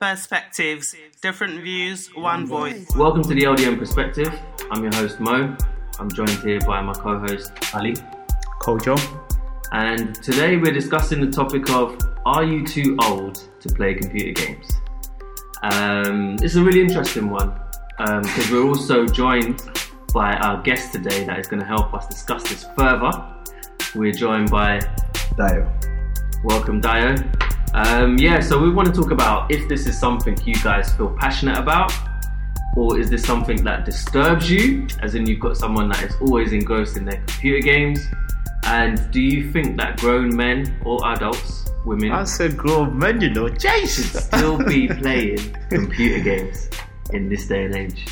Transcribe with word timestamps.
perspectives, 0.00 0.94
different 1.20 1.62
views, 1.62 2.08
one 2.14 2.46
voice. 2.46 2.88
Welcome 2.96 3.22
to 3.22 3.34
the 3.34 3.42
LDM 3.42 3.78
Perspective. 3.78 4.32
I'm 4.70 4.82
your 4.82 4.94
host 4.94 5.20
Mo. 5.20 5.54
I'm 5.98 6.10
joined 6.10 6.38
here 6.38 6.58
by 6.60 6.80
my 6.80 6.94
co-host 6.94 7.52
Ali. 7.74 7.92
Kojo. 8.62 8.98
And 9.72 10.14
today 10.22 10.56
we're 10.56 10.72
discussing 10.72 11.20
the 11.20 11.30
topic 11.30 11.68
of 11.68 11.98
Are 12.24 12.42
you 12.42 12.66
too 12.66 12.96
old 13.04 13.46
to 13.60 13.68
play 13.68 13.92
computer 13.92 14.32
games? 14.32 14.72
Um, 15.62 16.36
it's 16.40 16.54
a 16.54 16.62
really 16.62 16.80
interesting 16.80 17.28
one 17.28 17.52
because 17.98 18.50
we're 18.50 18.66
also 18.66 19.04
joined 19.04 19.60
by 20.14 20.32
our 20.36 20.62
guest 20.62 20.94
today 20.94 21.24
that 21.24 21.38
is 21.38 21.46
going 21.46 21.60
to 21.60 21.66
help 21.66 21.92
us 21.92 22.06
discuss 22.06 22.42
this 22.44 22.64
further. 22.74 23.12
We're 23.94 24.12
joined 24.12 24.50
by 24.50 24.80
Dio. 25.36 25.70
Welcome, 26.42 26.80
Dio. 26.80 27.16
Um, 27.72 28.18
yeah, 28.18 28.40
so 28.40 28.58
we 28.58 28.70
want 28.70 28.92
to 28.92 29.00
talk 29.00 29.12
about 29.12 29.50
if 29.50 29.68
this 29.68 29.86
is 29.86 29.98
something 29.98 30.36
you 30.44 30.54
guys 30.56 30.92
feel 30.92 31.14
passionate 31.18 31.56
about, 31.56 31.92
or 32.76 32.98
is 32.98 33.10
this 33.10 33.24
something 33.24 33.62
that 33.64 33.84
disturbs 33.84 34.50
you, 34.50 34.86
as 35.00 35.14
in 35.14 35.26
you've 35.26 35.40
got 35.40 35.56
someone 35.56 35.88
that 35.90 36.02
is 36.02 36.14
always 36.20 36.52
engrossed 36.52 36.96
in 36.96 37.04
their 37.04 37.18
computer 37.18 37.60
games, 37.60 38.04
and 38.64 39.10
do 39.10 39.20
you 39.20 39.50
think 39.52 39.76
that 39.76 39.98
grown 39.98 40.34
men 40.34 40.80
or 40.84 41.06
adults, 41.12 41.70
women, 41.84 42.10
I 42.12 42.24
said 42.24 42.56
grown 42.56 42.98
men, 42.98 43.20
you 43.20 43.30
know, 43.30 43.48
should 43.56 43.88
still 43.88 44.58
be 44.58 44.88
playing 45.00 45.56
computer 45.70 46.22
games 46.22 46.68
in 47.12 47.28
this 47.28 47.46
day 47.46 47.64
and 47.66 47.74
age? 47.74 48.06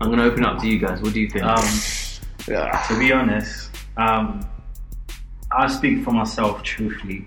I'm 0.00 0.08
going 0.08 0.18
to 0.18 0.24
open 0.24 0.44
up 0.44 0.60
to 0.60 0.68
you 0.68 0.78
guys. 0.78 1.02
What 1.02 1.14
do 1.14 1.20
you 1.20 1.28
think? 1.28 1.44
Um, 1.44 1.64
to 2.46 2.98
be 2.98 3.12
honest, 3.12 3.70
um, 3.96 4.48
I'll 5.50 5.68
speak 5.68 6.04
for 6.04 6.12
myself 6.12 6.62
truthfully. 6.62 7.26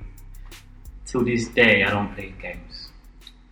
Till 1.12 1.26
this 1.26 1.50
day, 1.50 1.84
I 1.84 1.90
don't 1.90 2.14
play 2.16 2.34
games, 2.42 2.88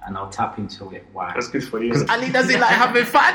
and 0.06 0.18
I'll 0.18 0.30
tap 0.30 0.58
into 0.58 0.92
it. 0.92 1.06
Why? 1.12 1.34
That's 1.34 1.50
good 1.50 1.66
for 1.66 1.84
you. 1.84 1.94
Ali 2.10 2.30
doesn't 2.32 2.58
like 2.60 2.70
having 2.72 3.04
fun. 3.18 3.34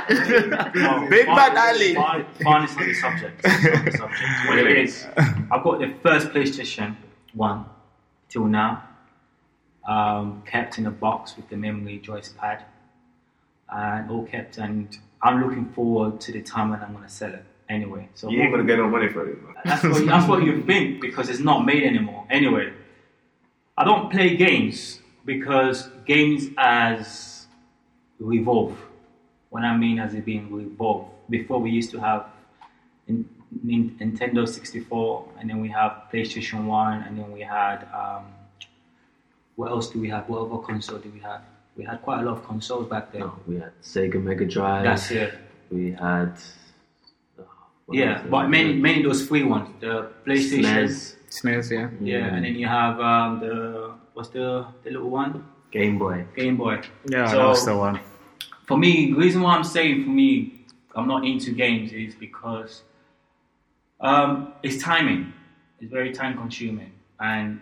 No, 0.74 1.06
Big 1.10 1.26
fun- 1.26 1.36
man 1.36 1.58
Ali. 1.58 1.94
Fun, 1.94 2.24
fun 2.42 2.64
is 2.64 2.74
not 2.74 2.86
the 2.86 2.94
subject. 2.94 3.40
It's 3.44 3.64
not 3.64 3.84
the 3.84 3.90
subject. 3.98 4.30
What 4.48 4.58
it 4.58 4.78
is, 4.78 5.06
I've 5.52 5.62
got 5.62 5.78
the 5.80 5.92
first 6.02 6.28
PlayStation 6.28 6.96
One 7.34 7.66
till 8.30 8.46
now, 8.46 8.82
um, 9.86 10.42
kept 10.46 10.78
in 10.78 10.86
a 10.86 10.90
box 10.90 11.36
with 11.36 11.48
the 11.50 11.56
memory 11.56 12.00
joypad, 12.02 12.62
and 13.68 14.10
all 14.10 14.24
kept. 14.24 14.56
And 14.56 14.96
I'm 15.20 15.42
looking 15.42 15.66
forward 15.74 16.18
to 16.22 16.32
the 16.32 16.40
time 16.40 16.70
when 16.70 16.80
I'm 16.80 16.94
gonna 16.94 17.10
sell 17.10 17.34
it. 17.34 17.44
Anyway, 17.68 18.08
so 18.14 18.30
You 18.30 18.40
ain't 18.42 18.52
gonna 18.52 18.64
get 18.64 18.78
no 18.78 18.88
money 18.88 19.08
for 19.08 19.28
it. 19.28 19.36
that's 19.66 19.82
what, 19.82 20.06
that's 20.06 20.26
what 20.28 20.42
you 20.44 20.62
think 20.62 21.00
because 21.02 21.28
it's 21.28 21.40
not 21.40 21.64
made 21.66 21.82
anymore. 21.82 22.26
Anyway, 22.30 22.72
I 23.76 23.84
don't 23.84 24.10
play 24.10 24.36
games 24.36 25.00
because 25.24 25.88
games 26.06 26.46
as 26.58 27.46
revolve. 28.18 28.76
What 29.50 29.62
I 29.64 29.76
mean 29.76 29.98
as 29.98 30.14
it 30.14 30.24
being 30.24 30.52
revolve. 30.52 31.08
Before 31.30 31.60
we 31.60 31.70
used 31.70 31.90
to 31.92 31.98
have 32.00 32.26
in, 33.08 33.28
Nin- 33.62 33.96
Nintendo 34.00 34.46
64, 34.48 35.28
and 35.38 35.48
then 35.48 35.60
we 35.60 35.68
have 35.68 36.04
PlayStation 36.12 36.64
1, 36.66 37.02
and 37.02 37.18
then 37.18 37.32
we 37.32 37.40
had 37.40 37.86
um, 37.94 38.24
what 39.56 39.70
else 39.70 39.88
do 39.90 40.00
we 40.00 40.08
have? 40.10 40.28
What 40.28 40.42
other 40.50 40.62
console 40.62 40.98
do 40.98 41.10
we 41.10 41.20
have? 41.20 41.42
We 41.76 41.84
had 41.84 42.02
quite 42.02 42.20
a 42.20 42.22
lot 42.24 42.38
of 42.38 42.44
consoles 42.44 42.88
back 42.88 43.12
then. 43.12 43.30
We 43.46 43.56
had 43.56 43.72
Sega 43.82 44.22
Mega 44.22 44.44
Drive. 44.44 44.84
That's 44.84 45.10
it. 45.10 45.34
We 45.70 45.92
had. 45.92 46.32
oh, 47.38 47.44
Yeah, 47.90 48.22
but 48.28 48.48
mainly, 48.48 48.74
mainly 48.74 49.02
those 49.02 49.26
free 49.26 49.42
ones. 49.44 49.68
The 49.80 50.10
PlayStation. 50.26 50.64
SNES, 50.64 51.14
Snares, 51.34 51.70
yeah. 51.70 51.88
Yeah, 52.00 52.34
and 52.34 52.44
then 52.44 52.54
you 52.54 52.66
have 52.68 53.00
um, 53.00 53.40
the 53.40 53.54
what's 54.14 54.28
the 54.30 54.66
the 54.84 54.90
little 54.90 55.10
one 55.10 55.44
Game 55.72 55.98
Boy. 55.98 56.24
Game 56.36 56.56
Boy. 56.56 56.80
Yeah, 57.08 57.26
So- 57.26 57.38
that 57.38 57.46
was 57.48 57.64
the 57.66 57.76
one. 57.76 57.98
For 58.68 58.78
me, 58.78 59.10
the 59.12 59.18
reason 59.24 59.42
why 59.42 59.52
I'm 59.56 59.64
saying 59.64 60.04
for 60.04 60.10
me 60.10 60.64
I'm 60.94 61.08
not 61.08 61.24
into 61.26 61.50
games 61.52 61.92
is 61.92 62.14
because 62.14 62.82
um, 64.00 64.52
it's 64.62 64.82
timing. 64.82 65.32
It's 65.80 65.90
very 65.90 66.12
time 66.12 66.36
consuming, 66.38 66.92
and 67.20 67.60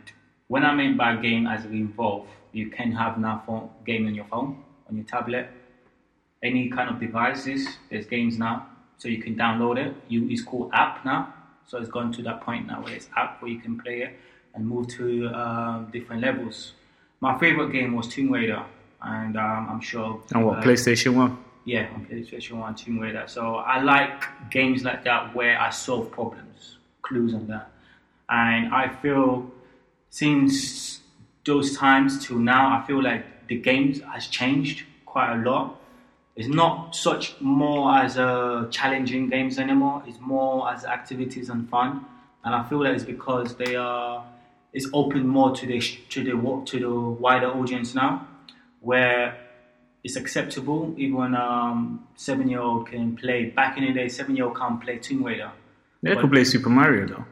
when 0.48 0.64
I 0.64 0.74
mean 0.74 0.96
by 0.96 1.16
game 1.16 1.46
as 1.46 1.64
it 1.64 1.70
involve, 1.72 2.26
you 2.52 2.68
can 2.70 2.92
have 2.92 3.18
now 3.18 3.42
phone 3.46 3.70
game 3.86 4.06
on 4.06 4.14
your 4.14 4.26
phone, 4.26 4.62
on 4.88 4.96
your 4.96 5.06
tablet, 5.06 5.48
any 6.42 6.68
kind 6.68 6.88
of 6.90 7.00
devices. 7.00 7.66
There's 7.90 8.06
games 8.06 8.38
now, 8.38 8.66
so 8.98 9.08
you 9.08 9.20
can 9.22 9.34
download 9.34 9.78
it. 9.84 9.94
You 10.08 10.28
it's 10.28 10.42
called 10.42 10.70
app 10.72 11.04
now, 11.04 11.32
so 11.66 11.78
it's 11.78 11.90
gone 11.90 12.12
to 12.12 12.22
that 12.22 12.40
point 12.42 12.66
now 12.66 12.82
where 12.82 12.94
it's 12.94 13.08
app 13.16 13.40
where 13.42 13.50
you 13.50 13.60
can 13.60 13.78
play 13.78 14.02
it 14.02 14.18
and 14.54 14.66
move 14.66 14.88
to 14.88 15.28
um, 15.28 15.88
different 15.92 16.22
levels. 16.22 16.72
My 17.20 17.38
favorite 17.38 17.72
game 17.72 17.94
was 17.94 18.08
Tomb 18.08 18.30
Raider, 18.30 18.62
and 19.00 19.36
um, 19.36 19.68
I'm 19.70 19.80
sure. 19.80 20.20
And 20.34 20.44
what, 20.44 20.58
uh, 20.58 20.62
PlayStation 20.62 21.14
1? 21.14 21.38
yeah, 21.64 21.88
on 21.94 22.06
PlayStation 22.06 22.58
1, 22.58 22.74
Tomb 22.74 22.98
Raider. 22.98 23.24
So 23.26 23.56
I 23.56 23.80
like 23.80 24.24
games 24.50 24.82
like 24.82 25.04
that 25.04 25.34
where 25.34 25.60
I 25.60 25.70
solve 25.70 26.10
problems, 26.10 26.78
clues 27.02 27.34
and 27.34 27.48
that. 27.48 27.70
And 28.28 28.74
I 28.74 28.88
feel 28.88 29.50
since 30.10 31.00
those 31.44 31.76
times 31.76 32.26
till 32.26 32.38
now, 32.38 32.76
I 32.76 32.86
feel 32.86 33.02
like 33.02 33.46
the 33.46 33.56
games 33.56 34.00
has 34.00 34.26
changed 34.26 34.84
quite 35.06 35.34
a 35.34 35.36
lot. 35.36 35.78
It's 36.34 36.48
not 36.48 36.96
such 36.96 37.38
more 37.40 37.94
as 37.94 38.16
a 38.16 38.68
challenging 38.70 39.28
games 39.28 39.58
anymore. 39.58 40.02
It's 40.06 40.18
more 40.20 40.72
as 40.72 40.84
activities 40.84 41.50
and 41.50 41.68
fun. 41.68 42.06
And 42.44 42.54
I 42.54 42.66
feel 42.68 42.80
that 42.80 42.94
it's 42.94 43.04
because 43.04 43.54
they 43.56 43.76
are 43.76 44.24
it's 44.72 44.88
open 44.94 45.26
more 45.26 45.54
to 45.54 45.66
the 45.66 45.80
to 45.80 46.24
the 46.24 46.62
to 46.66 46.80
the 46.80 46.90
wider 46.90 47.48
audience 47.48 47.94
now, 47.94 48.26
where 48.80 49.38
it's 50.02 50.16
acceptable. 50.16 50.94
Even 50.96 51.34
um, 51.34 52.06
seven 52.16 52.48
year 52.48 52.60
old 52.60 52.88
can 52.88 53.16
play. 53.16 53.46
Back 53.46 53.76
in 53.76 53.84
the 53.84 53.92
day, 53.92 54.08
seven 54.08 54.34
year 54.34 54.46
old 54.46 54.56
can't 54.56 54.80
play 54.80 54.98
Tomb 54.98 55.22
Raider. 55.24 55.52
They 56.02 56.16
could 56.16 56.30
play 56.30 56.44
Super 56.44 56.70
Mario 56.70 57.06
though. 57.06 57.24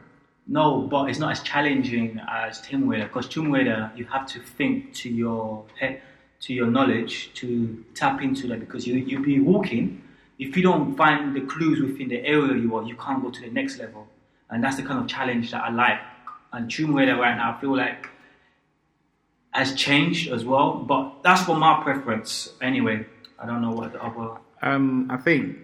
No, 0.47 0.81
but 0.81 1.09
it's 1.09 1.19
not 1.19 1.31
as 1.31 1.41
challenging 1.41 2.19
as 2.29 2.61
Tomb 2.61 2.87
Raider 2.87 3.05
because 3.05 3.27
Tomb 3.27 3.51
Raider 3.51 3.91
you 3.95 4.05
have 4.05 4.25
to 4.27 4.39
think 4.39 4.93
to 4.95 5.09
your 5.09 5.65
head, 5.79 6.01
to 6.41 6.53
your 6.53 6.67
knowledge 6.67 7.31
to 7.35 7.83
tap 7.93 8.21
into 8.21 8.47
that 8.47 8.59
because 8.59 8.85
you 8.87 8.95
you 8.95 9.19
be 9.23 9.39
walking. 9.39 10.03
If 10.39 10.57
you 10.57 10.63
don't 10.63 10.95
find 10.95 11.35
the 11.35 11.41
clues 11.41 11.79
within 11.81 12.09
the 12.09 12.25
area 12.25 12.55
you 12.55 12.75
are, 12.75 12.83
you 12.83 12.95
can't 12.95 13.21
go 13.21 13.29
to 13.29 13.41
the 13.41 13.51
next 13.51 13.77
level, 13.77 14.07
and 14.49 14.63
that's 14.63 14.77
the 14.77 14.83
kind 14.83 14.99
of 14.99 15.07
challenge 15.07 15.51
that 15.51 15.63
I 15.63 15.69
like. 15.69 15.99
And 16.53 16.79
Raider 16.79 17.15
right 17.15 17.37
now, 17.37 17.55
I 17.55 17.61
feel 17.61 17.75
like 17.77 18.09
has 19.51 19.73
changed 19.75 20.31
as 20.31 20.45
well, 20.45 20.73
but 20.73 21.23
that's 21.23 21.43
for 21.43 21.55
my 21.55 21.81
preference 21.83 22.49
anyway. 22.61 23.05
I 23.39 23.45
don't 23.45 23.61
know 23.61 23.71
what 23.71 23.91
the 23.93 24.03
other. 24.03 24.37
Um, 24.61 25.07
I 25.09 25.17
think, 25.17 25.57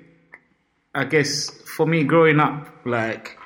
I 0.93 1.05
guess 1.05 1.49
for 1.75 1.85
me 1.85 2.03
growing 2.03 2.39
up, 2.39 2.67
like 2.85 3.36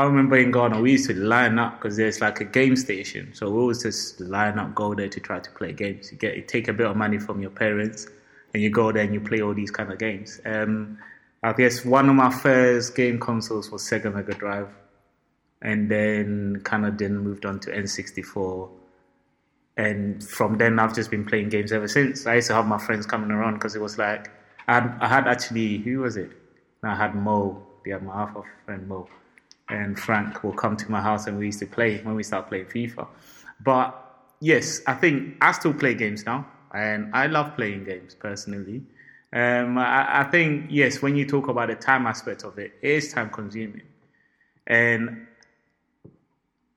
I 0.00 0.04
remember 0.04 0.36
in 0.38 0.50
Ghana 0.50 0.80
we 0.80 0.92
used 0.92 1.08
to 1.10 1.14
line 1.14 1.58
up 1.58 1.78
because 1.78 1.96
there's 1.98 2.22
like 2.22 2.40
a 2.40 2.44
game 2.44 2.74
station, 2.74 3.34
so 3.34 3.50
we 3.50 3.58
always 3.60 3.82
just 3.82 4.18
line 4.20 4.58
up, 4.58 4.74
go 4.74 4.94
there 4.94 5.10
to 5.10 5.20
try 5.20 5.40
to 5.40 5.50
play 5.50 5.74
games. 5.74 6.10
You 6.10 6.16
get 6.16 6.36
you 6.36 6.42
take 6.42 6.68
a 6.68 6.72
bit 6.72 6.86
of 6.86 6.96
money 6.96 7.18
from 7.18 7.42
your 7.42 7.50
parents, 7.50 8.06
and 8.54 8.62
you 8.62 8.70
go 8.70 8.92
there 8.92 9.04
and 9.04 9.12
you 9.12 9.20
play 9.20 9.42
all 9.42 9.52
these 9.52 9.70
kind 9.70 9.92
of 9.92 9.98
games. 9.98 10.40
Um, 10.46 10.98
I 11.42 11.52
guess 11.52 11.84
one 11.84 12.08
of 12.08 12.14
my 12.14 12.30
first 12.30 12.94
game 12.94 13.20
consoles 13.20 13.70
was 13.70 13.82
Sega 13.82 14.14
Mega 14.14 14.32
Drive, 14.32 14.70
and 15.60 15.90
then 15.90 16.62
kind 16.64 16.86
of 16.86 16.96
then 16.96 17.18
moved 17.18 17.44
on 17.44 17.60
to 17.60 17.70
N64 17.70 18.70
and 19.76 20.22
from 20.22 20.58
then 20.58 20.78
I've 20.78 20.94
just 20.94 21.10
been 21.10 21.24
playing 21.24 21.48
games 21.48 21.72
ever 21.72 21.88
since. 21.88 22.26
I 22.26 22.36
used 22.36 22.48
to 22.48 22.54
have 22.54 22.66
my 22.66 22.78
friends 22.78 23.06
coming 23.06 23.30
around 23.30 23.54
because 23.54 23.76
it 23.76 23.80
was 23.80 23.98
like 23.98 24.30
I 24.66 24.74
had, 24.74 24.98
I 25.00 25.08
had 25.08 25.28
actually 25.28 25.78
who 25.78 26.00
was 26.00 26.16
it? 26.16 26.30
I 26.82 26.94
had 26.94 27.14
Mo, 27.14 27.62
yeah, 27.86 27.98
my 27.98 28.14
half 28.14 28.34
of 28.36 28.44
friend 28.64 28.88
Mo, 28.88 29.08
and 29.70 29.98
Frank 29.98 30.42
will 30.42 30.52
come 30.52 30.76
to 30.76 30.90
my 30.90 31.00
house 31.00 31.26
and 31.26 31.38
we 31.38 31.46
used 31.46 31.60
to 31.60 31.66
play 31.66 31.98
when 32.02 32.14
we 32.14 32.22
start 32.22 32.48
playing 32.48 32.66
FIFA. 32.66 33.06
But 33.62 33.94
yes, 34.40 34.80
I 34.86 34.94
think 34.94 35.36
I 35.40 35.52
still 35.52 35.74
play 35.74 35.94
games 35.94 36.26
now, 36.26 36.46
and 36.74 37.14
I 37.14 37.26
love 37.26 37.54
playing 37.56 37.84
games 37.84 38.14
personally. 38.14 38.82
Um, 39.32 39.78
I, 39.78 40.20
I 40.20 40.24
think 40.24 40.66
yes, 40.70 41.00
when 41.00 41.16
you 41.16 41.26
talk 41.26 41.48
about 41.48 41.68
the 41.68 41.76
time 41.76 42.06
aspect 42.06 42.42
of 42.42 42.58
it, 42.58 42.72
it 42.82 42.90
is 42.90 43.12
time 43.12 43.30
consuming, 43.30 43.82
and 44.66 45.26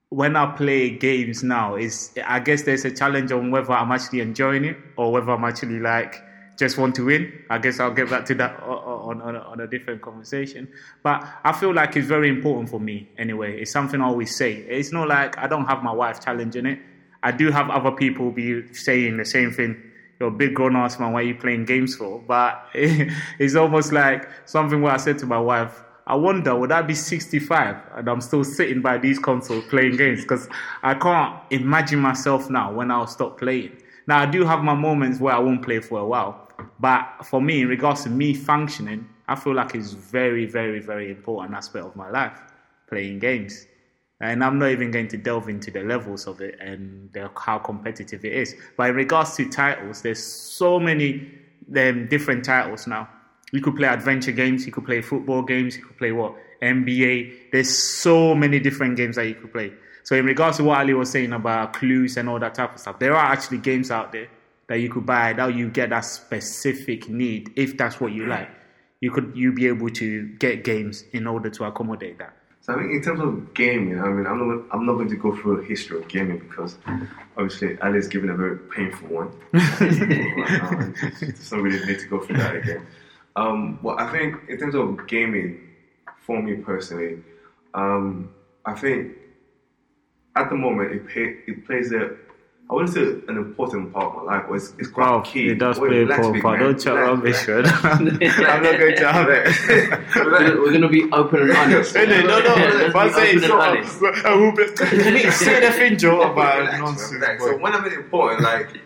when 0.10 0.36
I 0.36 0.56
play 0.56 0.92
games 0.92 1.42
now, 1.44 1.76
is 1.76 2.12
I 2.24 2.40
guess 2.40 2.64
there's 2.64 2.86
a 2.86 2.92
challenge 2.92 3.32
on 3.32 3.50
whether 3.50 3.74
I'm 3.74 3.92
actually 3.92 4.22
enjoying 4.22 4.66
it 4.66 4.78
or 4.96 5.12
whether 5.12 5.32
I'm 5.32 5.44
actually 5.44 5.80
like 5.80 6.24
just 6.58 6.78
want 6.78 6.96
to 6.96 7.06
win. 7.06 7.32
I 7.50 7.58
guess 7.58 7.80
I'll 7.80 7.94
get 7.94 8.10
back 8.10 8.26
to 8.26 8.36
that 8.36 8.62
on 8.62 9.22
on 9.22 9.36
on 9.36 9.60
a 9.60 9.68
different 9.68 10.02
conversation. 10.02 10.68
But 11.02 11.26
I 11.44 11.52
feel 11.52 11.74
like 11.74 11.96
it's 11.96 12.08
very 12.08 12.30
important 12.30 12.70
for 12.70 12.80
me 12.80 13.10
anyway. 13.18 13.60
It's 13.60 13.72
something 13.72 14.02
I 14.02 14.06
always 14.06 14.36
say. 14.36 14.54
It's 14.54 14.92
not 14.92 15.08
like 15.08 15.38
I 15.38 15.48
don't 15.48 15.66
have 15.66 15.84
my 15.84 15.94
wife 15.94 16.24
challenging 16.24 16.66
it. 16.66 16.80
I 17.24 17.32
do 17.32 17.52
have 17.52 17.70
other 17.70 17.92
people 17.92 18.32
be 18.32 18.74
saying 18.74 19.18
the 19.18 19.26
same 19.26 19.52
thing. 19.52 19.82
You're 20.20 20.30
a 20.30 20.32
big 20.32 20.54
grown 20.54 20.76
ass 20.76 21.00
man. 21.00 21.14
Why 21.14 21.22
are 21.22 21.24
you 21.24 21.36
playing 21.36 21.66
games 21.66 21.96
for? 21.96 22.20
But 22.20 22.68
it's 22.74 23.56
almost 23.56 23.92
like 23.92 24.30
something 24.46 24.82
where 24.82 24.94
I 24.94 24.98
said 24.98 25.18
to 25.20 25.26
my 25.26 25.40
wife, 25.40 25.82
I 26.06 26.16
wonder, 26.16 26.54
would 26.54 26.72
I 26.72 26.82
be 26.82 26.94
65 26.94 27.78
and 27.96 28.10
I'm 28.10 28.20
still 28.20 28.44
sitting 28.44 28.82
by 28.82 28.98
these 28.98 29.20
consoles 29.20 29.64
playing 29.66 29.96
games? 29.96 30.22
Because 30.22 30.50
I 30.84 30.96
can't 30.96 31.40
imagine 31.50 32.00
myself 32.00 32.50
now 32.50 32.74
when 32.74 32.92
I'll 32.92 33.08
stop 33.08 33.40
playing. 33.40 33.78
Now 34.06 34.20
I 34.20 34.26
do 34.26 34.44
have 34.44 34.64
my 34.64 34.76
moments 34.76 35.20
where 35.22 35.34
I 35.34 35.40
won't 35.40 35.64
play 35.64 35.80
for 35.80 36.00
a 36.00 36.06
while, 36.06 36.43
but 36.80 37.26
for 37.26 37.42
me, 37.42 37.62
in 37.62 37.68
regards 37.68 38.04
to 38.04 38.10
me 38.10 38.34
functioning, 38.34 39.08
I 39.28 39.36
feel 39.36 39.56
like 39.56 39.76
it's 39.76 39.94
very, 39.94 40.46
very, 40.46 40.80
very 40.80 41.10
important 41.10 41.56
aspect 41.56 41.86
of 41.86 41.96
my 41.96 42.10
life, 42.10 42.40
playing 42.88 43.20
games. 43.20 43.66
And 44.20 44.44
I'm 44.44 44.58
not 44.60 44.70
even 44.70 44.92
going 44.92 45.08
to 45.10 45.18
delve 45.18 45.50
into 45.50 45.72
the 45.72 45.82
levels 45.82 46.28
of 46.28 46.40
it 46.42 46.58
and 46.60 47.12
the, 47.14 47.30
how 47.36 47.58
competitive 47.58 48.24
it 48.24 48.34
is. 48.34 48.56
But 48.78 48.90
in 48.92 48.96
regards 48.96 49.36
to 49.36 49.50
titles, 49.50 50.02
there's 50.02 50.24
so 50.24 50.80
many 50.80 51.30
um, 51.76 52.08
different 52.08 52.46
titles 52.46 52.88
now. 52.88 53.10
You 53.52 53.62
could 53.62 53.76
play 53.76 53.88
adventure 53.88 54.32
games, 54.32 54.66
you 54.66 54.72
could 54.72 54.86
play 54.86 55.02
football 55.02 55.42
games, 55.42 55.78
you 55.78 55.84
could 55.84 55.98
play 55.98 56.12
what 56.12 56.36
NBA. 56.62 57.52
There's 57.52 57.78
so 57.78 58.34
many 58.34 58.60
different 58.60 58.98
games 58.98 59.16
that 59.18 59.28
you 59.28 59.36
could 59.36 59.52
play. 59.52 59.74
So 60.04 60.16
in 60.16 60.26
regards 60.26 60.58
to 60.58 60.64
what 60.64 60.80
Ali 60.80 60.94
was 60.94 61.10
saying 61.12 61.34
about 61.34 61.74
clues 61.74 62.18
and 62.18 62.28
all 62.28 62.40
that 62.40 62.56
type 62.56 62.74
of 62.74 62.80
stuff, 62.80 63.00
there 63.00 63.16
are 63.16 63.32
actually 63.32 63.60
games 63.60 63.92
out 63.92 64.12
there 64.12 64.28
that 64.68 64.80
you 64.80 64.90
could 64.90 65.06
buy 65.06 65.34
that 65.34 65.56
you 65.56 65.70
get 65.70 65.90
that 65.90 66.02
specific 66.02 67.10
need 67.10 67.52
if 67.56 67.78
that's 67.78 68.00
what 68.00 68.12
you 68.12 68.26
like. 68.26 68.50
You 69.02 69.12
could 69.12 69.34
you 69.36 69.52
be 69.52 69.68
able 69.68 69.90
to 69.90 70.28
get 70.40 70.64
games 70.64 71.04
in 71.12 71.28
order 71.28 71.50
to 71.50 71.66
accommodate 71.66 72.18
that. 72.20 72.38
So 72.62 72.74
I 72.74 72.78
mean, 72.78 72.92
in 72.92 73.02
terms 73.02 73.20
of 73.20 73.54
gaming, 73.54 74.00
I 74.00 74.08
mean, 74.08 74.26
I'm 74.26 74.48
not, 74.48 74.66
I'm 74.72 74.86
not 74.86 74.94
going 74.94 75.10
to 75.10 75.18
go 75.18 75.36
through 75.36 75.62
a 75.62 75.66
history 75.66 76.00
of 76.00 76.08
gaming 76.08 76.40
because 76.40 76.78
obviously 77.36 77.78
Ali's 77.82 78.08
given 78.08 78.30
a 78.30 78.36
very 78.38 78.58
painful 78.58 79.10
one. 79.10 79.32
So 81.36 81.62
we 81.62 81.72
didn't 81.72 81.90
need 81.90 82.00
to 82.00 82.08
go 82.08 82.22
through 82.22 82.38
that 82.38 82.56
again. 82.56 82.88
Um, 83.36 83.80
well, 83.82 84.00
I 84.00 84.10
think 84.14 84.48
in 84.48 84.58
terms 84.58 84.76
of 84.76 85.08
gaming, 85.08 85.60
for 86.26 86.42
me 86.42 86.56
personally, 86.56 87.22
um, 87.74 88.34
I 88.66 88.74
think 88.76 89.18
at 90.38 90.50
the 90.50 90.56
moment 90.56 90.94
it, 90.94 91.08
pay, 91.08 91.40
it 91.48 91.66
plays 91.66 91.92
a 91.92 92.16
I 92.70 92.74
wouldn't 92.76 92.94
say 92.94 93.02
an 93.28 93.38
important 93.38 93.94
part 93.94 94.16
of 94.16 94.24
my 94.24 94.38
life, 94.38 94.46
but 94.48 94.56
it's, 94.56 94.74
it's 94.80 94.88
quite 94.90 95.10
Wow, 95.12 95.22
key. 95.22 95.50
it 95.50 95.60
does 95.60 95.78
play 95.78 95.98
a 95.98 96.02
important 96.04 96.42
part. 96.42 96.60
man. 96.60 96.70
Don't 96.70 96.80
chat 96.82 96.94
rubbish, 96.96 97.48
man. 97.48 97.66
I'm 98.48 98.64
not 98.64 98.80
going 98.80 98.96
to 98.96 99.12
have 99.12 99.28
it. 99.30 100.16
We're 100.16 100.72
gonna, 100.72 100.88
be 100.88 101.04
open 101.12 101.42
and 101.42 101.52
honest. 101.52 101.94
no, 101.96 102.06
no, 102.06 102.24
no. 102.40 102.56
Let's 102.56 102.94
But 102.94 103.14
say 103.14 103.32
it's 103.34 103.48
not. 103.48 104.26
I 104.26 104.36
will 104.36 104.54
be. 104.54 104.66
Can 104.76 105.32
say 105.32 105.60
the 105.60 105.72
thing, 105.72 105.98
Joe, 105.98 106.22
about 106.22 106.80
nonsense? 106.80 107.24
So 107.42 107.58
when 107.58 107.74
I 107.74 107.84
mean 107.84 107.94
important, 107.94 108.42
like 108.42 108.80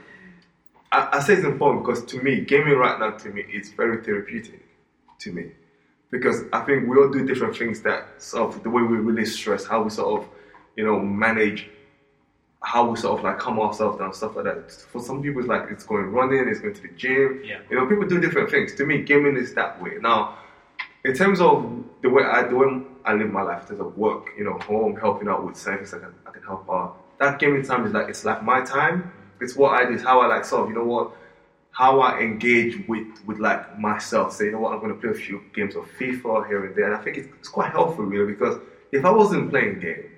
I, 0.91 1.09
I 1.13 1.19
say 1.21 1.33
it's 1.35 1.45
important 1.45 1.85
because 1.85 2.03
to 2.05 2.21
me, 2.21 2.41
gaming 2.41 2.73
right 2.77 2.99
now 2.99 3.11
to 3.11 3.29
me 3.29 3.41
is 3.53 3.69
very 3.69 4.03
therapeutic 4.03 4.65
to 5.19 5.31
me. 5.31 5.51
Because 6.09 6.43
I 6.51 6.61
think 6.61 6.87
we 6.87 6.97
all 6.97 7.09
do 7.09 7.25
different 7.27 7.55
things 7.55 7.81
that 7.81 8.21
sort 8.21 8.55
of 8.55 8.63
the 8.63 8.69
way 8.69 8.81
we 8.81 8.97
release 8.97 9.35
stress, 9.35 9.65
how 9.65 9.81
we 9.83 9.89
sort 9.89 10.21
of, 10.23 10.29
you 10.75 10.85
know, 10.85 10.99
manage 10.99 11.69
how 12.61 12.89
we 12.89 12.97
sort 12.97 13.19
of 13.19 13.23
like 13.23 13.37
calm 13.37 13.59
ourselves 13.59 13.99
down, 13.99 14.13
stuff 14.13 14.35
like 14.35 14.45
that. 14.45 14.71
For 14.71 15.01
some 15.01 15.21
people, 15.21 15.41
it's 15.41 15.49
like 15.49 15.69
it's 15.69 15.83
going 15.83 16.05
running, 16.05 16.47
it's 16.47 16.59
going 16.59 16.73
to 16.73 16.81
the 16.81 16.89
gym. 16.89 17.41
Yeah. 17.43 17.59
You 17.69 17.77
know, 17.77 17.85
people 17.87 18.07
do 18.07 18.19
different 18.19 18.49
things. 18.49 18.73
To 18.75 18.85
me, 18.85 19.03
gaming 19.03 19.37
is 19.37 19.53
that 19.53 19.81
way. 19.81 19.97
Now, 20.01 20.37
in 21.05 21.13
terms 21.13 21.39
of 21.39 21.83
the 22.01 22.09
way 22.09 22.23
I 22.23 22.43
the 22.47 22.55
way 22.55 22.81
I 23.05 23.13
live 23.13 23.31
my 23.31 23.43
life, 23.43 23.61
in 23.63 23.67
terms 23.77 23.81
of 23.81 23.97
work, 23.97 24.29
you 24.37 24.43
know, 24.43 24.57
home, 24.59 24.95
helping 24.95 25.27
out 25.27 25.45
with 25.45 25.55
service, 25.55 25.93
I 25.93 25.99
can 25.99 26.13
I 26.25 26.31
can 26.31 26.43
help 26.43 26.69
out. 26.69 26.97
That 27.19 27.39
gaming 27.39 27.63
time 27.63 27.85
is 27.85 27.93
like 27.93 28.09
it's 28.09 28.25
like 28.25 28.43
my 28.43 28.61
time. 28.61 29.11
It's 29.39 29.55
what 29.55 29.79
I 29.79 29.85
do. 29.85 29.93
It's 29.93 30.03
how 30.03 30.19
I 30.21 30.25
like 30.25 30.45
sort 30.45 30.63
of, 30.63 30.69
you 30.69 30.75
know 30.75 30.83
what, 30.83 31.11
how 31.71 31.99
I 31.99 32.19
engage 32.19 32.87
with 32.87 33.07
with 33.25 33.37
like 33.37 33.77
myself. 33.77 34.33
Say, 34.33 34.45
you 34.45 34.51
know 34.53 34.59
what, 34.59 34.73
I'm 34.73 34.79
going 34.79 34.93
to 34.93 34.99
play 34.99 35.11
a 35.11 35.13
few 35.13 35.43
games 35.53 35.75
of 35.75 35.85
FIFA 35.99 36.47
here 36.47 36.65
and 36.65 36.75
there. 36.75 36.91
And 36.91 36.95
I 36.95 37.03
think 37.03 37.17
it's, 37.17 37.27
it's 37.39 37.49
quite 37.49 37.71
helpful 37.71 38.05
really 38.05 38.33
because 38.33 38.59
if 38.91 39.05
I 39.05 39.11
wasn't 39.11 39.51
playing 39.51 39.79
games, 39.79 40.16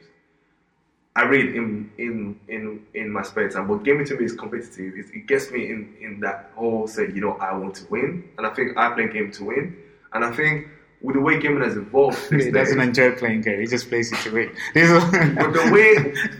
I 1.16 1.24
read 1.24 1.56
in 1.56 1.92
in 1.98 2.40
in 2.48 2.86
in 2.94 3.12
my 3.12 3.24
spare 3.24 3.50
time. 3.50 3.68
But 3.68 3.84
gaming 3.84 4.06
to 4.06 4.16
me 4.18 4.26
is 4.26 4.34
competitive. 4.34 4.94
It, 4.96 5.08
it 5.14 5.28
gets 5.28 5.52
me 5.52 5.66
in 5.70 5.94
in 6.02 6.20
that 6.22 6.52
whole 6.56 6.88
say, 6.88 7.08
you 7.14 7.22
know, 7.22 7.34
I 7.34 7.54
want 7.56 7.76
to 7.76 7.86
win, 7.90 8.24
and 8.38 8.46
I 8.48 8.52
think 8.52 8.78
I 8.78 8.92
play 8.94 9.08
game 9.10 9.32
to 9.34 9.44
win. 9.46 9.76
And 10.14 10.24
I 10.24 10.32
think 10.32 10.68
with 11.02 11.16
the 11.16 11.22
way 11.22 11.40
gaming 11.40 11.64
has 11.64 11.76
evolved, 11.78 12.30
these 12.30 12.46
He 12.46 12.52
doesn't 12.52 12.78
days, 12.78 12.88
enjoy 12.88 13.12
playing 13.16 13.42
game. 13.42 13.60
He 13.60 13.68
just 13.68 13.90
plays 13.90 14.12
it 14.12 14.18
to 14.20 14.32
win. 14.32 14.50
With 14.76 15.54
the 15.54 15.70
way 15.74 15.96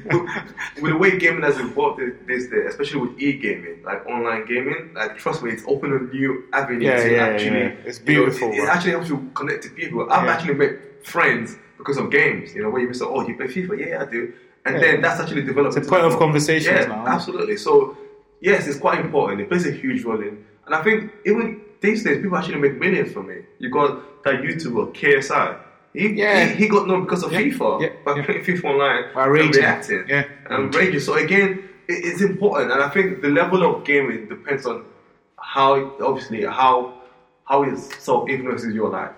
with, 0.06 0.82
with 0.82 0.92
the 0.92 0.98
way 0.98 1.18
gaming 1.18 1.44
has 1.44 1.58
evolved 1.60 2.02
this 2.28 2.48
day, 2.48 2.66
especially 2.68 3.00
with 3.02 3.20
e-gaming, 3.22 3.82
like 3.84 4.06
online 4.06 4.46
gaming, 4.46 4.92
like 4.94 5.18
trust 5.18 5.44
me, 5.44 5.52
it's 5.52 5.64
opened 5.68 5.94
a 5.94 6.14
new 6.16 6.44
avenue 6.54 6.88
Yeah, 6.88 7.04
to 7.04 7.12
yeah, 7.12 7.26
actually. 7.26 7.60
yeah. 7.60 7.86
It's 7.86 8.00
you 8.00 8.06
know, 8.06 8.26
beautiful, 8.26 8.52
it, 8.52 8.58
it 8.60 8.70
actually 8.70 8.92
helps 8.92 9.10
you 9.10 9.30
connect 9.34 9.64
to 9.64 9.70
people. 9.70 10.12
I've 10.12 10.28
actually 10.28 10.56
made 10.56 10.78
friends 11.04 11.56
because 11.78 11.98
of 11.98 12.12
games. 12.12 12.54
You 12.54 12.64
know, 12.64 12.70
where 12.70 12.82
you 12.82 12.94
say, 12.94 13.06
"Oh, 13.06 13.26
you 13.28 13.36
play 13.36 13.48
FIFA? 13.48 13.80
Yeah, 13.80 13.86
yeah, 13.88 14.02
I 14.04 14.06
do." 14.12 14.34
And 14.66 14.76
Yeah. 14.76 14.82
then 14.82 15.02
that's 15.02 15.20
actually 15.20 15.44
developed. 15.44 15.78
It's 15.78 15.88
a 15.88 15.90
point 15.90 16.04
of 16.04 16.18
conversation. 16.18 16.76
Yeah, 16.76 16.86
now. 16.86 17.06
absolutely. 17.08 17.58
So 17.58 17.96
yes, 18.42 18.68
it's 18.68 18.78
quite 18.80 19.00
important. 19.00 19.42
It 19.42 19.50
plays 19.50 19.66
a 19.66 19.72
huge 19.72 20.04
role 20.04 20.20
in, 20.22 20.38
and 20.66 20.76
I 20.76 20.82
think 20.84 21.12
even 21.26 21.62
these 21.82 22.04
days, 22.04 22.18
people 22.22 22.38
actually 22.38 22.60
make 22.60 22.78
millions 22.78 23.12
from 23.12 23.30
it. 23.30 23.46
You 23.60 23.70
got 23.70 24.24
that 24.24 24.36
YouTuber 24.42 24.94
KSI. 24.94 25.56
He, 25.94 26.10
Yeah. 26.10 26.46
he, 26.46 26.56
he 26.64 26.68
got 26.68 26.88
known 26.88 27.02
because 27.04 27.24
of 27.24 27.32
Yeah, 27.32 27.40
FIFA, 27.40 27.82
yeah, 27.82 27.90
by 28.06 28.16
yeah. 28.16 28.26
playing 28.26 28.44
FIFA 28.44 28.64
online, 28.66 29.04
By 29.14 29.24
and 29.24 29.32
reacting, 29.56 30.04
Yeah. 30.08 30.26
and 30.50 30.76
raging. 30.76 31.00
So 31.00 31.14
again, 31.16 31.64
it, 31.88 32.00
it's 32.06 32.22
important, 32.22 32.72
and 32.72 32.82
I 32.84 32.90
think 32.90 33.22
the 33.22 33.30
level 33.30 33.64
of 33.64 33.86
gaming 33.86 34.28
depends 34.28 34.66
on 34.66 34.84
how, 35.42 35.92
obviously, 36.02 36.44
how 36.46 36.94
how 37.46 37.64
it 37.64 37.74
of 38.08 38.30
influences 38.30 38.74
your 38.76 38.90
life. 38.90 39.12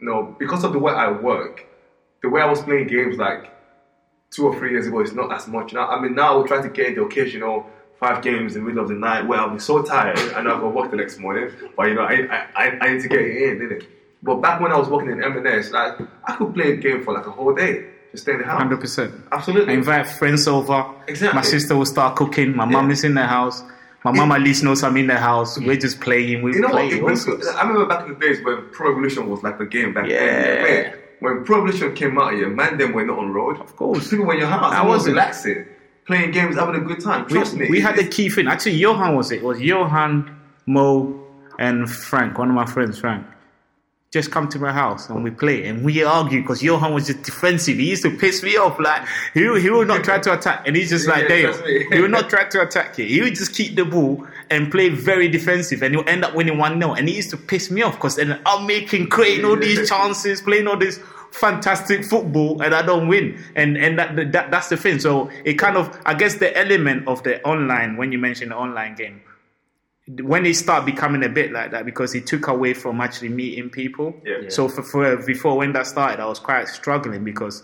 You 0.00 0.06
know, 0.06 0.34
because 0.38 0.62
of 0.64 0.72
the 0.72 0.78
way 0.78 0.92
I 0.92 1.10
work, 1.10 1.64
the 2.22 2.28
way 2.28 2.42
I 2.42 2.46
was 2.46 2.60
playing 2.60 2.88
games 2.88 3.16
like 3.16 3.50
two 4.30 4.46
or 4.46 4.54
three 4.58 4.70
years 4.72 4.86
ago 4.86 5.00
it's 5.00 5.12
not 5.12 5.32
as 5.32 5.46
much 5.48 5.72
now. 5.72 5.88
I 5.88 6.00
mean, 6.00 6.14
now 6.14 6.42
I 6.42 6.46
try 6.46 6.60
to 6.62 6.68
get 6.68 6.94
the 6.94 7.02
occasional 7.02 7.66
five 7.98 8.22
games 8.22 8.54
in 8.54 8.62
the 8.62 8.68
middle 8.68 8.82
of 8.82 8.88
the 8.88 8.94
night 8.94 9.26
where 9.26 9.40
I'll 9.40 9.50
be 9.50 9.58
so 9.58 9.82
tired 9.82 10.18
and 10.36 10.46
I'll 10.48 10.60
go 10.60 10.68
work 10.68 10.90
the 10.90 10.96
next 10.96 11.18
morning. 11.18 11.50
But 11.76 11.88
you 11.88 11.94
know, 11.94 12.02
I 12.02 12.46
I, 12.54 12.78
I 12.80 12.92
need 12.92 13.02
to 13.02 13.08
get 13.08 13.20
it 13.20 13.42
in, 13.42 13.58
didn't 13.58 13.82
it? 13.82 13.88
But 14.22 14.36
back 14.36 14.60
when 14.60 14.72
I 14.72 14.76
was 14.78 14.88
working 14.88 15.10
in 15.10 15.22
M&S, 15.22 15.70
like 15.70 15.94
I 16.24 16.34
could 16.36 16.52
play 16.54 16.72
a 16.72 16.76
game 16.76 17.02
for 17.04 17.14
like 17.14 17.26
a 17.26 17.30
whole 17.30 17.54
day, 17.54 17.84
just 18.10 18.24
stay 18.24 18.32
in 18.32 18.38
the 18.38 18.44
house. 18.44 18.58
Hundred 18.60 18.80
percent. 18.80 19.14
Absolutely. 19.32 19.72
I 19.74 19.76
invite 19.76 20.06
friends 20.08 20.46
over. 20.48 20.84
Exactly. 21.06 21.36
My 21.36 21.42
sister 21.42 21.76
will 21.76 21.86
start 21.86 22.16
cooking. 22.16 22.54
My 22.54 22.64
mum 22.64 22.86
Yeah. 22.86 22.92
is 22.92 23.04
in 23.04 23.14
the 23.14 23.26
house. 23.26 23.62
My 24.04 24.12
mum 24.12 24.30
at 24.32 24.40
least 24.40 24.62
knows 24.62 24.82
I'm 24.84 24.96
in 24.96 25.08
the 25.08 25.16
house. 25.18 25.58
We're 25.58 25.76
just 25.76 26.00
playing. 26.00 26.42
We 26.42 26.54
You 26.54 26.60
know 26.60 26.68
what? 26.68 26.84
It 26.92 27.00
brings. 27.02 27.26
I 27.28 27.62
remember 27.62 27.86
back 27.86 28.06
in 28.06 28.14
the 28.14 28.18
days 28.20 28.44
when 28.44 28.68
Pro 28.70 28.92
Evolution 28.92 29.28
was 29.28 29.42
like 29.42 29.58
the 29.58 29.66
game 29.66 29.92
back 29.92 30.08
Yeah. 30.08 30.18
then. 30.20 30.62
Man, 30.62 30.98
when 31.20 31.44
Pro 31.44 31.58
Evolution 31.58 31.94
came 31.94 32.18
out, 32.18 32.36
yeah, 32.36 32.46
man, 32.46 32.78
them 32.78 32.92
were 32.92 33.04
not 33.04 33.18
on 33.18 33.32
road. 33.32 33.60
Of 33.60 33.76
course. 33.76 34.08
people 34.10 34.26
were 34.26 34.34
in 34.34 34.40
your 34.40 34.48
house. 34.48 34.72
I 34.72 34.84
was 34.86 35.06
relaxing, 35.06 35.66
playing 36.06 36.30
games, 36.32 36.56
having 36.56 36.76
a 36.76 36.80
good 36.84 37.00
time. 37.00 37.24
We, 37.26 37.32
Trust 37.32 37.54
me. 37.54 37.68
we 37.70 37.80
had 37.80 37.96
the 37.96 38.06
key 38.06 38.28
thing. 38.30 38.46
Actually, 38.48 38.76
Johan 38.76 39.14
was 39.16 39.30
it. 39.32 39.36
It 39.36 39.44
was 39.44 39.60
Johan, 39.60 40.38
Mo, 40.66 41.24
and 41.58 41.90
Frank. 41.90 42.38
One 42.38 42.48
of 42.48 42.54
my 42.54 42.66
friends, 42.66 42.98
Frank. 42.98 43.26
Just 44.10 44.30
come 44.30 44.48
to 44.48 44.58
my 44.58 44.72
house 44.72 45.10
and 45.10 45.22
we 45.22 45.30
play 45.30 45.66
and 45.66 45.84
we 45.84 46.02
argue 46.02 46.40
because 46.40 46.62
Johan 46.62 46.94
was 46.94 47.08
just 47.08 47.24
defensive. 47.24 47.76
He 47.76 47.90
used 47.90 48.02
to 48.04 48.16
piss 48.16 48.42
me 48.42 48.56
off. 48.56 48.80
Like 48.80 49.06
he 49.34 49.46
will- 49.46 49.60
he 49.60 49.68
will 49.68 49.84
not 49.84 50.02
try 50.02 50.18
to 50.18 50.32
attack, 50.32 50.62
and 50.66 50.74
he's 50.74 50.88
just 50.88 51.06
Yeah, 51.06 51.12
like 51.12 51.28
Dale. 51.28 51.52
He 51.92 52.00
will 52.00 52.08
not 52.08 52.30
try 52.30 52.44
to 52.44 52.62
attack 52.62 52.96
you. 52.96 53.04
He 53.04 53.20
would 53.20 53.34
just 53.34 53.52
keep 53.54 53.76
the 53.76 53.84
ball 53.84 54.26
and 54.48 54.70
play 54.70 54.88
very 54.88 55.28
defensive, 55.28 55.82
and 55.82 55.94
he'll 55.94 56.08
end 56.08 56.24
up 56.24 56.34
winning 56.34 56.56
one 56.56 56.80
0 56.80 56.94
And 56.94 57.06
he 57.06 57.16
used 57.16 57.28
to 57.30 57.36
piss 57.36 57.70
me 57.70 57.82
off 57.82 57.96
because 57.96 58.16
then 58.16 58.40
I'm 58.46 58.66
making 58.66 59.08
creating 59.10 59.44
all 59.44 59.56
these 59.56 59.86
chances, 59.90 60.40
playing 60.40 60.68
all 60.68 60.78
this 60.78 61.00
fantastic 61.30 62.04
football, 62.04 62.60
and 62.62 62.74
I 62.74 62.82
don't 62.82 63.08
win. 63.08 63.42
And 63.56 63.76
and 63.76 63.98
that, 63.98 64.32
that 64.32 64.50
that's 64.50 64.68
the 64.68 64.76
thing. 64.76 64.98
So 64.98 65.30
it 65.44 65.54
kind 65.54 65.76
of 65.76 66.00
I 66.04 66.14
guess 66.14 66.36
the 66.36 66.56
element 66.56 67.08
of 67.08 67.22
the 67.22 67.42
online 67.42 67.96
when 67.96 68.12
you 68.12 68.18
mention 68.18 68.50
the 68.50 68.56
online 68.56 68.94
game 68.94 69.22
when 70.22 70.46
it 70.46 70.54
started 70.54 70.86
becoming 70.86 71.22
a 71.22 71.28
bit 71.28 71.52
like 71.52 71.70
that 71.70 71.84
because 71.84 72.14
it 72.14 72.26
took 72.26 72.48
away 72.48 72.72
from 72.72 73.00
actually 73.00 73.28
meeting 73.28 73.68
people. 73.68 74.14
Yeah. 74.24 74.38
Yeah. 74.42 74.48
So 74.48 74.68
for, 74.68 74.82
for 74.82 75.16
before 75.18 75.56
when 75.56 75.72
that 75.74 75.86
started, 75.86 76.20
I 76.20 76.26
was 76.26 76.38
quite 76.38 76.66
struggling 76.68 77.24
because 77.24 77.62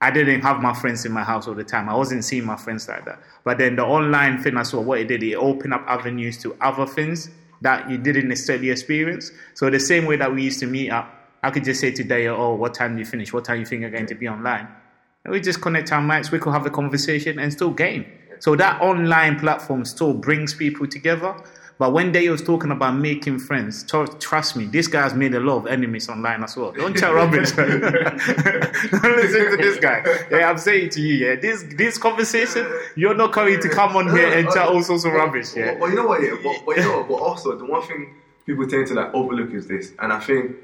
I 0.00 0.10
didn't 0.10 0.40
have 0.40 0.60
my 0.60 0.72
friends 0.72 1.04
in 1.04 1.12
my 1.12 1.22
house 1.22 1.46
all 1.46 1.54
the 1.54 1.64
time. 1.64 1.88
I 1.88 1.94
wasn't 1.94 2.24
seeing 2.24 2.44
my 2.44 2.56
friends 2.56 2.88
like 2.88 3.04
that. 3.04 3.20
But 3.44 3.58
then 3.58 3.76
the 3.76 3.84
online 3.84 4.42
thing, 4.42 4.56
I 4.56 4.62
saw 4.62 4.80
what 4.80 4.98
it 4.98 5.08
did. 5.08 5.22
It 5.22 5.34
opened 5.34 5.74
up 5.74 5.84
avenues 5.86 6.38
to 6.38 6.56
other 6.60 6.86
things 6.86 7.30
that 7.60 7.88
you 7.90 7.98
didn't 7.98 8.28
necessarily 8.28 8.70
experience. 8.70 9.30
So 9.54 9.68
the 9.68 9.78
same 9.78 10.06
way 10.06 10.16
that 10.16 10.34
we 10.34 10.42
used 10.42 10.58
to 10.60 10.66
meet 10.66 10.90
up, 10.90 11.19
I 11.42 11.50
could 11.50 11.64
just 11.64 11.80
say 11.80 11.90
to 11.92 12.04
Daya, 12.04 12.36
oh, 12.36 12.54
what 12.54 12.74
time 12.74 12.94
do 12.94 13.00
you 13.00 13.06
finish? 13.06 13.32
What 13.32 13.44
time 13.44 13.60
you 13.60 13.66
think 13.66 13.82
you're 13.82 13.90
going 13.90 14.06
to 14.06 14.14
be 14.14 14.28
online? 14.28 14.68
And 15.24 15.32
we 15.32 15.40
just 15.40 15.60
connect 15.60 15.92
our 15.92 16.02
mics, 16.02 16.30
we 16.30 16.38
could 16.38 16.52
have 16.52 16.66
a 16.66 16.70
conversation 16.70 17.38
and 17.38 17.52
still 17.52 17.70
game. 17.70 18.06
So 18.38 18.56
that 18.56 18.80
online 18.80 19.38
platform 19.38 19.84
still 19.84 20.14
brings 20.14 20.54
people 20.54 20.86
together. 20.86 21.36
But 21.78 21.94
when 21.94 22.12
they 22.12 22.28
was 22.28 22.42
talking 22.42 22.70
about 22.72 22.96
making 22.96 23.38
friends, 23.38 23.84
tr- 23.84 24.04
trust 24.04 24.54
me, 24.54 24.66
this 24.66 24.86
guy's 24.86 25.14
made 25.14 25.34
a 25.34 25.40
lot 25.40 25.56
of 25.56 25.66
enemies 25.66 26.10
online 26.10 26.44
as 26.44 26.54
well. 26.54 26.72
Don't 26.72 26.94
chat 26.94 27.14
rubbish. 27.14 27.52
Don't 27.56 29.16
listen 29.16 29.50
to 29.50 29.56
this 29.56 29.78
guy. 29.78 30.04
Yeah, 30.30 30.50
I'm 30.50 30.58
saying 30.58 30.90
to 30.90 31.00
you, 31.00 31.14
yeah, 31.14 31.36
this 31.36 31.64
this 31.78 31.96
conversation, 31.96 32.70
you're 32.96 33.14
not 33.14 33.32
coming 33.32 33.58
to 33.60 33.68
come 33.70 33.96
on 33.96 34.14
here 34.14 34.30
and 34.30 34.46
chat 34.50 34.68
all 34.68 34.82
sorts 34.82 35.06
of 35.06 35.14
rubbish, 35.14 35.56
yeah. 35.56 35.78
Well, 35.78 35.88
you 35.88 35.96
know 35.96 36.06
what? 36.06 36.22
Yeah, 36.22 36.36
but, 36.44 36.66
but 36.66 36.76
you 36.76 36.82
know, 36.82 36.98
what? 36.98 37.08
but 37.08 37.14
also 37.14 37.56
the 37.56 37.64
one 37.64 37.80
thing 37.86 38.14
people 38.44 38.66
tend 38.68 38.86
to 38.88 38.94
like 38.94 39.14
overlook 39.14 39.50
is 39.54 39.66
this, 39.66 39.92
and 40.00 40.12
I 40.12 40.20
think 40.20 40.56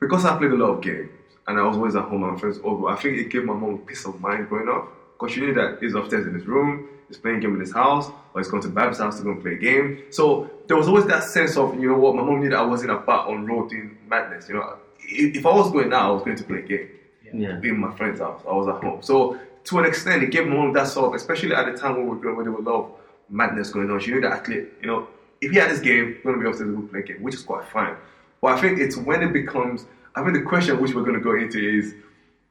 because 0.00 0.24
I 0.24 0.36
played 0.38 0.50
a 0.52 0.56
lot 0.56 0.70
of 0.76 0.80
games 0.82 1.10
and 1.46 1.58
I 1.58 1.62
was 1.62 1.76
always 1.76 1.96
at 1.96 2.04
home, 2.04 2.22
and 2.24 2.32
my 2.32 2.38
friends 2.38 2.58
over, 2.62 2.88
I 2.88 2.96
think 2.96 3.18
it 3.18 3.30
gave 3.30 3.44
my 3.44 3.54
mom 3.54 3.78
peace 3.78 4.04
of 4.06 4.20
mind 4.20 4.48
growing 4.48 4.68
up 4.68 4.88
because 5.18 5.34
she 5.34 5.40
knew 5.40 5.54
that 5.54 5.78
he's 5.80 5.94
upstairs 5.94 6.26
in 6.26 6.34
his 6.34 6.46
room, 6.46 6.88
he's 7.08 7.16
playing 7.18 7.38
a 7.38 7.40
game 7.40 7.54
in 7.54 7.60
his 7.60 7.72
house, 7.72 8.08
or 8.32 8.40
he's 8.40 8.48
going 8.48 8.62
to 8.62 8.68
Bab's 8.68 8.98
house 8.98 9.18
to 9.18 9.24
go 9.24 9.30
and 9.32 9.42
play 9.42 9.54
a 9.54 9.58
game. 9.58 10.02
So 10.10 10.48
there 10.66 10.76
was 10.76 10.86
always 10.88 11.06
that 11.06 11.24
sense 11.24 11.56
of, 11.56 11.78
you 11.80 11.88
know 11.90 11.98
what, 11.98 12.14
my 12.14 12.22
mom 12.22 12.40
knew 12.40 12.50
that 12.50 12.58
I 12.58 12.64
wasn't 12.64 12.92
about 12.92 13.28
on 13.28 13.44
road 13.46 13.70
doing 13.70 13.98
madness. 14.08 14.48
You 14.48 14.54
know, 14.56 14.76
if, 15.00 15.36
if 15.36 15.46
I 15.46 15.54
was 15.54 15.70
going 15.72 15.92
out, 15.92 16.02
I 16.02 16.10
was 16.12 16.22
going 16.22 16.36
to 16.36 16.44
play 16.44 16.58
a 16.58 16.62
game 16.62 16.88
Yeah. 17.32 17.60
in 17.62 17.78
my 17.78 17.94
friend's 17.96 18.20
house. 18.20 18.40
I 18.48 18.52
was 18.52 18.68
at 18.68 18.82
home. 18.82 19.02
So 19.02 19.38
to 19.64 19.78
an 19.80 19.84
extent, 19.86 20.22
it 20.22 20.30
gave 20.30 20.46
my 20.46 20.54
mom 20.56 20.72
that 20.74 20.86
sort 20.88 21.08
of, 21.08 21.14
especially 21.14 21.52
at 21.54 21.66
the 21.70 21.76
time 21.78 21.96
when 21.96 22.04
we 22.04 22.10
were 22.10 22.16
growing, 22.16 22.36
when 22.36 22.44
there 22.46 22.52
was 22.54 22.64
a 22.64 22.70
lot 22.70 22.84
of 22.84 22.90
madness 23.28 23.70
going 23.70 23.90
on. 23.90 23.98
She 24.00 24.12
knew 24.12 24.20
that 24.22 24.32
athlete, 24.32 24.68
you 24.80 24.86
know, 24.86 25.08
if 25.40 25.50
he 25.50 25.58
had 25.58 25.70
this 25.70 25.80
game, 25.80 26.18
we're 26.24 26.32
going 26.32 26.36
to 26.36 26.42
be 26.44 26.48
upstairs 26.48 26.74
to 26.74 26.88
play 26.88 27.00
a 27.00 27.02
game, 27.02 27.22
which 27.22 27.34
is 27.34 27.42
quite 27.42 27.64
fine. 27.66 27.96
But 28.40 28.58
I 28.58 28.60
think 28.60 28.78
it's 28.80 28.96
when 28.96 29.22
it 29.22 29.32
becomes, 29.32 29.86
I 30.14 30.22
think 30.22 30.34
the 30.34 30.42
question 30.42 30.80
which 30.80 30.94
we're 30.94 31.02
going 31.02 31.14
to 31.14 31.20
go 31.20 31.36
into 31.36 31.58
is, 31.58 31.94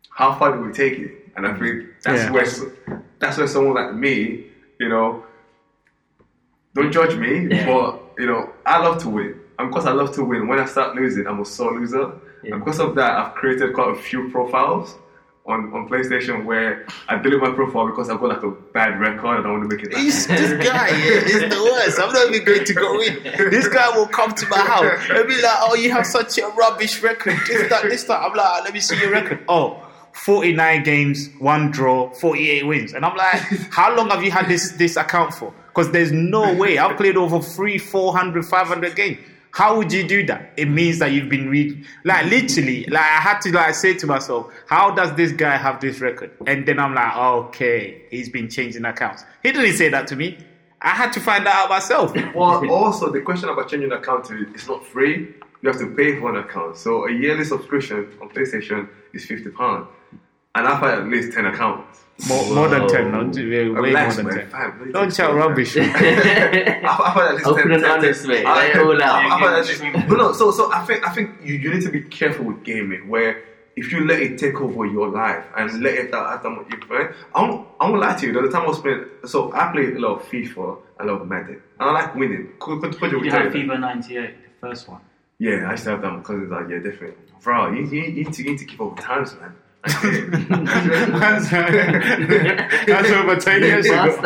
how 0.10 0.38
far 0.38 0.56
do 0.56 0.62
we 0.62 0.72
take 0.72 1.00
it? 1.00 1.12
And 1.36 1.48
I 1.48 1.52
think 1.52 1.62
mm-hmm. 1.62 1.90
that's 2.04 2.24
Yeah. 2.24 2.32
where 2.32 3.04
that's 3.20 3.38
where 3.38 3.48
someone 3.48 3.76
like 3.76 3.94
me, 3.94 4.46
you 4.80 4.90
know, 4.90 5.24
don't 6.74 6.92
judge 6.92 7.16
me, 7.18 7.48
but 7.66 8.02
you 8.18 8.28
know, 8.28 8.52
I 8.66 8.80
love 8.80 9.02
to 9.04 9.10
win. 9.10 9.40
And 9.58 9.70
because 9.70 9.86
I 9.86 9.92
love 9.92 10.14
to 10.16 10.24
win, 10.24 10.48
when 10.48 10.60
I 10.60 10.66
start 10.66 10.96
losing, 10.96 11.28
I'm 11.28 11.40
a 11.42 11.46
sore 11.46 11.74
loser. 11.78 12.14
And 12.44 12.64
because 12.64 12.80
of 12.80 12.96
that, 12.96 13.12
I've 13.18 13.34
created 13.34 13.74
quite 13.74 13.90
a 13.90 13.96
few 13.96 14.30
profiles 14.30 14.96
on, 15.46 15.74
on 15.74 15.90
PlayStation 15.90 16.46
where 16.46 16.86
I 17.08 17.18
delete 17.18 17.42
my 17.42 17.52
profile 17.52 17.88
because 17.88 18.10
I've 18.10 18.20
got 18.20 18.30
like 18.30 18.44
a 18.44 18.52
bad 18.52 19.00
record 19.00 19.40
and 19.40 19.48
I 19.48 19.52
want 19.52 19.70
to 19.70 19.76
make 19.76 19.86
it. 19.86 19.98
He's, 19.98 20.28
this 20.28 20.52
guy 20.66 20.90
yeah, 20.90 20.96
is 20.96 21.42
the 21.42 21.64
worst. 21.64 22.00
I'm 22.00 22.14
not 22.14 22.30
even 22.30 22.46
going 22.46 22.66
to 22.66 22.74
go 22.74 23.02
in. 23.02 23.24
This 23.50 23.68
guy 23.68 23.90
will 23.96 24.08
come 24.08 24.34
to 24.34 24.48
my 24.48 24.60
house 24.60 25.00
and 25.10 25.28
be 25.28 25.42
like, 25.42 25.58
"Oh, 25.62 25.76
you 25.76 25.92
have 25.92 26.06
such 26.06 26.38
a 26.38 26.48
rubbish 26.50 27.02
record. 27.02 27.38
This, 27.48 27.70
that, 27.70 27.84
this, 27.84 28.04
that." 28.06 28.22
I'm 28.22 28.36
like, 28.36 28.64
"Let 28.64 28.74
me 28.74 28.80
see 28.80 29.00
your 29.00 29.12
record." 29.12 29.44
Oh, 29.48 29.86
49 30.14 30.84
games, 30.84 31.30
one 31.40 31.72
draw, 31.72 32.10
48 32.14 32.68
wins, 32.68 32.94
and 32.94 33.06
I'm 33.06 33.16
like, 33.16 33.42
"How 33.72 33.96
long 33.96 34.10
have 34.10 34.24
you 34.24 34.32
had 34.32 34.48
this 34.48 34.74
this 34.74 34.98
account 34.98 35.34
for?" 35.34 35.54
Because 35.68 35.92
there's 35.92 36.12
no 36.12 36.54
way 36.54 36.78
I've 36.78 36.98
played 36.98 37.16
over 37.16 37.40
three, 37.42 37.78
400, 37.78 38.46
500 38.46 38.96
games. 38.96 39.20
How 39.52 39.78
would 39.78 39.92
you 39.92 40.08
do 40.08 40.26
that? 40.28 40.54
It 40.58 40.66
means 40.66 41.00
that 41.00 41.12
you've 41.12 41.30
been 41.30 41.50
read 41.50 41.86
like 42.06 42.26
literally. 42.28 42.86
Like 42.86 43.02
I 43.02 43.20
had 43.20 43.40
to 43.42 43.52
like 43.52 43.74
say 43.76 43.94
to 43.96 44.08
myself, 44.08 44.52
how 44.68 44.92
does 44.92 45.16
this 45.16 45.32
guy 45.32 45.58
have 45.58 45.82
this 45.82 46.00
record? 46.00 46.32
And 46.46 46.68
then 46.68 46.80
I'm 46.80 46.94
like, 46.94 47.16
okay, 47.16 48.04
he's 48.12 48.30
been 48.30 48.50
changing 48.50 48.86
accounts. 48.86 49.24
He 49.44 49.52
didn't 49.52 49.76
say 49.76 49.90
that 49.90 50.08
to 50.08 50.16
me. 50.16 50.38
I 50.82 50.90
had 50.92 51.12
to 51.14 51.20
find 51.20 51.46
that 51.46 51.56
out 51.56 51.70
myself. 51.70 52.16
Well, 52.36 52.70
also 52.70 53.12
the 53.12 53.22
question 53.22 53.50
about 53.50 53.70
changing 53.70 53.92
account 53.92 54.30
is 54.32 54.68
not 54.68 54.86
free. 54.86 55.34
You 55.62 55.70
have 55.70 55.80
to 55.80 55.94
pay 55.94 56.18
for 56.20 56.30
an 56.30 56.38
account. 56.38 56.78
So 56.78 57.08
a 57.08 57.12
yearly 57.12 57.44
subscription 57.44 58.08
on 58.22 58.30
PlayStation 58.30 58.88
is 59.14 59.26
fifty 59.26 59.50
pounds, 59.50 59.88
and 60.56 60.68
I've 60.68 60.80
had 60.80 61.00
at 61.00 61.08
least 61.08 61.34
ten 61.34 61.48
accounts. 61.48 62.00
More, 62.28 62.54
more 62.54 62.68
than 62.68 62.88
ten, 62.88 63.12
not 63.12 63.34
way, 63.36 63.70
way 63.70 63.92
more 63.94 64.12
than 64.14 64.26
man. 64.26 64.36
ten. 64.36 64.50
Fam, 64.50 64.92
Don't 64.92 65.06
take 65.10 65.16
shout 65.16 65.34
rubbish. 65.36 65.78
I've, 65.78 65.86
I've 66.86 67.18
at 67.18 67.36
least 67.36 67.48
Open 67.48 67.64
10, 67.70 67.72
and 67.72 67.82
10, 67.84 67.92
honest, 67.92 68.22
10. 68.22 68.30
mate. 68.32 68.46
I- 68.46 68.60
Lay 68.60 68.72
it 68.72 68.78
all 68.78 69.04
out. 69.04 69.16
I've 69.32 69.40
had 69.40 69.60
at 69.60 69.80
Yeah, 69.84 69.94
least- 70.00 70.08
no, 70.10 70.16
no. 70.16 70.32
So, 70.34 70.52
so 70.52 70.72
I 70.74 70.86
think 70.86 71.08
I 71.08 71.12
think 71.14 71.32
you, 71.44 71.56
you 71.56 71.74
need 71.74 71.84
to 71.84 71.90
be 71.92 72.02
careful 72.02 72.46
with 72.46 72.64
gaming 72.64 73.08
where. 73.10 73.44
If 73.76 73.94
you 73.94 74.06
let 74.06 74.20
it 74.20 74.38
take 74.38 74.60
over 74.60 74.86
your 74.86 75.08
life 75.08 75.46
and 75.56 75.82
let 75.82 75.94
it 75.94 76.14
have 76.14 76.44
that 76.44 76.50
much 76.50 76.66
influence, 76.74 77.16
I 77.34 77.42
won't, 77.44 77.68
I 77.80 77.88
won't 77.90 78.02
lie 78.02 78.14
to 78.14 78.26
you. 78.28 78.34
The 78.34 78.50
time 78.50 78.64
I 78.64 78.68
was 78.68 78.80
playing, 78.82 79.06
so 79.24 79.54
I 79.54 79.72
play 79.72 79.94
a 79.94 80.00
lot 80.00 80.20
of 80.20 80.28
FIFA, 80.28 80.80
I 81.00 81.04
love 81.06 81.26
Madden, 81.26 81.62
and 81.80 81.90
I 81.90 81.94
like 81.94 82.14
winning. 82.14 82.50
Could, 82.60 82.82
could, 82.82 83.00
could 83.00 83.12
You 83.14 83.24
you 83.24 83.32
had 83.32 83.54
FIFA 83.54 83.80
98, 83.80 84.36
the 84.62 84.68
first 84.68 84.90
one. 84.90 85.00
yeah, 85.38 85.66
I 85.68 85.72
used 85.72 85.86
to 85.86 85.92
have 85.92 86.02
them 86.02 86.18
because 86.18 86.42
it's 86.42 86.52
like, 86.52 86.68
yeah, 86.70 86.80
different. 86.80 87.16
Bro, 87.42 87.72
you, 87.72 87.86
you, 87.86 88.02
you, 88.02 88.12
need 88.26 88.34
to, 88.34 88.44
you 88.44 88.50
need 88.50 88.60
to 88.60 88.66
keep 88.66 88.82
up 88.82 88.92
with 88.96 89.00
times, 89.06 89.34
man. 89.40 89.56
That's, 89.82 91.50
that's 91.52 93.10
over 93.12 93.38
ten 93.38 93.62
years 93.62 93.86
ago. 93.86 93.96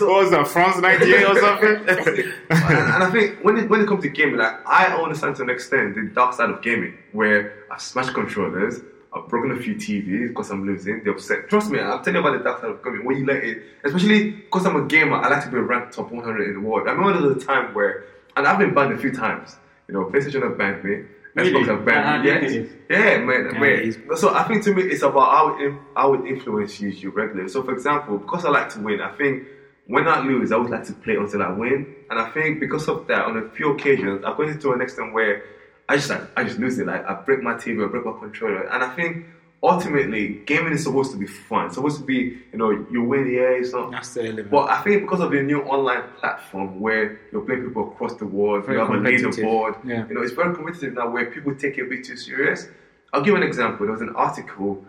what 0.00 0.22
was 0.22 0.30
that? 0.32 0.46
France 0.46 0.76
'98 0.82 1.24
or 1.24 1.40
something? 1.40 1.76
and, 2.50 2.94
and 2.94 3.02
I 3.02 3.10
think 3.10 3.42
when 3.42 3.56
it, 3.56 3.70
when 3.70 3.80
it 3.80 3.88
comes 3.88 4.02
to 4.02 4.10
gaming, 4.10 4.36
like 4.36 4.54
I 4.66 4.88
understand 4.88 5.36
to 5.36 5.44
an 5.44 5.50
extent 5.50 5.94
the 5.94 6.10
dark 6.14 6.34
side 6.34 6.50
of 6.50 6.60
gaming, 6.60 6.98
where 7.12 7.64
I've 7.70 7.80
smashed 7.80 8.12
controllers, 8.12 8.80
I've 9.14 9.28
broken 9.28 9.50
a 9.52 9.56
few 9.56 9.76
TVs 9.76 10.28
because 10.28 10.50
I'm 10.50 10.66
losing. 10.66 11.02
They're 11.02 11.14
upset. 11.14 11.48
Trust 11.48 11.70
me, 11.70 11.80
I'm 11.80 12.04
telling 12.04 12.22
you 12.22 12.28
about 12.28 12.36
the 12.36 12.44
dark 12.44 12.60
side 12.60 12.70
of 12.70 12.84
gaming. 12.84 13.06
When 13.06 13.16
you 13.16 13.24
let 13.24 13.42
it, 13.42 13.62
especially 13.82 14.32
because 14.32 14.66
I'm 14.66 14.76
a 14.76 14.84
gamer, 14.84 15.16
I 15.16 15.28
like 15.28 15.42
to 15.44 15.50
be 15.50 15.56
ranked 15.56 15.94
top 15.94 16.12
100 16.12 16.48
in 16.48 16.54
the 16.54 16.60
world. 16.60 16.86
I 16.86 16.92
remember 16.92 17.18
there 17.18 17.30
was 17.30 17.42
a 17.42 17.46
time 17.46 17.72
where, 17.72 18.04
and 18.36 18.46
I've 18.46 18.58
been 18.58 18.74
banned 18.74 18.92
a 18.92 18.98
few 18.98 19.12
times. 19.12 19.56
You 19.88 19.94
know, 19.94 20.04
PlayStation 20.04 20.42
have 20.42 20.58
banned 20.58 20.84
me. 20.84 21.04
Really? 21.36 21.52
Xbox 21.52 21.66
have 21.66 21.84
banned 21.84 22.24
me. 22.24 22.30
Yeah, 22.30 22.40
Yes. 22.40 22.70
Yeah, 22.88 23.18
man, 23.18 23.50
Yeah, 23.52 23.60
man. 23.60 24.16
So 24.16 24.34
I 24.34 24.42
think 24.44 24.64
to 24.64 24.74
me, 24.74 24.84
it's 24.84 25.02
about 25.02 25.30
how 25.32 25.58
it, 25.60 25.72
how 25.94 26.14
it 26.14 26.26
influences 26.26 27.02
you 27.02 27.10
regularly. 27.10 27.48
So, 27.50 27.62
for 27.62 27.72
example, 27.72 28.18
because 28.18 28.44
I 28.44 28.50
like 28.50 28.70
to 28.70 28.80
win, 28.80 29.00
I 29.00 29.14
think 29.16 29.46
when 29.86 30.08
I 30.08 30.20
lose, 30.20 30.50
I 30.50 30.56
would 30.56 30.70
like 30.70 30.84
to 30.84 30.92
play 30.94 31.16
until 31.16 31.42
I 31.42 31.50
win. 31.50 31.94
And 32.10 32.18
I 32.18 32.30
think 32.30 32.60
because 32.60 32.88
of 32.88 33.06
that, 33.08 33.24
on 33.26 33.36
a 33.36 33.50
few 33.50 33.72
occasions, 33.72 34.24
I've 34.24 34.36
gone 34.36 34.48
into 34.48 34.72
an 34.72 34.80
extent 34.80 35.12
where 35.12 35.42
I 35.88 35.96
just 35.96 36.10
like 36.10 36.22
I 36.36 36.44
just 36.44 36.58
lose 36.58 36.78
it. 36.78 36.86
Like 36.86 37.04
I 37.06 37.14
break 37.14 37.42
my 37.42 37.54
TV, 37.54 37.84
I 37.84 37.90
break 37.90 38.04
my 38.04 38.18
controller, 38.18 38.62
and 38.68 38.82
I 38.82 38.94
think 38.96 39.26
ultimately 39.62 40.42
gaming 40.46 40.72
is 40.72 40.84
supposed 40.84 41.10
to 41.12 41.16
be 41.18 41.26
fun. 41.26 41.66
It's 41.66 41.74
supposed 41.76 41.98
to 41.98 42.04
be, 42.04 42.38
you 42.52 42.58
know, 42.58 42.70
you 42.90 43.02
win, 43.02 43.26
it's 43.28 43.72
not. 43.72 43.90
That's 43.90 44.14
the 44.14 44.24
element. 44.24 44.50
But 44.50 44.68
I 44.70 44.82
think 44.82 45.02
because 45.02 45.20
of 45.20 45.30
the 45.30 45.42
new 45.42 45.62
online 45.62 46.04
platform 46.18 46.80
where 46.80 47.20
you're 47.32 47.42
playing 47.42 47.64
people 47.66 47.90
across 47.92 48.14
the 48.14 48.26
world, 48.26 48.64
Very 48.66 48.78
you 48.78 48.84
have 48.84 48.94
a 48.94 48.98
leaderboard, 48.98 49.84
Yeah. 49.84 50.06
you 50.08 50.14
know, 50.14 50.22
it's 50.22 50.32
very 50.32 50.54
competitive 50.54 50.94
now 50.94 51.08
where 51.10 51.26
people 51.30 51.54
take 51.54 51.78
it 51.78 51.82
a 51.82 51.88
bit 51.88 52.04
too 52.04 52.16
serious. 52.16 52.68
I'll 53.12 53.20
give 53.22 53.28
you 53.28 53.36
an 53.36 53.42
example. 53.42 53.86
There 53.86 53.92
was 53.92 54.02
an 54.02 54.14
article, 54.16 54.84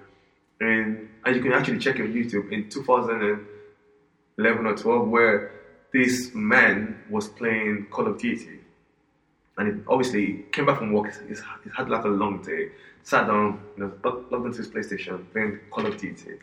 in, 0.59 1.09
and 1.25 1.35
you 1.35 1.41
can 1.41 1.53
actually 1.53 1.79
check 1.79 1.97
it 1.99 2.03
on 2.03 2.13
YouTube, 2.13 2.51
in 2.51 2.69
2011 2.69 4.65
or 4.65 4.75
12, 4.75 5.07
where 5.07 5.51
this 5.93 6.31
man 6.33 6.97
was 7.09 7.27
playing 7.29 7.87
Call 7.89 8.07
of 8.07 8.17
Duty. 8.19 8.59
And 9.57 9.67
he 9.67 9.83
obviously 9.87 10.45
came 10.51 10.65
back 10.65 10.77
from 10.79 10.91
work, 10.93 11.07
he's, 11.07 11.41
he's 11.63 11.73
had 11.75 11.89
like 11.89 12.03
a 12.03 12.09
long 12.09 12.41
day, 12.43 12.69
sat 13.07 13.25
down, 13.25 13.57
you 13.77 13.83
know, 13.85 13.93
log- 14.03 14.29
logged 14.31 14.47
into 14.47 14.57
his 14.57 14.67
PlayStation, 14.67 15.31
playing 15.31 15.59
Call 15.71 15.85
of 15.85 15.97
Duty. 15.97 16.33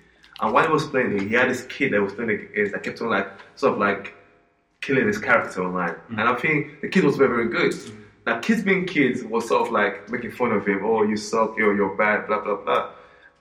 And 0.40 0.52
while 0.52 0.66
he 0.66 0.72
was 0.72 0.86
playing 0.86 1.14
it, 1.16 1.28
he 1.28 1.34
had 1.34 1.50
this 1.50 1.64
kid 1.66 1.92
that 1.92 2.00
was 2.00 2.14
playing 2.14 2.30
against 2.30 2.72
that 2.72 2.82
kept 2.82 3.02
on 3.02 3.10
like, 3.10 3.28
sort 3.54 3.74
of 3.74 3.78
like, 3.78 4.14
killing 4.80 5.06
his 5.06 5.18
character 5.18 5.62
online. 5.62 5.94
Mm. 6.10 6.20
And 6.20 6.22
I 6.22 6.34
think 6.36 6.80
the 6.80 6.88
kid 6.88 7.04
was 7.04 7.16
very, 7.16 7.28
very 7.28 7.48
good. 7.48 7.72
Mm. 7.72 8.00
Now, 8.26 8.40
kids 8.40 8.62
being 8.62 8.86
kids 8.86 9.22
was 9.24 9.46
sort 9.46 9.66
of 9.66 9.72
like 9.72 10.08
making 10.10 10.32
fun 10.32 10.52
of 10.52 10.66
him. 10.66 10.80
Oh, 10.82 11.02
you 11.02 11.18
suck. 11.18 11.58
Yo, 11.58 11.70
you're 11.72 11.94
bad. 11.96 12.26
Blah 12.26 12.40
blah 12.40 12.56
blah. 12.56 12.90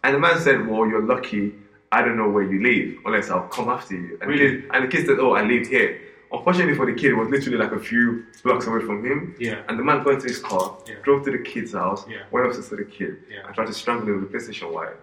And 0.03 0.15
the 0.15 0.19
man 0.19 0.37
said, 0.39 0.67
"Well, 0.67 0.85
you're 0.85 1.01
lucky. 1.01 1.53
I 1.93 2.01
don't 2.01 2.17
know 2.17 2.29
where 2.29 2.43
you 2.43 2.61
live 2.61 2.99
unless 3.05 3.29
I'll 3.29 3.47
come 3.47 3.69
after 3.69 3.95
you." 3.95 4.17
And, 4.19 4.29
Really? 4.29 4.57
the, 4.57 4.61
kid, 4.61 4.71
and 4.73 4.83
the 4.83 4.87
kid 4.89 5.05
said, 5.05 5.19
"Oh, 5.19 5.31
I 5.31 5.43
live 5.43 5.67
here." 5.67 6.01
Unfortunately 6.33 6.73
for 6.75 6.85
the 6.87 6.93
kid, 6.93 7.11
it 7.11 7.15
was 7.15 7.29
literally 7.29 7.57
like 7.59 7.71
a 7.71 7.79
few 7.79 8.25
blocks 8.43 8.65
away 8.67 8.81
from 8.81 9.05
him. 9.05 9.35
Yeah. 9.39 9.61
And 9.67 9.77
the 9.79 9.83
man 9.83 10.03
got 10.03 10.15
into 10.15 10.27
his 10.27 10.39
car, 10.39 10.75
Yeah. 10.87 10.95
drove 11.03 11.23
to 11.25 11.31
the 11.31 11.37
kid's 11.37 11.73
house, 11.73 12.05
Yeah. 12.09 12.23
went 12.31 12.47
upstairs 12.47 12.69
to 12.69 12.75
the 12.77 12.85
kid, 12.85 13.17
Yeah. 13.29 13.45
and 13.45 13.53
tried 13.55 13.67
to 13.67 13.73
strangle 13.73 14.07
him 14.07 14.21
with 14.21 14.29
a 14.29 14.37
PlayStation 14.37 14.71
wire. 14.73 14.97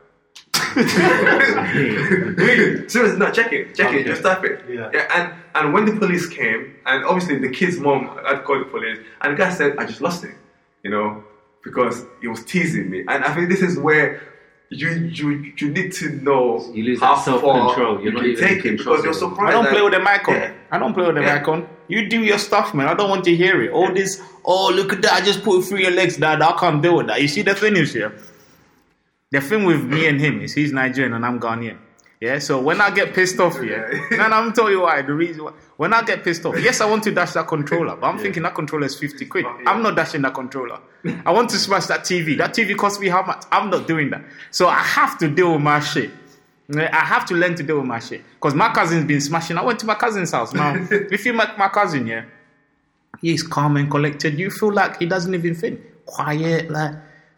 really? 2.37 2.88
Seriously, 2.88 3.18
no, 3.18 3.30
check 3.30 3.52
it, 3.52 3.75
check 3.75 3.92
it, 3.94 4.06
just 4.06 4.22
type 4.22 4.44
it. 4.44 4.64
Yeah. 4.68 4.90
and 5.16 5.32
and 5.54 5.72
when 5.75 5.84
the 5.84 5.92
police 5.96 6.26
came, 6.28 6.75
and 6.87 7.04
obviously 7.04 7.38
the 7.38 7.49
kid's 7.50 7.78
mom 7.78 8.08
had 8.26 8.44
called 8.44 8.60
the 8.62 8.70
police, 8.70 8.99
and 9.20 9.32
the 9.32 9.37
guy 9.37 9.50
said, 9.50 9.76
"I 9.78 9.84
just 9.84 10.00
lost 10.00 10.25
it," 10.25 10.34
you 10.84 10.90
know, 10.90 11.25
because 11.64 12.06
he 12.20 12.28
was 12.28 12.44
teasing 12.44 12.88
me. 12.90 13.00
And 13.08 13.25
I 13.25 13.34
think 13.34 13.49
this 13.49 13.62
is 13.62 13.78
where 13.78 14.20
you 14.70 14.88
you 14.90 15.52
you 15.58 15.68
need 15.70 15.92
to 15.94 16.10
know 16.22 16.64
You 16.72 16.84
lose 16.84 17.00
how 17.00 17.16
that 17.16 17.24
self-control. 17.24 18.00
You're 18.02 18.04
you 18.04 18.12
not 18.12 18.20
can 18.22 18.30
even 18.30 18.44
take 18.48 18.64
it 18.64 18.78
because 18.78 19.02
you're 19.04 19.12
anymore. 19.12 19.30
surprised. 19.30 19.48
I 19.48 19.50
don't 19.62 19.68
play 19.68 19.82
with 19.82 19.92
the 19.92 19.98
mic 20.00 20.28
on. 20.28 20.34
Yeah. 20.34 20.52
I 20.70 20.78
don't 20.78 20.94
play 20.94 21.06
with 21.06 21.16
the 21.16 21.22
Yeah. 21.22 21.38
mic 21.38 21.48
on. 21.48 21.68
You 21.88 22.08
do 22.08 22.20
your 22.22 22.38
stuff, 22.38 22.72
man. 22.72 22.86
I 22.86 22.94
don't 22.94 23.10
want 23.10 23.24
to 23.24 23.34
hear 23.34 23.60
it. 23.62 23.72
All 23.72 23.92
this, 23.92 24.22
oh, 24.44 24.70
look 24.72 24.92
at 24.92 25.02
that. 25.02 25.12
I 25.14 25.20
just 25.22 25.42
put 25.42 25.58
it 25.58 25.62
through 25.64 25.78
your 25.80 25.90
legs. 25.90 26.16
Dad, 26.18 26.40
I 26.40 26.52
can't 26.52 26.80
deal 26.80 26.96
with 26.98 27.08
that. 27.08 27.20
You 27.20 27.26
see, 27.26 27.42
the 27.42 27.54
thing 27.54 27.76
is, 27.76 27.92
here. 27.92 28.12
the 29.32 29.40
thing 29.40 29.64
with 29.64 29.82
me 29.84 30.06
and 30.06 30.20
him 30.20 30.40
is 30.40 30.54
he's 30.54 30.72
Nigerian 30.72 31.14
and 31.14 31.24
I'm 31.26 31.40
Ghanaian. 31.40 31.78
Yeah, 32.20 32.38
so 32.38 32.60
when 32.60 32.82
I 32.82 32.90
get 32.90 33.14
pissed 33.14 33.40
off, 33.40 33.54
yeah, 33.62 33.88
Yeah. 34.10 34.16
no, 34.18 34.28
no, 34.28 34.36
I'm 34.36 34.52
telling 34.52 34.72
you 34.72 34.82
why. 34.82 35.00
The 35.00 35.14
reason 35.14 35.42
why, 35.44 35.52
when 35.78 35.94
I 35.94 36.02
get 36.02 36.22
pissed 36.22 36.44
off, 36.44 36.54
yes, 36.60 36.82
I 36.82 36.84
want 36.84 37.02
to 37.04 37.10
dash 37.12 37.32
that 37.32 37.48
controller, 37.48 37.96
but 37.96 38.06
I'm 38.08 38.18
thinking 38.18 38.42
that 38.42 38.54
controller 38.54 38.84
is 38.84 38.94
50 38.98 39.24
quid. 39.24 39.44
not- 39.44 39.56
yeah. 39.62 39.70
I'm 39.70 39.82
not 39.82 39.96
dashing 39.96 40.20
that 40.22 40.34
controller. 40.34 40.78
I 41.24 41.32
want 41.32 41.48
to 41.50 41.56
smash 41.56 41.86
that 41.86 42.00
TV. 42.04 42.36
That 42.36 42.52
TV 42.52 42.76
cost 42.76 43.00
me 43.00 43.08
how 43.08 43.22
much? 43.22 43.44
I'm 43.50 43.70
not 43.70 43.86
doing 43.88 44.10
that. 44.10 44.22
So 44.50 44.68
I 44.68 44.80
have 44.80 45.16
to 45.20 45.28
deal 45.28 45.52
with 45.54 45.62
my 45.62 45.80
shit. 45.80 46.10
I 46.76 47.04
have 47.04 47.24
to 47.26 47.34
learn 47.34 47.54
to 47.56 47.62
deal 47.62 47.78
with 47.78 47.86
my 47.86 47.98
shit. 48.00 48.22
Because 48.34 48.54
my 48.54 48.68
cousin's 48.72 49.06
been 49.06 49.20
smashing. 49.22 49.56
I 49.56 49.64
went 49.64 49.78
to 49.80 49.86
my 49.86 49.94
cousin's 49.94 50.30
house. 50.32 50.52
Now, 50.52 50.74
if 50.90 51.24
you 51.24 51.32
met 51.32 51.56
my 51.56 51.68
cousin, 51.68 52.06
yeah, 52.06 52.24
he's 53.22 53.42
calm 53.42 53.78
and 53.78 53.90
collected. 53.90 54.38
You 54.38 54.50
feel 54.50 54.72
like 54.74 54.98
he 54.98 55.06
doesn't 55.06 55.32
even 55.34 55.54
think. 55.54 55.80
Quiet, 56.04 56.70
like. 56.70 56.94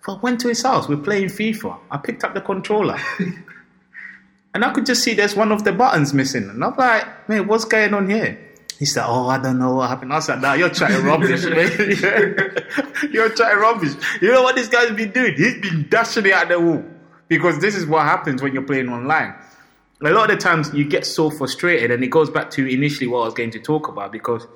I 0.08 0.14
went 0.20 0.40
to 0.40 0.48
his 0.48 0.60
house, 0.64 0.88
we're 0.88 0.96
playing 0.96 1.26
FIFA. 1.28 1.78
I 1.88 1.98
picked 1.98 2.24
up 2.24 2.34
the 2.34 2.40
controller. 2.40 2.98
and 4.54 4.64
I 4.64 4.73
could 4.73 4.87
just 4.87 5.02
see 5.02 5.14
there's 5.14 5.35
one 5.35 5.50
of 5.52 5.64
the 5.64 5.73
buttons 5.73 6.12
missing. 6.12 6.49
And 6.49 6.62
I'm 6.62 6.76
like, 6.76 7.28
man, 7.28 7.47
what's 7.47 7.64
going 7.64 7.94
on 7.94 8.09
here? 8.09 8.38
He 8.78 8.85
said, 8.85 9.04
oh, 9.06 9.28
I 9.28 9.38
don't 9.38 9.59
know 9.59 9.76
what 9.76 9.88
happened. 9.88 10.12
I 10.12 10.18
said, 10.18 10.42
nah, 10.42 10.54
you're 10.54 10.68
trying 10.68 11.04
rubbish, 11.04 11.44
man. 11.44 12.56
you're 13.12 13.28
trying 13.30 13.59
rubbish. 13.59 13.92
You 14.21 14.32
know 14.32 14.42
what 14.42 14.56
this 14.56 14.68
guy's 14.68 14.90
been 14.90 15.12
doing? 15.12 15.35
He's 15.37 15.61
been 15.61 15.87
dashing 15.88 16.26
it 16.26 16.32
at 16.32 16.49
the 16.49 16.61
wall. 16.61 16.85
because 17.28 17.61
this 17.61 17.75
is 17.75 17.87
what 17.87 18.02
happens 18.02 18.42
when 18.42 18.52
you're 18.52 18.62
playing 18.62 18.88
online. 18.88 19.35
A 20.04 20.11
lot 20.11 20.30
of 20.30 20.37
the 20.37 20.42
times 20.42 20.75
you 20.75 20.85
get 20.85 21.06
so 21.06 21.30
frustrated, 21.30 21.90
and 21.92 22.02
it 22.02 22.09
goes 22.09 22.28
back 22.28 22.50
to 22.50 22.66
initially 22.66 23.06
what 23.06 23.21
I 23.21 23.25
was 23.26 23.35
going 23.35 23.52
to 23.52 23.61
talk 23.61 23.88
about 23.88 24.11
because 24.11 24.47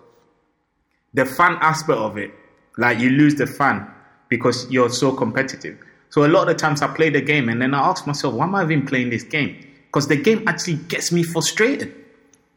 the 1.14 1.24
fun 1.24 1.56
aspect 1.60 1.98
of 1.98 2.18
it, 2.18 2.32
like 2.76 2.98
you 2.98 3.10
lose 3.10 3.36
the 3.36 3.46
fun 3.46 3.88
because 4.28 4.70
you're 4.70 4.90
so 4.90 5.12
competitive. 5.12 5.78
So 6.10 6.26
a 6.26 6.28
lot 6.28 6.42
of 6.42 6.48
the 6.48 6.54
times 6.54 6.82
I 6.82 6.88
play 6.88 7.10
the 7.10 7.20
game 7.20 7.48
and 7.48 7.62
then 7.62 7.74
I 7.74 7.78
ask 7.78 8.06
myself, 8.06 8.34
why 8.34 8.44
am 8.44 8.54
I 8.56 8.64
even 8.64 8.84
playing 8.84 9.10
this 9.10 9.22
game? 9.22 9.64
Because 9.86 10.08
the 10.08 10.16
game 10.16 10.44
actually 10.46 10.76
gets 10.76 11.12
me 11.12 11.22
frustrated. 11.22 11.94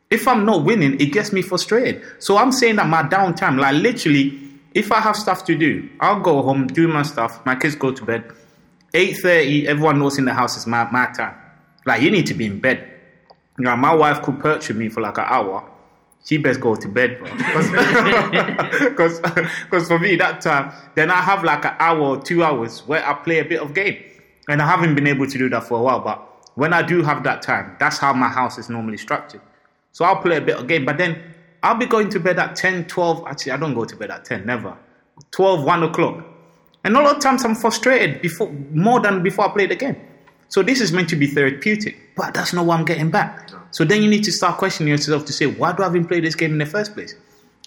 If 0.10 0.28
I'm 0.28 0.46
not 0.46 0.66
winning, 0.66 1.00
it 1.00 1.08
gets 1.08 1.32
me 1.32 1.42
frustrated. 1.42 2.04
So 2.20 2.38
I'm 2.38 2.52
saying 2.52 2.78
that 2.78 2.88
my 2.88 3.04
downtime, 3.04 3.60
like 3.60 3.76
literally, 3.76 4.40
if 4.74 4.92
I 4.92 5.00
have 5.00 5.16
stuff 5.16 5.46
to 5.46 5.56
do, 5.56 5.88
I'll 6.00 6.20
go 6.20 6.42
home, 6.42 6.68
do 6.68 6.88
my 6.88 7.04
stuff, 7.04 7.46
my 7.46 7.56
kids 7.56 7.76
go 7.76 7.92
to 7.92 8.06
bed. 8.06 8.24
8.30, 8.94 9.66
everyone 9.66 10.00
knows 10.00 10.18
in 10.18 10.26
the 10.26 10.34
house 10.34 10.58
is 10.58 10.66
my, 10.66 10.90
my 10.92 11.08
time. 11.08 11.36
Like, 11.86 12.02
you 12.02 12.10
need 12.12 12.26
to 12.28 12.34
be 12.34 12.46
in 12.46 12.60
bed. 12.60 12.92
You 13.58 13.66
know, 13.66 13.76
my 13.76 13.94
wife 13.94 14.22
could 14.22 14.40
perch 14.40 14.68
with 14.68 14.78
me 14.78 14.90
for 14.90 15.02
like 15.02 15.18
an 15.18 15.26
hour. 15.28 15.70
She 16.26 16.38
best 16.38 16.60
go 16.60 16.76
to 16.76 16.88
bed, 16.88 17.20
bro. 17.20 17.28
Because 18.90 19.88
for 19.88 20.00
me, 20.00 20.16
that 20.18 20.42
time, 20.42 20.72
then 20.96 21.10
I 21.10 21.22
have 21.22 21.44
like 21.44 21.66
an 21.66 21.76
hour 21.80 22.00
or 22.00 22.22
two 22.22 22.44
hours 22.44 22.82
where 22.88 23.06
I 23.06 23.14
play 23.14 23.40
a 23.40 23.46
bit 23.46 23.62
of 23.62 23.74
game. 23.74 24.04
And 24.48 24.62
I 24.62 24.68
haven't 24.68 24.96
been 24.96 25.08
able 25.08 25.28
to 25.28 25.38
do 25.38 25.50
that 25.50 25.64
for 25.64 25.80
a 25.80 25.82
while. 25.82 26.00
But 26.00 26.29
when 26.60 26.74
I 26.74 26.82
do 26.82 27.02
have 27.04 27.24
that 27.24 27.42
time, 27.42 27.78
that's 27.80 27.98
how 27.98 28.12
my 28.12 28.28
house 28.28 28.58
is 28.58 28.70
normally 28.70 28.98
structured. 28.98 29.42
So 29.94 30.04
I'll 30.04 30.22
play 30.22 30.36
a 30.36 30.42
bit 30.42 30.58
of 30.58 30.68
game. 30.68 30.84
But 30.84 30.98
then 30.98 31.34
I'll 31.64 31.78
be 31.78 31.86
going 31.86 32.10
to 32.10 32.20
bed 32.20 32.38
at 32.38 32.58
10, 32.58 32.86
12. 32.86 33.26
Actually, 33.28 33.54
I 33.54 33.58
don't 33.58 33.74
go 33.74 33.86
to 33.86 33.96
bed 33.96 34.12
at 34.12 34.26
10, 34.26 34.46
never. 34.46 34.78
12, 35.32 35.64
1 35.64 35.84
o'clock. 35.84 36.26
And 36.84 36.98
a 36.98 37.02
lot 37.02 37.16
of 37.16 37.22
times 37.22 37.46
I'm 37.46 37.56
frustrated 37.56 38.22
before 38.22 38.52
more 38.72 39.00
than 39.00 39.24
before 39.24 39.50
I 39.50 39.54
play 39.54 39.68
the 39.68 39.76
game. 39.78 39.96
So 40.50 40.62
this 40.62 40.82
is 40.82 40.92
meant 40.92 41.08
to 41.10 41.16
be 41.16 41.28
therapeutic, 41.28 41.96
but 42.18 42.34
that's 42.34 42.52
not 42.52 42.66
what 42.66 42.78
I'm 42.78 42.86
getting 42.86 43.10
back. 43.10 43.50
So 43.72 43.86
then 43.86 44.02
you 44.02 44.10
need 44.10 44.24
to 44.26 44.32
start 44.32 44.58
questioning 44.58 44.92
yourself 44.92 45.26
to 45.26 45.34
say, 45.34 45.46
why 45.46 45.72
do 45.72 45.84
I 45.84 45.90
even 45.90 46.08
play 46.08 46.20
this 46.20 46.36
game 46.36 46.52
in 46.52 46.58
the 46.58 46.66
first 46.66 46.94
place? 46.94 47.16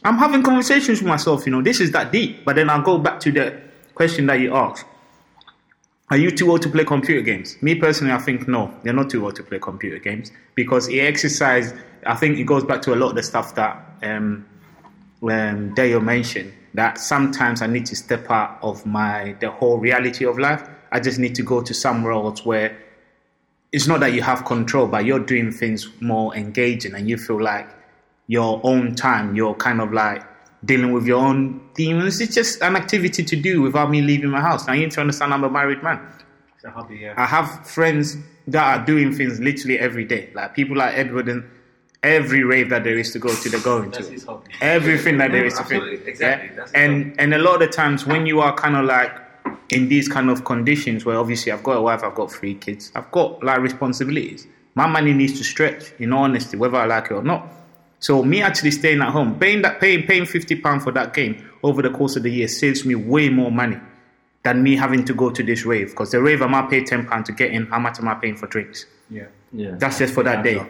I'm 0.05 0.19
having 0.19 0.43
conversations 0.43 1.01
with 1.01 1.09
myself, 1.09 1.47
you 1.47 1.53
know, 1.53 1.63
this 1.63 1.81
is 1.81 1.93
that 1.93 2.13
deep. 2.13 2.45
But 2.45 2.57
then 2.57 2.69
I'll 2.69 2.83
go 2.83 2.99
back 2.99 3.21
to 3.21 3.33
the 3.33 3.59
question 3.95 4.27
that 4.27 4.41
you 4.41 4.55
asked. 4.55 4.85
Are 6.13 6.19
you 6.19 6.31
too 6.31 6.51
old 6.51 6.61
to 6.61 6.69
play 6.69 6.85
computer 6.85 7.23
games? 7.23 7.57
Me 7.63 7.75
personally, 7.75 8.13
I 8.13 8.19
think 8.19 8.47
no, 8.47 8.71
you're 8.85 8.93
not 8.93 9.09
too 9.09 9.25
old 9.25 9.35
to 9.37 9.43
play 9.43 9.59
computer 9.59 9.99
games 9.99 10.31
because 10.55 10.87
it 10.89 10.99
exercise. 10.99 11.73
I 12.05 12.17
think 12.17 12.39
it 12.39 12.45
goes 12.45 12.65
back 12.65 12.83
to 12.83 12.93
a 12.93 12.97
lot 12.97 13.09
of 13.09 13.15
the 13.15 13.23
stuff 13.23 13.55
that 13.55 13.83
um, 14.03 14.47
um, 15.23 15.73
Dale 15.75 16.01
mentioned. 16.03 16.53
That 16.75 16.99
sometimes 16.99 17.63
I 17.63 17.67
need 17.67 17.87
to 17.87 17.97
step 17.97 18.31
out 18.31 18.59
of 18.61 18.85
my 18.85 19.37
the 19.41 19.51
whole 19.51 19.79
reality 19.79 20.27
of 20.27 20.39
life. 20.39 20.69
I 20.91 21.01
just 21.01 21.19
need 21.19 21.35
to 21.37 21.43
go 21.43 21.63
to 21.63 21.73
somewhere 21.73 22.13
else 22.13 22.45
where 22.45 22.77
it's 23.73 23.87
not 23.87 24.01
that 24.01 24.13
you 24.13 24.21
have 24.21 24.45
control, 24.45 24.89
but 24.89 25.07
you're 25.07 25.19
doing 25.19 25.51
things 25.51 25.89
more 26.03 26.37
engaging, 26.37 26.95
and 26.95 27.09
you 27.09 27.17
feel 27.17 27.43
like 27.43 27.67
your 28.27 28.61
own 28.65 28.95
time. 28.95 29.35
You're 29.35 29.55
kind 29.55 29.81
of 29.81 29.95
like 29.95 30.23
dealing 30.65 30.93
with 30.93 31.07
your 31.07 31.19
own 31.25 31.61
demons. 31.75 32.21
It's 32.21 32.35
just 32.35 32.63
an 32.63 32.77
activity 32.77 33.25
to 33.25 33.37
do 33.37 33.63
without 33.63 33.91
me 33.91 34.01
leaving 34.01 34.31
my 34.31 34.41
house. 34.41 34.67
Now 34.67 34.75
you 34.75 34.83
need 34.83 34.93
to 34.93 35.01
understand 35.01 35.35
I'm 35.35 35.45
a 35.45 35.51
married 35.51 35.83
man. 35.83 36.01
It's 36.55 36.65
a 36.65 36.71
hobby, 36.71 36.97
yeah. 36.99 37.15
I 37.17 37.27
have 37.27 37.67
friends 37.69 38.17
that 38.49 38.79
are 38.81 38.85
doing 38.85 39.13
things 39.13 39.41
literally 39.41 39.79
every 39.79 40.05
day. 40.05 40.31
Like 40.35 40.55
people 40.55 40.77
like 40.77 40.95
Edward 40.97 41.29
and 41.29 41.45
every 42.03 42.43
rave 42.45 42.71
that 42.71 42.85
there 42.85 42.99
is 42.99 43.13
to 43.13 43.19
go 43.19 43.35
to, 43.35 43.49
they're 43.49 43.61
going 43.61 43.91
That's 43.91 44.07
to. 44.07 44.13
his 44.13 44.25
hobby. 44.25 44.51
Everything 44.61 45.19
that 45.19 45.33
there 45.33 45.45
is 45.45 45.55
to 45.55 45.61
Absolutely, 45.61 45.97
fit. 45.99 46.09
exactly. 46.09 46.57
Yeah? 46.57 46.67
And 46.75 47.15
and 47.19 47.35
a 47.35 47.39
lot 47.39 47.55
of 47.55 47.61
the 47.61 47.69
times 47.69 48.07
when 48.07 48.27
you 48.27 48.41
are 48.41 48.55
kind 48.55 48.77
of 48.77 48.85
like 48.85 49.11
in 49.71 49.89
these 49.89 50.09
kind 50.09 50.31
of 50.31 50.45
conditions 50.45 51.05
where 51.05 51.17
obviously 51.19 51.51
I've 51.51 51.63
got 51.63 51.77
a 51.79 51.83
wife, 51.83 52.03
I've 52.05 52.15
got 52.15 52.31
three 52.31 52.55
kids, 52.55 52.93
I've 52.95 53.11
got 53.11 53.43
like 53.43 53.59
responsibilities. 53.61 54.47
My 54.75 54.87
money 54.87 55.13
needs 55.13 55.37
to 55.39 55.45
stretch, 55.45 55.93
in 55.99 56.13
honesty, 56.13 56.57
whether 56.57 56.77
I 56.79 56.87
like 56.87 57.07
it 57.07 57.13
or 57.13 57.23
not. 57.23 57.47
So 58.03 58.25
me 58.25 58.43
actually 58.43 58.73
staying 58.73 59.01
at 59.01 59.11
home, 59.11 59.39
paying 59.39 59.63
that 59.63 59.79
paying 59.79 60.05
paying 60.09 60.27
fifty 60.27 60.57
pounds 60.57 60.83
for 60.83 60.91
that 60.91 61.15
game 61.15 61.49
over 61.63 61.83
the 61.83 61.91
course 61.91 62.17
of 62.17 62.25
the 62.25 62.31
year 62.31 62.49
saves 62.49 62.85
me 62.85 62.97
way 62.97 63.29
more 63.29 63.53
money 63.53 63.79
than 64.43 64.61
me 64.61 64.75
having 64.75 65.05
to 65.05 65.15
go 65.15 65.31
to 65.31 65.41
this 65.41 65.65
rave. 65.65 65.91
Because 65.91 66.11
the 66.11 66.21
rave 66.21 66.43
I 66.43 66.49
might 66.49 66.69
pay 66.69 66.83
ten 66.83 67.07
pounds 67.07 67.29
to 67.29 67.33
get 67.33 67.53
in, 67.53 67.67
how 67.67 67.79
much 67.79 68.01
am 68.01 68.09
I 68.09 68.15
paying 68.15 68.37
for 68.37 68.49
drinks? 68.49 68.87
Yeah. 69.09 69.27
Yeah. 69.53 69.77
That's 69.79 69.99
just 69.99 70.15
for 70.15 70.25
that 70.25 70.43
day. 70.43 70.57
yeah. 70.57 70.67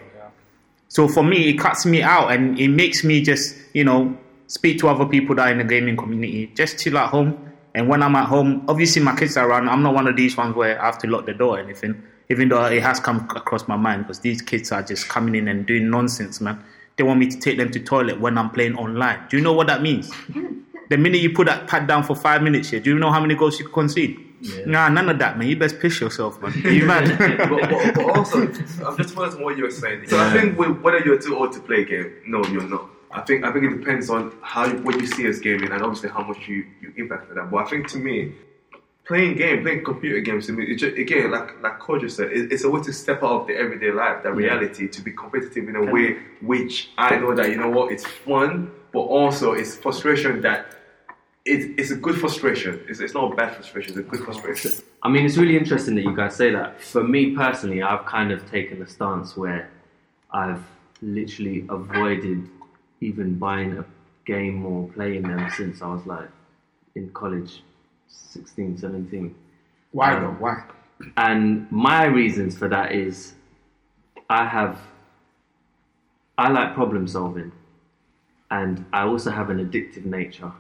So 0.89 1.09
for 1.09 1.23
me, 1.23 1.49
it 1.49 1.59
cuts 1.59 1.87
me 1.87 2.03
out 2.03 2.33
and 2.33 2.61
it 2.61 2.69
makes 2.69 3.03
me 3.03 3.23
just, 3.23 3.57
you 3.73 3.83
know, 3.83 4.15
speak 4.47 4.79
to 4.81 4.89
other 4.89 5.07
people 5.07 5.35
that 5.37 5.49
are 5.49 5.53
in 5.53 5.57
the 5.57 5.65
gaming 5.65 5.97
community, 5.97 6.53
just 6.55 6.79
chill 6.81 6.99
at 6.99 7.09
home. 7.09 7.51
And 7.75 7.89
when 7.89 8.03
I'm 8.03 8.15
at 8.15 8.27
home, 8.29 8.67
obviously 8.69 9.01
my 9.01 9.17
kids 9.17 9.39
are 9.39 9.49
around. 9.49 9.71
I'm 9.71 9.83
not 9.83 9.95
one 9.95 10.07
of 10.07 10.17
these 10.17 10.37
ones 10.37 10.55
where 10.55 10.79
I 10.79 10.85
have 10.85 10.99
to 10.99 11.07
lock 11.07 11.25
the 11.25 11.33
door 11.33 11.57
or 11.57 11.61
anything, 11.61 12.03
even 12.29 12.51
though 12.51 12.63
it 12.67 12.83
has 12.83 13.01
come 13.01 13.27
across 13.35 13.67
my 13.67 13.77
mind 13.77 14.03
because 14.03 14.19
these 14.21 14.43
kids 14.43 14.71
are 14.71 14.83
just 14.83 15.09
coming 15.09 15.35
in 15.35 15.49
and 15.49 15.65
doing 15.65 15.89
nonsense, 15.89 16.43
man. 16.43 16.63
They 16.97 17.05
want 17.05 17.21
me 17.21 17.31
to 17.31 17.39
take 17.39 17.57
them 17.57 17.71
to 17.71 17.81
toilet 17.81 18.21
when 18.21 18.37
I'm 18.37 18.51
playing 18.51 18.77
online. 18.77 19.27
Do 19.29 19.37
you 19.37 19.43
know 19.43 19.53
what 19.53 19.67
that 19.69 19.83
means? 19.83 20.11
the 20.91 20.99
minute 20.99 21.21
you 21.23 21.33
put 21.33 21.47
that 21.47 21.67
pad 21.69 21.87
down 21.87 22.03
for 22.03 22.15
five 22.15 22.43
minutes 22.43 22.71
here, 22.71 22.81
do 22.81 22.91
you 22.91 22.99
know 22.99 23.11
how 23.11 23.21
many 23.21 23.35
goals 23.35 23.59
you 23.59 23.65
can 23.65 23.75
concede? 23.75 24.19
Nah, 24.67 24.89
none 24.89 25.09
of 25.09 25.19
that, 25.21 25.39
man. 25.39 25.49
You 25.49 25.57
best 25.57 25.79
piss 25.79 26.01
yourself, 26.01 26.43
man. 26.43 26.53
Are 26.65 26.71
you 26.71 26.85
mad? 26.85 27.17
but, 27.49 27.71
but, 27.71 27.95
but 27.95 28.17
also, 28.17 28.41
I'm 28.85 28.97
just 28.97 29.15
following 29.15 29.43
what 29.43 29.57
you're 29.57 29.71
saying. 29.71 30.09
So 30.09 30.19
I 30.19 30.33
think 30.33 30.59
whether 30.59 30.99
you're 30.99 31.21
too 31.21 31.37
old 31.37 31.53
to 31.53 31.61
play 31.61 31.83
a 31.83 31.85
game, 31.85 32.13
no, 32.27 32.45
you're 32.47 32.69
not. 32.69 32.89
I 33.13 33.21
think 33.21 33.45
I 33.45 33.53
think 33.53 33.67
it 33.67 33.79
depends 33.79 34.11
on 34.11 34.33
how 34.41 34.65
you, 34.65 34.79
what 34.79 34.99
you 35.01 35.07
see 35.07 35.27
as 35.27 35.39
gaming 35.39 35.71
and 35.71 35.83
obviously 35.83 36.09
how 36.09 36.23
much 36.25 36.49
you, 36.49 36.67
you 36.81 36.93
impact 36.97 37.29
with 37.29 37.37
that. 37.37 37.51
But 37.51 37.67
I 37.67 37.69
think 37.69 37.89
to 37.89 37.99
me, 37.99 38.33
playing 39.05 39.37
game, 39.37 39.63
playing 39.63 39.85
computer 39.85 40.21
games, 40.21 40.47
to 40.47 40.53
me, 40.53 40.65
it's 40.65 40.81
just, 40.81 40.97
again, 40.97 41.31
like 41.31 41.61
like 41.63 41.79
Kojo 41.81 42.11
said, 42.11 42.33
it, 42.33 42.53
it's 42.53 42.65
a 42.65 42.71
way 42.71 42.83
to 42.83 42.93
step 42.93 43.23
out 43.23 43.43
of 43.43 43.47
the 43.47 43.55
everyday 43.57 43.91
life, 43.91 44.23
that 44.23 44.35
reality, 44.35 44.89
to 44.89 45.01
be 45.03 45.13
competitive 45.13 45.69
in 45.69 45.77
a 45.77 45.93
way 45.93 46.19
which 46.41 46.91
I 46.99 47.17
know 47.17 47.35
that 47.35 47.51
you 47.51 47.57
know 47.57 47.71
what, 47.71 47.93
it's 47.93 48.07
fun, 48.07 48.71
but 48.93 49.01
also 49.01 49.53
it's 49.53 49.77
frustration 49.77 50.41
that. 50.43 50.67
It, 51.45 51.75
it's 51.77 51.91
a 51.91 51.97
good 51.97 52.15
frustration. 52.21 52.85
It's, 52.89 53.01
it's 53.01 53.15
not 53.15 53.33
a 53.33 53.35
bad 53.35 53.57
frustration. 53.57 53.99
It's 53.99 53.99
a 53.99 54.09
good 54.09 54.25
frustration. 54.25 54.71
I 55.03 55.09
mean, 55.09 55.27
it's 55.27 55.37
really 55.37 55.57
interesting 55.57 55.97
that 55.97 56.03
you 56.03 56.15
guys 56.15 56.37
say 56.37 56.53
that. 56.53 56.81
For 56.81 57.03
me 57.03 57.35
personally, 57.35 57.83
I've 57.83 58.07
kind 58.07 58.31
of 58.31 58.49
taken 58.49 58.81
a 58.81 58.87
stance 58.87 59.37
where 59.37 59.69
I've 60.31 60.63
literally 61.01 61.67
avoided 61.69 62.49
even 63.01 63.39
buying 63.41 63.77
a 63.77 63.85
game 64.25 64.65
or 64.65 64.87
playing 64.91 65.23
them 65.23 65.51
since 65.57 65.83
I 65.83 65.89
was 65.89 66.07
like 66.07 66.29
in 66.95 67.11
college, 67.11 67.65
16, 68.13 68.79
17. 68.79 69.35
Why 69.93 70.19
though? 70.19 70.37
Why? 70.39 70.65
And 71.17 71.71
my 71.71 72.05
reasons 72.05 72.57
for 72.57 72.69
that 72.69 72.93
is 72.93 73.35
I 74.31 74.47
have, 74.47 74.79
I 76.39 76.51
like 76.51 76.75
problem 76.75 77.09
solving. 77.09 77.53
And 78.51 78.85
I 78.93 79.03
also 79.03 79.31
have 79.31 79.51
an 79.51 79.59
addictive 79.67 80.05
nature. 80.05 80.53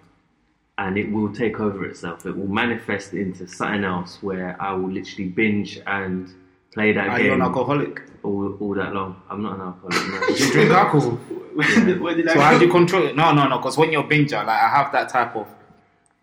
And 0.78 0.96
it 0.96 1.12
will 1.12 1.32
take 1.32 1.60
over 1.60 1.84
itself. 1.84 2.24
It 2.26 2.36
will 2.36 2.48
manifest 2.48 3.12
into 3.12 3.46
something 3.46 3.84
else 3.84 4.22
where 4.22 4.60
I 4.60 4.72
will 4.72 4.90
literally 4.90 5.28
binge 5.28 5.78
and 5.86 6.32
play 6.72 6.92
that 6.92 7.04
game. 7.04 7.10
Are 7.10 7.20
you 7.20 7.32
an 7.34 7.42
alcoholic? 7.42 8.02
all, 8.22 8.56
all 8.60 8.74
that 8.74 8.94
long. 8.94 9.20
I'm 9.28 9.42
not 9.42 9.56
an 9.56 9.60
alcoholic. 9.62 10.26
Do 10.36 10.44
you 10.44 10.52
drink 10.52 10.70
alcohol? 10.70 11.18
I 11.60 12.32
So 12.32 12.40
how 12.40 12.58
do 12.58 12.64
you 12.64 12.70
control 12.70 13.06
it? 13.06 13.16
No, 13.16 13.32
no, 13.32 13.46
no. 13.48 13.58
Because 13.58 13.76
when 13.76 13.92
you're 13.92 14.04
binger, 14.04 14.44
like 14.46 14.48
I 14.48 14.68
have 14.68 14.92
that 14.92 15.08
type 15.08 15.36
of 15.36 15.46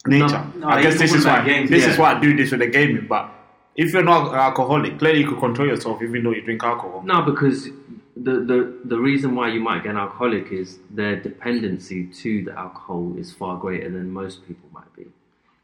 nature. 0.07 0.45
no, 0.55 0.67
I 0.67 0.81
guess 0.81 0.97
this 0.97 1.13
is 1.13 1.25
why 1.25 1.45
games, 1.45 1.69
this 1.69 1.83
yeah. 1.83 1.91
is 1.91 1.97
why 1.97 2.13
I 2.13 2.19
do 2.19 2.35
this 2.35 2.51
with 2.51 2.61
the 2.61 2.67
gaming. 2.67 3.07
But 3.07 3.31
if 3.75 3.93
you're 3.93 4.03
not 4.03 4.29
an 4.29 4.35
alcoholic, 4.35 4.99
clearly 4.99 5.21
you 5.21 5.29
could 5.29 5.39
control 5.39 5.67
yourself 5.67 6.01
even 6.01 6.23
though 6.23 6.31
you 6.31 6.41
drink 6.41 6.63
alcohol. 6.63 7.01
No, 7.03 7.21
because 7.21 7.69
the, 8.15 8.39
the 8.41 8.79
the 8.85 8.97
reason 8.97 9.35
why 9.35 9.49
you 9.49 9.61
might 9.61 9.83
get 9.83 9.91
an 9.91 9.97
alcoholic 9.97 10.51
is 10.51 10.79
their 10.89 11.15
dependency 11.15 12.07
to 12.07 12.43
the 12.43 12.57
alcohol 12.57 13.13
is 13.17 13.33
far 13.33 13.57
greater 13.57 13.89
than 13.89 14.11
most 14.11 14.45
people 14.47 14.69
might 14.73 14.93
be. 14.95 15.05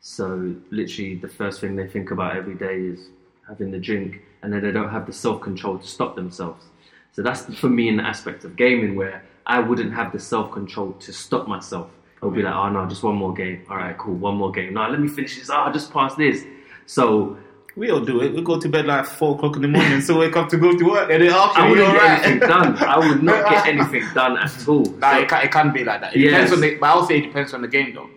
So 0.02 0.56
literally, 0.72 1.16
the 1.16 1.28
first 1.28 1.60
thing 1.60 1.76
they 1.76 1.88
think 1.88 2.12
about 2.12 2.36
every 2.36 2.56
day 2.56 2.80
is 2.80 3.10
having 3.48 3.72
the 3.72 3.80
drink, 3.80 4.22
and 4.42 4.54
then 4.54 4.62
they 4.62 4.72
don't 4.72 4.90
have 4.90 5.06
the 5.06 5.14
self 5.14 5.42
control 5.42 5.80
to 5.80 5.88
stop 5.88 6.16
themselves. 6.16 6.66
So 7.12 7.22
that's 7.22 7.46
for 7.56 7.70
me 7.70 7.90
an 7.90 8.00
aspect 8.00 8.44
of 8.44 8.56
gaming 8.56 8.96
where 8.96 9.24
I 9.46 9.60
wouldn't 9.60 9.94
have 9.94 10.12
the 10.12 10.20
self 10.20 10.52
control 10.52 10.94
to 10.94 11.14
stop 11.14 11.48
myself. 11.48 11.90
I'll 12.24 12.32
be 12.32 12.42
like, 12.42 12.54
oh 12.56 12.70
no, 12.70 12.88
just 12.88 13.04
one 13.04 13.16
more 13.16 13.34
game. 13.34 13.64
All 13.70 13.78
right, 13.78 13.98
cool, 13.98 14.16
one 14.16 14.36
more 14.38 14.52
game. 14.52 14.74
No, 14.74 14.88
let 14.90 15.00
me 15.00 15.08
finish 15.08 15.38
this. 15.38 15.50
Oh, 15.50 15.56
I 15.58 15.72
just 15.72 15.92
passed 15.92 16.18
this. 16.18 16.44
So 16.88 17.38
We 17.76 17.92
all 17.92 18.00
do 18.00 18.22
it. 18.22 18.34
We 18.34 18.42
go 18.42 18.58
to 18.60 18.70
bed 18.70 18.86
like 18.86 19.06
four 19.06 19.36
o'clock 19.36 19.58
in 19.58 19.62
the 19.62 19.68
morning, 19.68 20.00
so 20.02 20.18
wake 20.20 20.36
up 20.38 20.48
to 20.50 20.58
go 20.58 20.72
to 20.78 20.86
work, 20.86 21.12
and 21.12 21.22
then 21.22 21.32
after 21.32 21.60
I 21.60 21.66
you 21.66 21.70
wouldn't 21.72 21.92
get 21.94 22.02
right. 22.02 22.24
anything 22.26 22.40
done. 22.48 22.78
I 22.78 22.98
would 23.00 23.22
not 23.22 23.50
get 23.50 23.66
anything 23.74 24.04
done 24.14 24.38
at 24.38 24.68
all. 24.68 24.86
Nah, 24.86 25.12
So- 25.12 25.20
it, 25.20 25.28
can, 25.30 25.44
it 25.46 25.52
can 25.52 25.74
be 25.74 25.84
like 25.84 26.02
that. 26.02 26.16
It 26.16 26.22
Yes. 26.22 26.32
depends 26.32 26.52
on 26.54 26.62
the. 26.62 26.76
But 26.78 26.86
I'll 26.88 27.06
say 27.06 27.18
it 27.20 27.22
depends 27.28 27.54
on 27.54 27.62
the 27.62 27.68
game 27.68 27.94
though. 27.94 28.10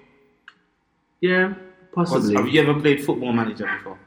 Yeah, 1.21 1.55
possibly. 1.93 2.35
Have 2.37 2.49
you 2.49 2.63
ever 2.63 2.81
played 2.81 3.05
Football 3.05 3.33
Manager 3.33 3.67
before? 3.79 3.99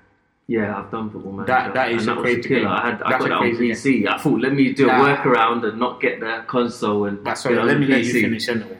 Yeah, 0.48 0.78
I've 0.80 0.92
done 0.92 1.10
football 1.10 1.32
manager. 1.32 1.48
That- 1.54 1.74
that 1.76 1.92
is 1.92 2.08
and 2.08 2.12
a 2.12 2.22
was 2.22 2.24
crazy 2.24 2.42
killer. 2.48 2.60
game. 2.62 2.68
I 2.68 2.90
had 2.92 3.02
I 3.04 3.10
That's 3.12 3.22
got 3.22 3.22
a 3.22 3.26
it 3.26 3.32
on 3.52 3.56
crazy 3.58 3.70
PC. 4.04 4.08
I 4.10 4.18
thought 4.18 4.40
let 4.42 4.54
me 4.54 4.74
do 4.74 4.86
a 4.86 4.88
Nah. 4.88 5.06
workaround 5.18 5.68
and 5.68 5.80
not 5.80 6.02
get 6.02 6.20
the 6.20 6.44
console 6.48 7.06
and 7.06 7.18
That's 7.26 7.44
get 7.44 7.54
sorry. 7.54 7.64
Let 7.64 7.74
the 7.74 7.80
me 7.80 7.88
let 7.88 8.04
you 8.04 8.14
finish 8.22 8.50
anyway. 8.50 8.78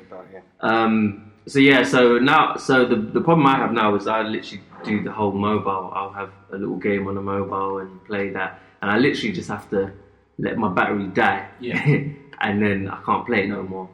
But 0.62 0.68
yeah. 0.72 0.84
Um, 0.84 1.32
so 1.48 1.60
yeah, 1.60 1.84
so 1.84 2.20
now 2.20 2.56
so 2.58 2.86
the 2.86 2.96
the 2.96 3.22
problem 3.22 3.48
I 3.48 3.58
have 3.58 3.72
now 3.74 3.96
is 3.96 4.08
I 4.08 4.22
literally 4.22 4.64
do 4.84 5.04
the 5.04 5.12
whole 5.12 5.32
mobile. 5.32 5.92
I'll 5.94 6.14
have 6.14 6.30
a 6.52 6.58
little 6.58 6.78
game 6.78 7.08
on 7.08 7.18
a 7.18 7.22
mobile 7.22 7.80
and 7.80 8.04
play 8.06 8.30
that, 8.30 8.60
and 8.82 8.92
I 8.92 8.98
literally 8.98 9.32
just 9.32 9.50
have 9.50 9.70
to 9.72 9.92
let 10.38 10.58
my 10.58 10.70
battery 10.70 11.08
die, 11.08 11.48
Yeah. 11.60 11.82
and 12.42 12.62
then 12.62 12.88
I 12.90 13.00
can't 13.06 13.26
play 13.26 13.44
it 13.44 13.50
no 13.50 13.62
more, 13.64 13.90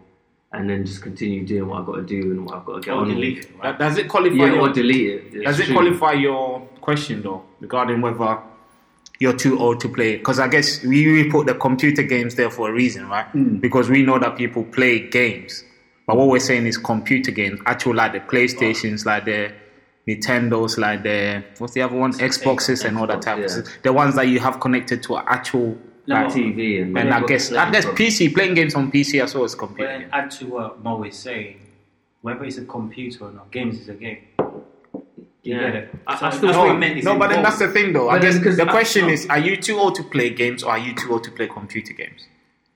and 0.53 0.69
then 0.69 0.85
just 0.85 1.01
continue 1.01 1.45
doing 1.45 1.67
what 1.67 1.79
I've 1.81 1.85
got 1.85 1.95
to 1.95 2.03
do 2.03 2.21
and 2.31 2.45
what 2.45 2.55
I've 2.57 2.65
got 2.65 2.75
to 2.75 2.81
get 2.81 2.93
Or 2.93 3.01
on. 3.01 3.09
delete 3.09 3.39
it, 3.39 3.49
right? 3.61 3.77
Does 3.77 3.97
it 3.97 4.07
qualify? 4.07 4.35
Yeah, 4.35 4.45
your, 4.53 4.59
or 4.61 4.69
delete 4.69 5.09
it. 5.09 5.23
It's 5.33 5.43
does 5.45 5.59
it 5.59 5.65
true. 5.65 5.75
qualify 5.75 6.13
your 6.13 6.61
question 6.81 7.21
though 7.21 7.43
regarding 7.59 8.01
whether 8.01 8.39
you're 9.19 9.35
too 9.35 9.57
old 9.59 9.79
to 9.81 9.89
play? 9.89 10.17
Because 10.17 10.39
I 10.39 10.47
guess 10.47 10.83
we, 10.83 11.11
we 11.11 11.29
put 11.29 11.47
the 11.47 11.55
computer 11.55 12.03
games 12.03 12.35
there 12.35 12.49
for 12.51 12.69
a 12.69 12.73
reason, 12.73 13.07
right? 13.09 13.25
Hmm. 13.27 13.57
Because 13.57 13.89
we 13.89 14.03
know 14.03 14.19
that 14.19 14.37
people 14.37 14.63
play 14.63 14.99
games, 15.09 15.63
but 16.07 16.17
what 16.17 16.27
we're 16.29 16.39
saying 16.39 16.65
is 16.65 16.77
computer 16.77 17.31
games, 17.31 17.59
actual 17.67 17.93
like 17.95 18.13
the 18.13 18.19
PlayStations, 18.21 19.05
like 19.05 19.25
the 19.25 19.51
Nintendos, 20.07 20.77
like 20.77 21.03
the 21.03 21.43
what's 21.57 21.73
the 21.73 21.81
other 21.81 21.95
one, 21.97 22.13
Xboxes, 22.13 22.85
and 22.85 22.97
all 22.97 23.05
that 23.07 23.21
type 23.21 23.35
of 23.37 23.41
yeah. 23.43 23.47
stuff. 23.47 23.65
The 23.83 23.91
ones 23.93 24.15
that 24.15 24.27
you 24.27 24.39
have 24.39 24.59
connected 24.59 25.03
to 25.03 25.17
actual. 25.17 25.77
Like 26.09 26.27
Like, 26.27 26.35
TV 26.35 26.81
and, 26.81 26.97
and 26.97 27.13
I 27.13 27.19
guess 27.25 27.51
I 27.51 27.69
guess 27.69 27.85
PC 27.85 28.33
playing 28.33 28.53
games 28.53 28.75
on 28.75 28.89
PC 28.89 29.21
as 29.21 29.35
well 29.35 29.43
as 29.43 29.55
But 29.55 29.59
computer. 29.67 29.89
then 29.99 30.09
add 30.13 30.31
to 30.31 30.45
what 30.45 30.81
Mo 30.81 31.03
is 31.03 31.17
saying, 31.17 31.59
whether 32.21 32.45
it's 32.45 32.57
a 32.57 32.63
computer 32.63 33.25
or 33.25 33.31
not, 33.33 33.51
games 33.51 33.77
is 33.81 33.89
a 33.89 33.93
game. 33.93 34.19
You 34.39 35.55
Yeah. 35.55 35.59
get 35.59 35.75
it? 35.75 35.95
I- 36.07 36.13
I 36.13 36.15
still 36.15 36.29
that's 36.29 36.39
think- 36.41 36.55
what 36.55 36.69
it 36.69 36.79
meant. 36.79 36.97
It's 36.97 37.05
No, 37.05 37.17
but 37.19 37.29
then 37.31 37.43
that's 37.43 37.59
the 37.59 37.67
thing, 37.67 37.91
though. 37.91 38.07
I 38.09 38.13
But 38.15 38.21
then 38.21 38.31
guess 38.31 38.39
because 38.39 38.55
the 38.55 38.67
I- 38.69 38.71
question 38.71 39.07
no. 39.07 39.11
is: 39.11 39.27
Are 39.29 39.37
you 39.37 39.57
too 39.57 39.77
old 39.77 39.95
to 39.95 40.03
play 40.03 40.29
games, 40.29 40.63
or 40.63 40.71
are 40.71 40.77
you 40.79 40.93
too 40.95 41.11
old 41.11 41.25
to 41.25 41.31
play 41.31 41.47
computer 41.47 41.91
games? 41.91 42.25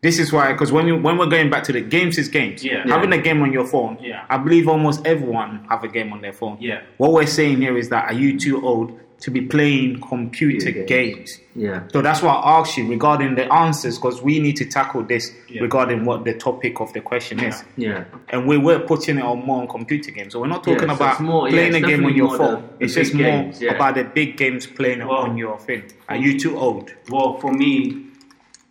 This 0.02 0.18
is 0.18 0.34
why, 0.34 0.52
because 0.52 0.72
when 0.72 0.88
you 0.88 0.98
when 0.98 1.18
we're 1.20 1.28
going 1.28 1.52
back 1.52 1.64
to 1.66 1.72
the 1.72 1.82
games, 1.82 2.18
is 2.18 2.28
games. 2.28 2.64
Yeah. 2.64 2.88
Having 2.88 3.14
a 3.14 3.20
game 3.20 3.42
on 3.44 3.54
your 3.54 3.68
phone. 3.68 4.00
Yeah. 4.02 4.26
I 4.30 4.38
believe 4.38 4.68
almost 4.68 5.06
everyone 5.06 5.66
have 5.70 5.84
a 5.84 5.88
game 5.88 6.12
on 6.12 6.22
their 6.22 6.34
phone. 6.34 6.58
Yeah. 6.60 6.82
What 6.98 7.12
we're 7.14 7.28
saying 7.28 7.62
here 7.62 7.78
is 7.78 7.90
that 7.90 8.06
are 8.10 8.14
you 8.14 8.40
too 8.40 8.66
old 8.66 9.00
to 9.20 9.30
be 9.30 9.42
playing 9.42 10.02
computer 10.02 10.72
Games. 10.72 10.88
games? 10.90 11.40
Yeah. 11.56 11.84
So 11.94 12.02
that's 12.02 12.24
why 12.24 12.34
I 12.34 12.60
asked 12.62 12.76
you 12.78 12.90
regarding 12.90 13.36
the 13.36 13.54
answers, 13.54 14.00
because 14.00 14.24
we 14.24 14.40
need 14.40 14.56
to 14.56 14.66
tackle 14.66 15.04
this 15.04 15.32
Yeah. 15.48 15.62
regarding 15.62 16.06
what 16.06 16.26
the 16.26 16.34
topic 16.34 16.80
of 16.82 16.92
the 16.94 17.02
question 17.02 17.40
is. 17.40 17.64
Yeah. 17.78 18.06
And 18.30 18.48
we 18.48 18.58
were 18.58 18.80
putting 18.80 19.20
it 19.20 19.24
on 19.24 19.46
more 19.46 19.62
on 19.62 19.68
computer 19.68 20.10
games. 20.10 20.34
So 20.34 20.40
we're 20.42 20.48
not 20.48 20.64
talking 20.64 20.88
Yeah, 20.90 20.96
so 20.96 21.04
about 21.04 21.12
it's 21.12 21.22
more- 21.22 21.48
playing 21.48 21.76
it's 21.76 21.86
a 21.86 21.88
game 21.88 22.04
on 22.06 22.16
your 22.16 22.36
phone. 22.36 22.56
the- 22.56 22.78
the 22.80 22.86
it's 22.86 22.96
just 22.96 23.12
big 23.14 23.22
more 23.22 23.32
games, 23.44 23.62
yeah. 23.62 23.76
about 23.76 23.94
the 23.94 24.04
big 24.06 24.36
games 24.36 24.66
playing 24.66 25.00
Well, 25.08 25.12
on 25.18 25.38
your 25.38 25.60
thing. 25.60 25.84
Are 26.10 26.18
you 26.18 26.40
too 26.40 26.58
old? 26.58 26.92
Well, 27.12 27.38
for 27.40 27.54
me, 27.54 28.06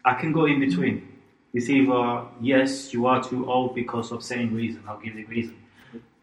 I 0.04 0.14
can 0.14 0.32
go 0.32 0.46
in 0.46 0.58
between. 0.58 1.02
It's 1.52 1.68
yes, 2.40 2.92
you 2.92 3.06
are 3.06 3.22
too 3.22 3.50
old 3.50 3.74
because 3.74 4.12
of 4.12 4.22
saying 4.22 4.54
reason. 4.54 4.82
I'll 4.86 5.00
give 5.00 5.16
the 5.16 5.24
reason, 5.24 5.56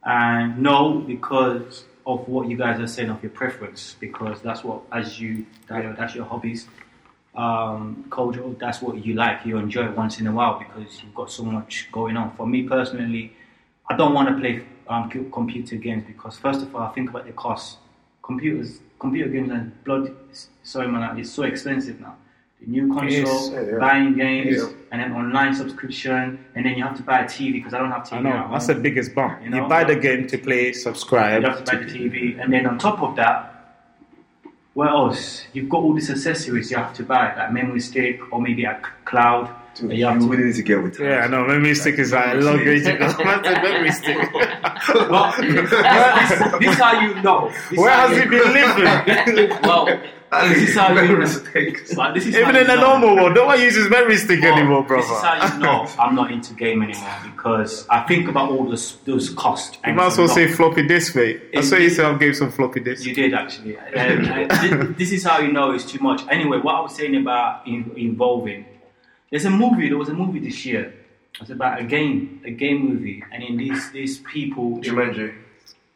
and 0.04 0.58
no, 0.58 1.00
because 1.00 1.84
of 2.06 2.26
what 2.30 2.48
you 2.48 2.56
guys 2.58 2.80
are 2.80 2.88
saying 2.88 3.10
of 3.10 3.22
your 3.22 3.32
preference. 3.32 3.98
Because 4.00 4.42
that's 4.42 4.63
what, 4.63 4.82
as 4.92 5.20
you, 5.20 5.46
that's 5.68 6.16
your 6.16 6.26
hobbies. 6.26 6.68
Um, 7.36 8.06
culture, 8.10 8.44
that's 8.58 8.82
what 8.82 9.06
you 9.06 9.13
like. 9.13 9.46
You 9.46 9.58
enjoy 9.58 9.86
it 9.86 9.96
once 9.96 10.20
in 10.20 10.26
a 10.26 10.32
while 10.32 10.58
because 10.58 11.04
you've 11.04 11.13
got 11.13 11.30
so 11.30 11.44
much 11.44 11.90
going 11.92 12.18
on. 12.18 12.36
For 12.36 12.48
me 12.48 12.63
personally, 12.63 13.34
I 13.90 13.96
don't 13.96 14.13
want 14.13 14.30
to 14.30 14.40
play 14.40 14.66
um, 14.88 15.10
computer 15.32 15.76
games 15.76 16.06
because 16.08 16.38
first 16.38 16.62
of 16.62 16.74
all, 16.74 16.84
I 16.84 16.94
think 16.94 17.10
about 17.10 17.26
the 17.26 17.34
cost. 17.34 17.78
Computers, 18.24 18.80
computer 18.98 19.30
games 19.30 19.52
and 19.52 19.84
blood. 19.84 20.16
Sorry, 20.63 20.88
man, 20.88 21.20
it's 21.20 21.30
so 21.30 21.44
expensive 21.44 22.00
now. 22.00 22.16
The 22.62 22.67
new 22.72 22.88
console, 22.93 23.54
It 23.54 23.62
is, 23.62 23.70
yeah. 23.72 23.78
buying 23.80 24.15
games, 24.15 24.58
Yeah. 24.58 24.70
and 24.91 25.02
then 25.02 25.12
online 25.13 25.54
subscription, 25.54 26.43
and 26.56 26.65
then 26.65 26.74
you 26.78 26.84
have 26.84 26.98
to 26.98 27.04
buy 27.04 27.20
a 27.20 27.26
TV 27.26 27.54
because 27.54 27.74
I 27.76 27.78
don't 27.80 27.91
have 27.91 28.04
TV. 28.04 28.17
I 28.17 28.22
know 28.22 28.30
at 28.32 28.52
that's 28.52 28.67
the 28.67 28.76
biggest 28.76 29.13
bump. 29.13 29.39
You 29.43 29.56
You, 29.56 29.67
buy 29.67 29.84
the 29.84 29.96
game 29.96 30.26
to 30.28 30.38
play, 30.38 30.74
subscribe. 30.74 31.43
You 31.43 31.50
have 31.50 31.63
to 31.63 31.72
buy 31.72 31.84
the 31.84 31.86
TV, 31.86 32.39
and 32.41 32.52
then 32.52 32.65
on 32.65 32.80
top 32.80 33.02
of 33.04 33.15
that, 33.17 33.54
what 34.74 34.89
else? 34.89 35.43
You've 35.54 35.70
got 35.70 35.80
all 35.84 35.93
these 35.93 36.10
accessories 36.10 36.70
you 36.72 36.78
have 36.78 36.93
to 36.96 37.04
buy, 37.04 37.36
like 37.36 37.52
memory 37.52 37.80
stick 37.80 38.20
or 38.32 38.41
maybe 38.41 38.63
a 38.63 38.80
cloud. 39.06 39.50
Dude, 39.76 39.91
you 39.91 39.98
you 39.98 40.06
have 40.08 40.20
to 40.20 40.28
really 40.28 40.46
need 40.46 40.56
to 40.56 40.63
get 40.63 40.82
with 40.82 41.00
Yeah, 41.00 41.26
I 41.26 41.28
know. 41.28 41.46
Memory 41.46 41.76
stick 41.76 42.00
is 42.00 42.12
uh, 42.12 42.17
like 42.17 42.34
a 42.34 42.38
long 42.38 42.58
way 42.65 42.80
to 42.80 42.93
go. 42.98 43.06
What's 43.06 43.48
a 43.48 43.52
memory 43.62 43.91
stick? 43.91 44.17
Well, 44.34 45.34
this, 45.38 45.70
this 46.60 46.74
is 46.74 46.80
how 46.80 47.00
you 47.02 47.13
know. 47.22 47.52
This 47.70 47.78
Where 47.80 47.91
has 47.91 48.17
he 48.17 48.26
been 48.26 48.54
living? 48.54 49.58
Well, 49.63 49.88
At 49.89 50.02
this 50.32 50.70
is 50.70 50.76
how 50.76 50.94
you 50.94 51.08
know. 51.08 51.18
mistakes. 51.18 51.96
But 51.96 52.13
this 52.13 52.26
is 52.26 52.36
Even 52.36 52.44
how 52.44 52.50
in 52.52 52.56
you 52.58 52.63
the 52.68 52.76
know. 52.76 53.00
normal 53.00 53.16
world, 53.16 53.34
no 53.36 53.46
one 53.46 53.60
uses 53.62 53.90
memory 53.90 54.18
stick 54.18 54.42
Well, 54.42 54.54
anymore, 54.58 54.86
This 54.90 55.06
is 55.06 55.22
how 55.22 55.54
you 55.54 55.60
know 55.60 55.88
I'm 56.00 56.16
not 56.16 56.32
into 56.32 56.54
game 56.54 56.84
anymore 56.84 57.16
because 57.24 57.88
I 57.90 58.02
think 58.02 58.28
about 58.28 58.50
all 58.52 58.66
those 58.68 58.98
those 59.06 59.30
costs. 59.32 59.78
You 59.86 59.94
might 59.94 60.08
as 60.08 60.18
well 60.18 60.28
say 60.28 60.48
floppy 60.52 60.86
disk, 60.88 61.16
mate. 61.16 61.38
I 61.38 61.48
It's- 61.60 61.70
saw 61.70 61.78
you 61.78 61.90
say 61.90 62.04
I 62.04 62.13
gave 62.18 62.36
some 62.36 62.52
floppy 62.52 62.82
disk. 62.82 63.06
You 63.06 63.13
did 63.16 63.34
actually. 63.34 63.78
Um, 63.98 64.26
uh, 64.26 64.94
this 64.98 65.12
is 65.12 65.24
how 65.24 65.40
you 65.40 65.52
know 65.52 65.72
it's 65.72 65.86
too 65.86 66.00
much. 66.00 66.22
Anyway, 66.30 66.58
what 66.60 66.76
I 66.76 66.82
was 66.82 66.96
saying 66.96 67.16
about 67.16 67.66
in, 67.68 67.92
involving, 67.96 68.66
there's 69.30 69.46
a 69.46 69.50
movie. 69.50 69.88
There 69.90 69.98
was 69.98 70.10
a 70.10 70.13
movie 70.13 70.40
this 70.40 70.66
year. 70.66 70.94
It's 71.42 71.50
about 71.52 71.80
a 71.80 71.84
game, 71.84 72.42
a 72.46 72.52
game 72.52 72.90
movie, 72.90 73.24
and 73.32 73.44
in 73.44 73.58
these 73.58 73.92
these 73.92 74.20
people. 74.20 74.80
Jumanji. 74.82 75.34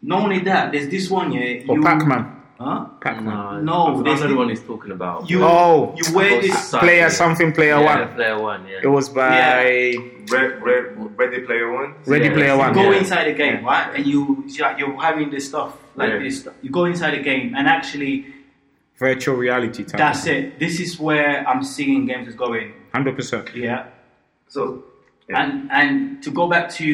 Not 0.01 0.23
only 0.23 0.39
that, 0.39 0.71
there's 0.71 0.87
this 0.89 1.09
one 1.11 1.31
yeah. 1.31 1.63
Or 1.67 1.79
Pac-Man. 1.81 2.40
Huh? 2.63 2.85
Pac-Man. 3.01 3.65
No, 3.65 3.99
I 3.99 4.03
there's 4.03 4.21
know 4.21 4.27
the 4.27 4.33
the- 4.33 4.35
one 4.41 4.49
he's 4.49 4.61
talking 4.63 4.91
about. 4.91 5.29
You 5.29 5.43
Oh. 5.43 5.95
you 5.97 6.05
wear 6.15 6.41
this. 6.41 6.53
Society. 6.57 6.85
Player 6.85 7.09
something, 7.09 7.51
player 7.53 7.79
yeah, 7.79 7.91
one. 7.91 8.13
Player 8.15 8.39
one, 8.39 8.61
yeah. 8.67 8.79
It 8.83 8.87
was 8.97 9.09
by 9.09 9.95
Red, 10.31 10.61
red, 10.61 10.83
Ready 11.17 11.39
Player 11.47 11.71
One. 11.71 11.95
Ready 12.05 12.25
Yeah, 12.25 12.33
Player 12.37 12.53
you 12.53 12.57
One. 12.59 12.73
go 12.73 12.91
Yeah. 12.91 12.97
inside 12.99 13.25
the 13.31 13.33
game, 13.33 13.65
right? 13.65 13.87
And 13.95 14.05
you 14.05 14.43
you're 14.47 14.77
you're 14.77 15.01
having 15.01 15.29
this 15.31 15.47
stuff 15.49 15.71
like 15.95 16.09
Yeah. 16.11 16.19
this. 16.19 16.47
You 16.61 16.69
go 16.69 16.85
inside 16.85 17.11
the 17.17 17.23
game, 17.23 17.55
and 17.57 17.67
actually, 17.67 18.25
Virtual 18.99 19.35
reality 19.35 19.83
time. 19.83 19.97
that's 19.97 20.25
it. 20.27 20.59
This 20.59 20.79
is 20.79 20.99
where 20.99 21.43
I'm 21.49 21.63
seeing 21.63 22.05
games 22.05 22.27
is 22.27 22.35
going. 22.35 22.73
Hundred 22.93 23.15
percent. 23.15 23.49
Yeah. 23.55 23.85
So, 24.47 24.83
yeah. 25.27 25.41
And 25.41 25.51
and 25.71 26.21
to 26.23 26.29
go 26.29 26.47
back 26.47 26.69
to 26.77 26.85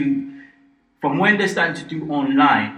from 1.02 1.18
when 1.20 1.38
they 1.38 1.48
started 1.48 1.76
to 1.76 1.84
do 1.86 2.08
online, 2.10 2.77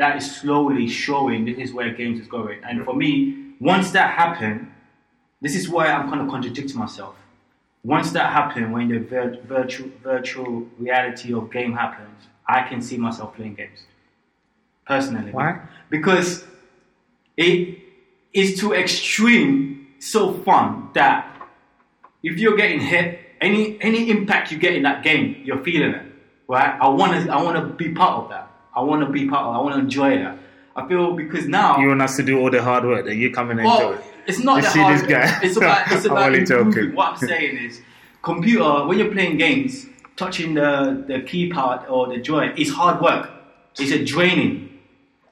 that 0.00 0.16
is 0.16 0.34
slowly 0.34 0.88
showing 0.88 1.44
this 1.44 1.58
is 1.58 1.74
where 1.74 1.92
games 1.92 2.18
is 2.18 2.26
going. 2.26 2.58
And 2.64 2.82
for 2.86 2.96
me, 2.96 3.52
once 3.60 3.90
that 3.90 4.14
happened, 4.14 4.72
this 5.42 5.54
is 5.54 5.68
why 5.68 5.88
I'm 5.88 6.08
kind 6.08 6.22
of 6.22 6.28
contradicting 6.28 6.78
myself. 6.78 7.16
Once 7.84 8.10
that 8.12 8.32
happened, 8.32 8.72
when 8.72 8.88
the 8.88 8.98
vir- 8.98 9.38
virtual 9.44 9.90
virtual 10.02 10.66
reality 10.78 11.34
of 11.34 11.52
game 11.52 11.74
happens, 11.74 12.28
I 12.48 12.62
can 12.62 12.80
see 12.80 12.96
myself 12.96 13.36
playing 13.36 13.56
games. 13.56 13.80
Personally. 14.86 15.32
Why? 15.32 15.60
Because 15.90 16.44
it 17.36 17.78
is 18.32 18.58
too 18.58 18.72
extreme 18.72 19.86
so 19.98 20.32
fun 20.32 20.88
that 20.94 21.26
if 22.22 22.38
you're 22.38 22.56
getting 22.56 22.80
hit, 22.80 23.20
any 23.42 23.76
any 23.82 24.08
impact 24.08 24.50
you 24.50 24.56
get 24.56 24.72
in 24.72 24.82
that 24.84 25.04
game, 25.04 25.42
you're 25.44 25.62
feeling 25.62 25.90
it, 25.90 26.06
right? 26.48 26.78
I 26.80 26.88
want 26.88 27.12
to 27.12 27.30
I 27.30 27.42
want 27.42 27.58
to 27.58 27.74
be 27.74 27.92
part 27.92 28.24
of 28.24 28.30
that. 28.30 28.49
I 28.74 28.82
want 28.82 29.04
to 29.04 29.10
be 29.10 29.28
part 29.28 29.46
of. 29.46 29.54
I 29.56 29.58
want 29.60 29.74
to 29.74 29.80
enjoy 29.80 30.16
that. 30.18 30.38
I 30.76 30.86
feel 30.88 31.14
because 31.14 31.46
now, 31.48 31.78
You 31.78 31.88
want 31.88 32.02
us 32.02 32.16
to 32.16 32.22
do 32.22 32.38
all 32.38 32.50
the 32.50 32.62
hard 32.62 32.84
work, 32.84 33.04
then 33.06 33.18
you 33.18 33.30
come 33.32 33.50
and 33.50 33.60
enjoy 33.60 33.70
well, 33.76 33.92
it. 33.94 34.00
it's 34.26 34.38
not 34.38 34.56
You 34.56 34.62
that 34.62 34.72
see 34.72 34.78
hard. 34.80 34.98
this 34.98 35.06
guy? 35.06 35.40
It's 35.42 35.56
about 35.56 35.86
it's 35.92 36.04
I'm 36.06 36.12
about 36.12 36.26
only 36.26 36.38
improving. 36.40 36.72
joking. 36.72 36.94
What 36.94 37.08
I'm 37.12 37.16
saying 37.18 37.56
is, 37.58 37.82
computer 38.22 38.86
when 38.86 38.98
you're 38.98 39.10
playing 39.12 39.36
games, 39.38 39.86
touching 40.16 40.54
the 40.54 41.04
the 41.06 41.14
keypad 41.20 41.90
or 41.90 42.08
the 42.08 42.18
joy 42.18 42.52
is 42.56 42.70
hard 42.70 43.00
work. 43.02 43.30
It's 43.78 43.90
a 43.92 44.04
draining. 44.04 44.68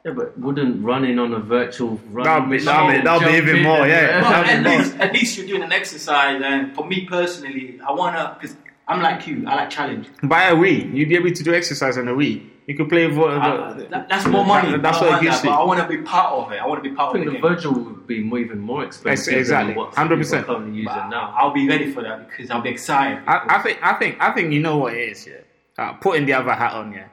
Yeah, 0.05 0.13
but 0.13 0.39
wouldn't 0.39 0.83
running 0.85 1.19
on 1.19 1.33
a 1.35 1.41
virtual 1.41 2.01
run 2.11 2.25
That'll 2.25 2.49
be- 2.49 2.59
that'll 2.59 2.91
be- 2.93 3.01
that'll 3.03 3.29
be 3.33 3.37
even 3.37 3.63
more, 3.65 3.79
and- 3.83 3.91
yeah. 3.91 4.23
Well, 4.23 4.33
at 4.45 4.63
be 4.65 4.71
least, 4.71 4.97
at 4.99 5.13
least 5.13 5.37
you're 5.39 5.47
doing 5.47 5.63
an 5.63 5.73
exercise, 5.73 6.41
and 6.45 6.73
for 6.75 6.87
me 6.87 7.05
personally, 7.05 7.81
I 7.87 7.93
wanna 7.93 8.37
because 8.41 8.57
I'm 8.87 9.03
like 9.03 9.27
you. 9.27 9.45
I 9.47 9.57
like 9.57 9.71
challenge. 9.71 10.07
By 10.23 10.45
a 10.45 10.55
Wii. 10.55 10.95
You'd 10.95 11.09
be 11.09 11.17
able 11.17 11.31
to 11.33 11.43
do 11.43 11.53
exercise 11.55 11.99
on 11.99 12.07
a 12.09 12.13
Wii. 12.15 12.43
You 12.69 12.75
could 12.77 12.89
play. 12.91 13.07
Vo- 13.07 13.29
I- 13.29 13.73
the- 13.73 13.85
that- 13.89 14.09
that's 14.11 14.27
more 14.27 14.45
money. 14.45 14.71
That- 14.73 14.83
that's 14.83 14.99
I 14.99 15.01
what 15.01 15.09
it 15.09 15.11
want 15.13 15.23
gives 15.23 15.41
that, 15.43 15.49
you. 15.49 15.55
I 15.55 15.65
want 15.65 15.81
to 15.81 15.89
be 15.89 16.03
part 16.03 16.33
of 16.35 16.53
it. 16.53 16.59
I 16.63 16.67
want 16.67 16.85
to 16.85 16.89
be 16.91 16.95
part 16.95 17.07
I 17.07 17.09
of 17.09 17.13
think 17.15 17.25
the 17.25 17.31
the 17.31 17.39
game. 17.39 17.49
virtual 17.51 17.73
would 17.85 18.07
be 18.07 18.23
more, 18.23 18.39
even 18.39 18.59
more 18.61 18.85
expensive 18.85 19.35
exactly. 19.35 19.75
100%. 19.75 20.45
currently 20.45 20.73
using 20.77 21.09
now. 21.09 21.35
I'll 21.37 21.51
be 21.61 21.67
ready 21.67 21.91
for 21.91 22.03
that 22.03 22.29
because 22.29 22.51
I'll 22.51 22.61
be 22.61 22.69
excited. 22.69 23.23
I, 23.27 23.57
I 23.57 23.59
think. 23.63 23.79
I 23.83 23.95
think. 23.95 24.17
I 24.21 24.31
think 24.33 24.53
you 24.53 24.61
know 24.61 24.77
what 24.77 24.93
it 24.95 25.01
is. 25.13 25.27
Yeah. 25.27 25.35
Uh, 25.83 25.93
putting 25.95 26.27
the 26.27 26.35
other 26.35 26.53
hat 26.53 26.75
on. 26.75 26.93
Yeah. 26.93 27.07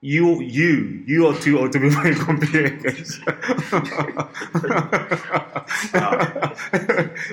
You, 0.00 0.40
you, 0.40 1.02
you 1.06 1.26
are 1.26 1.34
too 1.34 1.58
old 1.58 1.72
to 1.72 1.80
be 1.80 1.90
playing 1.96 2.14
computer 2.16 2.68
games. 2.70 3.18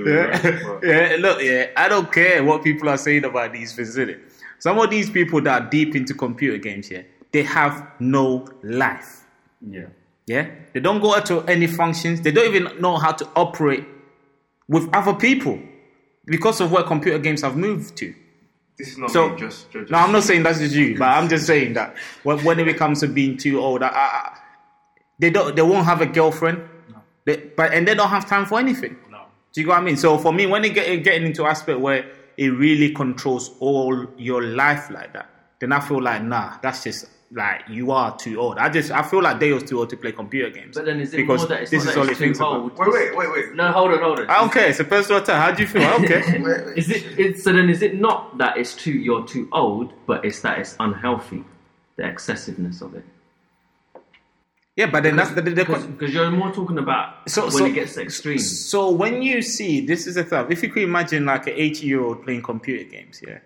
yeah, 0.06 0.80
yeah. 0.84 1.16
Look, 1.20 1.42
yeah. 1.42 1.68
I 1.76 1.88
don't 1.88 2.12
care 2.12 2.44
what 2.44 2.64
people 2.64 2.90
are 2.90 2.98
saying 2.98 3.24
about 3.26 3.54
these 3.54 3.76
things. 3.76 3.96
innit? 3.96 4.20
Some 4.60 4.80
of 4.80 4.90
these 4.90 5.10
people 5.10 5.42
that 5.42 5.62
are 5.62 5.70
deep 5.70 5.96
into 5.96 6.14
computer 6.14 6.58
games, 6.58 6.90
yeah, 6.90 7.04
they 7.36 7.44
have 7.44 7.86
no 8.00 8.48
life. 8.64 9.26
yeah. 9.62 9.88
Yeah, 10.28 10.50
they 10.74 10.80
don't 10.80 11.02
go 11.02 11.14
out 11.14 11.28
to 11.28 11.42
any 11.42 11.68
functions. 11.68 12.22
They 12.22 12.32
don't 12.32 12.48
even 12.56 12.82
know 12.82 12.98
how 12.98 13.12
to 13.12 13.26
operate 13.36 13.86
with 14.68 14.90
other 14.92 15.14
people 15.14 15.60
because 16.26 16.62
of 16.62 16.72
where 16.72 16.82
computer 16.82 17.20
games 17.20 17.42
have 17.44 17.56
moved 17.56 17.96
to. 17.98 18.12
this 18.78 18.88
is 18.94 18.98
not 18.98 19.12
So, 19.12 19.30
me, 19.30 19.38
just, 19.38 19.70
just, 19.72 19.92
no, 19.92 20.00
I'm 20.00 20.12
not 20.12 20.24
saying 20.24 20.42
that's 20.42 20.58
just 20.58 20.74
you, 20.74 20.98
but 20.98 21.10
I'm 21.10 21.30
just 21.30 21.46
saying 21.46 21.74
that 21.74 21.96
when, 22.24 22.44
when 22.44 22.58
it 22.60 22.76
comes 22.76 23.02
to 23.02 23.08
being 23.08 23.38
too 23.38 23.60
old, 23.60 23.84
I, 23.84 23.90
I, 23.90 24.38
They 25.20 25.30
don't. 25.30 25.56
They 25.56 25.62
won't 25.62 25.86
have 25.86 26.02
a 26.02 26.08
girlfriend. 26.08 26.60
They, 27.26 27.36
but 27.58 27.72
and 27.74 27.88
they 27.88 27.94
don't 27.94 28.10
have 28.10 28.26
time 28.28 28.46
for 28.48 28.58
anything. 28.58 28.98
No. 29.12 29.26
Do 29.54 29.62
you 29.62 29.68
know 29.68 29.74
what 29.74 29.82
I 29.82 29.84
mean? 29.84 29.98
So 29.98 30.18
for 30.18 30.34
me, 30.34 30.48
when 30.48 30.66
it 30.66 30.74
get 30.74 31.04
getting 31.04 31.28
into 31.28 31.46
aspect 31.46 31.80
where 31.80 32.10
it 32.38 32.50
really 32.50 32.94
controls 32.94 33.52
all 33.60 34.08
your 34.18 34.42
life 34.42 34.90
like 34.90 35.14
that, 35.14 35.30
then 35.60 35.72
I 35.72 35.82
feel 35.82 36.02
like 36.02 36.24
nah, 36.24 36.58
that's 36.64 36.84
just 36.84 37.06
like 37.36 37.64
you 37.70 37.92
are 37.92 38.16
too 38.18 38.40
old. 38.40 38.58
I 38.58 38.70
just 38.70 38.92
I 38.92 39.02
feel 39.04 39.22
like 39.22 39.40
they 39.40 39.52
was 39.52 39.64
too 39.64 39.80
old 39.80 39.90
to 39.90 39.98
play 39.98 40.12
computer 40.14 40.50
games. 40.50 40.76
But 40.76 40.86
then 40.86 41.00
is 41.02 41.14
it 41.14 41.18
because 41.18 41.42
more 41.42 41.48
that 41.50 41.62
it's 41.64 41.72
this 41.72 41.84
not 41.84 41.90
is 41.90 41.96
that 41.96 42.02
all 42.02 42.10
it's 42.10 42.20
thinks 42.20 42.38
too 42.40 42.46
about. 42.46 42.62
old? 42.62 42.78
Wait, 42.78 42.88
wait, 42.90 43.16
wait, 43.18 43.32
wait. 43.32 43.56
No, 43.56 43.72
hold 43.72 43.92
on, 43.92 44.00
hold 44.00 44.20
on. 44.22 44.30
I 44.30 44.40
don't 44.40 44.52
care. 44.52 44.70
It's 44.70 44.80
a 44.80 44.86
personal 44.86 45.22
attack. 45.22 45.42
How 45.42 45.52
do 45.52 45.62
you 45.62 45.68
feel? 45.68 45.84
I 45.84 45.90
don't 45.98 46.08
care. 46.08 46.74
Is 46.74 46.90
it, 46.90 47.20
it? 47.20 47.40
So 47.40 47.52
then, 47.54 47.70
is 47.70 47.82
it 47.82 48.00
not 48.00 48.38
that 48.38 48.58
it's 48.58 48.74
too 48.74 48.92
you're 48.94 49.26
too 49.28 49.50
old, 49.52 49.94
but 50.08 50.24
it's 50.26 50.40
that 50.42 50.60
it's 50.60 50.76
unhealthy, 50.80 51.44
the 51.98 52.06
excessiveness 52.06 52.82
of 52.82 52.96
it? 52.96 53.04
yeah, 54.78 54.88
but 54.88 55.04
then 55.04 55.16
that's 55.16 55.32
the, 55.32 55.42
the, 55.42 55.52
the 55.52 55.66
Because 55.66 56.14
you're 56.14 56.30
more 56.32 56.52
talking 56.52 56.78
about 56.78 57.30
So- 57.30 57.44
when 57.44 57.52
so- 57.52 57.66
it 57.66 57.74
gets 57.76 57.98
extreme. 57.98 58.40
So 58.40 58.92
when 58.92 59.22
you 59.22 59.42
see 59.42 59.86
this 59.86 60.06
is 60.08 60.16
the 60.16 60.24
thing, 60.24 60.48
if 60.50 60.64
you 60.64 60.70
could 60.70 60.84
imagine 60.84 61.26
like 61.26 61.48
an 61.48 61.54
eighty 61.56 61.88
year 61.88 62.02
old 62.04 62.24
playing 62.24 62.42
computer 62.44 62.84
games, 62.90 63.22
yeah, 63.26 63.40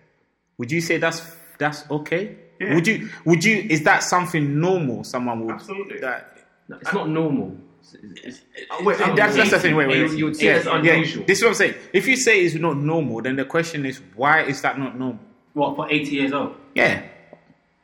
would 0.58 0.72
you 0.72 0.82
say 0.82 0.98
that's 0.98 1.22
that's 1.58 1.90
okay? 1.90 2.36
Yeah. 2.60 2.76
Would 2.76 2.88
you 2.88 3.10
would 3.26 3.44
you 3.44 3.66
is 3.70 3.84
that 3.84 4.04
something 4.04 4.60
normal? 4.60 5.04
Someone 5.04 5.46
would 5.46 5.56
Absolutely. 5.56 6.00
That, 6.00 6.38
No, 6.68 6.78
it's 6.78 6.94
not 6.94 7.10
normal. 7.10 7.56
It's- 7.94 8.18
it's- 8.26 8.42
Uh, 8.70 8.84
wait, 8.84 8.98
that's, 9.16 9.36
that's 9.36 9.50
the 9.52 9.60
thing. 9.60 9.76
Wait, 9.76 9.88
wait. 9.88 9.98
You- 10.12 10.18
you 10.18 10.26
would 10.26 10.36
say 10.36 10.46
yeah, 10.48 10.56
it's 10.58 10.66
yeah. 10.66 10.76
unusual. 10.76 11.24
This 11.26 11.38
is 11.40 11.44
what 11.44 11.50
I'm 11.52 11.56
saying. 11.56 11.76
If 11.94 12.08
you 12.08 12.16
say 12.18 12.42
it's 12.42 12.56
not 12.56 12.78
normal, 12.78 13.22
then 13.22 13.36
the 13.38 13.46
question 13.46 13.86
is 13.86 14.02
why 14.16 14.42
is 14.44 14.62
that 14.62 14.78
not 14.78 15.00
normal? 15.00 15.20
What 15.54 15.76
for 15.76 15.90
80 15.90 16.12
years 16.16 16.34
old? 16.34 16.56
Yeah, 16.76 17.02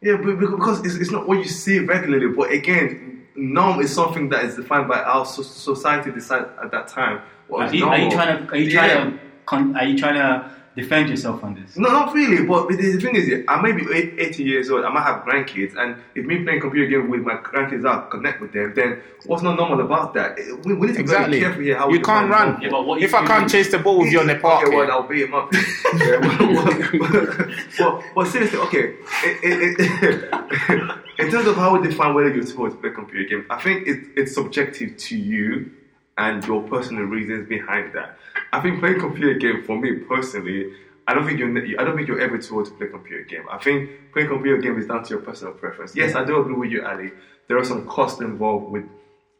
Yeah, 0.01 0.17
but 0.17 0.39
but 0.39 0.49
because 0.51 0.85
it's, 0.85 0.95
it's 0.95 1.11
not 1.11 1.27
what 1.27 1.37
you 1.39 1.45
see 1.45 1.79
regularly. 1.79 2.27
But 2.27 2.51
again, 2.51 3.23
norm 3.35 3.79
is 3.79 3.93
something 3.93 4.29
that 4.29 4.45
is 4.45 4.55
defined 4.55 4.87
by 4.87 4.99
our 5.01 5.25
society 5.25 6.11
decide 6.11 6.45
at 6.63 6.69
that 6.71 6.87
time. 6.87 7.21
What 7.47 7.61
Are 7.61 7.65
is 7.67 7.73
you, 7.73 7.85
are 7.87 7.97
you 7.97 8.11
trying 8.11 8.45
to? 8.45 8.51
Are 8.53 8.57
you 8.57 8.69
trying 8.71 8.89
Yeah. 8.89 9.03
to? 9.11 9.19
Con, 9.45 9.75
are 9.77 9.85
you 9.85 9.97
trying 9.97 10.15
to 10.15 10.51
defend 10.75 11.09
yourself 11.09 11.43
on 11.43 11.55
this? 11.55 11.77
No, 11.77 11.89
not 11.89 12.13
really. 12.13 12.45
But 12.45 12.67
the 12.69 12.75
the 12.75 12.99
thing 12.99 13.15
is, 13.15 13.43
I 13.47 13.61
may 13.61 13.71
be 13.71 13.83
eight- 13.93 14.15
80 14.17 14.43
years 14.43 14.69
old. 14.69 14.85
I 14.85 14.89
might 14.89 15.03
have 15.03 15.23
grandkids, 15.23 15.75
and 15.75 15.95
if 16.15 16.25
me 16.25 16.43
playing 16.43 16.61
computer 16.61 16.87
game 16.87 17.09
with 17.09 17.21
my 17.21 17.35
grandkids, 17.35 17.85
I 17.85 18.09
connect 18.09 18.41
with 18.41 18.51
them. 18.53 18.73
Then 18.75 19.01
what's 19.25 19.43
not 19.43 19.55
normal 19.57 19.81
about 19.81 20.13
that? 20.15 20.37
We, 20.65 20.73
we 20.73 20.87
need 20.87 20.93
to 20.93 20.99
be 20.99 21.01
exactly. 21.01 21.39
very 21.39 21.41
careful 21.41 21.63
here. 21.63 21.77
How 21.77 21.87
you 21.87 21.93
we 21.93 21.99
can't 22.01 22.29
run. 22.29 22.61
Yeah, 22.61 22.69
but 22.69 22.85
what 22.85 23.01
if 23.01 23.05
if 23.05 23.13
I 23.15 23.25
can't 23.25 23.49
chase 23.49 23.71
the 23.71 23.79
ball 23.79 23.99
with 23.99 24.11
you 24.11 24.19
on 24.19 24.27
the 24.27 24.35
park, 24.35 24.67
Okay, 24.67 24.75
well. 24.75 24.91
I'll 24.91 25.07
beat 25.07 25.23
him 25.23 25.33
up. 25.33 25.51
yeah, 25.53 26.19
but, 26.19 26.99
but, 26.99 27.49
but, 27.77 28.03
but 28.15 28.27
seriously, 28.27 28.59
okay. 28.59 28.95
It, 29.23 29.35
it, 29.43 29.75
it, 29.79 30.91
in 31.19 31.31
terms 31.31 31.47
of 31.47 31.55
how 31.55 31.77
we 31.77 31.87
define 31.87 32.13
whether 32.13 32.33
you're 32.33 32.45
supposed 32.45 32.75
to 32.75 32.81
play 32.81 32.91
computer 32.91 33.37
game, 33.37 33.45
I 33.49 33.61
think 33.61 33.87
it, 33.87 33.99
it's 34.15 34.33
subjective 34.35 34.97
to 34.97 35.17
you 35.17 35.71
and 36.17 36.45
your 36.45 36.61
personal 36.63 37.03
reasons 37.03 37.47
behind 37.47 37.93
that. 37.93 38.15
I 38.53 38.61
think 38.61 38.79
playing 38.79 38.99
computer 38.99 39.33
game 39.33 39.63
for 39.63 39.77
me 39.79 39.93
personally, 39.93 40.69
I 41.07 41.13
don't 41.13 41.25
think 41.25 41.39
you're 41.39 41.49
I 41.79 41.83
don't 41.83 41.95
think 41.95 42.07
you're 42.07 42.19
ever 42.19 42.37
too 42.37 42.55
old 42.55 42.65
to 42.65 42.71
play 42.71 42.87
computer 42.87 43.23
game. 43.23 43.43
I 43.51 43.57
think 43.57 43.89
playing 44.13 44.29
computer 44.29 44.57
game 44.57 44.77
is 44.79 44.87
down 44.87 45.03
to 45.03 45.09
your 45.09 45.19
personal 45.19 45.53
preference. 45.53 45.95
Yes, 45.95 46.15
I 46.15 46.23
do 46.23 46.39
agree 46.39 46.55
with 46.55 46.71
you, 46.71 46.83
Ali. 46.85 47.11
There 47.47 47.57
are 47.57 47.63
some 47.63 47.85
costs 47.85 48.21
involved 48.21 48.69
with 48.69 48.85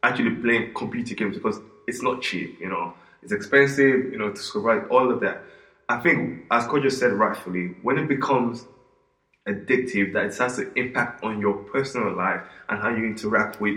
actually 0.02 0.30
playing 0.36 0.72
computer 0.74 1.14
games 1.14 1.36
because 1.36 1.60
it's 1.86 2.02
not 2.02 2.20
cheap, 2.22 2.56
you 2.60 2.68
know. 2.68 2.94
It's 3.22 3.32
expensive, 3.32 4.10
you 4.12 4.18
know, 4.18 4.30
to 4.30 4.40
survive 4.40 4.86
all 4.90 5.10
of 5.10 5.20
that. 5.20 5.42
I 5.88 5.96
think, 5.98 6.42
as 6.50 6.64
Kojo 6.66 6.90
said 6.92 7.12
rightfully, 7.12 7.74
when 7.82 7.98
it 7.98 8.06
becomes 8.08 8.66
addictive, 9.48 10.12
that 10.12 10.26
it 10.26 10.36
has 10.38 10.56
to 10.56 10.70
impact 10.76 11.22
on 11.22 11.40
your 11.40 11.54
personal 11.54 12.14
life 12.16 12.42
and 12.68 12.80
how 12.80 12.88
you 12.90 13.04
interact 13.04 13.60
with 13.60 13.76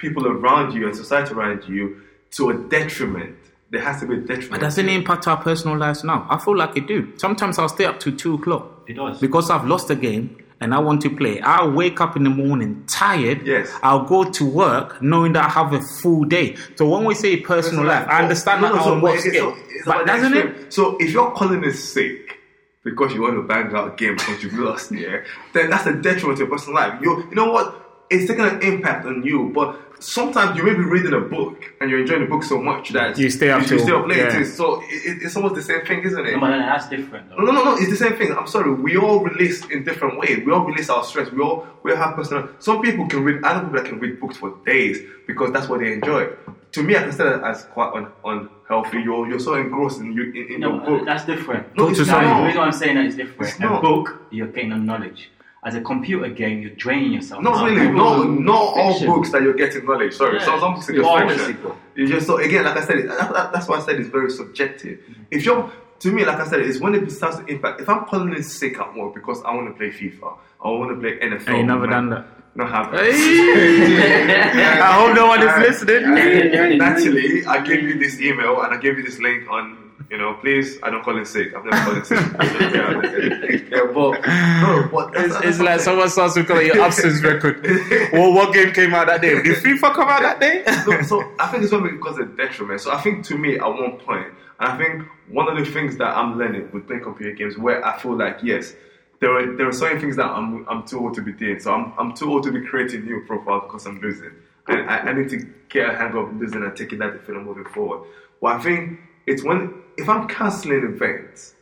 people 0.00 0.26
around 0.26 0.72
you 0.74 0.86
and 0.86 0.96
society 0.96 1.32
around 1.34 1.64
you 1.68 2.02
to 2.32 2.50
a 2.50 2.54
detriment. 2.54 3.36
There 3.70 3.80
has 3.82 4.00
to 4.00 4.06
be 4.06 4.14
a 4.14 4.18
detriment. 4.18 4.50
But 4.52 4.60
doesn't 4.60 4.88
it 4.88 4.92
impact 4.92 5.28
our 5.28 5.36
personal 5.36 5.76
lives 5.76 6.02
now? 6.02 6.26
I 6.28 6.38
feel 6.38 6.56
like 6.56 6.76
it 6.76 6.86
do. 6.88 7.12
Sometimes 7.18 7.58
I'll 7.58 7.68
stay 7.68 7.84
up 7.84 8.00
to 8.00 8.10
two 8.10 8.34
o'clock. 8.34 8.84
It 8.88 8.94
does. 8.94 9.20
Because 9.20 9.50
I've 9.50 9.64
lost 9.66 9.88
the 9.88 9.94
game 9.96 10.36
and 10.60 10.74
I 10.74 10.78
want 10.78 11.02
to 11.02 11.10
play. 11.10 11.40
I'll 11.40 11.70
wake 11.70 12.00
up 12.00 12.16
in 12.16 12.24
the 12.24 12.30
morning 12.30 12.84
tired. 12.88 13.46
Yes. 13.46 13.70
I'll 13.82 14.04
go 14.04 14.24
to 14.24 14.44
work 14.44 15.00
knowing 15.00 15.34
that 15.34 15.44
I 15.44 15.48
have 15.50 15.72
a 15.72 15.80
full 15.80 16.24
day. 16.24 16.56
So 16.74 16.88
when 16.88 17.04
we 17.04 17.14
say 17.14 17.36
personal 17.36 17.84
life, 17.84 18.08
I 18.08 18.22
understand 18.22 18.62
No, 18.62 18.68
that 18.70 18.76
no, 18.76 18.82
so 18.82 18.92
on 18.94 19.00
what 19.02 19.14
it's- 19.18 19.32
scale. 19.32 19.50
it's- 19.50 19.66
it's 19.76 19.86
But 19.86 20.06
doesn't 20.06 20.34
it? 20.36 20.72
So 20.72 20.96
if 20.98 21.12
you're 21.12 21.30
calling 21.30 21.62
it 21.62 21.72
sick 21.74 22.38
because 22.82 23.14
you 23.14 23.22
want 23.22 23.34
to 23.36 23.42
bang 23.42 23.72
out 23.74 23.92
a 23.92 23.96
game 23.96 24.16
because 24.16 24.42
you've 24.42 24.58
lost, 24.58 24.90
yeah, 24.90 25.18
then 25.52 25.70
that's 25.70 25.86
a 25.86 25.92
detriment 25.92 26.38
to 26.38 26.44
your 26.44 26.50
personal 26.50 26.74
life. 26.74 27.00
You, 27.00 27.24
you 27.28 27.34
know 27.36 27.52
what? 27.52 27.76
It's 28.10 28.26
taking 28.28 28.44
an 28.44 28.60
impact 28.62 29.06
on 29.06 29.22
you, 29.22 29.52
but 29.54 29.80
sometimes 30.00 30.56
you 30.56 30.62
may 30.64 30.72
be 30.74 30.82
reading 30.82 31.12
a 31.14 31.20
book 31.20 31.62
and 31.80 31.90
you're 31.90 32.00
enjoying 32.00 32.22
the 32.22 32.26
book 32.26 32.42
so 32.42 32.60
much 32.60 32.90
that 32.90 33.18
You 33.18 33.30
stay 33.30 33.50
up 33.50 33.62
you, 33.62 33.68
till- 33.68 33.78
stay 33.80 33.92
up 33.92 34.06
late. 34.06 34.18
yeah. 34.18 34.42
So 34.44 34.80
it, 34.84 35.22
it's 35.22 35.36
almost 35.36 35.54
the 35.54 35.62
same 35.62 35.84
thing, 35.86 36.02
isn't 36.02 36.26
it? 36.26 36.32
No, 36.32 36.40
but 36.40 36.50
that's 36.58 36.88
different. 36.88 37.28
Though. 37.30 37.36
No, 37.36 37.44
no, 37.44 37.52
no, 37.52 37.64
no. 37.64 37.76
It's 37.76 37.90
the 37.90 37.96
same 37.96 38.16
thing. 38.16 38.32
I'm 38.32 38.46
sorry. 38.46 38.72
We 38.72 38.96
all 38.96 39.20
release 39.22 39.64
in 39.66 39.84
different 39.84 40.18
ways. 40.18 40.42
We 40.44 40.52
all 40.52 40.64
release 40.64 40.88
our 40.90 41.04
stress. 41.04 41.30
We 41.30 41.40
all 41.42 41.66
we 41.82 41.92
all 41.92 41.98
have 41.98 42.16
personal. 42.16 42.48
Some 42.58 42.82
people 42.82 43.06
can 43.08 43.24
read. 43.24 43.44
Other 43.44 43.60
people 43.66 43.80
that 43.82 43.88
can 43.88 43.98
read 44.00 44.20
books 44.20 44.36
for 44.38 44.56
days 44.66 44.98
because 45.26 45.52
that's 45.52 45.68
what 45.68 45.80
they 45.80 45.92
enjoy. 45.92 46.28
To 46.72 46.82
me, 46.82 46.96
I 46.96 47.02
consider 47.02 47.38
that 47.38 47.44
as 47.44 47.64
quite 47.64 47.92
un, 47.94 48.06
unhealthy. 48.24 49.02
You're 49.02 49.28
you're 49.28 49.40
so 49.40 49.54
engrossed 49.54 50.00
in 50.00 50.12
you 50.12 50.24
in, 50.32 50.54
in 50.54 50.60
No, 50.60 50.74
your 50.76 50.80
book. 50.98 51.04
that's 51.06 51.24
different. 51.24 51.66
No, 51.76 51.84
Go 51.84 51.90
it's 51.90 51.98
to 52.00 52.06
Now, 52.06 52.20
some- 52.20 52.40
the 52.40 52.46
reason 52.46 52.60
I'm 52.60 52.72
saying 52.72 52.94
that 52.96 53.04
is 53.06 53.16
different. 53.16 53.50
It's 53.50 53.58
a 53.58 53.62
not. 53.62 53.82
book, 53.82 54.22
you're 54.30 54.46
gaining 54.48 54.84
knowledge. 54.86 55.30
As 55.62 55.74
a 55.74 55.80
computer 55.82 56.28
game, 56.30 56.62
you're 56.62 56.70
draining 56.70 57.12
yourself. 57.12 57.42
Not 57.42 57.62
really. 57.68 57.90
No, 57.90 58.24
not 58.24 58.54
all 58.78 58.98
books 59.04 59.30
that 59.32 59.42
you're 59.42 59.52
getting 59.52 59.84
knowledge. 59.84 60.14
Sorry, 60.14 60.38
Yeah. 60.38 60.44
some, 60.46 60.58
some 60.60 60.72
books 60.74 60.88
are 60.88 60.94
just 61.28 61.44
fiction. 61.46 61.72
You 61.94 62.06
just 62.08 62.26
so 62.26 62.38
again, 62.38 62.64
like 62.64 62.78
I 62.78 62.84
said, 62.84 63.08
that, 63.10 63.32
that- 63.34 63.52
that's 63.52 63.68
why 63.68 63.76
I 63.76 63.80
said 63.80 64.00
it's 64.00 64.08
very 64.08 64.30
subjective. 64.30 65.00
Mm-hmm. 65.00 65.22
If 65.30 65.44
you're 65.44 65.70
to 65.98 66.12
me, 66.12 66.24
like 66.24 66.38
I 66.40 66.46
said, 66.46 66.60
it's 66.60 66.80
when 66.80 66.94
it 66.94 67.10
starts 67.12 67.36
to 67.36 67.44
impact. 67.44 67.80
If 67.82 67.88
I'm 67.90 68.06
calling 68.06 68.32
in 68.34 68.42
sick 68.42 68.78
at 68.78 68.94
work 68.96 69.12
because 69.14 69.42
I 69.44 69.54
want 69.54 69.68
to 69.68 69.74
play 69.74 69.90
FIFA, 69.90 70.38
I 70.64 70.68
want 70.70 70.90
to 70.94 70.96
play 70.98 71.18
NFL. 71.18 71.46
Hey, 71.48 71.58
you 71.58 71.64
never 71.66 71.80
man, 71.86 71.90
done 71.90 72.10
that. 72.10 72.26
No, 72.54 72.64
have 72.66 72.88
I 72.94 74.92
hope 74.94 75.14
no 75.14 75.26
one 75.26 75.42
is 75.42 75.54
listening. 75.84 76.78
Naturally, 76.78 77.44
I 77.46 77.60
gave 77.62 77.82
you 77.82 77.98
this 77.98 78.18
email 78.20 78.62
and 78.62 78.72
I 78.74 78.78
gave 78.78 78.96
you 78.98 79.04
this 79.04 79.18
link 79.18 79.48
on. 79.50 79.89
You 80.10 80.18
know, 80.18 80.34
please, 80.34 80.78
I 80.82 80.90
don't 80.90 81.02
call 81.04 81.16
in 81.18 81.24
sick. 81.24 81.54
I've 81.54 81.64
never 81.64 81.84
called 81.84 81.96
in 81.98 82.04
sick. 82.04 82.18
yeah, 82.18 83.68
yeah, 83.78 83.92
but 83.92 84.20
no, 84.26 84.88
but 84.90 85.12
that's, 85.12 85.24
It's, 85.26 85.34
that's 85.34 85.46
it's 85.46 85.58
like 85.58 85.68
I'm 85.74 85.80
someone 85.80 86.08
starts 86.08 86.34
to 86.34 86.44
call 86.44 86.62
your 86.62 86.80
absence 86.80 87.22
record. 87.22 87.64
well, 88.12 88.32
what 88.32 88.54
game 88.54 88.72
came 88.72 88.94
out 88.94 89.06
that 89.08 89.20
day? 89.20 89.42
Did 89.42 89.56
FIFA 89.56 89.94
come 89.94 90.08
out 90.08 90.22
that 90.22 90.40
day? 90.40 90.64
so, 90.84 91.02
so 91.02 91.32
I 91.38 91.48
think 91.48 91.64
it's 91.64 91.72
when 91.72 91.86
it 91.86 92.00
causes 92.00 92.20
a 92.20 92.24
detriment. 92.26 92.80
So 92.80 92.92
I 92.92 93.00
think 93.00 93.24
to 93.26 93.36
me, 93.36 93.58
at 93.58 93.66
one 93.66 93.98
point, 93.98 94.28
and 94.58 94.72
I 94.72 94.78
think 94.78 95.06
one 95.28 95.48
of 95.48 95.56
the 95.56 95.70
things 95.70 95.96
that 95.98 96.16
I'm 96.16 96.38
learning 96.38 96.70
with 96.72 96.86
playing 96.86 97.02
computer 97.02 97.32
games, 97.32 97.56
where 97.58 97.84
I 97.84 97.98
feel 97.98 98.16
like 98.16 98.38
yes, 98.42 98.74
there 99.20 99.36
are 99.36 99.56
there 99.56 99.68
are 99.68 99.72
certain 99.72 100.00
things 100.00 100.16
that 100.16 100.26
I'm 100.26 100.66
I'm 100.68 100.86
too 100.86 100.98
old 100.98 101.14
to 101.14 101.22
be 101.22 101.32
doing. 101.32 101.60
So 101.60 101.72
I'm 101.72 101.92
I'm 101.98 102.14
too 102.14 102.30
old 102.30 102.42
to 102.44 102.52
be 102.52 102.62
creating 102.66 103.04
new 103.04 103.22
profiles 103.26 103.64
because 103.66 103.86
I'm 103.86 104.00
losing, 104.00 104.32
and 104.68 104.90
I, 104.90 104.98
I 104.98 105.12
need 105.12 105.28
to 105.30 105.46
get 105.68 105.90
a 105.90 105.96
hang 105.96 106.14
of 106.16 106.34
losing 106.36 106.62
and 106.62 106.76
taking 106.76 106.98
that 106.98 107.12
defeat 107.12 107.36
and 107.36 107.44
moving 107.44 107.64
forward. 107.66 108.08
Well, 108.40 108.54
I 108.54 108.58
think 108.60 108.98
it's 109.26 109.44
when 109.44 109.74
if 110.00 110.08
I'm 110.08 110.28
canceling 110.28 110.84
events. 110.84 111.54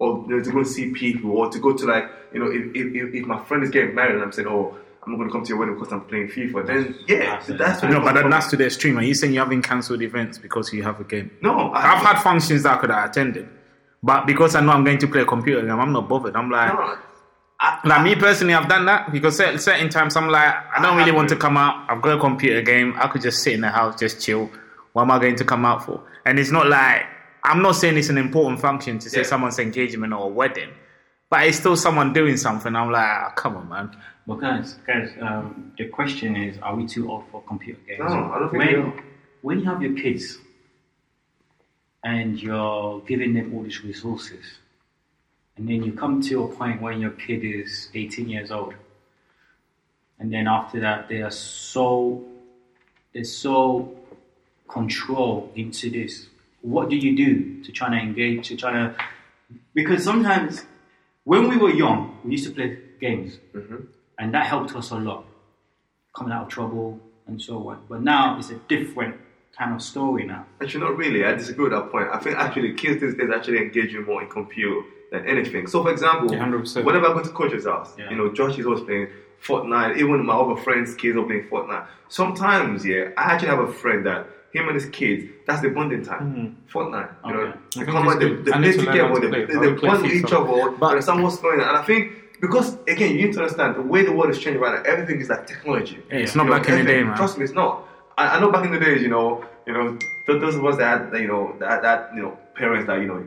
Or 0.00 0.24
you 0.28 0.36
know, 0.36 0.42
to 0.42 0.50
go 0.50 0.58
and 0.58 0.66
see 0.66 0.90
people, 0.90 1.30
or 1.30 1.48
to 1.50 1.58
go 1.60 1.72
to 1.72 1.86
like, 1.86 2.10
you 2.32 2.40
know, 2.40 2.50
if, 2.50 2.74
if, 2.74 2.94
if- 2.94 3.14
if 3.14 3.26
my 3.26 3.42
friend 3.44 3.62
is 3.62 3.70
getting 3.70 3.94
married 3.94 4.14
and 4.16 4.24
I'm 4.24 4.32
saying, 4.32 4.48
oh, 4.48 4.76
I'm 5.04 5.12
not 5.12 5.18
going 5.18 5.28
to 5.28 5.32
come 5.32 5.44
to 5.44 5.48
your 5.50 5.58
wedding 5.58 5.76
because 5.78 5.92
I'm 5.92 6.00
playing 6.02 6.28
FIFA, 6.28 6.66
then 6.66 6.98
yeah, 7.06 7.40
that's 7.46 7.80
when 7.80 7.92
No, 7.92 8.00
but 8.00 8.14
then 8.14 8.28
that's 8.28 8.48
to 8.48 8.56
the 8.56 8.64
extreme. 8.66 8.98
Are 8.98 9.02
you 9.04 9.14
saying 9.14 9.34
you 9.34 9.38
haven't 9.38 9.62
cancelled 9.62 10.02
events 10.02 10.38
because 10.38 10.72
you 10.72 10.82
have 10.82 10.98
a 10.98 11.04
game? 11.04 11.30
No, 11.42 11.70
I, 11.70 11.92
I've 11.94 12.02
had 12.04 12.22
functions 12.22 12.64
that 12.64 12.76
I 12.76 12.80
could 12.80 12.90
have 12.90 13.08
attended, 13.10 13.48
but 14.02 14.26
because 14.26 14.56
I 14.56 14.62
know 14.62 14.72
I'm 14.72 14.82
going 14.82 14.98
to 14.98 15.06
play 15.06 15.20
a 15.22 15.26
computer 15.26 15.60
game, 15.60 15.78
I'm 15.78 15.92
not 15.92 16.08
bothered. 16.08 16.34
I'm 16.34 16.50
like, 16.50 16.72
No, 16.74 16.96
I, 17.60 17.80
like 17.84 18.02
me 18.02 18.16
personally, 18.16 18.54
I've 18.54 18.68
done 18.68 18.86
that 18.86 19.12
because 19.12 19.36
certain, 19.36 19.58
certain 19.60 19.88
times 19.90 20.16
I'm 20.16 20.28
like, 20.28 20.54
I 20.76 20.82
don't 20.82 20.96
really 20.96 21.12
want 21.12 21.28
to 21.28 21.36
come 21.36 21.56
out. 21.56 21.88
I've 21.88 22.02
got 22.02 22.16
a 22.16 22.20
computer 22.20 22.62
game. 22.62 22.94
I 22.96 23.06
could 23.06 23.22
just 23.22 23.42
sit 23.44 23.52
in 23.52 23.60
the 23.60 23.70
house, 23.70 23.98
just 24.00 24.20
chill. 24.20 24.50
What 24.92 25.02
am 25.02 25.12
I 25.12 25.18
going 25.20 25.36
to 25.36 25.44
come 25.44 25.64
out 25.64 25.84
for? 25.84 26.02
And 26.26 26.38
it's 26.40 26.50
not 26.50 26.66
like 26.66 27.04
I'm 27.44 27.60
not 27.62 27.72
saying 27.72 27.98
it's 27.98 28.08
an 28.08 28.18
important 28.18 28.60
function 28.60 28.98
to 29.00 29.10
say 29.10 29.18
Yeah. 29.18 29.24
someone's 29.24 29.58
engagement 29.58 30.12
or 30.12 30.24
a 30.24 30.28
wedding, 30.28 30.70
but 31.28 31.46
it's 31.46 31.58
still 31.58 31.76
someone 31.76 32.12
doing 32.12 32.36
something. 32.38 32.74
I'm 32.74 32.90
like, 32.90 33.06
ah, 33.06 33.32
come 33.36 33.56
on, 33.56 33.68
man. 33.68 33.96
But 34.26 34.36
guys, 34.40 34.74
guys, 34.86 35.10
um, 35.20 35.72
the 35.76 35.88
question 35.88 36.34
is: 36.36 36.58
Are 36.62 36.74
we 36.74 36.86
too 36.86 37.10
old 37.10 37.24
for 37.30 37.42
computer 37.42 37.80
games? 37.86 37.98
No, 38.00 38.32
I 38.32 38.38
don't 38.38 38.50
think 38.50 38.64
when, 38.64 38.92
we. 38.96 39.02
When 39.42 39.58
you 39.60 39.66
have 39.66 39.82
your 39.82 39.92
kids 39.94 40.38
and 42.02 42.40
you're 42.40 43.00
giving 43.00 43.34
them 43.34 43.52
all 43.54 43.62
these 43.62 43.84
resources, 43.84 44.44
and 45.56 45.68
then 45.68 45.82
you 45.82 45.92
come 45.92 46.22
to 46.22 46.44
a 46.44 46.48
point 46.48 46.80
when 46.80 46.98
your 47.00 47.10
kid 47.10 47.44
is 47.44 47.88
18 47.94 48.28
years 48.28 48.50
old, 48.50 48.74
and 50.18 50.32
then 50.32 50.48
after 50.48 50.80
that 50.80 51.08
they 51.08 51.20
are 51.20 51.30
so 51.30 52.24
they're 53.12 53.24
so 53.24 53.94
controlled 54.68 55.52
into 55.56 55.90
this. 55.90 56.28
What 56.64 56.88
do 56.88 56.96
you 56.96 57.14
do 57.14 57.62
to 57.62 57.70
try 57.72 57.90
to 57.90 57.96
engage? 57.96 58.48
To 58.48 58.56
try 58.56 58.72
to 58.72 58.94
because 59.74 60.02
sometimes 60.02 60.64
when 61.24 61.48
we 61.50 61.58
were 61.58 61.70
young, 61.70 62.18
we 62.24 62.32
used 62.32 62.46
to 62.46 62.52
play 62.52 62.78
games, 63.00 63.38
mm-hmm. 63.54 63.84
and 64.18 64.32
that 64.34 64.46
helped 64.46 64.74
us 64.74 64.90
a 64.90 64.96
lot. 64.96 65.26
Coming 66.16 66.32
out 66.32 66.44
of 66.44 66.48
trouble, 66.48 66.98
and 67.26 67.40
so 67.40 67.68
on. 67.68 67.80
But 67.86 68.02
now 68.02 68.38
it's 68.38 68.48
a 68.48 68.58
different 68.68 69.16
kind 69.58 69.74
of 69.74 69.82
story 69.82 70.24
now. 70.24 70.46
Actually, 70.62 70.84
not 70.84 70.96
really. 70.96 71.24
I 71.26 71.34
disagree 71.34 71.64
with 71.64 71.72
that 71.72 71.90
point. 71.90 72.08
I 72.10 72.18
think 72.18 72.36
actually 72.38 72.72
kids 72.72 73.02
these 73.02 73.14
days 73.14 73.28
actually 73.34 73.58
engaging 73.58 74.04
more 74.04 74.22
in 74.22 74.30
computer 74.30 74.80
than 75.12 75.26
anything. 75.26 75.66
So, 75.66 75.82
for 75.82 75.92
example, 75.92 76.32
Yeah, 76.32 76.38
100%. 76.40 76.84
whenever 76.84 77.08
I 77.08 77.12
go 77.12 77.22
to 77.22 77.28
coach's 77.28 77.66
house, 77.66 77.94
Yeah. 77.98 78.10
you 78.10 78.16
know, 78.16 78.32
Josh 78.32 78.58
is 78.58 78.64
always 78.64 78.82
playing 78.84 79.08
Fortnite. 79.42 79.98
Even 79.98 80.24
my 80.24 80.34
other 80.34 80.56
friends' 80.60 80.94
kids 80.94 81.16
are 81.18 81.24
playing 81.24 81.48
Fortnite. 81.48 81.86
Sometimes, 82.08 82.86
yeah, 82.86 83.10
I 83.18 83.32
actually 83.32 83.48
have 83.48 83.60
a 83.60 83.72
friend 83.72 84.06
that 84.06 84.26
him 84.54 84.68
and 84.68 84.74
his 84.80 84.86
kids, 84.86 85.24
that's 85.46 85.60
the 85.62 85.68
bonding 85.68 86.02
time. 86.04 86.22
Mm-hmm. 86.34 86.78
Fortnite, 86.78 87.10
you 87.26 87.32
know, 87.34 87.40
Okay. 87.40 87.58
they 87.76 87.84
come 87.84 88.06
it's 88.06 88.14
out, 88.14 88.20
they, 88.20 88.28
they 88.34 88.50
play 88.52 88.60
need 88.60 88.72
to 88.72 88.82
learn 88.82 88.86
together, 88.86 89.20
they, 89.20 89.28
play. 89.28 89.44
they, 89.44 89.54
I 89.56 89.60
they 89.60 89.68
will 89.72 89.78
play 89.78 89.88
bond 89.90 90.02
with 90.02 90.12
each 90.12 90.32
other, 90.32 90.70
But- 90.78 90.90
understand 90.92 91.22
what's 91.22 91.38
going 91.38 91.60
on. 91.60 91.68
And 91.68 91.76
I 91.78 91.82
think 91.82 92.12
because 92.40 92.74
again, 92.88 93.10
you 93.16 93.26
need 93.26 93.32
to 93.34 93.40
understand 93.40 93.76
the 93.76 93.82
way 93.82 94.04
the 94.04 94.12
world 94.12 94.30
is 94.30 94.38
changing 94.38 94.60
right 94.60 94.74
now. 94.76 94.90
Everything 94.90 95.20
is 95.20 95.28
like 95.28 95.46
technology. 95.46 95.98
Yeah, 96.10 96.18
it's 96.18 96.34
You 96.34 96.38
not 96.42 96.46
know, 96.46 96.52
back 96.58 96.68
in 96.68 96.78
the 96.78 96.84
day, 96.92 97.02
man. 97.02 97.16
Trust 97.16 97.38
me, 97.38 97.44
it's 97.44 97.52
not. 97.54 97.86
I, 98.16 98.36
I 98.36 98.40
know 98.40 98.50
back 98.52 98.64
in 98.64 98.72
the 98.72 98.78
days, 98.78 99.02
you 99.02 99.08
know, 99.08 99.44
you 99.66 99.72
know, 99.72 99.96
th- 100.26 100.40
those 100.40 100.54
of 100.56 100.64
us 100.64 100.76
that 100.76 101.12
had, 101.12 101.20
you 101.20 101.26
know, 101.28 101.56
that, 101.58 101.82
that 101.82 102.10
you 102.14 102.22
know, 102.22 102.38
parents 102.54 102.86
that 102.86 103.00
you 103.00 103.06
know, 103.08 103.26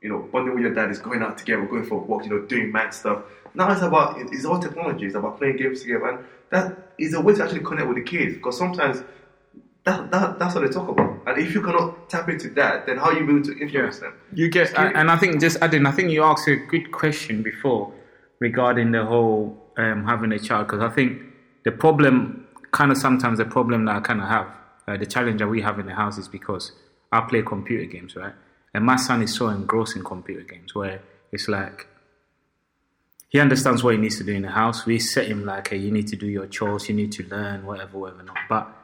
you 0.00 0.08
know, 0.08 0.20
bonding 0.32 0.54
with 0.54 0.62
your 0.62 0.72
dad 0.74 0.90
is 0.90 0.98
going 1.00 1.22
out 1.22 1.36
together, 1.36 1.66
going 1.66 1.84
for 1.84 1.98
walks, 2.00 2.26
you 2.26 2.32
know, 2.32 2.46
doing 2.46 2.70
mad 2.72 2.94
stuff. 2.94 3.22
Now 3.54 3.70
it's 3.72 3.82
about 3.82 4.16
it's 4.18 4.44
all 4.44 4.58
technology. 4.60 5.06
It's 5.06 5.16
about 5.16 5.38
playing 5.38 5.56
games 5.56 5.82
together, 5.82 6.06
and 6.08 6.24
that 6.50 6.92
is 6.98 7.14
a 7.14 7.20
way 7.20 7.34
to 7.34 7.42
actually 7.42 7.60
connect 7.60 7.88
with 7.88 7.96
the 7.96 8.02
kids. 8.04 8.34
Because 8.36 8.56
sometimes 8.56 9.02
that, 9.86 10.10
that 10.10 10.38
that's 10.38 10.54
what 10.54 10.66
they 10.66 10.72
talk 10.72 10.88
about. 10.88 11.20
And 11.26 11.38
if 11.38 11.54
you 11.54 11.62
cannot 11.62 12.10
tap 12.10 12.28
into 12.28 12.50
that, 12.50 12.86
then 12.86 12.98
how 12.98 13.06
are 13.06 13.14
you 13.14 13.22
able 13.22 13.42
to 13.42 13.56
influence 13.58 14.00
them? 14.00 14.14
You 14.32 14.48
get, 14.48 14.76
and 14.76 15.10
I 15.10 15.16
think 15.16 15.40
just 15.40 15.58
adding, 15.62 15.86
I 15.86 15.92
think 15.92 16.10
you 16.10 16.24
asked 16.24 16.48
a 16.48 16.56
good 16.56 16.90
question 16.92 17.42
before 17.42 17.92
regarding 18.40 18.90
the 18.90 19.04
whole 19.04 19.56
um, 19.76 20.04
having 20.04 20.32
a 20.32 20.38
child 20.38 20.66
because 20.66 20.82
I 20.82 20.88
think 20.88 21.22
the 21.64 21.70
problem, 21.70 22.46
kind 22.72 22.90
of 22.90 22.98
sometimes 22.98 23.38
the 23.38 23.44
problem 23.44 23.84
that 23.86 23.96
I 23.96 24.00
kind 24.00 24.20
of 24.20 24.28
have, 24.28 24.48
uh, 24.88 24.96
the 24.96 25.06
challenge 25.06 25.38
that 25.38 25.48
we 25.48 25.62
have 25.62 25.78
in 25.78 25.86
the 25.86 25.94
house 25.94 26.18
is 26.18 26.28
because 26.28 26.72
I 27.12 27.20
play 27.20 27.42
computer 27.42 27.84
games, 27.84 28.16
right? 28.16 28.34
And 28.74 28.84
my 28.84 28.96
son 28.96 29.22
is 29.22 29.34
so 29.34 29.48
engrossed 29.48 29.96
in 29.96 30.02
computer 30.02 30.42
games 30.42 30.74
where 30.74 31.00
it's 31.32 31.48
like 31.48 31.86
he 33.28 33.38
understands 33.38 33.82
what 33.82 33.94
he 33.94 34.00
needs 34.00 34.18
to 34.18 34.24
do 34.24 34.32
in 34.32 34.42
the 34.42 34.50
house. 34.50 34.84
We 34.84 34.98
set 34.98 35.26
him 35.26 35.44
like, 35.44 35.68
hey, 35.68 35.76
you 35.76 35.92
need 35.92 36.08
to 36.08 36.16
do 36.16 36.26
your 36.26 36.46
chores, 36.46 36.88
you 36.88 36.94
need 36.94 37.12
to 37.12 37.24
learn, 37.28 37.64
whatever, 37.66 37.98
whatever, 37.98 38.22
not. 38.24 38.36
But 38.48 38.75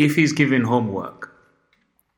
if 0.00 0.14
he's 0.16 0.32
given 0.32 0.64
homework, 0.64 1.30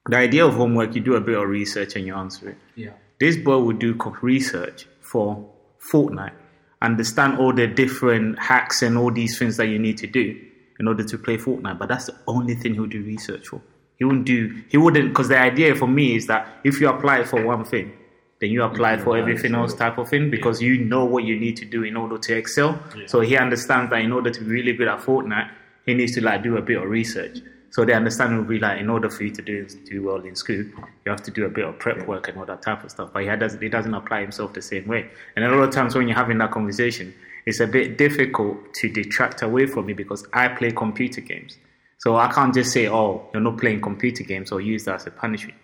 the 0.08 0.16
idea 0.16 0.46
of 0.46 0.54
homework, 0.54 0.94
you 0.94 1.00
do 1.00 1.14
a 1.16 1.20
bit 1.20 1.36
of 1.36 1.48
research 1.48 1.96
and 1.96 2.06
you 2.06 2.14
answer 2.14 2.50
it. 2.50 2.56
Yeah. 2.76 2.92
This 3.18 3.36
boy 3.36 3.58
would 3.58 3.80
do 3.80 3.94
research 4.22 4.86
for 5.00 5.50
Fortnite, 5.90 6.34
understand 6.80 7.38
all 7.38 7.52
the 7.52 7.66
different 7.66 8.38
hacks 8.38 8.82
and 8.82 8.96
all 8.96 9.10
these 9.10 9.36
things 9.36 9.56
that 9.56 9.66
you 9.66 9.80
need 9.80 9.98
to 9.98 10.06
do 10.06 10.40
in 10.78 10.86
order 10.86 11.02
to 11.02 11.18
play 11.18 11.36
Fortnite. 11.36 11.78
But 11.78 11.88
that's 11.88 12.06
the 12.06 12.16
only 12.28 12.54
thing 12.54 12.74
he'll 12.74 12.86
do 12.86 13.02
research 13.02 13.48
for. 13.48 13.60
He 13.96 14.04
wouldn't 14.04 14.26
do. 14.26 14.62
He 14.68 14.76
wouldn't 14.76 15.08
because 15.08 15.28
the 15.28 15.38
idea 15.38 15.74
for 15.74 15.86
me 15.86 16.16
is 16.16 16.26
that 16.28 16.60
if 16.64 16.80
you 16.80 16.88
apply 16.88 17.24
for 17.24 17.44
one 17.44 17.64
thing, 17.64 17.92
then 18.40 18.50
you 18.50 18.62
apply 18.62 18.98
for 18.98 19.16
everything 19.16 19.54
else 19.54 19.74
type 19.74 19.98
of 19.98 20.08
thing 20.08 20.30
because 20.30 20.60
you 20.60 20.78
know 20.84 21.04
what 21.04 21.24
you 21.24 21.38
need 21.38 21.56
to 21.58 21.64
do 21.64 21.84
in 21.84 21.96
order 21.96 22.18
to 22.18 22.36
excel. 22.36 22.80
So 23.06 23.20
he 23.20 23.36
understands 23.36 23.90
that 23.90 24.00
in 24.00 24.12
order 24.12 24.30
to 24.30 24.40
be 24.40 24.46
really 24.46 24.72
good 24.72 24.88
at 24.88 25.00
Fortnite, 25.00 25.50
he 25.86 25.94
needs 25.94 26.14
to 26.14 26.20
like 26.24 26.42
do 26.42 26.56
a 26.56 26.62
bit 26.62 26.78
of 26.78 26.88
research. 26.88 27.38
So 27.72 27.86
the 27.86 27.94
understanding 27.94 28.36
will 28.36 28.44
be 28.44 28.58
like, 28.58 28.78
in 28.80 28.90
order 28.90 29.08
for 29.08 29.24
you 29.24 29.30
to 29.30 29.42
do 29.42 29.66
do 29.66 30.02
well 30.02 30.20
in 30.20 30.36
school, 30.36 30.56
you 30.56 31.06
have 31.06 31.22
to 31.22 31.30
do 31.30 31.46
a 31.46 31.48
bit 31.48 31.64
of 31.64 31.78
prep 31.78 32.06
work 32.06 32.28
and 32.28 32.36
all 32.38 32.44
that 32.44 32.60
type 32.60 32.84
of 32.84 32.90
stuff. 32.90 33.10
But 33.14 33.22
he 33.22 33.34
doesn't 33.34 33.62
he 33.62 33.70
doesn't 33.70 33.94
apply 33.94 34.20
himself 34.20 34.52
the 34.52 34.60
same 34.60 34.86
way. 34.86 35.10
And 35.34 35.44
a 35.44 35.48
lot 35.48 35.62
of 35.64 35.70
times 35.70 35.94
when 35.94 36.06
you're 36.06 36.16
having 36.16 36.36
that 36.38 36.50
conversation, 36.50 37.14
it's 37.46 37.60
a 37.60 37.66
bit 37.66 37.96
difficult 37.96 38.74
to 38.74 38.90
detract 38.90 39.40
away 39.40 39.66
from 39.66 39.86
me 39.86 39.94
because 39.94 40.26
I 40.34 40.48
play 40.48 40.70
computer 40.70 41.22
games. 41.22 41.56
So 41.96 42.16
I 42.16 42.30
can't 42.30 42.52
just 42.52 42.72
say, 42.72 42.88
oh, 42.88 43.28
you're 43.32 43.42
not 43.42 43.56
playing 43.56 43.80
computer 43.80 44.22
games 44.22 44.52
or 44.52 44.60
use 44.60 44.84
that 44.84 44.96
as 44.96 45.06
a 45.06 45.10
punishment. 45.10 45.56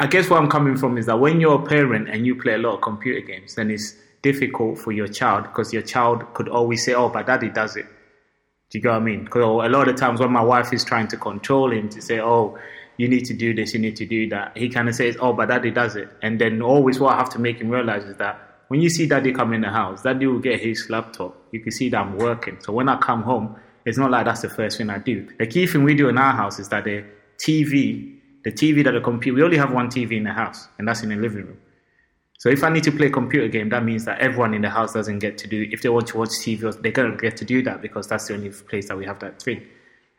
I 0.00 0.08
guess 0.08 0.28
where 0.28 0.40
I'm 0.40 0.48
coming 0.48 0.76
from 0.76 0.98
is 0.98 1.06
that 1.06 1.20
when 1.20 1.40
you're 1.40 1.62
a 1.62 1.64
parent 1.64 2.08
and 2.08 2.26
you 2.26 2.34
play 2.34 2.54
a 2.54 2.58
lot 2.58 2.74
of 2.74 2.80
computer 2.80 3.20
games, 3.20 3.54
then 3.54 3.70
it's 3.70 3.94
difficult 4.22 4.78
for 4.78 4.90
your 4.90 5.06
child 5.06 5.44
because 5.44 5.72
your 5.72 5.82
child 5.82 6.34
could 6.34 6.48
always 6.48 6.84
say, 6.84 6.94
oh, 6.94 7.08
but 7.08 7.26
daddy 7.26 7.50
does 7.50 7.76
it. 7.76 7.86
Do 8.72 8.78
you 8.78 8.82
get 8.82 8.88
what 8.88 8.96
I 8.96 9.00
mean? 9.00 9.24
Because 9.24 9.42
a 9.42 9.68
lot 9.68 9.86
of 9.86 9.96
times 9.96 10.18
when 10.18 10.32
my 10.32 10.40
wife 10.40 10.72
is 10.72 10.82
trying 10.82 11.06
to 11.08 11.18
control 11.18 11.70
him 11.70 11.90
to 11.90 12.00
say, 12.00 12.20
oh, 12.20 12.58
you 12.96 13.06
need 13.06 13.26
to 13.26 13.34
do 13.34 13.52
this, 13.54 13.74
you 13.74 13.78
need 13.78 13.96
to 13.96 14.06
do 14.06 14.30
that, 14.30 14.56
he 14.56 14.70
kind 14.70 14.88
of 14.88 14.94
says, 14.94 15.14
oh, 15.20 15.34
but 15.34 15.48
daddy 15.50 15.70
does 15.70 15.94
it. 15.94 16.08
And 16.22 16.40
then 16.40 16.62
always 16.62 16.98
what 16.98 17.14
I 17.14 17.18
have 17.18 17.28
to 17.30 17.38
make 17.38 17.60
him 17.60 17.68
realize 17.68 18.04
is 18.04 18.16
that 18.16 18.40
when 18.68 18.80
you 18.80 18.88
see 18.88 19.06
daddy 19.06 19.32
come 19.32 19.52
in 19.52 19.60
the 19.60 19.68
house, 19.68 20.00
daddy 20.00 20.26
will 20.26 20.38
get 20.38 20.58
his 20.58 20.88
laptop. 20.88 21.36
You 21.52 21.60
can 21.60 21.70
see 21.70 21.90
that 21.90 21.98
I'm 21.98 22.16
working. 22.16 22.56
So 22.60 22.72
when 22.72 22.88
I 22.88 22.96
come 22.96 23.22
home, 23.22 23.56
it's 23.84 23.98
not 23.98 24.10
like 24.10 24.24
that's 24.24 24.40
the 24.40 24.48
first 24.48 24.78
thing 24.78 24.88
I 24.88 24.98
do. 24.98 25.28
The 25.38 25.46
key 25.46 25.66
thing 25.66 25.84
we 25.84 25.94
do 25.94 26.08
in 26.08 26.16
our 26.16 26.32
house 26.32 26.58
is 26.58 26.70
that 26.70 26.84
the 26.84 27.04
TV, 27.44 28.18
the 28.44 28.52
TV 28.52 28.82
that 28.84 28.92
the 28.92 29.02
computer, 29.02 29.36
we 29.36 29.42
only 29.42 29.58
have 29.58 29.70
one 29.72 29.88
TV 29.88 30.12
in 30.12 30.24
the 30.24 30.32
house, 30.32 30.66
and 30.78 30.88
that's 30.88 31.02
in 31.02 31.10
the 31.10 31.16
living 31.16 31.44
room. 31.44 31.58
So 32.42 32.48
if 32.48 32.64
I 32.64 32.70
need 32.70 32.82
to 32.82 32.90
play 32.90 33.06
a 33.06 33.10
computer 33.10 33.46
game, 33.46 33.68
that 33.68 33.84
means 33.84 34.04
that 34.06 34.18
everyone 34.18 34.52
in 34.52 34.62
the 34.62 34.68
house 34.68 34.92
doesn't 34.92 35.20
get 35.20 35.38
to 35.38 35.46
do. 35.46 35.68
If 35.70 35.82
they 35.82 35.88
want 35.88 36.08
to 36.08 36.18
watch 36.18 36.30
TV, 36.30 36.82
they're 36.82 36.90
gonna 36.90 37.16
get 37.16 37.36
to 37.36 37.44
do 37.44 37.62
that 37.62 37.80
because 37.80 38.08
that's 38.08 38.26
the 38.26 38.34
only 38.34 38.50
place 38.50 38.88
that 38.88 38.98
we 38.98 39.04
have 39.04 39.20
that 39.20 39.40
thing. 39.40 39.62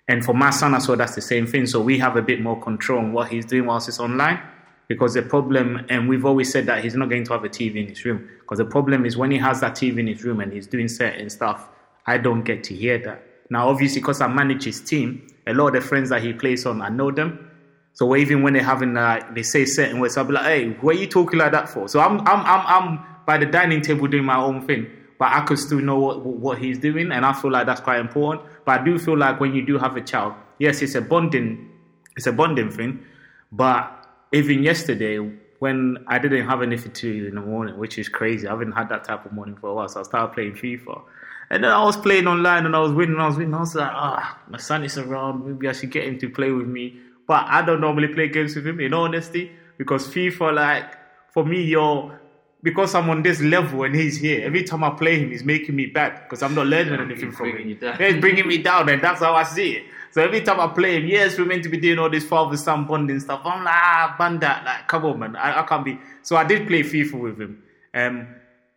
And 0.07 0.23
for 0.23 0.33
my 0.33 0.49
son 0.49 0.73
as 0.73 0.87
well, 0.87 0.95
that's 0.95 1.15
the 1.15 1.21
same 1.21 1.45
thing. 1.45 1.65
So 1.65 1.81
we 1.81 1.99
have 1.99 2.15
a 2.15 2.21
bit 2.21 2.39
more 2.39 2.57
control 2.61 2.99
on 2.99 3.11
what 3.11 3.27
he's 3.27 3.45
doing 3.45 3.65
whilst 3.65 3.87
he's 3.87 3.99
online. 3.99 4.39
Because 4.87 5.15
the 5.15 5.21
problem, 5.21 5.85
and 5.89 6.07
we've 6.07 6.23
always 6.23 6.49
said 6.49 6.65
that 6.67 6.81
he's 6.81 6.95
not 6.95 7.09
going 7.09 7.25
to 7.25 7.33
have 7.33 7.43
a 7.43 7.49
TV 7.49 7.75
in 7.83 7.89
his 7.89 8.05
room. 8.05 8.29
Because 8.39 8.59
the 8.59 8.71
problem 8.71 9.05
is 9.05 9.17
when 9.17 9.29
he 9.29 9.37
has 9.39 9.59
that 9.59 9.73
TV 9.73 9.99
in 9.99 10.07
his 10.07 10.23
room 10.23 10.39
and 10.39 10.53
he's 10.53 10.67
doing 10.67 10.87
certain 10.87 11.29
stuff, 11.29 11.67
I 12.07 12.19
don't 12.19 12.43
get 12.43 12.63
to 12.65 12.73
hear 12.73 12.99
that. 12.99 13.21
Now, 13.49 13.67
obviously, 13.67 13.99
because 13.99 14.21
I 14.21 14.27
manage 14.27 14.63
his 14.63 14.79
team, 14.79 15.27
a 15.45 15.53
lot 15.53 15.67
of 15.67 15.73
the 15.73 15.81
friends 15.81 16.07
that 16.07 16.23
he 16.23 16.31
plays 16.31 16.65
on, 16.65 16.81
I 16.81 16.87
know 16.87 17.11
them. 17.11 17.49
So 17.93 18.15
even 18.15 18.41
when 18.41 18.53
they're 18.53 18.63
having 18.63 18.93
like 18.93 19.35
they 19.35 19.43
say 19.43 19.65
certain 19.65 19.99
words, 19.99 20.17
I'll 20.17 20.25
be 20.25 20.33
like, 20.33 20.45
"Hey, 20.45 20.69
what 20.81 20.95
are 20.95 20.99
you 20.99 21.07
talking 21.07 21.39
like 21.39 21.51
that 21.51 21.69
for?" 21.69 21.87
So 21.87 21.99
I'm 21.99 22.19
I'm 22.21 22.45
I'm 22.45 22.65
I'm 22.65 22.99
by 23.25 23.37
the 23.37 23.45
dining 23.45 23.81
table 23.81 24.07
doing 24.07 24.25
my 24.25 24.37
own 24.37 24.65
thing, 24.65 24.87
but 25.19 25.31
I 25.31 25.41
could 25.41 25.59
still 25.59 25.79
know 25.79 25.99
what 25.99 26.25
what 26.25 26.57
he's 26.57 26.79
doing, 26.79 27.11
and 27.11 27.25
I 27.25 27.33
feel 27.33 27.51
like 27.51 27.65
that's 27.67 27.81
quite 27.81 27.99
important. 27.99 28.41
But 28.65 28.81
I 28.81 28.83
do 28.83 28.97
feel 28.97 29.17
like 29.17 29.39
when 29.39 29.53
you 29.53 29.65
do 29.65 29.77
have 29.77 29.95
a 29.95 30.01
child, 30.01 30.33
yes, 30.57 30.81
it's 30.81 30.95
a 30.95 31.01
bonding, 31.01 31.69
it's 32.17 32.25
a 32.27 32.31
bonding 32.31 32.71
thing. 32.71 33.05
But 33.51 34.07
even 34.31 34.63
yesterday, 34.63 35.19
when 35.59 35.97
I 36.07 36.17
didn't 36.17 36.47
have 36.47 36.61
anything 36.63 36.91
to 36.91 37.13
do 37.13 37.27
in 37.27 37.35
the 37.35 37.41
morning, 37.41 37.77
which 37.77 37.99
is 37.99 38.09
crazy, 38.09 38.47
I 38.47 38.51
haven't 38.51 38.71
had 38.71 38.89
that 38.89 39.03
type 39.03 39.25
of 39.25 39.31
morning 39.33 39.55
for 39.55 39.69
a 39.69 39.73
while, 39.75 39.87
so 39.87 39.99
I 39.99 40.03
started 40.03 40.33
playing 40.33 40.53
FIFA. 40.53 41.03
And 41.49 41.63
then 41.63 41.71
I 41.71 41.83
was 41.83 41.95
playing 41.95 42.25
online 42.25 42.65
and 42.65 42.75
I 42.75 42.79
was 42.79 42.91
winning, 42.91 43.19
I 43.19 43.27
was 43.27 43.37
winning. 43.37 43.53
I 43.53 43.59
was 43.59 43.75
like, 43.75 43.91
ah, 43.91 44.39
my 44.49 44.57
son 44.57 44.83
is 44.83 44.97
around. 44.97 45.45
Maybe 45.45 45.69
I 45.69 45.73
should 45.73 45.91
get 45.91 46.05
him 46.05 46.17
to 46.19 46.29
play 46.29 46.49
with 46.51 46.67
me. 46.67 46.99
But 47.27 47.45
I 47.47 47.61
don't 47.65 47.81
normally 47.81 48.09
play 48.09 48.27
games 48.27 48.55
with 48.55 48.67
him, 48.67 48.79
in 48.79 48.93
honesty, 48.93 49.51
because 49.77 50.07
FIFA, 50.07 50.53
like, 50.53 50.97
for 51.33 51.45
me, 51.45 51.63
you're, 51.63 52.19
because 52.61 52.95
I'm 52.95 53.09
on 53.09 53.23
this 53.23 53.41
level 53.41 53.83
and 53.83 53.95
he's 53.95 54.17
here, 54.17 54.45
every 54.45 54.63
time 54.63 54.83
I 54.83 54.91
play 54.91 55.19
him, 55.19 55.31
he's 55.31 55.43
making 55.43 55.75
me 55.75 55.87
bad 55.87 56.23
because 56.23 56.41
I'm 56.41 56.55
not 56.55 56.67
learning 56.67 56.99
anything 56.99 57.31
from 57.31 57.57
him. 57.57 57.77
Yeah, 57.81 57.97
he's 57.97 58.21
bringing 58.21 58.47
me 58.47 58.57
down, 58.59 58.89
and 58.89 59.01
that's 59.01 59.21
how 59.21 59.33
I 59.33 59.43
see 59.43 59.71
it. 59.77 59.83
So 60.11 60.21
every 60.21 60.41
time 60.41 60.59
I 60.59 60.67
play 60.67 60.97
him, 60.97 61.07
yes, 61.07 61.37
we're 61.37 61.45
meant 61.45 61.63
to 61.63 61.69
be 61.69 61.77
doing 61.77 61.97
all 61.97 62.09
this 62.09 62.23
father 62.23 62.55
son 62.55 62.85
bonding 62.85 63.19
stuff. 63.19 63.41
I'm 63.43 63.63
like, 63.63 63.73
ah, 63.73 64.15
that 64.41 64.65
like, 64.65 64.87
come 64.87 65.05
on, 65.05 65.19
man, 65.19 65.35
I, 65.35 65.61
I 65.61 65.63
can't 65.63 65.83
be. 65.83 65.99
So 66.21 66.35
I 66.35 66.43
did 66.43 66.67
play 66.67 66.81
FIFA 66.83 67.19
with 67.19 67.41
him. 67.41 67.63
Um, 67.93 68.27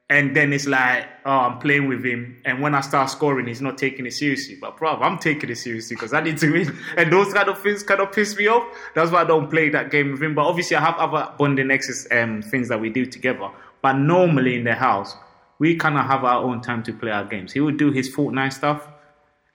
and 0.08 0.36
then 0.36 0.52
it's 0.52 0.68
like, 0.68 1.04
oh, 1.24 1.30
I'm 1.30 1.58
playing 1.58 1.88
with 1.88 2.04
him. 2.04 2.40
And 2.44 2.62
when 2.62 2.76
I 2.76 2.80
start 2.80 3.10
scoring, 3.10 3.48
he's 3.48 3.60
not 3.60 3.76
taking 3.76 4.06
it 4.06 4.12
seriously. 4.12 4.56
But, 4.60 4.76
bro, 4.76 4.90
I'm 4.90 5.18
taking 5.18 5.50
it 5.50 5.56
seriously 5.56 5.96
because 5.96 6.12
I 6.12 6.20
need 6.20 6.38
to 6.38 6.52
win. 6.52 6.78
And 6.96 7.12
those 7.12 7.32
kind 7.32 7.48
of 7.48 7.60
things 7.60 7.82
kind 7.82 8.00
of 8.00 8.12
piss 8.12 8.36
me 8.36 8.46
off. 8.46 8.64
That's 8.94 9.10
why 9.10 9.22
I 9.22 9.24
don't 9.24 9.50
play 9.50 9.68
that 9.70 9.90
game 9.90 10.12
with 10.12 10.22
him. 10.22 10.36
But 10.36 10.46
obviously, 10.46 10.76
I 10.76 10.80
have 10.80 10.94
other 10.96 11.32
bonding 11.36 11.72
exes, 11.72 12.06
um, 12.12 12.40
things 12.40 12.68
that 12.68 12.80
we 12.80 12.88
do 12.88 13.04
together. 13.04 13.50
But 13.82 13.94
normally 13.94 14.54
in 14.54 14.62
the 14.62 14.74
house, 14.74 15.16
we 15.58 15.74
kind 15.74 15.98
of 15.98 16.06
have 16.06 16.22
our 16.22 16.40
own 16.40 16.60
time 16.60 16.84
to 16.84 16.92
play 16.92 17.10
our 17.10 17.24
games. 17.24 17.52
He 17.52 17.60
would 17.60 17.76
do 17.76 17.90
his 17.90 18.14
Fortnite 18.14 18.52
stuff. 18.52 18.86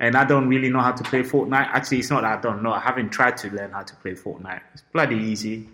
And 0.01 0.17
I 0.17 0.25
don't 0.25 0.49
really 0.49 0.69
know 0.69 0.81
how 0.81 0.91
to 0.91 1.03
play 1.03 1.23
Fortnite. 1.23 1.67
Actually, 1.67 1.99
it's 1.99 2.09
not 2.09 2.23
that 2.23 2.39
I 2.39 2.41
don't 2.41 2.61
know. 2.61 2.73
I 2.73 2.79
haven't 2.79 3.11
tried 3.11 3.37
to 3.37 3.51
learn 3.51 3.71
how 3.71 3.83
to 3.83 3.95
play 3.97 4.15
Fortnite. 4.15 4.61
It's 4.73 4.83
bloody 4.91 5.15
easy. 5.15 5.69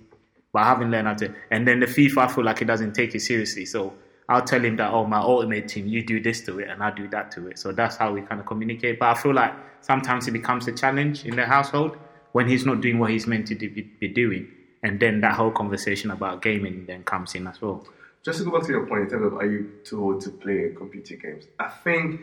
But 0.53 0.59
I 0.59 0.65
haven't 0.65 0.91
learned 0.91 1.07
how 1.07 1.13
to. 1.15 1.34
And 1.49 1.67
then 1.67 1.80
the 1.80 1.88
FIFA, 1.88 2.17
I 2.17 2.28
feel 2.28 2.43
like 2.43 2.59
he 2.59 2.65
doesn't 2.65 2.93
take 2.93 3.15
it 3.15 3.21
seriously. 3.21 3.65
So 3.65 3.93
I'll 4.30 4.41
tell 4.41 4.63
him 4.63 4.75
that, 4.78 4.91
oh, 4.91 5.05
my 5.05 5.19
ultimate 5.19 5.67
team, 5.69 5.88
you 5.88 6.03
do 6.03 6.19
this 6.21 6.41
to 6.41 6.59
it 6.59 6.67
and 6.69 6.84
I 6.84 6.91
do 6.91 7.07
that 7.09 7.32
to 7.32 7.47
it. 7.47 7.57
So 7.59 7.71
that's 7.71 7.95
how 7.95 8.11
we 8.11 8.21
kind 8.21 8.41
of 8.41 8.47
communicate. 8.47 8.99
But 8.99 9.09
I 9.09 9.13
feel 9.13 9.34
like 9.34 9.53
sometimes 9.82 10.28
it 10.28 10.32
becomes 10.32 10.67
a 10.67 10.73
challenge 10.73 11.23
in 11.25 11.36
the 11.36 11.45
household 11.45 11.95
when 12.34 12.47
he's 12.47 12.65
not 12.65 12.82
doing 12.82 12.99
what 12.99 13.11
he's 13.11 13.25
meant 13.25 13.47
to 13.47 13.55
do, 13.55 13.69
be 13.69 14.07
doing. 14.09 14.47
And 14.84 14.99
then 14.99 15.21
that 15.21 15.34
whole 15.36 15.51
conversation 15.51 16.11
about 16.11 16.41
gaming 16.41 16.86
then 16.88 17.03
comes 17.03 17.36
in 17.36 17.47
as 17.47 17.61
well. 17.61 17.84
Just 18.25 18.39
to 18.39 18.45
go 18.45 18.51
back 18.51 18.63
to 18.63 18.71
your 18.73 18.86
point 18.86 19.03
in 19.03 19.09
terms 19.09 19.25
of 19.28 19.34
are 19.36 19.45
you 19.45 19.71
too 19.84 20.01
old 20.03 20.21
to 20.21 20.30
play 20.32 20.71
computer 20.75 21.15
games? 21.15 21.45
I 21.57 21.69
think 21.69 22.21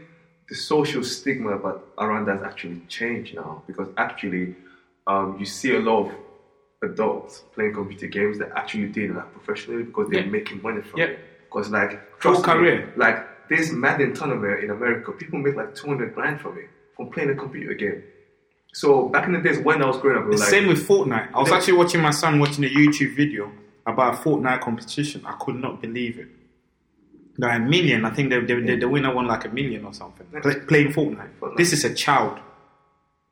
the 0.49 0.55
social 0.55 1.03
stigma 1.03 1.51
about 1.51 1.87
around 1.99 2.27
that 2.27 2.37
has 2.37 2.43
actually 2.45 2.81
changed 2.87 3.35
now 3.35 3.63
because 3.67 3.89
actually 3.97 4.55
um, 5.07 5.37
you 5.39 5.47
see 5.47 5.75
a 5.75 5.79
lot 5.81 6.07
of 6.09 6.13
adults 6.83 7.45
playing 7.55 7.73
computer 7.75 8.07
games 8.07 8.39
that 8.39 8.51
actually 8.55 8.87
do 8.87 9.05
it 9.05 9.15
like 9.15 9.33
professionally 9.33 9.85
because 9.85 10.11
they're 10.11 10.23
Yeah. 10.25 10.31
making 10.31 10.61
money 10.61 10.83
from 10.83 11.01
Yeah. 11.01 11.07
it. 11.07 11.25
Because 11.55 11.71
like 11.71 11.93
Full 12.21 12.35
trust 12.43 12.47
me, 12.47 12.53
career. 12.53 12.93
like 12.97 13.49
this 13.49 13.71
Madden 13.73 14.13
tournament 14.15 14.65
in 14.65 14.71
America, 14.71 15.13
people 15.13 15.39
make 15.39 15.55
like 15.55 15.75
two 15.75 15.87
hundred 15.87 16.13
grand 16.15 16.41
from 16.41 16.59
it. 16.59 16.69
From 16.97 17.11
playing 17.11 17.31
a 17.31 17.35
computer 17.35 17.75
game. 17.75 18.03
So 18.73 19.09
back 19.09 19.27
in 19.27 19.33
the 19.35 19.41
days 19.41 19.59
when 19.61 19.83
I 19.83 19.87
was 19.87 19.99
growing 19.99 20.19
up, 20.19 20.27
was 20.27 20.41
like, 20.41 20.51
Same 20.51 20.67
with 20.69 20.87
Fortnite. 20.87 21.29
I 21.33 21.39
was 21.41 21.49
Yeah. 21.51 21.57
actually 21.57 21.75
watching 21.75 22.01
my 22.01 22.11
son 22.11 22.39
watching 22.41 22.65
a 22.65 22.69
YouTube 22.69 23.15
video 23.17 23.53
about 23.87 24.15
a 24.15 24.17
Fortnite 24.19 24.61
competition. 24.61 25.23
I 25.25 25.33
could 25.41 25.57
not 25.57 25.81
believe 25.81 26.19
it. 26.19 26.29
Like 27.39 27.57
a 27.59 27.61
million. 27.61 28.05
I 28.05 28.11
think 28.11 28.31
the, 28.31 28.41
the, 28.41 28.61
the, 28.61 28.77
the 28.77 28.89
winner 28.89 29.13
won 29.15 29.27
like 29.27 29.45
a 29.45 29.49
million 29.49 29.85
or 29.85 29.93
something. 29.93 30.27
Play, 30.43 30.57
playing 30.61 30.93
Fortnite. 30.93 31.31
Fortnite. 31.41 31.57
This 31.57 31.73
is 31.73 31.85
a 31.85 31.93
child. 31.95 32.39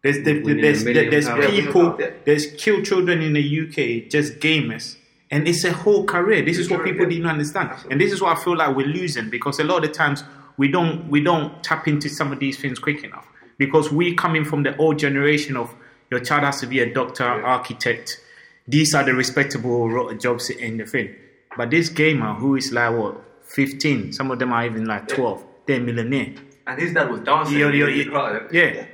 There's, 0.03 0.23
there- 0.25 0.43
there's, 0.43 0.83
there's 0.85 1.29
people, 1.51 1.99
there's 2.25 2.47
killed 2.53 2.85
children 2.85 3.23
in 3.23 3.33
the 3.33 3.41
UK, 3.62 4.11
just 4.11 4.39
gamers. 4.41 4.97
And 5.33 5.49
it's 5.49 5.64
a 5.64 5.72
whole 5.72 6.05
career. 6.05 6.43
This 6.43 6.59
is 6.59 6.70
what 6.70 6.85
people 6.85 7.07
didn't 7.07 7.26
understand. 7.26 7.70
And 7.91 7.99
this 7.99 8.12
is 8.12 8.20
what 8.20 8.37
I 8.37 8.45
feel 8.45 8.55
like 8.55 8.76
we're 8.76 8.87
losing 8.87 9.30
because 9.30 9.59
a 9.59 9.64
lot 9.64 9.83
of 9.83 9.89
the 9.89 9.95
times 9.95 10.22
we 10.59 10.68
don't 10.68 11.09
we 11.09 11.22
don't 11.22 11.64
tap 11.64 11.89
into 11.89 12.09
some 12.11 12.33
of 12.33 12.39
these 12.39 12.61
things 12.61 12.78
quick 12.78 13.03
enough. 13.03 13.26
Because 13.57 13.91
we 13.91 14.14
coming 14.14 14.45
from 14.45 14.62
the 14.62 14.76
old 14.76 14.99
generation 14.99 15.57
of 15.57 15.74
your 16.11 16.20
child 16.20 16.45
has 16.45 16.61
to 16.61 16.66
be 16.66 16.80
a 16.80 16.93
doctor, 16.93 17.24
architect. 17.24 18.20
These 18.68 18.95
are 18.95 19.03
the 19.03 19.14
respectable 19.14 20.14
jobs 20.18 20.51
in 20.51 20.76
the 20.76 20.85
thing. 20.85 21.16
But 21.57 21.70
this 21.70 21.89
gamer 21.89 22.35
who 22.35 22.57
is 22.57 22.70
like 22.70 22.95
what, 22.95 23.16
15, 23.45 24.12
some 24.12 24.30
of 24.30 24.39
them 24.39 24.53
are 24.53 24.66
even 24.66 24.85
like 24.85 25.09
12, 25.09 25.45
they're 25.66 25.80
millionaire. 25.80 26.35
and 26.66 26.80
his 26.80 26.93
dad 26.93 27.11
was 27.11 27.20
dancing. 27.20 27.59
Yo, 27.59 27.70
yo, 27.70 27.87
yo, 27.87 28.49
yeah, 28.53 28.87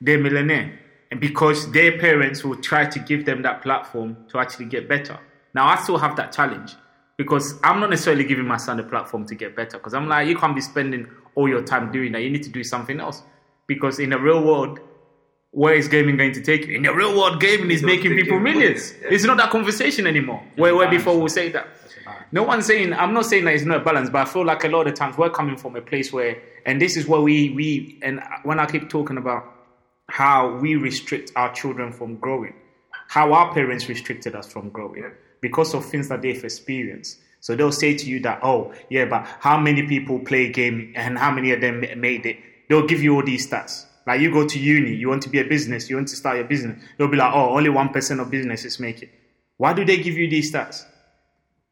they're 0.00 0.18
millionaire, 0.18 0.78
and 1.10 1.20
because 1.20 1.70
their 1.72 1.98
parents 1.98 2.44
will 2.44 2.56
try 2.56 2.86
to 2.86 2.98
give 3.00 3.24
them 3.26 3.42
that 3.42 3.62
platform 3.62 4.16
to 4.30 4.38
actually 4.38 4.66
get 4.66 4.88
better. 4.88 5.18
Now 5.54 5.66
I 5.66 5.76
still 5.76 5.98
have 5.98 6.16
that 6.16 6.32
challenge 6.32 6.74
because 7.16 7.54
I'm 7.62 7.80
not 7.80 7.90
necessarily 7.90 8.24
giving 8.24 8.46
my 8.46 8.56
son 8.56 8.80
a 8.80 8.82
platform 8.82 9.26
to 9.26 9.34
get 9.34 9.54
better 9.54 9.78
because 9.78 9.94
I'm 9.94 10.08
like, 10.08 10.28
you 10.28 10.36
can't 10.36 10.54
be 10.54 10.60
spending 10.60 11.06
all 11.34 11.48
your 11.48 11.62
time 11.62 11.92
doing 11.92 12.12
that. 12.12 12.22
You 12.22 12.30
need 12.30 12.42
to 12.44 12.50
do 12.50 12.64
something 12.64 13.00
else 13.00 13.22
because 13.66 13.98
in 13.98 14.10
the 14.10 14.18
real 14.18 14.42
world. 14.42 14.80
Where 15.54 15.74
is 15.74 15.86
gaming 15.86 16.16
going 16.16 16.32
to 16.32 16.40
take 16.40 16.66
you? 16.66 16.76
In 16.76 16.82
the 16.82 16.94
real 16.94 17.14
world, 17.14 17.38
gaming 17.38 17.70
is 17.70 17.82
making 17.82 18.16
people 18.16 18.40
millions. 18.40 18.94
yeah. 19.02 19.08
It's 19.10 19.24
not 19.24 19.36
that 19.36 19.50
conversation 19.50 20.06
anymore. 20.06 20.42
Where, 20.56 20.74
where 20.74 20.88
before 20.88 21.18
we'll 21.18 21.28
say 21.28 21.50
that. 21.50 21.66
No 22.32 22.42
one's 22.42 22.64
saying 22.64 22.94
I'm 22.94 23.12
not 23.12 23.26
saying 23.26 23.44
that 23.44 23.52
it's 23.54 23.64
not 23.64 23.82
a 23.82 23.84
balance, 23.84 24.08
but 24.08 24.22
I 24.22 24.24
feel 24.24 24.46
like 24.46 24.64
a 24.64 24.68
lot 24.68 24.86
of 24.86 24.94
times 24.94 25.18
we're 25.18 25.28
coming 25.28 25.58
from 25.58 25.76
a 25.76 25.82
place 25.82 26.10
where, 26.10 26.40
and 26.64 26.80
this 26.80 26.96
is 26.96 27.06
where 27.06 27.20
we 27.20 27.50
we 27.50 27.98
and 28.02 28.22
when 28.44 28.58
I 28.58 28.64
keep 28.64 28.88
talking 28.88 29.18
about 29.18 29.44
how 30.08 30.56
we 30.56 30.76
restrict 30.76 31.32
our 31.36 31.52
children 31.52 31.92
from 31.92 32.16
growing, 32.16 32.54
how 33.08 33.34
our 33.34 33.52
parents 33.52 33.90
restricted 33.90 34.34
us 34.34 34.50
from 34.50 34.70
growing 34.70 35.04
because 35.42 35.74
of 35.74 35.84
things 35.84 36.08
that 36.08 36.22
they've 36.22 36.42
experienced. 36.42 37.18
So 37.40 37.54
they'll 37.54 37.72
say 37.72 37.94
to 37.94 38.06
you 38.06 38.20
that, 38.20 38.40
oh 38.42 38.72
yeah, 38.88 39.04
but 39.04 39.26
how 39.40 39.58
many 39.58 39.82
people 39.86 40.20
play 40.20 40.46
a 40.46 40.52
game 40.52 40.94
and 40.96 41.18
how 41.18 41.30
many 41.30 41.52
of 41.52 41.60
them 41.60 41.84
made 42.00 42.24
it? 42.24 42.38
They'll 42.68 42.86
give 42.86 43.02
you 43.02 43.14
all 43.16 43.24
these 43.24 43.50
stats. 43.50 43.84
Like 44.06 44.20
you 44.20 44.32
go 44.32 44.46
to 44.46 44.58
uni, 44.58 44.94
you 44.94 45.08
want 45.08 45.22
to 45.24 45.28
be 45.28 45.40
a 45.40 45.44
business, 45.44 45.90
you 45.90 45.96
want 45.96 46.08
to 46.08 46.16
start 46.16 46.36
your 46.36 46.46
business. 46.46 46.82
They'll 46.96 47.08
be 47.08 47.16
like, 47.16 47.34
oh, 47.34 47.56
only 47.56 47.68
one 47.68 47.90
percent 47.90 48.20
of 48.20 48.30
businesses 48.30 48.80
make 48.80 49.02
it. 49.02 49.10
Why 49.58 49.72
do 49.72 49.84
they 49.84 49.98
give 49.98 50.14
you 50.14 50.30
these 50.30 50.52
stats? 50.52 50.84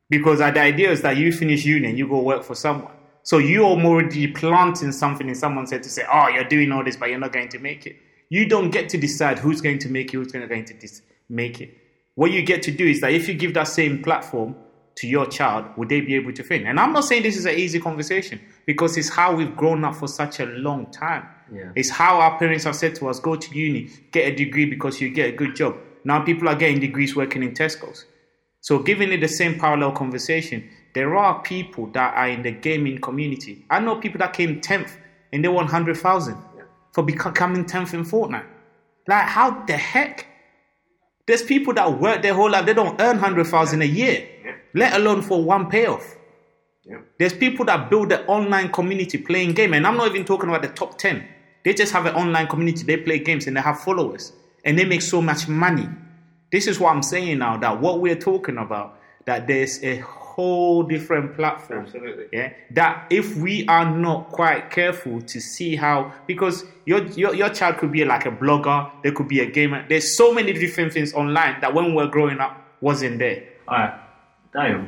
Because 0.09 0.41
the 0.41 0.61
idea 0.61 0.91
is 0.91 1.03
that 1.03 1.17
you 1.17 1.33
finish 1.33 1.65
uni 1.65 1.89
and 1.89 1.97
you 1.97 2.09
go 2.09 2.21
work 2.21 2.43
for 2.43 2.57
someone. 2.57 2.93
So 3.23 3.39
you're 3.39 3.65
already 3.65 4.27
planting 4.29 4.93
something 4.93 5.29
in 5.29 5.35
someone's 5.35 5.71
head 5.71 5.85
to 5.85 5.89
say, 5.89 6.05
oh, 6.13 6.29
you're 6.29 6.45
doing 6.45 6.73
all 6.73 6.83
this, 6.83 6.97
but 6.97 7.11
you're 7.11 7.19
not 7.19 7.33
going 7.33 7.49
to 7.51 7.59
make 7.59 7.87
it. 7.87 7.97
You 8.29 8.47
don't 8.47 8.71
get 8.71 8.89
to 8.91 8.99
decide 8.99 9.39
who's 9.39 9.61
going 9.61 9.79
to 9.81 9.89
make 9.89 10.13
it, 10.15 10.17
who's 10.17 10.33
going 10.33 10.49
to 10.49 10.89
make 11.29 11.61
it. 11.61 11.77
What 12.15 12.33
you 12.33 12.43
get 12.43 12.63
to 12.65 12.71
do 12.71 12.87
is 12.87 13.01
that 13.01 13.13
if 13.13 13.29
you 13.29 13.35
give 13.35 13.55
that 13.55 13.69
same 13.69 14.03
platform 14.03 14.55
to 14.97 15.07
your 15.07 15.27
child, 15.27 15.67
would 15.77 15.89
they 15.89 16.01
be 16.01 16.15
able 16.15 16.33
to 16.33 16.43
think? 16.43 16.67
And 16.67 16.79
I'm 16.79 16.93
not 16.93 17.05
saying 17.05 17.23
this 17.23 17.37
is 17.37 17.47
an 17.47 17.55
easy 17.55 17.81
conversation 17.81 18.41
because 18.67 18.97
it's 18.97 19.09
how 19.09 19.35
we've 19.35 19.57
grown 19.57 19.85
up 19.85 19.95
for 19.95 20.09
such 20.09 20.41
a 20.41 20.47
long 20.47 20.87
time. 20.91 21.27
Yeah. 21.53 21.73
It's 21.75 21.91
how 21.91 22.21
our 22.21 22.39
parents 22.39 22.65
have 22.65 22.77
said 22.77 22.95
to 22.97 23.09
us, 23.09 23.19
go 23.21 23.37
to 23.37 23.55
uni, 23.55 23.91
get 24.13 24.33
a 24.33 24.35
degree 24.35 24.67
because 24.67 25.01
you 25.01 25.11
get 25.11 25.29
a 25.31 25.37
good 25.37 25.57
job. 25.57 25.77
Now 26.05 26.23
people 26.23 26.49
are 26.49 26.55
getting 26.55 26.81
degrees 26.81 27.17
working 27.17 27.43
in 27.43 27.53
Tesco's. 27.53 28.07
So, 28.63 28.79
giving 28.79 29.11
it 29.11 29.21
the 29.21 29.29
same 29.29 29.59
parallel 29.59 29.93
conversation, 29.93 30.69
there 30.95 31.17
are 31.17 31.41
people 31.43 31.87
that 31.93 32.15
are 32.15 32.29
in 32.29 32.43
the 32.43 32.51
gaming 32.51 33.01
community. 33.01 33.65
I 33.71 33.81
know 33.81 33.97
people 33.97 34.19
that 34.19 34.35
came 34.35 34.61
10th 34.61 34.93
and 35.33 35.43
they 35.43 35.49
won 35.49 35.65
100,000 35.65 36.37
for 36.93 37.03
becoming 37.03 37.65
10th 37.65 37.95
in 37.95 38.05
Fortnite. 38.05 38.47
Like, 39.09 39.25
how 39.25 39.65
the 39.65 39.77
heck? 39.77 40.27
There's 41.31 41.45
people 41.45 41.73
that 41.75 42.01
work 42.01 42.23
their 42.23 42.35
whole 42.35 42.51
life, 42.51 42.67
they 42.67 42.75
don't 42.75 43.01
earn 43.01 43.21
100,000 43.21 43.83
a 43.83 43.85
year, 43.85 44.29
let 44.75 44.95
alone 44.95 45.23
for 45.23 45.41
one 45.45 45.71
payoff. 45.71 46.17
Yeah. 46.85 47.03
There's 47.21 47.33
people 47.33 47.65
that 47.67 47.89
build 47.89 48.11
an 48.11 48.27
online 48.27 48.73
community 48.73 49.17
playing 49.17 49.53
game, 49.53 49.73
and 49.75 49.87
I'm 49.87 49.97
not 49.97 50.09
even 50.09 50.25
talking 50.25 50.49
about 50.49 50.63
the 50.63 50.71
top 50.71 50.99
10. 50.99 51.25
They 51.65 51.73
just 51.73 51.93
have 51.93 52.07
an 52.07 52.17
online 52.17 52.49
community, 52.49 52.83
they 52.83 52.97
play 52.97 53.21
games 53.21 53.47
and 53.47 53.57
they 53.57 53.61
have 53.61 53.79
followers, 53.79 54.33
and 54.65 54.77
they 54.77 54.85
make 54.85 55.03
so 55.03 55.23
much 55.23 55.47
money. 55.47 55.89
This 56.51 56.67
is 56.67 56.81
what 56.81 56.93
I'm 56.97 57.03
saying 57.05 57.39
now 57.39 57.57
that 57.59 57.81
what 57.81 58.01
we're 58.01 58.17
talking 58.17 58.59
about, 58.59 58.99
that 59.27 59.47
there's 59.47 59.81
a 59.85 59.99
whole 60.41 60.83
different 60.95 61.27
platform. 61.39 61.81
Absolutely. 61.85 62.27
Yeah. 62.33 62.53
That 62.79 62.95
if 63.11 63.37
we 63.37 63.55
are 63.67 63.89
not 64.07 64.21
quite 64.41 64.71
careful 64.71 65.21
to 65.33 65.39
see 65.41 65.77
how 65.77 65.97
because 66.27 66.65
your 66.91 67.01
your, 67.23 67.33
your 67.35 67.51
child 67.59 67.75
could 67.79 67.93
be 67.93 68.05
like 68.05 68.25
a 68.27 68.35
blogger, 68.43 68.79
there 69.03 69.13
could 69.13 69.29
be 69.29 69.41
a 69.41 69.51
gamer. 69.59 69.81
There's 69.89 70.17
so 70.17 70.33
many 70.39 70.53
different 70.65 70.93
things 70.93 71.13
online 71.15 71.61
that 71.61 71.75
when 71.75 71.95
we're 71.95 72.13
growing 72.17 72.39
up 72.47 72.53
wasn't 72.81 73.19
there. 73.19 73.41
Alright, 73.69 73.95
Dio, 74.55 74.87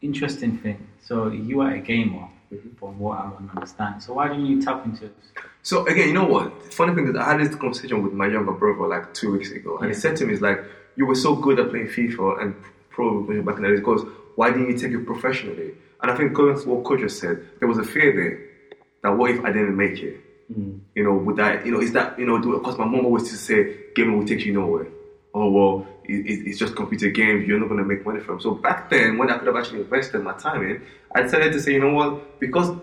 interesting 0.00 0.58
thing. 0.58 0.78
So 1.08 1.28
you 1.48 1.60
are 1.60 1.72
a 1.74 1.80
gamer, 1.80 2.28
Mm-hmm. 2.52 2.74
from 2.78 2.98
what 3.04 3.18
I 3.18 3.30
understand. 3.56 4.02
So 4.02 4.14
why 4.14 4.28
didn't 4.28 4.46
you 4.46 4.62
tap 4.62 4.84
into 4.84 5.00
this? 5.14 5.26
So 5.62 5.86
again, 5.86 6.08
you 6.08 6.14
know 6.14 6.28
what? 6.34 6.72
Funny 6.72 6.94
thing 6.94 7.08
is, 7.08 7.16
I 7.16 7.24
had 7.32 7.40
this 7.40 7.54
conversation 7.56 8.02
with 8.04 8.12
my 8.12 8.28
younger 8.28 8.52
brother 8.52 8.86
like 8.86 9.12
two 9.18 9.32
weeks 9.32 9.50
ago, 9.50 9.78
and 9.78 9.88
he 9.88 9.94
said 9.94 10.14
to 10.18 10.26
me, 10.26 10.34
"It's 10.34 10.42
like 10.42 10.60
you 10.94 11.04
were 11.06 11.16
so 11.26 11.34
good 11.34 11.58
at 11.58 11.70
playing 11.70 11.88
FIFA 11.88 12.26
and 12.42 12.54
pro 12.90 13.06
when 13.26 13.36
you 13.36 13.42
were 13.42 13.48
back 13.50 13.56
in 13.56 13.62
the 13.64 13.70
days. 13.70 13.80
He 13.80 13.84
Goes, 13.84 14.04
why 14.36 14.50
didn't 14.50 14.70
you 14.70 14.78
take 14.78 14.92
it 14.92 15.06
professionally?" 15.06 15.72
And 16.02 16.10
I 16.10 16.16
think 16.16 16.34
going 16.34 16.58
to 16.58 16.68
what 16.68 16.84
coach 16.84 17.00
just 17.00 17.18
said, 17.18 17.46
there 17.60 17.68
was 17.68 17.78
a 17.78 17.84
fear 17.84 18.12
there 18.12 18.54
that 19.02 19.16
what 19.16 19.30
if 19.30 19.44
I 19.44 19.52
didn't 19.52 19.76
make 19.76 19.98
it? 20.02 20.20
You 20.94 21.04
know, 21.04 21.14
would 21.14 21.36
that, 21.36 21.64
you 21.64 21.72
know, 21.72 21.80
is 21.80 21.92
that, 21.92 22.18
you 22.18 22.26
know, 22.26 22.38
because 22.38 22.78
my 22.78 22.84
mom 22.84 23.06
always 23.06 23.22
used 23.30 23.34
to 23.34 23.38
say, 23.38 23.76
gaming 23.94 24.18
will 24.18 24.26
take 24.26 24.44
you 24.44 24.52
nowhere. 24.52 24.86
Oh, 25.32 25.50
well, 25.50 25.86
it, 26.04 26.26
it, 26.26 26.46
it's 26.46 26.58
just 26.58 26.76
computer 26.76 27.08
games, 27.10 27.46
you're 27.46 27.58
not 27.58 27.68
going 27.68 27.80
to 27.80 27.86
make 27.86 28.04
money 28.04 28.20
from. 28.20 28.40
So 28.40 28.52
back 28.52 28.90
then, 28.90 29.18
when 29.18 29.30
I 29.30 29.38
could 29.38 29.46
have 29.46 29.56
actually 29.56 29.80
invested 29.80 30.22
my 30.22 30.34
time 30.34 30.62
in, 30.62 30.82
I 31.14 31.22
decided 31.22 31.52
to 31.54 31.60
say, 31.60 31.72
you 31.72 31.80
know 31.80 31.92
what, 31.92 32.38
because 32.40 32.76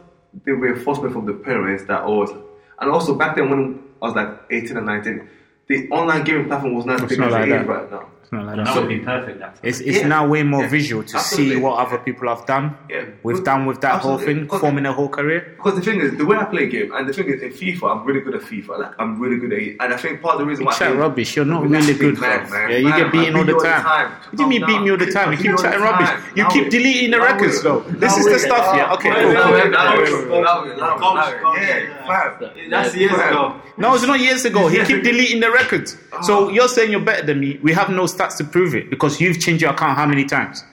the 0.45 0.53
reinforcement 0.53 1.13
from 1.13 1.25
the 1.25 1.33
parents 1.33 1.83
that 1.85 2.01
always, 2.01 2.31
and 2.79 2.91
also 2.91 3.15
back 3.15 3.35
then 3.35 3.49
when 3.49 3.83
I 4.01 4.05
was 4.07 4.15
like 4.15 4.41
18 4.49 4.77
and 4.77 4.85
19, 4.85 5.29
the 5.67 5.89
online 5.89 6.23
gaming 6.23 6.47
platform 6.47 6.73
was 6.73 6.85
not 6.85 7.01
as 7.01 7.09
big 7.09 7.19
as 7.19 7.33
it 7.33 7.49
is 7.49 7.67
right 7.67 7.91
now. 7.91 8.09
It's 8.33 8.37
not 8.37 8.45
like 8.45 8.55
That 8.65 8.73
that. 8.75 8.79
would 8.79 8.87
be 8.87 8.99
perfect. 8.99 9.39
That. 9.39 9.57
It's, 9.61 9.81
it's 9.81 9.97
Yeah. 9.99 10.07
now 10.07 10.25
way 10.25 10.41
more 10.43 10.61
Yeah. 10.63 10.69
visual 10.69 11.03
to 11.03 11.17
Absolutely. 11.17 11.55
see 11.55 11.61
what 11.61 11.85
other 11.85 11.97
people 11.97 12.29
have 12.29 12.45
done. 12.45 12.77
Yeah. 12.89 13.03
We've 13.23 13.43
done 13.43 13.65
with 13.65 13.81
that 13.81 13.99
whole 13.99 14.17
thing, 14.19 14.43
Because- 14.43 14.61
forming 14.61 14.85
a 14.85 14.93
whole 14.93 15.09
career. 15.09 15.51
Because 15.57 15.75
the 15.75 15.81
thing 15.81 15.99
is, 15.99 16.15
the 16.15 16.25
way 16.25 16.37
I 16.37 16.45
play 16.45 16.63
a 16.63 16.67
game, 16.67 16.93
and 16.93 17.09
the 17.09 17.11
thing 17.11 17.27
is, 17.27 17.41
in 17.41 17.49
FIFA, 17.51 17.91
I'm 17.91 18.05
really 18.05 18.21
good 18.21 18.35
at 18.35 18.41
FIFA. 18.43 18.79
Like, 18.79 18.91
I'm 18.99 19.19
really 19.19 19.35
good 19.35 19.51
at 19.51 19.59
it. 19.59 19.75
And 19.81 19.93
I 19.93 19.97
think 19.97 20.21
part 20.21 20.35
of 20.35 20.39
the 20.39 20.45
reason 20.45 20.63
why 20.63 20.71
I 20.71 20.75
Chat 20.75 20.87
think- 20.91 21.01
rubbish. 21.01 21.35
You're 21.35 21.43
not 21.43 21.69
really 21.69 21.93
good, 21.93 22.17
thing, 22.17 22.21
man, 22.21 22.47
bro. 22.47 22.57
man. 22.59 22.69
Yeah, 22.71 22.77
you 22.77 22.87
Man, 22.87 22.99
get 23.01 23.11
beaten 23.11 23.35
all 23.35 23.43
beat 23.43 23.57
the 23.57 23.59
time. 23.59 24.11
What 24.11 24.35
do 24.37 24.43
you 24.43 24.49
mean 24.49 24.65
beat 24.65 24.81
me 24.81 24.91
all 24.91 24.97
the 24.97 25.11
time? 25.11 25.31
You 25.33 25.37
keep 25.37 25.57
chatting 25.57 25.81
rubbish. 25.81 26.09
You 26.33 26.45
keep 26.47 26.69
deleting 26.69 27.11
the 27.11 27.19
records, 27.19 27.61
though. 27.61 27.81
This 27.81 28.15
is 28.15 28.25
the 28.27 28.39
stuff, 28.39 28.73
yeah. 28.77 28.93
Okay, 28.93 29.09
Yeah. 29.09 29.33
That's 32.69 32.95
years 32.95 33.11
ago. 33.11 33.55
No, 33.77 33.95
it's 33.95 34.05
not 34.05 34.19
years 34.19 34.45
ago. 34.45 34.67
He 34.67 34.77
keep 34.85 35.03
deleting 35.03 35.39
the 35.41 35.51
records. 35.51 35.97
So 36.23 36.47
ah. 36.47 36.49
you're 36.49 36.67
saying 36.67 36.91
you're 36.91 36.99
better 37.01 37.25
than 37.25 37.39
me. 37.39 37.57
We 37.63 37.73
have 37.73 37.89
no 37.89 38.05
stats 38.21 38.37
to 38.37 38.43
prove 38.43 38.75
it 38.75 38.89
because 38.89 39.19
you've 39.19 39.39
changed 39.39 39.61
your 39.61 39.71
account 39.71 39.97
how 39.97 40.05
many 40.05 40.25
times? 40.25 40.63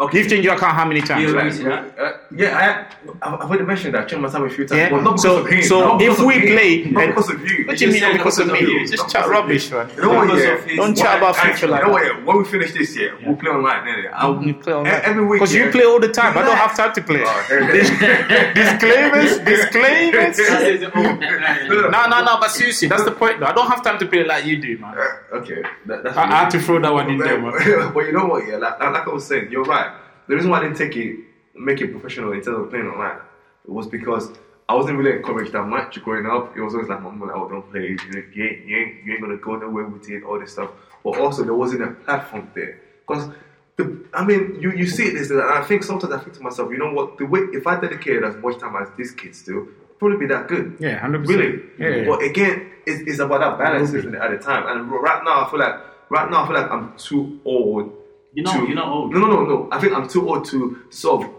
Okay. 0.00 0.18
You've 0.18 0.28
changed 0.28 0.44
your 0.44 0.54
account 0.54 0.74
how 0.76 0.84
many 0.84 1.00
times? 1.00 1.22
You- 1.22 1.34
Right, 1.36 1.98
uh, 1.98 2.12
yeah, 2.30 2.86
I, 3.20 3.34
I've 3.34 3.40
already 3.50 3.64
mentioned 3.64 3.94
that. 3.94 4.02
I've 4.02 4.08
changed 4.08 4.22
my 4.22 4.28
time 4.30 4.44
a 4.44 4.48
few 4.48 4.64
times. 4.64 4.78
Yeah. 4.78 4.92
Well, 4.92 5.02
not 5.02 5.18
So- 5.18 5.44
so 5.62 5.80
not 5.80 6.00
if 6.00 6.20
we 6.20 6.40
play 6.40 6.84
not 6.84 7.08
because 7.08 7.30
of 7.30 7.40
you. 7.42 7.66
What 7.66 7.76
do 7.78 7.84
you 7.86 7.92
mean 7.92 8.02
not 8.02 8.12
because 8.12 8.38
of 8.38 8.46
me? 8.46 8.60
you. 8.60 8.86
Just 8.86 9.02
Not 9.02 9.10
chat 9.10 9.28
rubbish, 9.28 9.72
man. 9.72 9.90
You 9.96 10.02
know 10.02 10.10
what? 10.14 10.38
Yeah. 10.38 10.76
Don't 10.76 10.96
chat 10.96 11.18
about 11.18 11.34
future 11.36 11.66
like 11.66 11.80
you 11.80 11.86
know 11.88 11.92
what? 11.94 12.24
When 12.26 12.38
we 12.38 12.44
finish 12.44 12.72
this 12.74 12.96
year, 12.96 13.18
we'll 13.26 13.34
play 13.34 13.50
online. 13.50 13.82
innit? 13.88 14.10
I'll, 14.14 14.40
You 14.40 14.54
play 14.54 14.72
all 14.72 14.86
e- 14.86 14.90
every 14.90 15.24
week. 15.24 15.40
Because 15.40 15.52
you 15.56 15.68
play 15.72 15.84
all 15.84 15.98
the 15.98 16.12
time. 16.12 16.38
I 16.38 16.42
don't 16.42 16.56
have 16.56 16.76
time 16.76 16.92
to 16.94 17.02
play. 17.02 17.24
Oh, 17.26 17.46
Disclaimers, 18.54 19.38
disclaimers. 19.50 20.38
No, 20.38 22.06
no, 22.06 22.24
no. 22.24 22.38
But 22.38 22.50
seriously, 22.52 22.86
that's 22.86 23.02
the 23.04 23.10
point. 23.10 23.40
Though. 23.40 23.46
I 23.46 23.52
don't 23.52 23.66
have 23.68 23.82
time 23.82 23.98
to 23.98 24.06
play 24.06 24.22
like 24.24 24.44
you 24.44 24.58
do, 24.62 24.78
man. 24.78 24.96
Uh, 24.96 25.36
okay, 25.38 25.62
I, 25.90 26.22
I 26.22 26.26
had 26.44 26.50
to 26.50 26.60
throw 26.60 26.80
that 26.80 26.92
one 26.92 27.10
in 27.10 27.18
there, 27.18 27.40
man. 27.40 27.52
but 27.92 28.06
you 28.06 28.12
know 28.12 28.26
what? 28.26 28.46
Yeah, 28.46 28.58
like 28.58 28.80
I 28.80 29.08
was 29.10 29.26
saying, 29.26 29.50
you're 29.50 29.64
right. 29.64 29.87
The 30.28 30.34
reason 30.34 30.50
why 30.50 30.58
I 30.58 30.62
didn't 30.64 30.76
take 30.76 30.96
it, 30.96 31.16
make 31.54 31.80
it 31.80 31.90
professional 31.90 32.32
instead 32.32 32.54
of 32.54 32.70
playing 32.70 32.86
online, 32.86 33.18
was 33.66 33.86
because 33.86 34.30
I 34.68 34.74
wasn't 34.74 34.98
really 34.98 35.16
encouraged 35.16 35.52
that 35.52 35.64
much 35.64 36.02
growing 36.02 36.26
up. 36.26 36.56
It 36.56 36.60
was 36.60 36.74
always 36.74 36.88
like, 36.88 37.02
"Mom, 37.02 37.22
oh, 37.22 37.48
don't 37.48 37.70
play. 37.70 37.88
You, 37.88 37.96
know, 37.96 38.22
you, 38.32 38.44
ain't, 38.44 38.66
you, 38.66 38.76
ain't, 38.76 39.04
you 39.04 39.12
ain't 39.12 39.22
gonna 39.22 39.36
go 39.38 39.56
nowhere 39.56 39.86
with 39.86 40.08
it. 40.10 40.22
All 40.22 40.38
this 40.38 40.52
stuff." 40.52 40.70
But 41.02 41.18
also, 41.18 41.44
there 41.44 41.54
wasn't 41.54 41.82
a 41.82 41.90
platform 42.04 42.50
there 42.54 42.80
because. 43.06 43.30
The, 43.76 44.04
I 44.12 44.24
mean, 44.24 44.58
you, 44.60 44.72
you 44.72 44.88
see 44.88 45.10
this, 45.10 45.30
and 45.30 45.40
I 45.40 45.62
think 45.62 45.84
sometimes 45.84 46.12
I 46.12 46.18
think 46.18 46.34
to 46.34 46.42
myself, 46.42 46.68
you 46.72 46.78
know 46.78 46.92
what? 46.92 47.16
The 47.16 47.26
way 47.26 47.42
if 47.52 47.64
I 47.64 47.78
dedicated 47.78 48.24
as 48.24 48.34
much 48.34 48.58
time 48.58 48.74
as 48.74 48.88
these 48.96 49.12
kids 49.12 49.40
do, 49.44 49.72
probably 49.98 50.18
be 50.18 50.26
that 50.26 50.48
good. 50.48 50.76
Yeah, 50.80 50.98
100%. 51.00 51.26
Really? 51.28 51.62
Yeah, 51.78 51.88
yeah. 51.88 52.06
But 52.08 52.22
again, 52.22 52.72
it's, 52.86 53.08
it's 53.08 53.18
about 53.20 53.40
that 53.40 53.56
balance, 53.56 53.92
isn't 53.92 54.14
it, 54.14 54.20
at 54.20 54.30
the 54.30 54.38
time? 54.38 54.66
And 54.66 54.90
right 54.90 55.22
now, 55.24 55.44
I 55.44 55.50
feel 55.50 55.60
like 55.60 55.74
right 56.08 56.30
now 56.30 56.42
I 56.42 56.46
feel 56.46 56.56
like 56.56 56.70
I'm 56.70 56.96
too 56.96 57.40
old. 57.44 57.92
You're 58.34 58.44
not- 58.44 58.60
to- 58.60 58.66
you're 58.66 58.74
not 58.76 58.88
old. 58.88 59.12
No, 59.12 59.20
no, 59.20 59.26
no, 59.26 59.44
no. 59.44 59.68
I 59.72 59.80
think 59.80 59.94
I'm 59.94 60.08
too 60.08 60.28
old 60.28 60.44
to 60.46 60.82
of. 61.04 61.30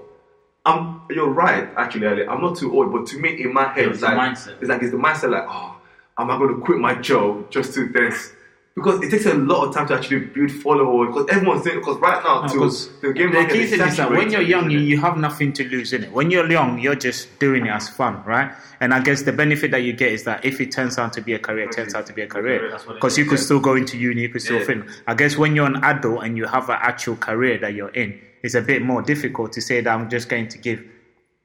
I'm. 0.65 1.01
You're 1.09 1.29
right, 1.29 1.69
actually. 1.77 2.07
Ali. 2.07 2.27
I'm 2.27 2.41
not 2.41 2.57
too 2.57 2.73
old, 2.75 2.91
but 2.91 3.05
to 3.07 3.19
me, 3.19 3.41
in 3.41 3.53
my 3.53 3.67
head, 3.69 3.85
it's 3.87 3.93
it's 3.93 3.99
the 4.01 4.07
like 4.07 4.31
mindset. 4.35 4.55
it's 4.59 4.69
like 4.69 4.81
it's 4.81 4.91
the 4.91 4.97
mindset 4.97 5.31
like, 5.31 5.45
oh, 5.47 5.75
am 6.17 6.29
I 6.29 6.37
going 6.37 6.53
to 6.55 6.61
quit 6.61 6.79
my 6.79 6.95
job 6.95 7.49
just 7.49 7.73
to 7.75 7.87
this? 7.89 8.33
Because 8.75 9.03
it 9.03 9.09
takes 9.11 9.25
a 9.25 9.33
lot 9.33 9.67
of 9.67 9.73
time 9.75 9.87
to 9.87 9.95
actually 9.95 10.25
build 10.27 10.51
followers. 10.51 11.09
Because 11.13 11.35
everyone's 11.35 11.63
doing. 11.63 11.79
Because 11.79 11.97
right 11.97 12.23
now, 12.23 12.47
too, 12.47 12.53
Because 12.53 12.99
the 13.01 13.13
game 13.13 13.31
the 13.31 13.45
key 13.45 13.61
is 13.63 13.71
thing 13.71 13.81
is 13.81 13.97
that 13.97 14.09
when 14.09 14.31
you're 14.31 14.41
young, 14.41 14.69
you, 14.69 14.79
you 14.79 14.99
have 15.01 15.17
nothing 15.17 15.51
to 15.53 15.67
lose 15.67 15.91
in 15.91 16.03
it. 16.05 16.11
When 16.11 16.31
you're 16.31 16.49
young, 16.49 16.79
you're 16.79 16.95
just 16.95 17.39
doing 17.39 17.65
it 17.65 17.71
as 17.71 17.89
fun, 17.89 18.23
right? 18.23 18.53
And 18.79 18.93
I 18.93 19.01
guess 19.01 19.23
the 19.23 19.33
benefit 19.33 19.71
that 19.71 19.83
you 19.83 19.91
get 19.93 20.13
is 20.13 20.23
that 20.23 20.45
if 20.45 20.61
it 20.61 20.71
turns 20.71 20.97
out 20.97 21.11
to 21.13 21.21
be 21.21 21.33
a 21.33 21.39
career, 21.39 21.65
it 21.65 21.73
turns 21.73 21.93
out 21.93 22.05
to 22.07 22.13
be 22.13 22.21
a 22.21 22.27
career. 22.27 22.69
That's 22.71 22.85
what 22.85 22.93
it 22.93 22.95
Because 22.95 23.17
you 23.17 23.25
could 23.25 23.39
still 23.39 23.59
go 23.59 23.75
into 23.75 23.97
uni, 23.97 24.21
you 24.21 24.29
could 24.29 24.41
still 24.41 24.59
Yeah. 24.59 24.65
fin. 24.65 24.89
I 25.07 25.13
guess 25.13 25.35
when 25.35 25.55
you're 25.55 25.67
an 25.67 25.83
adult 25.83 26.23
and 26.23 26.37
you 26.37 26.45
have 26.45 26.69
an 26.69 26.77
actual 26.79 27.17
career 27.17 27.57
that 27.57 27.73
you're 27.73 27.89
in, 27.89 28.19
it's 28.43 28.55
a 28.55 28.61
bit 28.61 28.81
more 28.81 29.01
difficult 29.01 29.51
to 29.53 29.61
say 29.61 29.81
that 29.81 29.93
I'm 29.93 30.09
just 30.09 30.29
going 30.29 30.47
to 30.49 30.57
give 30.57 30.81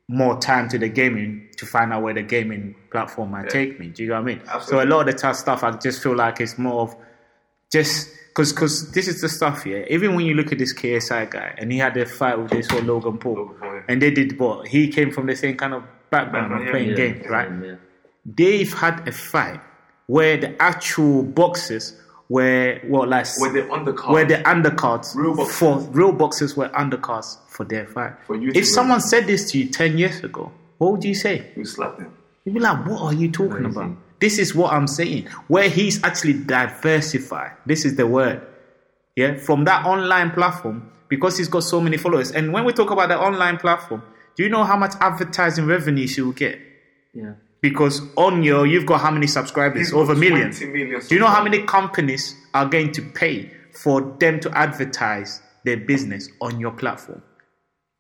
more 0.09 0.39
time 0.39 0.69
to 0.69 0.79
the 0.79 0.89
gaming 0.89 1.49
to 1.57 1.67
find 1.67 1.93
out 1.93 2.03
where 2.03 2.15
the 2.15 2.23
gaming 2.23 2.75
platform 2.93 3.31
might 3.33 3.49
take 3.49 3.81
me. 3.81 3.89
Do 3.89 4.03
you 4.03 4.11
know 4.11 4.17
what 4.17 4.21
I 4.21 4.25
mean? 4.25 4.41
So 4.61 4.83
a 4.83 4.85
lot 4.85 5.01
of 5.01 5.07
the 5.07 5.15
tough 5.15 5.37
stuff, 5.37 5.65
I 5.65 5.73
just 5.73 6.03
feel 6.03 6.15
like 6.15 6.41
it's 6.41 6.59
more 6.59 6.83
of 6.83 6.95
just 7.75 8.11
because 8.29 8.53
because 8.53 8.75
this 8.97 9.07
is 9.13 9.21
the 9.21 9.29
stuff 9.39 9.57
here. 9.69 9.83
Even 9.95 10.15
when 10.17 10.25
you 10.29 10.35
look 10.35 10.51
at 10.55 10.59
this 10.59 10.73
KSI 10.81 11.31
guy 11.31 11.49
and 11.59 11.67
he 11.73 11.79
had 11.79 11.97
a 11.97 12.07
fight 12.07 12.37
with 12.41 12.51
this 12.51 12.67
whole 12.71 12.83
Logan 12.83 13.19
Paul, 13.19 13.37
Logan 13.37 13.57
Paul, 13.61 13.75
yeah. 13.75 13.83
and 13.89 13.97
they 14.03 14.11
did 14.11 14.39
what 14.39 14.69
he 14.75 14.89
came 14.97 15.11
from 15.17 15.27
the 15.27 15.37
same 15.37 15.57
kind 15.63 15.75
of 15.75 15.83
background 16.11 16.53
of 16.53 16.59
Background, 16.61 16.71
playing 16.73 16.91
Yeah, 16.91 17.03
games, 17.03 17.27
right? 17.37 17.51
yeah. 17.69 17.77
They've 18.41 18.73
had 18.85 19.07
a 19.09 19.13
fight 19.13 19.61
where 20.07 20.37
the 20.45 20.51
actual 20.71 21.23
boxers 21.41 21.87
were 22.29 22.81
well 22.93 23.07
like 23.07 23.27
When 23.39 23.53
the 23.53 23.93
card, 23.93 24.13
where 24.15 24.25
the 24.33 24.39
undercards 24.55 25.15
Real 25.15 25.35
boxers. 25.37 25.57
for 25.59 25.79
real 26.01 26.13
boxers 26.13 26.57
were 26.57 26.69
undercards 26.71 27.37
for 27.49 27.65
their 27.65 27.87
fight. 27.87 28.15
For 28.27 28.35
you 28.37 28.51
if 28.55 28.67
someone 28.67 29.01
said 29.01 29.27
this 29.27 29.51
to 29.51 29.59
you 29.59 29.67
ten 29.81 29.99
years 29.99 30.19
ago, 30.25 30.51
what 30.79 30.93
would 30.93 31.05
you 31.05 31.15
say? 31.15 31.53
you 31.57 31.65
slap 31.65 31.99
them. 31.99 32.11
You'd 32.45 32.55
be 32.55 32.61
like, 32.61 32.87
what 32.87 33.01
are 33.03 33.15
you 33.15 33.31
talking 33.31 33.65
Crazy. 33.65 33.79
about? 33.79 33.97
This 34.21 34.39
is 34.39 34.55
what 34.55 34.73
I'm 34.73 34.87
saying. 34.87 35.29
Where 35.49 35.69
he's 35.69 36.03
actually 36.03 36.35
diversified. 36.35 37.53
This 37.67 37.85
is 37.85 37.97
the 37.97 38.07
word. 38.07 38.47
Yeah. 39.17 39.37
From 39.37 39.65
that 39.65 39.85
online 39.87 40.31
platform, 40.31 40.91
because 41.09 41.39
he's 41.39 41.49
got 41.49 41.61
so 41.61 41.81
many 41.81 41.97
followers. 41.97 42.33
And 42.33 42.53
when 42.53 42.65
we 42.65 42.73
talk 42.73 42.91
about 42.91 43.09
the 43.09 43.19
online 43.19 43.59
platform, 43.59 44.03
do 44.37 44.43
you 44.43 44.49
know 44.49 44.65
how 44.65 44.77
much 44.77 44.95
advertising 45.01 45.67
revenue 45.67 46.07
she 46.07 46.23
will 46.23 46.33
get? 46.33 46.59
Yeah. 47.13 47.35
Because 47.61 48.03
on 48.17 48.43
your, 48.43 48.67
you've 48.67 48.87
got 48.87 49.01
how 49.01 49.11
many 49.11 49.27
subscribers? 49.27 49.79
He's 49.79 49.91
got 49.91 50.01
Over 50.01 50.15
millions. 50.15 50.59
20 50.59 50.73
million 50.73 51.01
Do 51.01 51.15
you 51.15 51.21
know 51.21 51.29
how 51.29 51.43
many 51.43 51.63
companies 51.63 52.37
are 52.53 52.67
going 52.67 52.93
to 52.93 53.03
pay 53.03 53.51
for 53.73 54.03
them 54.19 54.41
to 54.41 54.51
advertise 54.57 55.41
their 55.65 55.79
business 55.79 56.29
on 56.41 56.61
your 56.61 56.73
platform? 56.73 57.23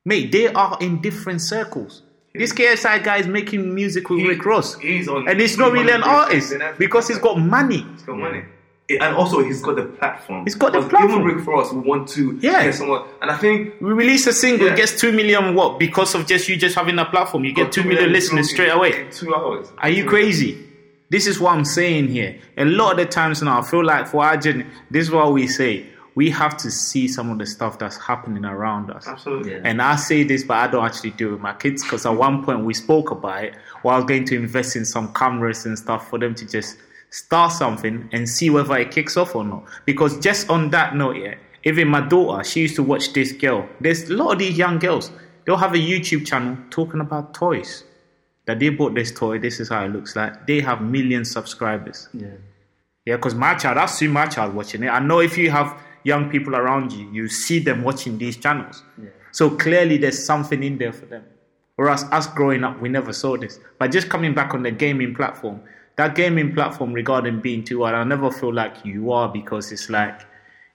Mate, 0.04 0.32
they 0.32 0.48
are 0.48 0.76
in 0.80 1.00
different 1.00 1.40
circles. 1.40 2.02
This 2.36 2.52
KSI 2.52 3.04
guy 3.04 3.18
is 3.18 3.28
making 3.28 3.72
music 3.72 4.10
with 4.10 4.18
He- 4.18 4.26
Rick 4.28 4.44
Ross. 4.44 4.76
he's 4.80 5.06
on- 5.08 5.28
and 5.28 5.38
he's 5.40 5.56
not 5.56 5.70
really 5.70 5.92
an 5.92 6.02
artist 6.02 6.52
because 6.78 7.06
he's 7.06 7.18
got 7.18 7.38
money. 7.38 7.86
He's 7.92 8.02
got 8.02 8.18
money. 8.18 8.42
And 8.90 9.14
also, 9.16 9.42
he's 9.42 9.62
got 9.62 9.76
the 9.76 9.84
platform. 9.84 10.44
He's 10.44 10.56
got 10.56 10.72
the 10.72 10.82
platform. 10.82 11.22
Even 11.22 11.36
Rick 11.36 11.46
Ross 11.46 11.72
would 11.72 11.84
want 11.84 12.08
to 12.08 12.36
Yeah. 12.42 12.64
get 12.64 12.74
someone. 12.74 13.02
And 13.22 13.30
I 13.30 13.36
think 13.36 13.74
We 13.80 13.92
release 13.92 14.26
a 14.26 14.32
single, 14.32 14.66
Yeah. 14.66 14.72
it 14.72 14.76
gets 14.76 15.00
two 15.00 15.12
million 15.12 15.54
what? 15.54 15.78
Because 15.78 16.14
of 16.16 16.26
just 16.26 16.48
you 16.48 16.56
just 16.56 16.74
having 16.74 16.98
a 16.98 17.04
platform. 17.04 17.44
You 17.44 17.52
get 17.52 17.70
two 17.72 17.84
million 17.84 18.12
listeners 18.12 18.50
straight 18.50 18.68
away. 18.70 19.02
in 19.02 19.10
two 19.10 19.32
hours. 19.34 19.68
Are 19.78 19.88
you 19.88 20.04
crazy? 20.04 20.58
This 21.10 21.26
is 21.28 21.38
what 21.38 21.54
I'm 21.54 21.64
saying 21.64 22.08
here. 22.08 22.34
A 22.58 22.64
lot 22.64 22.92
of 22.92 22.96
the 22.98 23.06
times 23.06 23.40
now, 23.42 23.60
I 23.60 23.62
feel 23.62 23.84
like 23.84 24.08
for 24.08 24.24
our 24.24 24.36
gen, 24.36 24.66
this 24.90 25.04
is 25.06 25.10
what 25.12 25.32
we 25.32 25.46
say. 25.46 25.86
We 26.14 26.30
have 26.30 26.56
to 26.58 26.70
see 26.70 27.08
some 27.08 27.30
of 27.30 27.38
the 27.38 27.46
stuff 27.46 27.78
that's 27.78 27.96
happening 27.96 28.44
around 28.44 28.90
us. 28.90 29.06
Absolutely. 29.06 29.52
Yeah. 29.52 29.62
And 29.64 29.82
I 29.82 29.96
say 29.96 30.22
this, 30.22 30.44
but 30.44 30.56
I 30.58 30.66
don't 30.68 30.84
actually 30.84 31.10
do 31.10 31.28
it 31.28 31.32
with 31.32 31.40
my 31.40 31.54
kids 31.54 31.82
because 31.82 32.06
at 32.06 32.14
one 32.14 32.44
point 32.44 32.64
we 32.64 32.74
spoke 32.74 33.10
about 33.10 33.44
it. 33.44 33.54
While 33.82 33.96
I 33.96 33.98
was 33.98 34.06
going 34.06 34.24
to 34.26 34.36
invest 34.36 34.76
in 34.76 34.84
some 34.84 35.12
cameras 35.12 35.66
and 35.66 35.78
stuff 35.78 36.08
for 36.08 36.18
them 36.18 36.34
to 36.36 36.46
just 36.46 36.76
start 37.10 37.52
something 37.52 38.08
and 38.12 38.28
see 38.28 38.50
whether 38.50 38.76
it 38.76 38.90
kicks 38.90 39.16
off 39.16 39.34
or 39.34 39.44
not. 39.44 39.64
Because 39.84 40.18
just 40.18 40.50
on 40.50 40.70
that 40.70 40.94
note, 40.94 41.16
yeah, 41.16 41.34
even 41.64 41.88
my 41.88 42.00
daughter, 42.00 42.44
she 42.44 42.60
used 42.60 42.76
to 42.76 42.82
watch 42.82 43.12
this 43.12 43.32
girl. 43.32 43.68
There's 43.80 44.08
a 44.08 44.14
lot 44.14 44.32
of 44.32 44.38
these 44.38 44.56
young 44.56 44.78
girls. 44.78 45.10
They'll 45.44 45.56
have 45.56 45.74
a 45.74 45.78
YouTube 45.78 46.26
channel 46.26 46.56
talking 46.70 47.00
about 47.00 47.34
toys. 47.34 47.84
That 48.46 48.58
they 48.58 48.68
bought 48.68 48.94
this 48.94 49.10
toy. 49.10 49.38
This 49.38 49.58
is 49.58 49.70
how 49.70 49.84
it 49.84 49.88
looks 49.88 50.14
like. 50.14 50.46
They 50.46 50.60
have 50.60 50.82
million 50.82 51.24
subscribers. 51.24 52.08
Yeah. 52.12 52.28
Yeah, 53.06 53.16
because 53.16 53.34
my 53.34 53.54
child, 53.54 53.78
I 53.78 53.86
see 53.86 54.06
my 54.06 54.26
child 54.26 54.54
watching 54.54 54.82
it. 54.82 54.88
I 54.88 54.98
know 54.98 55.20
if 55.20 55.38
you 55.38 55.50
have 55.50 55.78
young 56.04 56.30
people 56.30 56.54
around 56.54 56.92
you, 56.92 57.10
you 57.10 57.28
see 57.28 57.58
them 57.58 57.82
watching 57.82 58.18
these 58.18 58.36
channels. 58.36 58.82
So 59.32 59.50
clearly 59.50 59.96
there's 59.96 60.24
something 60.24 60.62
in 60.62 60.78
there 60.78 60.92
for 60.92 61.06
them. 61.06 61.24
Whereas 61.76 62.04
us 62.04 62.28
growing 62.28 62.62
up, 62.62 62.80
we 62.80 62.88
never 62.88 63.12
saw 63.12 63.36
this. 63.36 63.58
But 63.78 63.90
just 63.90 64.08
coming 64.08 64.32
back 64.32 64.54
on 64.54 64.62
the 64.62 64.70
gaming 64.70 65.14
platform, 65.14 65.60
that 65.96 66.14
gaming 66.14 66.54
platform 66.54 66.92
regarding 66.92 67.40
being 67.40 67.64
too 67.64 67.84
old, 67.84 67.94
I 67.94 68.04
never 68.04 68.30
feel 68.30 68.52
like 68.52 68.84
you 68.84 69.10
are 69.12 69.28
because 69.28 69.72
it's 69.72 69.90
like, 69.90 70.20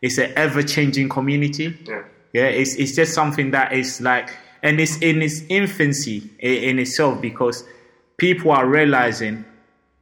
it's 0.02 0.18
an 0.18 0.34
ever 0.36 0.62
changing 0.62 1.10
community. 1.10 1.78
Yeah. 1.88 2.04
Yeah, 2.34 2.46
it's 2.46 2.76
it's 2.76 2.96
just 2.96 3.14
something 3.14 3.52
that 3.52 3.74
is 3.74 4.02
like, 4.02 4.36
and 4.62 4.80
it's 4.80 4.98
in 4.98 5.22
its 5.22 5.42
infancy 5.50 6.30
in 6.40 6.78
itself 6.78 7.22
because 7.22 7.64
people 8.18 8.52
are 8.52 8.68
realizing 8.68 9.46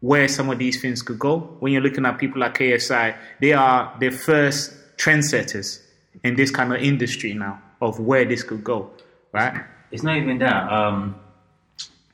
where 0.01 0.27
some 0.27 0.49
of 0.49 0.59
these 0.59 0.81
things 0.81 1.01
could 1.01 1.19
go. 1.19 1.39
When 1.59 1.71
you're 1.71 1.81
looking 1.81 2.05
at 2.05 2.17
people 2.17 2.41
like 2.41 2.57
KSI, 2.57 3.15
they 3.39 3.53
are 3.53 3.95
the 3.99 4.09
first 4.09 4.73
trendsetters 4.97 5.81
in 6.23 6.35
this 6.35 6.51
kind 6.51 6.73
of 6.73 6.81
industry 6.81 7.33
now 7.33 7.61
of 7.81 7.99
where 7.99 8.25
this 8.25 8.43
could 8.43 8.63
go, 8.63 8.91
right? 9.31 9.63
It's 9.91 10.03
not 10.03 10.17
even 10.17 10.39
that. 10.39 10.71
Um, 10.71 11.15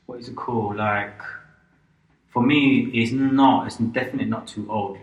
what 0.06 0.20
is 0.20 0.28
it 0.28 0.36
called? 0.36 0.76
Like, 0.76 1.18
for 2.28 2.42
me, 2.42 2.90
it's 2.92 3.12
not. 3.12 3.66
It's 3.66 3.76
definitely 3.78 4.26
not 4.26 4.46
too 4.46 4.70
old. 4.70 4.98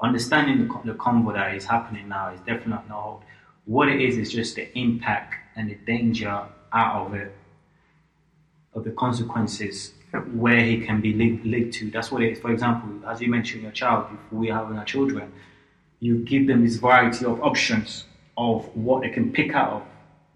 Understanding 0.00 0.66
the, 0.66 0.92
the 0.92 0.98
convo 0.98 1.34
that 1.34 1.54
is 1.54 1.66
happening 1.66 2.08
now 2.08 2.30
is 2.30 2.40
definitely 2.40 2.72
not 2.88 2.90
old. 2.90 3.22
What 3.66 3.88
it 3.88 4.00
is 4.00 4.16
is 4.16 4.32
just 4.32 4.56
the 4.56 4.76
impact 4.78 5.34
and 5.56 5.70
the 5.70 5.74
danger 5.74 6.46
out 6.72 7.06
of 7.06 7.14
it, 7.14 7.36
of 8.74 8.84
the 8.84 8.92
consequences 8.92 9.92
where 10.32 10.60
he 10.60 10.80
can 10.80 11.00
be 11.00 11.12
linked, 11.12 11.74
to. 11.74 11.90
That's 11.90 12.10
what 12.10 12.22
it 12.22 12.32
is. 12.32 12.40
For 12.40 12.50
example, 12.50 13.08
as 13.08 13.20
you 13.20 13.28
mentioned, 13.28 13.62
your 13.62 13.72
child, 13.72 14.06
if 14.12 14.32
we 14.32 14.48
have 14.48 14.72
our 14.72 14.84
children, 14.84 15.32
you 16.00 16.18
give 16.24 16.46
them 16.46 16.64
this 16.64 16.76
variety 16.76 17.24
of 17.26 17.42
options 17.42 18.04
of 18.36 18.64
what 18.74 19.02
they 19.02 19.10
can 19.10 19.30
pick 19.30 19.54
out 19.54 19.72
of, 19.72 19.82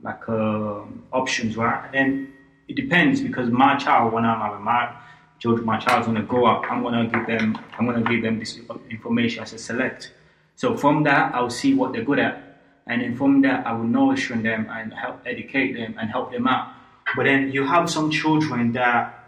like 0.02 0.28
um, 0.28 1.02
options, 1.12 1.56
right? 1.56 1.90
And 1.94 2.28
it 2.68 2.76
depends 2.76 3.22
because 3.22 3.48
my 3.50 3.76
child, 3.76 4.12
when 4.12 4.24
I'm 4.24 4.40
having 4.40 4.62
my 4.62 4.94
children, 5.38 5.64
my 5.66 5.78
child's 5.78 6.06
gonna 6.06 6.22
grow 6.22 6.46
up. 6.46 6.70
I'm 6.70 6.82
gonna 6.82 7.06
give 7.06 7.26
them, 7.26 7.58
I'm 7.78 7.86
gonna 7.86 8.02
give 8.02 8.22
them 8.22 8.38
this 8.38 8.58
information 8.90 9.42
as 9.42 9.54
a 9.54 9.58
select. 9.58 10.12
So 10.56 10.76
from 10.76 11.02
that, 11.04 11.34
I'll 11.34 11.50
see 11.50 11.74
what 11.74 11.92
they're 11.92 12.04
good 12.04 12.18
at, 12.18 12.60
and 12.86 13.00
then 13.00 13.16
from 13.16 13.40
that, 13.42 13.66
I 13.66 13.72
will 13.72 13.84
nurture 13.84 14.36
them 14.36 14.68
and 14.70 14.92
help 14.92 15.22
educate 15.26 15.72
them 15.72 15.96
and 15.98 16.10
help 16.10 16.30
them 16.30 16.46
out. 16.46 16.72
But 17.16 17.24
then 17.24 17.50
you 17.50 17.64
have 17.64 17.90
some 17.90 18.10
children 18.10 18.72
that 18.72 19.18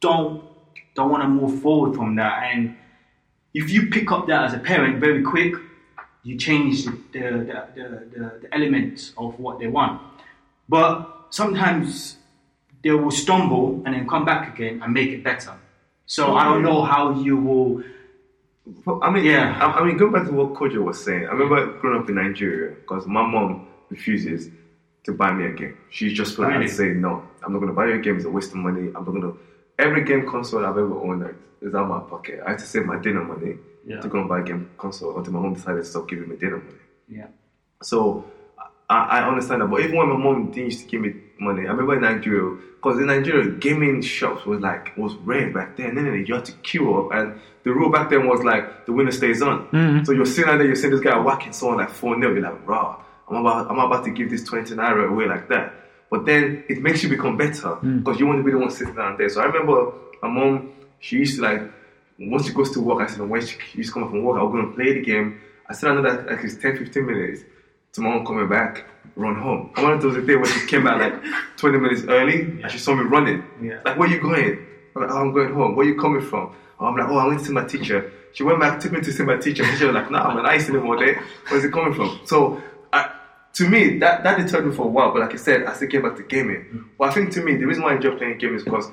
don't 0.00 0.42
don't 0.94 1.10
want 1.10 1.22
to 1.22 1.28
move 1.28 1.60
forward 1.60 1.94
from 1.94 2.16
that, 2.16 2.42
and 2.44 2.76
if 3.60 3.70
you 3.74 3.80
pick 3.96 4.06
up 4.12 4.22
that 4.30 4.42
as 4.46 4.52
a 4.54 4.58
parent 4.58 5.00
very 5.06 5.22
quick, 5.22 5.54
you 6.22 6.36
change 6.36 6.84
the, 6.84 6.90
the, 7.12 7.20
the, 7.76 7.86
the, 8.14 8.38
the 8.42 8.48
elements 8.56 9.12
of 9.16 9.38
what 9.40 9.58
they 9.60 9.66
want. 9.78 10.00
But 10.68 11.28
sometimes 11.30 12.16
they 12.82 12.90
will 12.90 13.10
stumble 13.24 13.82
and 13.84 13.94
then 13.94 14.06
come 14.08 14.24
back 14.24 14.42
again 14.54 14.74
and 14.82 14.92
make 14.92 15.10
it 15.10 15.22
better. 15.24 15.54
So 16.06 16.36
I 16.36 16.44
don't 16.44 16.62
know 16.62 16.82
how 16.82 17.02
you 17.26 17.36
will. 17.36 17.82
I 19.02 19.10
mean, 19.10 19.24
Yeah. 19.24 19.56
I, 19.62 19.80
I 19.80 19.84
mean, 19.86 19.96
going 19.96 20.12
back 20.12 20.26
to 20.26 20.32
what 20.32 20.54
Kojo 20.54 20.84
was 20.84 21.02
saying, 21.02 21.24
I 21.26 21.32
remember 21.32 21.78
growing 21.80 22.00
up 22.02 22.08
in 22.08 22.16
Nigeria 22.16 22.74
because 22.74 23.06
my 23.06 23.24
mom 23.26 23.68
refuses 23.88 24.50
to 25.04 25.12
buy 25.12 25.32
me 25.32 25.46
a 25.46 25.52
game. 25.52 25.76
She's 25.90 26.12
just 26.12 26.34
flat 26.36 26.48
Really? 26.52 26.64
out 26.64 26.70
saying, 26.70 27.00
no, 27.00 27.22
I'm 27.44 27.52
not 27.52 27.60
going 27.60 27.70
to 27.70 27.74
buy 27.80 27.86
you 27.86 27.94
a 27.94 27.98
game. 27.98 28.16
It's 28.16 28.24
a 28.26 28.30
waste 28.30 28.50
of 28.50 28.56
money. 28.56 28.88
I'm 28.88 29.04
not 29.04 29.12
going 29.16 29.22
to. 29.22 29.38
Every 29.78 30.02
game 30.04 30.28
console 30.28 30.64
I've 30.66 30.78
ever 30.78 30.98
owned 30.98 31.22
like, 31.22 31.34
is 31.66 31.74
out 31.74 31.82
of 31.84 31.88
my 31.88 32.00
pocket. 32.08 32.40
I 32.46 32.50
had 32.50 32.58
to 32.60 32.66
save 32.66 32.84
my 32.86 32.98
dinner 32.98 33.24
money 33.24 33.56
Yeah. 33.86 34.00
to 34.00 34.08
go 34.08 34.18
and 34.20 34.28
buy 34.28 34.40
a 34.40 34.42
game 34.42 34.70
console 34.78 35.16
until 35.18 35.32
my 35.34 35.40
mom 35.40 35.54
decided 35.54 35.78
to 35.78 35.84
stop 35.84 36.08
giving 36.08 36.28
me 36.28 36.36
dinner 36.36 36.58
money. 36.58 36.78
Yeah. 37.08 37.28
So 37.82 38.24
I, 38.88 38.98
I 39.20 39.28
understand 39.28 39.62
that. 39.62 39.66
But 39.66 39.80
even 39.80 39.96
when 39.96 40.08
my 40.08 40.16
mom 40.16 40.50
didn't 40.50 40.66
used 40.66 40.80
to 40.80 40.86
give 40.86 41.00
me 41.00 41.14
money, 41.38 41.62
I 41.68 41.70
remember 41.72 41.94
in 41.94 42.02
Nigeria, 42.02 42.56
because 42.76 42.98
in 42.98 43.06
Nigeria, 43.06 43.50
gaming 43.50 44.00
shops 44.02 44.44
was 44.46 44.60
like, 44.60 44.96
was 44.96 45.14
rare 45.16 45.52
back 45.52 45.76
then. 45.76 45.98
And 45.98 46.06
then 46.06 46.24
you 46.26 46.34
had 46.34 46.44
to 46.46 46.52
queue 46.68 46.94
up. 46.98 47.12
And 47.12 47.40
the 47.64 47.72
rule 47.72 47.90
back 47.90 48.10
then 48.10 48.26
was 48.26 48.42
like, 48.44 48.86
the 48.86 48.92
winner 48.92 49.10
stays 49.10 49.42
on. 49.42 49.66
Mm-hmm. 49.68 50.04
So 50.04 50.12
you're 50.12 50.24
sitting 50.26 50.50
out 50.50 50.58
there, 50.58 50.66
you're 50.66 50.76
seeing 50.76 50.92
this 50.92 51.00
guy 51.00 51.18
whacking 51.18 51.52
someone 51.52 51.78
like 51.78 51.90
4 51.90 52.16
0. 52.20 52.32
You're 52.32 52.42
like, 52.42 52.66
raw. 52.66 53.02
I'm 53.28 53.36
about, 53.36 53.70
I'm 53.70 53.78
about 53.78 54.04
to 54.04 54.10
give 54.10 54.30
this 54.30 54.44
20 54.44 54.74
naira 54.76 55.08
away 55.10 55.26
like 55.26 55.48
that. 55.48 55.74
but 56.10 56.24
then 56.24 56.64
it 56.68 56.80
makes 56.80 57.02
you 57.02 57.08
become 57.08 57.36
better 57.36 57.70
mm. 57.82 57.98
because 58.04 58.20
you 58.20 58.26
want 58.26 58.38
to 58.38 58.44
be 58.44 58.52
the 58.52 58.58
one 58.58 58.70
sitting 58.70 58.94
down 58.94 59.16
there. 59.18 59.28
So 59.28 59.40
I 59.40 59.46
remember 59.46 59.92
my 60.22 60.28
mom, 60.28 60.72
she 61.00 61.16
used 61.16 61.36
to 61.36 61.42
like, 61.42 61.62
once 62.18 62.46
she 62.46 62.52
goes 62.52 62.70
to 62.72 62.80
work, 62.80 63.02
I 63.02 63.06
said, 63.06 63.28
when 63.28 63.44
she 63.44 63.58
used 63.74 63.92
to 63.92 64.00
come 64.00 64.10
from 64.10 64.24
work, 64.24 64.38
I 64.38 64.42
was 64.42 64.52
going 64.52 64.68
to 64.68 64.74
play 64.74 64.94
the 64.94 65.02
game. 65.02 65.40
I 65.68 65.74
said, 65.74 65.90
I 65.90 65.94
know 65.94 66.02
that 66.02 66.26
like 66.26 66.44
it's 66.44 66.56
10, 66.56 66.78
15 66.78 67.06
minutes 67.06 67.42
Tomorrow 67.96 68.26
coming 68.26 68.46
back, 68.46 68.84
run 69.16 69.36
home. 69.36 69.70
I 69.74 69.82
wanted 69.82 70.02
to 70.02 70.26
day 70.26 70.36
when 70.36 70.44
she 70.44 70.66
came 70.66 70.84
back 70.84 71.00
like 71.00 71.14
20 71.56 71.78
minutes 71.78 72.02
early 72.06 72.42
and 72.42 72.70
she 72.70 72.76
saw 72.76 72.94
me 72.94 73.04
running. 73.04 73.42
Yeah. 73.58 73.80
Like, 73.86 73.96
where 73.98 74.06
you 74.06 74.20
going? 74.20 74.66
I'm 74.94 75.00
like, 75.00 75.10
oh, 75.10 75.16
I'm 75.16 75.32
going 75.32 75.54
home. 75.54 75.74
Where 75.74 75.86
you 75.86 75.98
coming 75.98 76.20
from? 76.20 76.54
Oh, 76.78 76.84
I'm 76.84 76.94
like, 76.94 77.08
oh, 77.08 77.16
I 77.16 77.26
went 77.26 77.38
to 77.38 77.46
see 77.46 77.52
my 77.54 77.64
teacher. 77.64 78.12
She 78.34 78.42
went 78.42 78.60
back, 78.60 78.80
took 78.80 78.92
me 78.92 79.00
to 79.00 79.10
see 79.10 79.22
my 79.22 79.38
teacher. 79.38 79.64
She 79.78 79.86
was 79.86 79.94
like, 79.94 80.10
nah, 80.10 80.34
man, 80.34 80.44
I 80.44 80.52
ain't 80.56 80.62
seen 80.64 80.76
him 80.76 80.86
all 80.86 80.98
day. 80.98 81.16
Where's 81.48 81.64
it 81.64 81.72
coming 81.72 81.94
from? 81.94 82.20
So, 82.26 82.62
I, 82.92 83.10
to 83.54 83.66
me, 83.66 83.98
that, 84.00 84.22
that 84.24 84.36
deterred 84.36 84.66
me 84.66 84.74
for 84.74 84.82
a 84.82 84.88
while. 84.88 85.10
But 85.10 85.20
like 85.20 85.32
I 85.32 85.36
said, 85.36 85.64
I 85.64 85.72
still 85.72 85.88
came 85.88 86.02
back 86.02 86.16
to 86.16 86.22
gaming. 86.22 86.66
Mm. 86.70 86.84
But 86.98 87.08
I 87.08 87.12
think 87.14 87.30
to 87.32 87.40
me, 87.40 87.56
the 87.56 87.64
reason 87.64 87.82
why 87.82 87.92
I 87.92 87.96
enjoy 87.96 88.14
playing 88.18 88.36
games 88.36 88.60
is 88.60 88.64
because 88.64 88.90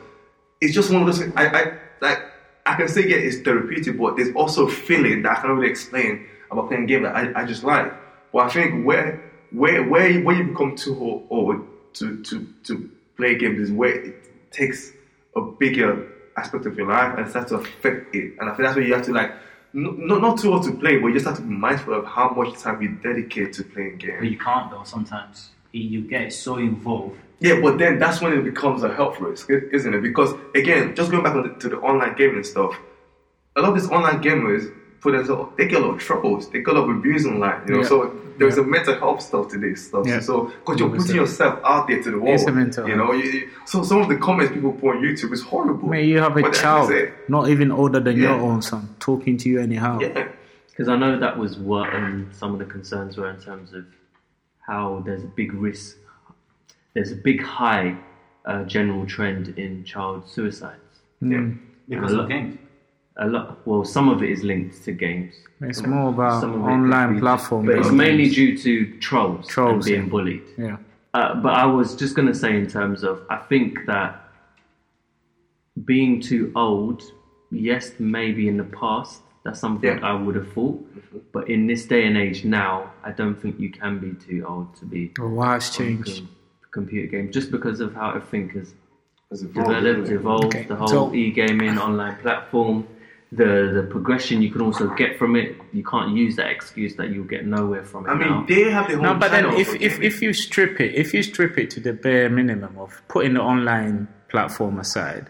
it's 0.62 0.74
just 0.74 0.90
one 0.92 1.02
of 1.02 1.08
those 1.08 1.20
things. 1.20 1.34
I, 1.36 1.48
I 1.48 1.78
like. 2.02 2.32
I 2.66 2.76
can 2.76 2.88
say 2.88 3.06
yeah, 3.06 3.18
it's 3.18 3.42
therapeutic, 3.42 4.00
but 4.00 4.16
there's 4.16 4.34
also 4.36 4.68
feeling 4.68 5.24
that 5.24 5.38
I 5.38 5.42
can't 5.42 5.54
really 5.54 5.70
explain 5.70 6.26
about 6.50 6.70
playing 6.70 6.84
a 6.84 6.88
game 6.88 7.04
that 7.04 7.14
I, 7.14 7.42
I 7.42 7.46
just 7.46 7.66
like. 7.66 7.92
But 8.32 8.40
I 8.40 8.50
think 8.50 8.86
where 8.86 9.22
where 9.52 9.84
where 9.84 10.10
you, 10.10 10.24
where 10.24 10.38
you 10.38 10.46
become 10.46 10.78
too 10.78 11.26
old, 11.30 11.68
to 11.96 12.24
to 12.24 12.48
to 12.64 12.90
play 13.18 13.36
games 13.36 13.60
is 13.60 13.72
where 13.72 13.94
it 13.94 14.52
takes 14.52 14.94
a 15.36 15.42
bigger 15.42 16.10
aspect 16.38 16.66
of 16.66 16.78
your 16.78 16.88
life 16.88 17.18
and 17.18 17.30
starts 17.30 17.50
to 17.50 17.58
affect 17.58 18.16
it. 18.16 18.36
And 18.40 18.50
I 18.50 18.56
think 18.56 18.60
that's 18.60 18.76
where 18.78 18.86
you 18.86 18.94
have 18.94 19.06
to 19.06 19.12
like. 19.12 19.34
Not, 19.76 20.22
not 20.22 20.38
too 20.38 20.54
old 20.54 20.64
to 20.66 20.72
play, 20.72 21.00
but 21.00 21.08
you 21.08 21.14
just 21.16 21.26
have 21.26 21.36
to 21.38 21.42
be 21.42 21.50
mindful 21.54 21.96
of 21.96 22.06
how 22.06 22.30
much 22.30 22.60
time 22.60 22.80
you 22.82 22.90
dedicate 22.90 23.54
to 23.54 23.64
playing 23.64 23.98
games. 23.98 24.20
But 24.20 24.30
you 24.30 24.38
can't 24.38 24.70
though. 24.72 24.84
Sometimes 24.84 25.50
you 25.72 26.02
get 26.02 26.32
so 26.32 26.58
involved. 26.58 27.18
Yeah, 27.44 27.60
but 27.62 27.78
then 27.78 28.00
that's 28.00 28.22
when 28.22 28.32
it 28.34 28.44
becomes 28.44 28.84
a 28.84 28.94
health 28.94 29.20
risk, 29.20 29.50
isn't 29.50 29.94
it? 29.94 30.02
Because 30.02 30.34
again, 30.56 30.96
just 30.96 31.12
going 31.12 31.24
back 31.24 31.36
on 31.36 31.44
the, 31.44 31.54
to 31.60 31.70
the 31.70 31.78
online 31.78 32.16
gaming 32.16 32.44
stuff, 32.44 32.74
a 33.56 33.62
lot 33.62 33.70
of 33.74 33.82
these 33.82 33.90
online 33.92 34.24
gamers 34.24 34.74
put 35.02 35.12
themselves, 35.12 35.52
they 35.58 35.68
get 35.68 35.82
a 35.82 35.86
lot 35.86 35.96
of 35.96 36.00
troubles, 36.00 36.50
they 36.50 36.60
get 36.60 36.70
a 36.70 36.80
lot 36.80 36.90
of 36.90 36.96
abuse 36.98 37.26
online, 37.26 37.62
you 37.68 37.74
know. 37.74 37.82
Yeah. 37.82 37.88
So 37.88 38.18
there's 38.40 38.58
a 38.58 38.64
mental 38.64 38.96
health 38.98 39.22
stuff 39.22 39.50
to 39.50 39.58
this 39.60 39.88
stuff. 39.88 40.08
Yeah. 40.08 40.22
So 40.22 40.46
because 40.46 40.80
you're 40.80 40.90
putting 40.90 41.18
yourself 41.18 41.60
out 41.66 41.88
there 41.90 42.02
to 42.02 42.12
the 42.12 42.18
world, 42.18 42.36
It's 42.36 42.46
a 42.48 42.52
mental 42.54 42.88
you 42.88 42.96
know. 42.96 43.12
You, 43.12 43.24
you- 43.30 43.50
so 43.66 43.84
some 43.84 44.00
of 44.02 44.08
the 44.08 44.16
comments 44.18 44.54
people 44.54 44.72
put 44.72 44.96
on 44.96 45.04
YouTube 45.04 45.34
is 45.34 45.44
horrible. 45.44 45.90
Mate, 45.90 46.06
you 46.06 46.20
have 46.20 46.38
a 46.38 46.42
What 46.42 46.54
child, 46.54 46.92
not 47.28 47.50
even 47.50 47.72
older 47.72 48.00
than 48.00 48.16
your 48.18 48.32
own 48.32 48.62
son, 48.62 48.96
talking 49.00 49.36
to 49.40 49.50
you 49.50 49.60
anyhow. 49.60 50.00
Yeah. 50.00 50.30
Because 50.70 50.88
I 50.88 50.96
know 50.96 51.20
that 51.20 51.38
was 51.38 51.58
what 51.58 51.94
um, 51.94 52.30
some 52.32 52.54
of 52.54 52.60
the 52.60 52.66
concerns 52.66 53.18
were 53.18 53.30
in 53.30 53.40
terms 53.40 53.74
of 53.74 53.86
how 54.66 55.04
there's 55.06 55.24
a 55.24 55.28
big 55.28 55.54
risk, 55.54 55.98
there's 56.94 57.12
a 57.12 57.16
big 57.16 57.42
high 57.42 57.96
uh, 58.46 58.64
general 58.64 59.06
trend 59.06 59.50
in 59.58 59.84
child 59.84 60.28
suicides. 60.30 60.80
yeah. 61.22 61.50
Because 61.88 62.14
of 62.14 62.30
games. 62.30 62.58
A 63.18 63.28
lot. 63.28 63.68
Well, 63.68 63.84
some 63.86 64.10
of 64.10 64.24
it 64.24 64.32
is 64.32 64.42
linked 64.44 64.84
to 64.86 64.92
games. 64.92 65.34
It's 65.62 65.84
more 65.86 66.10
about 66.10 66.42
Some 66.42 66.54
of 66.56 66.62
online 66.64 67.20
platforms, 67.20 67.68
but 67.68 67.76
it's 67.78 67.88
games. 67.88 67.98
mainly 67.98 68.30
due 68.30 68.58
to 68.58 68.98
trolls, 69.00 69.48
Trolls, 69.48 69.74
and 69.74 69.84
being 69.86 70.04
yeah. 70.06 70.10
bullied. 70.10 70.44
Yeah. 70.58 70.78
Uh, 71.14 71.36
but 71.36 71.54
I 71.54 71.66
was 71.66 71.96
just 71.96 72.16
going 72.16 72.28
to 72.28 72.34
say, 72.34 72.56
in 72.58 72.66
terms 72.68 73.04
of, 73.04 73.22
I 73.30 73.38
think 73.38 73.86
that 73.86 74.20
being 75.86 76.22
too 76.22 76.52
old, 76.56 77.04
yes, 77.52 77.92
maybe 78.00 78.48
in 78.48 78.58
the 78.58 78.64
past, 78.64 79.22
that's 79.44 79.60
something 79.60 79.98
Yeah. 80.00 80.06
I 80.10 80.14
would 80.14 80.36
have 80.36 80.52
thought. 80.54 80.84
But 81.34 81.50
in 81.50 81.68
this 81.68 81.86
day 81.86 82.06
and 82.08 82.18
age 82.18 82.46
now, 82.46 82.92
I 83.04 83.12
don't 83.12 83.36
think 83.40 83.60
you 83.60 83.70
can 83.70 84.00
be 84.00 84.14
too 84.26 84.44
old 84.48 84.76
to 84.78 84.86
be 84.86 85.12
Oh, 85.20 85.28
wow, 85.30 85.56
it's 85.58 85.70
on 85.80 85.86
changed. 85.86 86.24
Com- 86.74 86.84
computer 86.86 87.08
games 87.08 87.34
just 87.34 87.52
because 87.52 87.80
of 87.80 87.94
how 87.94 88.10
everything 88.10 88.50
has 88.50 88.74
It's 89.32 89.42
evolved, 89.42 89.70
developed, 89.70 90.04
isn't 90.04 90.16
evolved, 90.16 90.46
Okay, 90.46 90.64
the 90.64 90.76
whole 90.76 90.88
so- 90.88 91.14
e-gaming 91.14 91.78
online 91.78 92.16
platform, 92.18 92.88
the 93.32 93.52
the 93.78 93.84
progression 93.96 94.42
you 94.46 94.52
can 94.52 94.62
also 94.62 94.86
get 95.02 95.18
from 95.20 95.36
it. 95.36 95.56
You 95.72 95.84
can't 95.84 96.12
use 96.24 96.36
that 96.40 96.50
excuse 96.56 96.96
that 97.00 97.08
you'll 97.12 97.32
get 97.36 97.44
nowhere 97.58 97.84
from 97.84 98.06
it 98.06 98.10
I 98.12 98.16
mean, 98.16 98.30
now. 98.30 98.46
they 98.48 98.64
have 98.78 98.88
their 98.88 98.98
own 98.98 99.04
No, 99.04 99.14
but 99.16 99.32
then 99.32 99.46
if, 99.64 99.70
if, 99.82 100.00
if 100.10 100.22
you 100.22 100.32
strip 100.34 100.80
it, 100.86 100.92
if 101.04 101.14
you 101.16 101.24
strip 101.24 101.58
it 101.58 101.68
to 101.72 101.80
the 101.80 101.94
bare 101.94 102.30
minimum 102.30 102.74
of 102.78 102.90
putting 103.14 103.34
the 103.34 103.42
online 103.42 104.08
platform 104.30 104.80
aside 104.80 105.26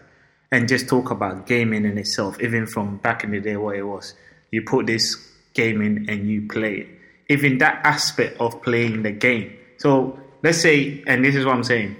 and 0.52 0.68
just 0.68 0.86
talk 0.88 1.10
about 1.10 1.46
gaming 1.46 1.84
in 1.86 1.96
itself, 1.96 2.32
even 2.46 2.66
from 2.66 2.98
back 2.98 3.24
in 3.24 3.30
the 3.30 3.40
day 3.40 3.56
what 3.56 3.74
it 3.76 3.82
was, 3.94 4.14
you 4.50 4.60
put 4.62 4.86
this 4.86 5.04
game 5.54 5.80
in 5.80 5.94
and 6.10 6.28
you 6.28 6.46
play 6.46 6.74
it. 6.82 6.88
Even 7.30 7.56
that 7.64 7.80
aspect 7.84 8.38
of 8.38 8.60
playing 8.62 9.02
the 9.02 9.12
game. 9.12 9.48
So 9.78 10.18
let's 10.44 10.60
say, 10.60 11.02
and 11.06 11.24
this 11.24 11.34
is 11.34 11.44
what 11.44 11.56
I'm 11.56 11.64
saying, 11.64 11.96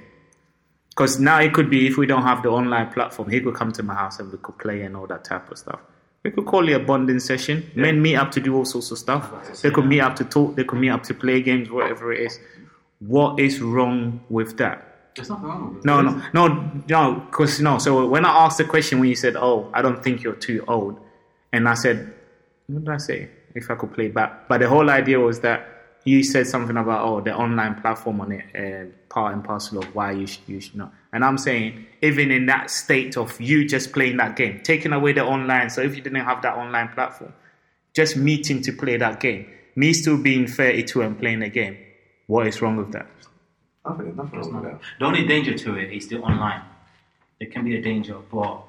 because 0.90 1.18
now 1.18 1.40
it 1.40 1.52
could 1.52 1.70
be 1.70 1.88
if 1.88 1.96
we 1.96 2.06
don't 2.06 2.22
have 2.22 2.42
the 2.44 2.50
online 2.50 2.92
platform, 2.92 3.30
he 3.30 3.40
could 3.40 3.54
come 3.54 3.72
to 3.72 3.82
my 3.82 3.94
house 3.94 4.20
and 4.20 4.30
we 4.30 4.38
could 4.38 4.58
play 4.58 4.82
and 4.82 4.96
all 4.96 5.08
that 5.08 5.24
type 5.24 5.50
of 5.50 5.58
stuff. 5.58 5.80
We 6.22 6.30
could 6.30 6.46
call 6.46 6.68
it 6.68 6.72
a 6.72 6.78
bonding 6.78 7.20
session. 7.20 7.68
Men 7.74 8.00
meet 8.00 8.16
up 8.16 8.30
to 8.32 8.40
do 8.40 8.54
all 8.54 8.64
sorts 8.64 8.90
of 8.90 8.98
stuff. 8.98 9.60
They 9.62 9.70
could 9.70 9.86
meet 9.86 10.00
up 10.00 10.14
to 10.16 10.24
talk. 10.24 10.56
They 10.56 10.64
could 10.64 10.78
meet 10.78 10.90
up 10.90 11.02
to 11.04 11.14
play 11.14 11.42
games, 11.42 11.70
whatever 11.70 12.12
it 12.12 12.20
is. 12.20 12.38
What 13.00 13.40
is 13.40 13.60
wrong 13.60 14.20
with 14.30 14.56
that? 14.58 15.12
There's 15.16 15.28
nothing 15.28 15.44
wrong 15.46 15.74
with 15.74 15.78
it. 15.78 15.84
No, 15.84 16.00
no, 16.00 16.22
no, 16.32 16.70
no. 16.88 17.20
Because 17.30 17.60
no. 17.60 17.78
So 17.78 18.06
when 18.06 18.24
I 18.24 18.30
asked 18.44 18.58
the 18.58 18.64
question, 18.64 19.00
when 19.00 19.10
you 19.10 19.16
said, 19.16 19.36
"Oh, 19.36 19.70
I 19.74 19.82
don't 19.82 20.02
think 20.02 20.22
you're 20.22 20.34
too 20.34 20.64
old," 20.66 20.98
and 21.52 21.68
I 21.68 21.74
said, 21.74 22.14
"What 22.68 22.84
did 22.84 22.94
I 22.94 22.96
say?" 22.96 23.28
If 23.54 23.70
I 23.70 23.74
could 23.74 23.92
play 23.92 24.08
back, 24.08 24.48
but 24.48 24.58
the 24.58 24.68
whole 24.68 24.88
idea 24.88 25.20
was 25.20 25.40
that 25.40 25.73
you 26.04 26.22
said 26.22 26.46
something 26.46 26.76
about 26.76 27.06
oh 27.06 27.20
the 27.20 27.34
online 27.34 27.74
platform 27.80 28.20
on 28.20 28.32
it, 28.32 28.44
uh, 28.54 28.90
part 29.08 29.34
and 29.34 29.42
parcel 29.42 29.78
of 29.78 29.94
why 29.94 30.12
you 30.12 30.26
should, 30.26 30.42
you 30.46 30.60
should 30.60 30.76
not. 30.76 30.92
And 31.12 31.24
I'm 31.24 31.38
saying 31.38 31.86
even 32.02 32.30
in 32.30 32.46
that 32.46 32.70
state 32.70 33.16
of 33.16 33.40
you 33.40 33.66
just 33.66 33.92
playing 33.92 34.18
that 34.18 34.36
game, 34.36 34.60
taking 34.62 34.92
away 34.92 35.12
the 35.12 35.24
online. 35.24 35.70
So 35.70 35.80
if 35.80 35.96
you 35.96 36.02
didn't 36.02 36.24
have 36.24 36.42
that 36.42 36.56
online 36.56 36.88
platform, 36.88 37.32
just 37.94 38.16
meeting 38.16 38.62
to 38.62 38.72
play 38.72 38.96
that 38.96 39.20
game, 39.20 39.46
me 39.76 39.92
still 39.92 40.18
being 40.18 40.46
32 40.46 41.02
and 41.02 41.18
playing 41.18 41.40
the 41.40 41.48
game, 41.48 41.78
what 42.26 42.46
is 42.46 42.60
wrong 42.60 42.76
with 42.76 42.92
that? 42.92 43.06
nothing, 43.86 44.16
nothing 44.16 44.40
wrong 44.40 44.54
with 44.54 44.64
that. 44.64 44.80
The 44.98 45.04
only 45.04 45.26
danger 45.26 45.56
to 45.56 45.76
it 45.76 45.92
is 45.92 46.08
the 46.08 46.20
online. 46.20 46.62
There 47.38 47.48
can 47.48 47.64
be 47.64 47.76
a 47.76 47.82
danger, 47.82 48.16
but 48.30 48.62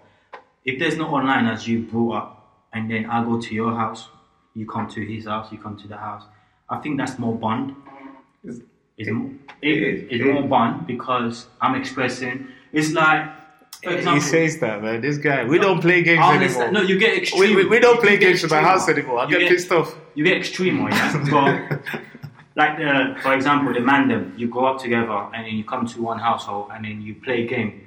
if 0.64 0.80
there's 0.80 0.98
no 0.98 1.06
online 1.06 1.48
as 1.48 1.68
you 1.68 1.84
brought 1.84 2.16
up, 2.16 2.32
and 2.74 2.92
then 2.92 3.06
I 3.06 3.24
go 3.24 3.40
to 3.40 3.56
your 3.56 3.74
house, 3.74 4.10
you 4.54 4.66
come 4.66 4.90
to 4.90 5.06
his 5.06 5.26
house, 5.26 5.52
you 5.52 5.58
come 5.58 5.78
to 5.78 5.88
the 5.88 5.98
house, 5.98 6.24
I 6.70 6.78
think 6.78 6.98
that's 6.98 7.18
more 7.20 7.36
bond. 7.36 7.76
It's- 8.44 8.62
It's, 8.98 9.10
it- 9.10 9.16
it 9.62 9.78
it- 9.78 10.12
is, 10.12 10.22
it 10.22 10.34
more 10.34 10.44
bond 10.44 10.88
because 10.88 11.48
I'm 11.62 11.76
expressing. 11.76 12.48
It's 12.72 12.92
like, 12.94 13.28
example, 13.84 14.14
he 14.16 14.20
says 14.22 14.60
that, 14.60 14.82
man. 14.82 15.02
This 15.02 15.18
guy, 15.18 15.44
we 15.44 15.58
don't 15.60 15.82
play 15.82 16.02
games 16.02 16.22
anymore. 16.24 16.72
No, 16.72 16.82
you 16.82 16.98
get 16.98 17.18
extreme. 17.18 17.56
we, 17.56 17.64
we, 17.64 17.70
we 17.70 17.80
don't 17.80 18.00
play 18.00 18.18
get 18.18 18.22
games 18.28 18.44
in 18.44 18.50
the 18.50 18.62
house 18.62 18.88
anymore. 18.90 19.20
I 19.20 19.28
You 19.30 19.40
get, 19.40 19.50
pissed 19.50 19.72
off. 19.72 19.96
You 20.16 20.24
get 20.24 20.38
extreme, 20.38 20.78
yeah. 20.88 21.26
but 21.32 21.82
like 22.56 22.78
the, 22.78 23.18
for 23.22 23.34
example, 23.34 23.74
the 23.74 23.80
mandem. 23.82 24.38
You 24.40 24.48
go 24.48 24.66
up 24.66 24.80
together 24.80 25.12
and 25.34 25.46
then 25.46 25.56
you 25.56 25.66
come 25.66 25.86
to 25.88 26.02
one 26.02 26.20
household 26.20 26.70
and 26.74 26.86
then 26.86 27.02
you 27.02 27.16
play 27.16 27.44
a 27.44 27.48
game. 27.48 27.82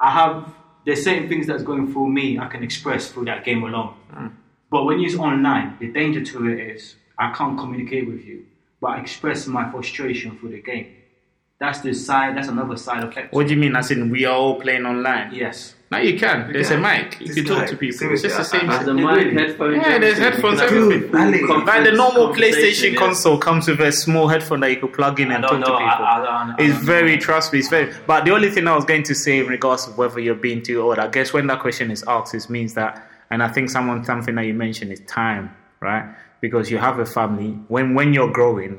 I 0.00 0.10
have 0.10 0.52
there's 0.84 1.02
certain 1.04 1.28
things 1.28 1.46
that's 1.46 1.62
going 1.62 1.92
through 1.92 2.08
me 2.10 2.38
I 2.38 2.46
can 2.48 2.62
express 2.62 3.10
through 3.12 3.26
that 3.26 3.44
game 3.44 3.62
alone. 3.62 3.94
Mm. 4.12 4.32
But 4.70 4.84
when 4.84 5.00
you're 5.00 5.20
online, 5.20 5.76
the 5.80 5.88
danger 5.92 6.24
to 6.24 6.48
it 6.50 6.58
is 6.74 6.96
I 7.18 7.32
can't 7.32 7.58
communicate 7.58 8.06
with 8.06 8.24
you, 8.24 8.44
but 8.80 8.88
I 8.88 9.00
express 9.00 9.46
my 9.46 9.70
frustration 9.70 10.38
through 10.38 10.50
the 10.50 10.62
game. 10.62 10.94
That's 11.60 11.80
the 11.80 11.92
side. 11.92 12.36
That's 12.36 12.46
another 12.46 12.76
side 12.76 13.02
of 13.02 13.10
effect. 13.10 13.34
What 13.34 13.48
do 13.48 13.54
you 13.54 13.58
mean? 13.58 13.74
As 13.74 13.90
in, 13.90 14.10
we 14.10 14.24
are 14.24 14.34
all 14.36 14.60
playing 14.60 14.86
online? 14.86 15.34
Yes. 15.34 15.74
Now 15.90 15.98
you 15.98 16.16
can. 16.16 16.52
There's 16.52 16.70
a 16.70 16.78
mic. 16.78 17.18
You 17.20 17.34
can 17.34 17.44
talk 17.46 17.66
to 17.66 17.76
people. 17.76 18.12
It's 18.12 18.22
just 18.22 18.36
the 18.36 18.44
same. 18.44 18.70
I- 18.70 18.78
As 18.80 18.86
a 18.86 18.94
mic, 18.94 19.32
headphones. 19.32 19.76
Yeah, 19.84 19.98
there's 19.98 20.18
headphones, 20.18 20.60
You 20.60 20.66
everything. 20.66 21.10
full 21.48 21.64
Like 21.64 21.82
the 21.82 21.92
normal 21.92 22.28
PlayStation 22.32 22.92
yeah. 22.92 22.98
console 22.98 23.38
comes 23.38 23.66
with 23.66 23.80
a 23.80 23.90
small 23.90 24.28
headphone 24.28 24.60
that 24.60 24.70
you 24.70 24.76
could 24.76 24.92
plug 24.92 25.18
in 25.18 25.32
and 25.32 25.42
talk 25.42 25.52
know. 25.58 25.66
to 25.66 25.72
people. 25.72 25.80
I, 25.82 26.20
I 26.20 26.24
don't, 26.24 26.50
I 26.50 26.54
It's 26.60 26.74
don't 26.76 26.84
very 26.86 27.14
know. 27.16 27.20
trust 27.22 27.52
me. 27.52 27.58
It's 27.58 27.68
very. 27.70 27.92
But 28.06 28.24
the 28.26 28.30
only 28.32 28.50
thing 28.50 28.68
I 28.68 28.76
was 28.76 28.84
going 28.84 29.02
to 29.04 29.14
say 29.16 29.38
in 29.40 29.46
regards 29.46 29.86
to 29.86 29.90
whether 29.92 30.20
you're 30.20 30.34
being 30.36 30.62
too 30.62 30.80
old, 30.80 30.98
I 31.00 31.08
guess 31.08 31.32
when 31.32 31.48
that 31.48 31.58
question 31.58 31.90
is 31.90 32.04
asked, 32.06 32.34
it 32.34 32.48
means 32.48 32.74
that, 32.74 33.04
and 33.30 33.42
I 33.42 33.48
think 33.48 33.70
someone 33.70 34.04
something 34.04 34.34
that 34.36 34.44
you 34.44 34.54
mentioned 34.54 34.92
is 34.92 35.00
time, 35.08 35.50
right? 35.80 36.04
Because 36.40 36.70
you 36.70 36.78
have 36.78 36.98
a 36.98 37.06
family. 37.06 37.50
When 37.68 37.94
when 37.94 38.14
you're 38.14 38.30
growing, 38.30 38.78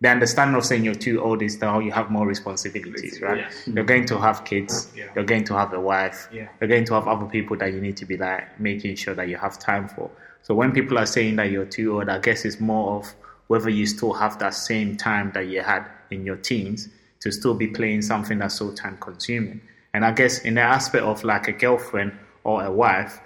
the 0.00 0.08
understanding 0.10 0.56
of 0.56 0.64
saying 0.64 0.84
you're 0.84 0.94
too 0.94 1.22
old 1.22 1.42
is 1.42 1.58
that 1.58 1.84
you 1.84 1.90
have 1.92 2.10
more 2.10 2.26
responsibilities, 2.26 3.20
right? 3.22 3.38
Yes. 3.38 3.66
You're 3.66 3.84
going 3.84 4.06
to 4.06 4.18
have 4.18 4.44
kids. 4.44 4.90
Yeah. 4.94 5.06
You're 5.14 5.24
going 5.24 5.44
to 5.44 5.54
have 5.54 5.72
a 5.72 5.80
wife. 5.80 6.28
Yeah. 6.32 6.48
You're 6.60 6.68
going 6.68 6.84
to 6.86 6.94
have 6.94 7.08
other 7.08 7.26
people 7.26 7.56
that 7.58 7.72
you 7.72 7.80
need 7.80 7.96
to 7.98 8.04
be 8.04 8.16
like 8.16 8.60
making 8.60 8.96
sure 8.96 9.14
that 9.14 9.28
you 9.28 9.36
have 9.36 9.58
time 9.58 9.88
for. 9.88 10.10
So 10.42 10.54
when 10.54 10.72
people 10.72 10.98
are 10.98 11.06
saying 11.06 11.36
that 11.36 11.50
you're 11.50 11.64
too 11.64 11.96
old, 11.96 12.08
I 12.08 12.18
guess 12.18 12.44
it's 12.44 12.60
more 12.60 12.98
of 12.98 13.14
whether 13.46 13.70
you 13.70 13.86
still 13.86 14.12
have 14.12 14.38
that 14.40 14.54
same 14.54 14.96
time 14.96 15.32
that 15.34 15.48
you 15.48 15.62
had 15.62 15.86
in 16.10 16.26
your 16.26 16.36
teens 16.36 16.88
to 17.20 17.32
still 17.32 17.54
be 17.54 17.68
playing 17.68 18.02
something 18.02 18.38
that's 18.38 18.56
so 18.56 18.72
time 18.72 18.98
consuming. 19.00 19.60
And 19.94 20.04
I 20.04 20.12
guess 20.12 20.40
in 20.40 20.54
the 20.54 20.60
aspect 20.60 21.04
of 21.04 21.24
like 21.24 21.48
a 21.48 21.52
girlfriend 21.52 22.12
or 22.44 22.62
a 22.62 22.70
wife, 22.70 23.18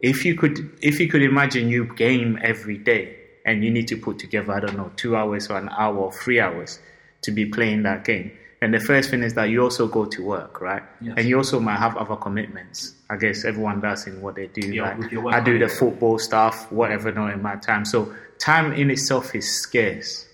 if 0.00 0.24
you 0.24 0.34
could 0.34 0.76
if 0.82 0.98
you 0.98 1.08
could 1.08 1.22
imagine 1.22 1.68
you 1.68 1.84
game 1.94 2.38
every 2.42 2.76
day 2.76 3.16
and 3.46 3.64
you 3.64 3.70
need 3.70 3.88
to 3.88 3.96
put 3.96 4.18
together, 4.18 4.52
I 4.52 4.60
don't 4.60 4.76
know, 4.76 4.92
two 4.96 5.16
hours 5.16 5.48
or 5.48 5.56
an 5.56 5.70
hour 5.70 5.96
or 5.96 6.12
three 6.12 6.40
hours 6.40 6.80
to 7.22 7.30
be 7.30 7.46
playing 7.46 7.84
that 7.84 8.04
game. 8.04 8.32
And 8.60 8.74
the 8.74 8.80
first 8.80 9.10
thing 9.10 9.22
is 9.22 9.34
that 9.34 9.50
you 9.50 9.62
also 9.62 9.86
go 9.86 10.06
to 10.06 10.22
work, 10.22 10.60
right? 10.60 10.82
Yes. 11.00 11.14
And 11.16 11.28
you 11.28 11.36
also 11.36 11.60
might 11.60 11.78
have 11.78 11.96
other 11.96 12.16
commitments. 12.16 12.94
I 13.08 13.16
guess 13.16 13.44
everyone 13.44 13.80
does 13.80 14.06
in 14.06 14.20
what 14.20 14.34
they 14.34 14.48
do. 14.48 14.68
Yeah, 14.68 14.96
like 14.96 15.34
I 15.34 15.40
do 15.40 15.58
the 15.58 15.68
football 15.68 16.18
stuff, 16.18 16.70
whatever, 16.72 17.12
not 17.12 17.32
in 17.32 17.42
my 17.42 17.56
time. 17.56 17.84
So 17.84 18.12
time 18.38 18.72
in 18.72 18.90
itself 18.90 19.34
is 19.34 19.62
scarce. 19.62 20.26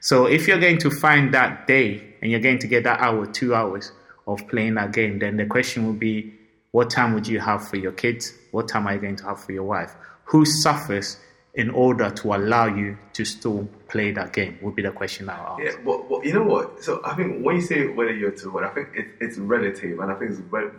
So 0.00 0.26
if 0.26 0.46
you're 0.46 0.60
going 0.60 0.78
to 0.78 0.90
find 0.90 1.34
that 1.34 1.66
day 1.66 2.14
and 2.22 2.30
you're 2.30 2.40
going 2.40 2.58
to 2.58 2.66
get 2.66 2.84
that 2.84 3.00
hour, 3.00 3.26
two 3.26 3.54
hours 3.54 3.92
of 4.26 4.46
playing 4.48 4.74
that 4.74 4.92
game, 4.92 5.18
then 5.18 5.36
the 5.36 5.46
question 5.46 5.86
would 5.86 5.98
be, 5.98 6.34
what 6.72 6.90
time 6.90 7.14
would 7.14 7.26
you 7.26 7.40
have 7.40 7.66
for 7.66 7.76
your 7.76 7.92
kids? 7.92 8.32
What 8.52 8.68
time 8.68 8.86
are 8.86 8.94
you 8.94 9.00
going 9.00 9.16
to 9.16 9.24
have 9.24 9.42
for 9.42 9.52
your 9.52 9.64
wife? 9.64 9.94
Who 10.24 10.44
suffers 10.44 11.18
in 11.54 11.70
order 11.70 12.10
to 12.10 12.34
allow 12.34 12.66
you 12.66 12.96
to 13.12 13.24
still 13.24 13.68
play 13.88 14.12
that 14.12 14.32
game? 14.32 14.58
Would 14.62 14.76
be 14.76 14.82
the 14.82 14.92
question 14.92 15.28
I'll 15.28 15.58
ask. 15.58 15.62
Yeah, 15.62 15.82
but, 15.84 16.08
but 16.08 16.24
you 16.24 16.32
know 16.32 16.44
what? 16.44 16.82
So 16.82 17.00
I 17.04 17.14
think 17.14 17.44
when 17.44 17.56
you 17.56 17.62
say 17.62 17.88
whether 17.88 18.12
you're 18.12 18.30
to 18.30 18.50
what, 18.50 18.64
I 18.64 18.70
think 18.70 18.88
it, 18.94 19.06
it's 19.20 19.38
relative, 19.38 19.98
and 19.98 20.10
I 20.10 20.14
think 20.14 20.32
it's 20.32 20.40
re- 20.50 20.70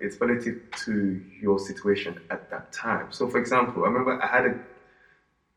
it's 0.00 0.20
relative 0.20 0.60
to 0.84 1.22
your 1.40 1.58
situation 1.58 2.20
at 2.30 2.50
that 2.50 2.72
time. 2.72 3.08
So, 3.10 3.28
for 3.28 3.38
example, 3.38 3.84
I 3.84 3.88
remember 3.88 4.22
I 4.22 4.26
had 4.26 4.46
a 4.46 4.58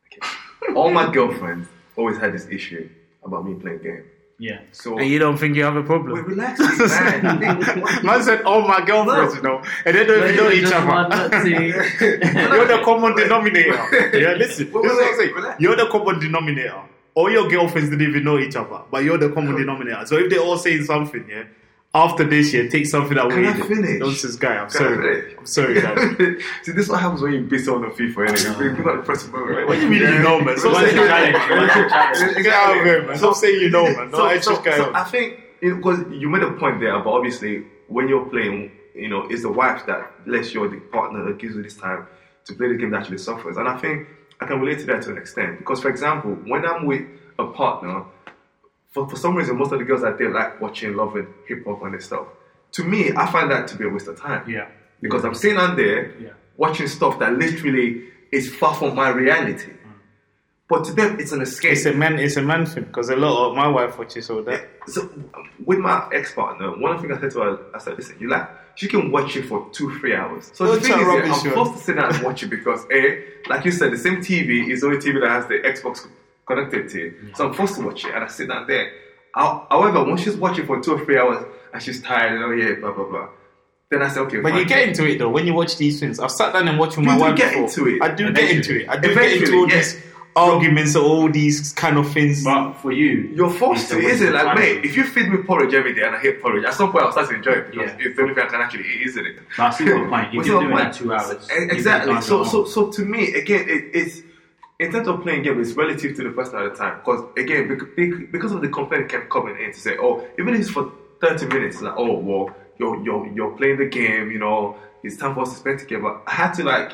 okay, 0.08 0.74
all 0.76 0.92
my 0.92 1.12
girlfriends 1.12 1.70
always 1.96 2.18
had 2.18 2.34
this 2.34 2.48
issue 2.48 2.90
about 3.24 3.46
me 3.46 3.56
playing 3.56 3.80
game. 3.80 4.04
Yeah. 4.42 4.62
So 4.72 4.98
And 4.98 5.10
you 5.10 5.20
don't 5.20 5.38
think 5.38 5.58
you 5.58 5.64
have 5.66 5.76
a 5.76 5.84
problem? 5.84 6.24
relax, 6.26 6.58
man. 6.60 7.26
I 7.44 7.56
think- 7.64 8.04
Man 8.10 8.24
said, 8.24 8.42
"Oh 8.46 8.66
my 8.66 8.80
girlfriends, 8.86 9.36
you 9.36 9.42
know," 9.42 9.62
and 9.86 9.96
they 9.96 10.06
don't 10.06 10.24
even 10.24 10.36
know 10.38 10.50
each 10.50 10.72
other. 10.72 11.46
You're 11.50 12.66
the 12.68 12.82
common 12.86 13.16
denominator. 13.18 14.18
Yeah, 14.18 14.34
listen. 14.34 14.72
Wait, 14.72 14.84
this 14.84 14.92
is 14.94 14.98
what 14.98 15.44
I'm 15.44 15.44
wait, 15.50 15.56
You're 15.60 15.76
the 15.76 15.88
common 15.88 16.20
denominator. 16.20 16.82
All 17.16 17.30
your 17.30 17.50
girlfriends 17.50 17.90
didn't 17.90 18.08
even 18.10 18.24
know 18.24 18.40
each 18.40 18.56
other, 18.56 18.82
but 18.90 19.04
you're 19.04 19.18
the 19.18 19.30
common 19.30 19.56
denominator. 19.58 20.06
So 20.06 20.16
if 20.18 20.30
they're 20.30 20.40
all 20.40 20.58
saying 20.58 20.84
something, 20.86 21.26
yeah, 21.30 21.44
after 21.94 22.24
this 22.24 22.54
year, 22.54 22.70
take 22.70 22.86
something 22.86 23.18
away. 23.18 23.44
Can 23.44 23.46
I 23.46 23.68
finish? 23.68 24.00
Nonsense 24.00 24.36
guy. 24.36 24.58
I'm 24.58 24.70
Can 24.70 24.78
sorry. 24.78 25.38
I'm 25.38 25.46
sorry, 25.46 25.82
guys. 25.82 25.98
See, 26.64 26.72
this 26.72 26.86
is 26.86 26.90
what 26.90 27.00
happens 27.00 27.22
when 27.22 27.34
you 27.34 27.42
beat 27.42 27.60
someone 27.60 27.86
on 27.90 27.98
FIFA. 27.98 28.28
innit? 28.28 28.64
You 28.64 28.76
pick 28.76 28.86
up 28.86 28.98
the 28.98 29.04
person, 29.04 29.32
right? 29.32 29.68
What 29.68 29.76
do 29.76 29.82
you 29.82 29.90
mean 29.90 30.02
you 30.02 30.20
know, 30.20 30.40
man? 30.40 30.58
Stop 30.58 30.74
What's 30.74 30.92
saying 30.92 30.98
you 30.98 31.08
know. 31.08 31.58
What's 31.58 31.74
the 31.74 31.90
challenge? 31.90 32.44
Get 32.44 32.54
out 32.54 32.78
of 32.78 32.84
here, 32.84 33.08
man. 33.08 33.18
Stop 33.18 33.36
saying 33.36 33.62
you 33.62 33.70
know, 33.72 33.84
man. 33.86 34.12
No, 34.12 34.18
so, 34.18 34.28
it's 34.28 34.46
so, 34.46 34.52
just 34.52 34.64
going 34.64 34.78
so 34.78 34.94
I 34.94 35.04
think 35.04 35.40
because 35.62 36.00
you 36.12 36.30
made 36.30 36.44
a 36.44 36.52
point 36.54 36.80
there, 36.80 36.98
but 37.00 37.10
obviously 37.10 37.66
when 37.88 38.08
you're 38.08 38.26
playing, 38.26 38.72
you 38.94 39.10
know, 39.10 39.28
it's 39.30 39.42
the 39.42 39.52
wife 39.52 39.86
that 39.88 40.12
lets 40.28 40.54
you 40.54 40.64
or 40.64 40.68
the 40.68 40.80
partner 40.80 41.26
that 41.26 41.40
gives 41.40 41.56
you 41.56 41.64
this 41.64 41.76
time 41.76 42.08
to 42.46 42.54
play 42.54 42.68
the 42.68 42.76
game 42.76 42.92
that 42.92 43.02
actually 43.02 43.18
suffers. 43.18 43.58
And 43.58 43.68
I 43.68 43.78
think 43.78 44.08
I 44.40 44.46
can 44.46 44.60
relate 44.60 44.80
to 44.80 44.86
that 44.86 45.02
to 45.04 45.12
an 45.12 45.18
extent 45.18 45.58
because, 45.58 45.82
for 45.82 45.90
example, 45.90 46.32
when 46.46 46.66
I'm 46.66 46.86
with 46.86 47.02
a 47.40 47.48
partner, 47.48 48.06
for, 48.90 49.08
for 49.10 49.16
some 49.16 49.36
reason, 49.36 49.58
most 49.58 49.72
of 49.72 49.80
the 49.80 49.86
girls 49.86 50.04
out 50.04 50.18
there 50.18 50.30
like 50.32 50.60
watching, 50.62 50.96
loving 50.96 51.28
hip 51.48 51.66
hop 51.66 51.82
and 51.84 51.94
this 51.94 52.06
stuff. 52.06 52.28
To 52.74 52.84
me, 52.84 53.12
I 53.16 53.32
find 53.32 53.50
that 53.52 53.68
to 53.70 53.78
be 53.78 53.86
a 53.86 53.90
waste 53.90 54.08
of 54.08 54.20
time. 54.20 54.50
Yeah. 54.50 54.68
Because 55.02 55.24
I'm 55.26 55.34
sitting 55.36 55.58
on 55.58 55.76
there 55.76 56.16
Yeah. 56.20 56.30
watching 56.58 56.88
stuff 56.88 57.20
that 57.20 57.34
literally 57.34 58.04
is 58.32 58.54
far 58.56 58.76
from 58.76 58.96
my 58.96 59.10
reality. 59.10 59.72
But 60.68 60.86
to 60.86 60.94
them, 60.94 61.20
it's 61.20 61.32
an 61.32 61.42
escape. 61.42 61.72
It's 61.72 61.86
a 61.88 61.94
man. 61.94 62.20
It's 62.20 62.38
a 62.38 62.44
man 62.44 62.68
thing 62.68 62.84
because 62.84 63.10
a 63.10 63.16
lot 63.16 63.50
of 63.50 63.56
my 63.56 63.68
wife 63.68 63.98
watches 63.98 64.30
all 64.30 64.44
that. 64.44 64.70
So 64.86 65.02
um, 65.02 65.50
with 65.66 65.80
my 65.80 66.08
ex 66.14 66.32
partner, 66.36 66.78
one 66.80 66.92
of 66.96 67.02
the 67.02 67.08
things 67.08 67.18
I 67.18 67.22
said 67.22 67.32
to 67.32 67.40
her, 67.40 67.60
I 67.74 67.80
said, 67.80 67.98
listen, 67.98 68.18
you 68.20 68.30
like 68.30 68.48
she 68.76 68.88
can 68.88 69.12
watch 69.12 69.36
it 69.36 69.48
for 69.48 69.68
two, 69.72 69.98
three 70.00 70.16
hours. 70.16 70.52
So 70.54 70.70
What's 70.70 70.88
the 70.88 70.94
thing 70.94 71.02
is, 71.02 71.08
yeah, 71.08 71.34
I'm 71.50 71.54
forced 71.56 71.74
to 71.74 71.80
sit 71.84 71.96
down 71.96 72.14
and 72.14 72.24
watch 72.24 72.44
it 72.44 72.52
because 72.52 72.86
a, 72.94 73.24
like 73.50 73.66
you 73.66 73.72
said, 73.72 73.92
the 73.92 73.98
same 73.98 74.18
TV 74.18 74.70
is 74.70 74.82
the 74.82 74.88
only 74.88 75.00
TV 75.00 75.20
that 75.22 75.30
has 75.32 75.48
the 75.48 75.56
Xbox 75.56 76.06
connected 76.50 76.90
to 76.90 77.08
it. 77.08 77.14
So 77.38 77.48
I'm 77.48 77.54
forced 77.54 77.76
to 77.76 77.82
watch 77.86 78.04
it, 78.06 78.14
and 78.14 78.24
I 78.24 78.28
sit 78.28 78.48
down 78.50 78.66
there. 78.68 78.92
How- 79.36 79.68
However, 79.70 80.04
when 80.04 80.18
she's 80.18 80.36
watching 80.36 80.66
for 80.66 80.82
two 80.82 80.94
or 80.96 81.06
three 81.06 81.18
hours 81.20 81.46
and 81.74 81.82
she's 81.82 82.02
tired, 82.02 82.34
and 82.34 82.44
oh 82.44 82.52
yeah, 82.52 82.76
blah 82.82 82.92
blah 82.92 83.06
blah, 83.06 83.28
then 83.92 84.02
I 84.02 84.10
say, 84.10 84.20
okay, 84.22 84.40
But 84.42 84.52
fine. 84.52 84.60
you 84.60 84.66
get 84.66 84.88
into 84.90 85.08
it 85.08 85.18
though 85.20 85.30
when 85.30 85.46
you 85.48 85.54
watch 85.54 85.78
these 85.78 86.00
things. 86.00 86.20
I've 86.20 86.32
sat 86.32 86.52
down 86.54 86.68
and 86.68 86.78
watched 86.80 86.98
with 86.98 87.06
my 87.06 87.16
do 87.16 87.22
wife 87.22 87.38
get 87.38 87.50
before. 87.54 87.64
into 87.86 87.96
it. 87.96 88.02
I 88.02 88.14
do 88.16 88.34
get 88.34 88.50
into 88.52 88.82
it. 88.82 88.90
I 88.90 88.98
do 88.98 89.14
get 89.14 89.32
into 89.34 89.56
all 89.56 89.70
yeah. 89.70 89.76
these 89.78 90.04
arguments, 90.36 90.96
all 90.96 91.30
these 91.30 91.74
kind 91.74 91.98
of 91.98 92.12
things. 92.12 92.44
But 92.44 92.74
for 92.76 92.92
you, 92.92 93.32
You're 93.36 93.50
forced 93.50 93.90
to, 93.90 93.98
isn't 93.98 94.28
it? 94.28 94.32
Like, 94.32 94.46
time. 94.46 94.60
mate, 94.60 94.86
if 94.86 94.96
you 94.96 95.04
feed 95.04 95.28
me 95.30 95.38
porridge 95.44 95.74
every 95.74 95.94
day 95.94 96.04
and 96.04 96.16
I 96.16 96.20
hate 96.20 96.42
porridge, 96.42 96.66
at 96.66 96.74
some 96.76 96.92
point 96.92 97.04
I'll 97.06 97.12
start 97.12 97.30
to 97.30 97.36
enjoy 97.36 97.52
it 97.54 97.72
because 97.72 97.90
Yeah. 97.92 98.06
it's 98.08 98.16
the 98.16 98.22
only 98.22 98.36
thing 98.36 98.44
I 98.46 98.48
can 98.48 98.62
actually 98.62 98.86
eat, 98.86 99.08
isn't 99.08 99.26
it? 99.26 99.40
But 99.58 99.64
I 99.64 99.70
see 99.72 99.86
your 99.86 100.08
point. 100.08 100.28
If 100.34 100.34
you're 100.34 100.46
your 100.46 100.62
doing 100.62 100.76
that 100.76 100.94
two 100.94 101.12
hours, 101.14 101.48
So- 101.48 101.54
you 101.56 101.70
exactly. 101.72 102.22
So, 102.22 102.44
so, 102.44 102.66
so 102.66 102.92
to 102.92 103.02
me, 103.06 103.34
again, 103.34 103.66
it, 103.68 103.90
it's 103.94 104.22
in 104.80 104.92
terms 104.92 105.08
of 105.08 105.22
playing 105.22 105.44
games, 105.44 105.70
it's 105.70 105.78
relative 105.78 106.16
to 106.16 106.24
the 106.24 106.32
person 106.32 106.60
at 106.60 106.72
the 106.72 106.78
time. 106.78 106.98
Because 106.98 107.24
again, 107.38 107.68
bec- 107.68 107.96
bec- 107.96 108.32
because 108.32 108.52
of 108.52 108.62
the 108.62 108.70
complaint 108.70 109.10
kept 109.10 109.30
coming 109.30 109.58
in 109.60 109.72
to 109.74 109.80
say, 109.80 109.98
oh, 110.00 110.26
even 110.40 110.54
if 110.54 110.62
it's 110.62 110.70
for 110.70 110.94
thirty 111.22 111.46
minutes, 111.48 111.82
like, 111.82 111.94
oh, 111.98 112.14
well, 112.20 112.56
you're 112.78 113.04
you're 113.04 113.28
you're 113.28 113.52
playing 113.52 113.78
the 113.78 113.86
game, 113.86 114.32
you 114.32 114.40
know, 114.40 114.78
it's 115.04 115.18
time 115.18 115.34
for 115.34 115.42
us 115.42 115.52
to 115.52 115.56
spend 115.58 115.80
together. 115.80 116.18
I 116.28 116.32
had 116.32 116.54
to 116.54 116.64
like. 116.64 116.94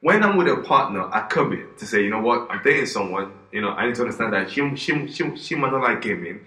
When 0.00 0.22
I'm 0.22 0.36
with 0.36 0.48
a 0.48 0.56
partner, 0.58 1.08
I 1.10 1.20
commit 1.20 1.78
to 1.78 1.86
say, 1.86 2.02
you 2.02 2.10
know 2.10 2.20
what, 2.20 2.46
I'm 2.50 2.60
dating 2.62 2.86
someone. 2.86 3.32
You 3.50 3.62
know, 3.62 3.70
I 3.70 3.86
need 3.86 3.94
to 3.94 4.02
understand 4.02 4.34
that 4.34 4.50
she 4.50 4.60
she 4.76 5.06
she, 5.06 5.34
she 5.36 5.54
might 5.54 5.72
not 5.72 5.80
like 5.80 6.02
gaming. 6.02 6.40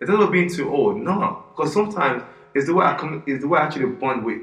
Instead 0.00 0.20
of 0.20 0.32
being 0.32 0.48
too 0.48 0.68
old, 0.68 0.96
no, 0.96 1.44
because 1.56 1.72
sometimes 1.72 2.24
it's 2.54 2.66
the 2.66 2.74
way 2.74 2.84
I 2.84 2.94
come, 2.94 3.22
it's 3.24 3.42
the 3.42 3.48
way 3.48 3.60
I 3.60 3.66
actually 3.66 3.86
bond 3.86 4.24
with 4.24 4.40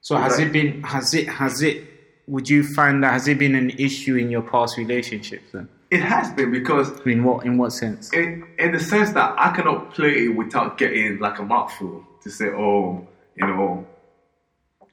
So 0.00 0.16
has 0.16 0.38
Right. 0.38 0.46
it 0.46 0.52
been? 0.52 0.82
Has 0.84 1.12
it? 1.14 1.28
Has 1.28 1.62
it? 1.62 1.84
Would 2.28 2.48
you 2.48 2.62
find 2.62 3.02
that 3.02 3.12
has 3.14 3.26
it 3.26 3.38
been 3.38 3.54
an 3.54 3.70
issue 3.70 4.16
in 4.16 4.30
your 4.30 4.42
past 4.42 4.76
relationships? 4.76 5.46
Then, 5.52 5.68
It 5.90 6.02
has 6.02 6.30
been 6.32 6.50
because 6.50 6.88
in 7.06 7.24
what 7.24 7.46
in 7.46 7.56
what 7.56 7.72
sense? 7.72 8.12
in 8.12 8.44
in 8.58 8.72
the 8.72 8.80
sense 8.80 9.12
that 9.12 9.34
I 9.38 9.48
cannot 9.56 9.94
play 9.94 10.12
it 10.26 10.28
without 10.36 10.76
getting 10.76 11.18
like 11.18 11.38
a 11.38 11.42
mouthful 11.42 12.04
to 12.22 12.30
say, 12.30 12.46
oh, 12.48 13.06
you 13.36 13.46
know. 13.46 13.86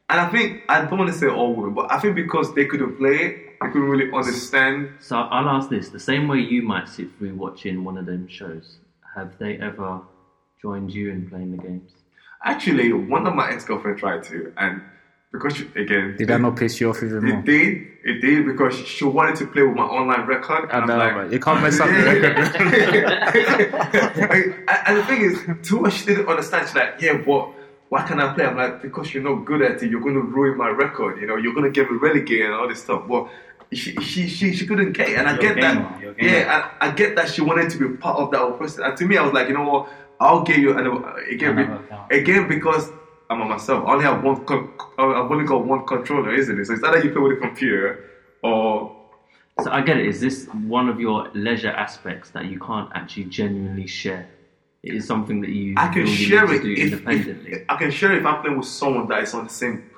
And 0.10 0.20
I 0.22 0.30
think 0.30 0.62
I 0.70 0.82
don't 0.86 0.98
want 0.98 1.12
to 1.12 1.18
say 1.18 1.28
all 1.28 1.54
women, 1.56 1.74
but 1.74 1.92
I 1.92 2.00
think 2.00 2.16
because 2.16 2.54
they 2.56 2.66
couldn't 2.66 2.96
play 2.98 3.16
it, 3.26 3.32
they 3.60 3.68
couldn't 3.72 3.90
really 3.90 4.10
understand. 4.14 4.90
So 5.02 5.18
I'll 5.18 5.50
ask 5.50 5.70
this: 5.70 5.90
the 5.90 6.00
same 6.00 6.28
way 6.30 6.40
you 6.40 6.62
might 6.62 6.88
sit 6.88 7.08
through 7.18 7.36
watching 7.36 7.84
one 7.84 7.98
of 7.98 8.06
them 8.06 8.28
shows, 8.30 8.78
have 9.16 9.38
they 9.40 9.58
ever 9.58 10.02
joined 10.62 10.92
you 10.94 11.10
in 11.12 11.28
playing 11.30 11.52
the 11.52 11.62
games? 11.68 11.92
Actually, 12.44 12.94
one 12.94 13.26
of 13.28 13.34
my 13.36 13.50
ex 13.52 13.66
girlfriend 13.66 13.98
tried 13.98 14.24
to, 14.24 14.54
and 14.58 14.82
because 15.38 15.58
she, 15.58 15.64
again, 15.76 16.16
Did 16.18 16.28
that 16.30 16.42
not 16.42 16.56
piss 16.58 16.80
you 16.82 16.90
off 16.90 16.98
even 17.04 17.18
It 17.18 17.22
more? 17.24 17.40
It 17.40 17.46
did. 17.46 17.88
It 18.04 18.22
did 18.22 18.46
because 18.46 18.76
she 18.78 19.04
wanted 19.06 19.36
to 19.38 19.48
play 19.48 19.64
with 19.64 19.76
my 19.76 19.84
online 19.84 20.26
record. 20.28 20.70
I 20.72 20.78
and 20.80 20.88
know, 20.88 21.00
I'm 21.00 21.16
like, 21.16 21.26
but 21.28 21.34
you 21.34 21.40
can't 21.40 21.62
mess 21.62 21.80
up 21.80 21.88
the 21.88 21.94
record. 23.16 23.56
and, 23.56 24.70
and 24.88 24.98
the 24.98 25.04
thing 25.06 25.22
is, 25.22 25.68
too 25.68 25.80
much 25.80 25.94
she 25.94 26.06
didn't 26.08 26.28
understand. 26.28 26.68
She's 26.68 26.76
like, 26.76 27.02
yeah, 27.02 27.18
but 27.18 27.50
why 27.90 28.06
can't 28.08 28.20
I 28.22 28.34
play? 28.34 28.46
I'm 28.46 28.58
like, 28.58 28.82
because 28.82 29.14
you're 29.14 29.24
not 29.24 29.46
good 29.46 29.62
at 29.62 29.82
it, 29.84 29.90
you're 29.90 30.02
going 30.02 30.16
to 30.16 30.22
ruin 30.22 30.58
my 30.58 30.70
record. 30.70 31.20
You 31.22 31.28
know, 31.28 31.36
you're 31.36 31.54
going 31.54 31.66
to 31.66 31.72
get 31.72 31.90
me 31.92 31.98
relegated 31.98 32.46
and 32.48 32.54
all 32.56 32.68
this 32.68 32.82
stuff. 32.84 33.06
Well, 33.08 33.30
she, 33.74 33.96
she, 34.02 34.28
she, 34.28 34.54
she 34.54 34.66
couldn't 34.68 34.94
get 34.94 35.10
it, 35.10 35.18
and 35.18 35.28
I 35.28 35.34
You're 35.34 35.42
get 35.56 35.62
that. 35.62 35.74
gamer, 35.76 36.02
you're 36.02 36.12
a 36.12 36.16
gamer. 36.16 36.30
Yeah, 36.32 36.56
and 36.82 36.92
I 36.92 36.96
get 36.96 37.16
that 37.16 37.30
she 37.30 37.42
wanted 37.42 37.70
to 37.72 37.78
be 37.78 37.98
part 37.98 38.20
of 38.20 38.32
that 38.32 38.40
whole 38.40 38.52
process. 38.54 38.80
And 38.86 38.96
to 38.98 39.06
me, 39.06 39.18
I 39.18 39.24
was 39.24 39.34
like, 39.34 39.48
you 39.48 39.54
know 39.56 39.68
what? 39.70 39.90
I'll 40.20 40.44
get 40.44 40.60
you. 40.60 40.78
And 40.78 40.88
again, 41.32 41.58
Another 41.58 41.78
be- 41.80 41.86
account. 41.86 42.12
again 42.12 42.48
because 42.48 42.90
I'm 43.30 43.42
on 43.42 43.50
myself. 43.50 43.88
I 43.88 43.94
only 43.94 44.06
have 44.06 44.24
one. 44.24 44.46
Con- 44.46 44.72
I've 44.98 45.32
only 45.32 45.46
got 45.46 45.66
one 45.66 45.86
controller, 45.86 46.34
isn't 46.34 46.60
it? 46.60 46.66
So 46.66 46.74
it's 46.74 46.84
either 46.84 47.04
you 47.04 47.12
play 47.12 47.22
with 47.22 47.38
a 47.38 47.42
computer 47.42 48.06
or 48.44 48.96
So 49.64 49.72
I 49.72 49.82
get 49.82 49.98
it. 49.98 50.06
Is 50.08 50.20
this 50.20 50.48
one 50.48 50.90
of 50.90 51.00
your 51.00 51.30
leisure 51.34 51.72
aspects 51.72 52.30
that 52.32 52.46
you 52.46 52.60
can't 52.60 52.90
actually 52.94 53.26
genuinely 53.26 53.88
share? 53.88 54.28
It 54.84 54.94
is 54.94 55.08
something 55.08 55.42
that 55.42 55.50
you 55.50 55.74
I 55.78 55.88
can 55.88 56.06
share 56.06 56.52
it 56.54 56.64
if, 56.64 56.94
independently. 56.94 57.52
if 57.54 57.64
I 57.70 57.78
can 57.78 57.90
share 57.90 58.14
it 58.14 58.20
if 58.20 58.26
I'm 58.26 58.42
playing 58.42 58.58
with 58.58 58.68
someone 58.68 59.08
that 59.08 59.24
is 59.24 59.34
on 59.34 59.46
the 59.46 59.50
same 59.50 59.90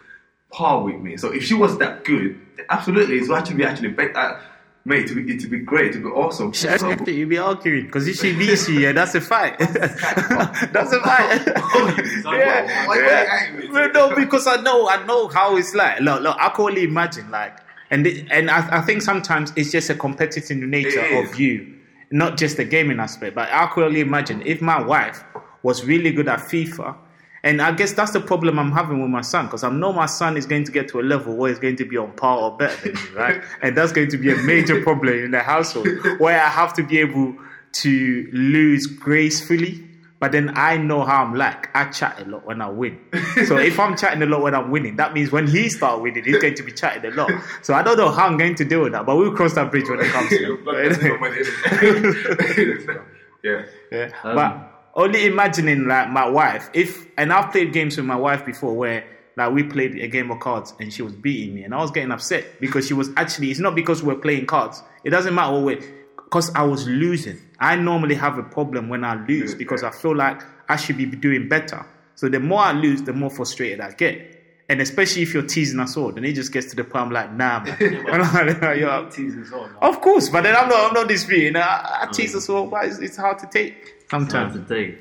par 0.49 0.82
with 0.82 0.95
me. 1.01 1.17
So 1.17 1.34
if 1.34 1.43
she 1.43 1.55
was 1.55 1.78
that 1.80 2.05
good, 2.05 2.39
absolutely, 2.69 3.17
it's 3.17 3.30
actually 3.30 3.57
be 3.57 3.65
actually 3.65 3.89
better. 3.89 4.41
Mate, 4.88 5.09
it 5.11 5.15
would 5.15 5.25
be, 5.27 5.35
it'd 5.35 5.51
be 5.51 5.59
great, 5.59 5.89
it'd 5.89 6.03
be 6.03 6.07
awesome. 6.09 6.53
So- 6.53 6.69
You'd 7.05 7.27
be 7.27 7.38
arguing 7.38 7.88
because 7.88 8.07
if 8.07 8.15
she 8.15 8.33
beats 8.33 8.69
you, 8.69 8.79
yeah, 8.79 8.93
that's 8.93 9.15
a 9.15 9.19
fight. 9.21 9.59
that's 9.59 10.93
a 10.93 10.99
fight. 11.01 11.41
yeah, 11.45 12.85
Why- 12.88 12.88
why 12.88 12.97
yeah. 12.99 13.71
Well, 13.71 13.91
no, 13.91 14.15
because 14.15 14.47
I 14.47 14.55
know, 14.61 14.88
I 14.88 15.05
know 15.05 15.27
how 15.27 15.57
it's 15.57 15.75
like. 15.75 15.99
Look, 15.99 16.21
look, 16.21 16.38
I 16.39 16.47
can 16.49 16.65
only 16.65 16.83
imagine, 16.85 17.29
like, 17.31 17.57
and 17.91 18.07
it, 18.07 18.27
and 18.31 18.49
I, 18.49 18.77
I 18.77 18.81
think 18.81 19.01
sometimes 19.01 19.51
it's 19.57 19.71
just 19.71 19.89
a 19.89 19.95
competitive 19.95 20.57
nature 20.57 21.01
of 21.17 21.38
you, 21.38 21.75
not 22.11 22.38
just 22.38 22.55
the 22.55 22.63
gaming 22.63 22.99
aspect. 23.01 23.35
But 23.35 23.49
I 23.51 23.67
can 23.67 23.83
only 23.83 23.99
imagine 23.99 24.41
if 24.45 24.61
my 24.61 24.81
wife 24.81 25.21
was 25.63 25.83
really 25.85 26.11
good 26.13 26.29
at 26.29 26.39
FIFA. 26.39 26.95
And 27.43 27.61
I 27.61 27.71
guess 27.71 27.93
that's 27.93 28.11
the 28.11 28.19
problem 28.19 28.57
I'm 28.59 28.71
having 28.71 29.01
with 29.01 29.09
my 29.11 29.21
son 29.21 29.45
because 29.45 29.63
I 29.63 29.69
know 29.69 29.93
my 29.93 30.07
son 30.07 30.38
is 30.38 30.45
going 30.45 30.63
to 30.65 30.71
get 30.71 30.88
to 30.89 30.99
a 30.99 31.03
level 31.03 31.35
where 31.35 31.49
he's 31.49 31.59
going 31.59 31.75
to 31.77 31.85
be 31.85 31.95
on 31.97 32.11
par 32.13 32.38
or 32.39 32.57
better 32.57 32.91
than 32.91 32.95
me, 32.95 33.09
right? 33.15 33.41
and 33.61 33.77
that's 33.77 33.91
going 33.91 34.09
to 34.09 34.17
be 34.17 34.31
a 34.31 34.38
major 34.38 34.81
problem 34.83 35.13
in 35.13 35.31
the 35.31 35.41
household 35.41 35.88
where 36.19 36.41
I 36.41 36.49
have 36.49 36.73
to 36.73 36.83
be 36.83 36.97
able 36.99 37.35
to 37.73 38.29
lose 38.33 38.88
gracefully. 38.88 39.83
But 40.19 40.31
then 40.31 40.53
I 40.55 40.77
know 40.77 41.03
how 41.03 41.23
I'm 41.23 41.35
like. 41.35 41.69
I 41.75 41.91
chat 41.91 42.19
a 42.19 42.25
lot 42.27 42.43
when 42.43 42.59
I 42.59 42.69
win. 42.69 42.99
So 43.45 43.57
if 43.57 43.79
I'm 43.79 43.95
chatting 43.95 44.23
a 44.23 44.25
lot 44.25 44.41
when 44.41 44.55
I'm 44.55 44.71
winning, 44.71 44.95
that 44.95 45.13
means 45.13 45.31
when 45.31 45.45
he 45.45 45.69
start 45.69 46.01
winning, 46.01 46.23
he's 46.23 46.39
going 46.39 46.55
to 46.55 46.63
be 46.63 46.71
chatting 46.71 47.11
a 47.11 47.15
lot. 47.15 47.29
So 47.61 47.75
I 47.75 47.83
don't 47.83 47.97
know 47.97 48.09
how 48.09 48.25
I'm 48.25 48.35
going 48.35 48.55
to 48.55 48.65
deal 48.65 48.81
with 48.81 48.93
that, 48.93 49.05
but 49.05 49.15
we'll 49.15 49.35
cross 49.35 49.53
that 49.53 49.69
bridge 49.69 49.88
when 49.88 49.99
it 49.99 50.07
comes 50.07 50.29
to 50.29 50.39
You're 50.41 50.55
it. 50.55 50.63
blood 50.63 50.75
pressure 50.75 51.01
somewhere 51.07 51.33
in 51.35 52.89
it. 52.89 53.01
yeah. 53.43 53.65
Yeah. 53.91 54.09
Um, 54.23 54.35
but 54.35 54.76
only 54.98 55.26
imagining 55.26 55.88
like 55.88 56.10
my 56.10 56.28
wife. 56.28 56.70
If 56.74 57.08
and 57.18 57.32
I've 57.32 57.52
played 57.52 57.72
games 57.72 57.95
with 57.95 58.06
my 58.06 58.16
wife 58.16 58.45
before 58.45 58.76
where 58.76 59.06
like 59.38 59.54
we 59.54 59.64
played 59.64 59.95
a 59.95 60.08
game 60.08 60.32
of 60.32 60.39
cards 60.39 60.74
and 60.80 60.91
she 60.91 61.04
was 61.04 61.14
beating 61.14 61.54
me 61.54 61.64
and 61.64 61.74
I 61.74 61.78
was 61.78 61.91
getting 61.91 62.12
upset 62.12 62.60
because 62.60 62.88
she 62.88 62.93
was 62.93 63.10
actually. 63.16 63.52
It's 63.52 63.60
not 63.60 63.76
because 63.76 64.04
we're 64.04 64.16
playing 64.16 64.48
cards. 64.48 64.84
It 65.04 65.12
doesn't 65.12 65.34
matter 65.34 65.54
what 65.54 65.64
we're 65.64 65.82
because 66.16 66.54
I 66.56 66.64
was 66.64 66.88
losing. 66.88 67.39
I 67.60 67.76
normally 67.76 68.16
have 68.16 68.38
a 68.38 68.43
problem 68.43 68.89
when 68.89 69.06
I 69.06 69.24
lose 69.26 69.56
because 69.56 69.84
I 69.84 69.91
feel 69.91 70.16
like 70.16 70.41
I 70.68 70.76
should 70.76 70.98
be 70.98 71.06
doing 71.06 71.48
better. 71.48 71.86
So 72.16 72.28
the 72.28 72.39
more 72.39 72.60
I 72.60 72.74
lose, 72.74 73.04
the 73.04 73.14
more 73.14 73.30
frustrated 73.30 73.80
I 73.80 73.91
get. 73.91 74.34
And 74.70 74.82
especially 74.82 75.22
if 75.22 75.34
you're 75.34 75.45
teasing 75.45 75.80
us 75.80 75.95
all, 75.95 76.12
then 76.12 76.26
it 76.26 76.34
just 76.34 76.52
gets 76.52 76.68
to 76.72 76.76
the 76.76 76.84
point 76.84 77.06
I'm 77.06 77.12
like, 77.12 77.32
nah, 77.32 77.64
man. 77.64 77.78
I'm 78.12 78.60
like, 78.60 78.80
yo, 78.80 79.08
Teasers 79.10 79.54
on. 79.54 79.74
of 79.82 80.02
course, 80.02 80.28
but 80.28 80.41
then 80.41 80.56
I'm 80.56 80.68
not, 80.68 80.89
I'm 80.89 80.93
not 80.93 81.08
disputing. 81.08 81.56
I, 81.56 82.02
I 82.02 82.08
tease 82.12 82.36
us 82.36 82.50
all, 82.50 82.68
but 82.68 82.84
it's, 82.86 82.98
it's 82.98 83.16
hard 83.16 83.39
to 83.39 83.48
take 83.48 83.97
time 84.30 84.51
sometimes. 84.51 84.53
to 84.53 84.62
take. 84.64 84.99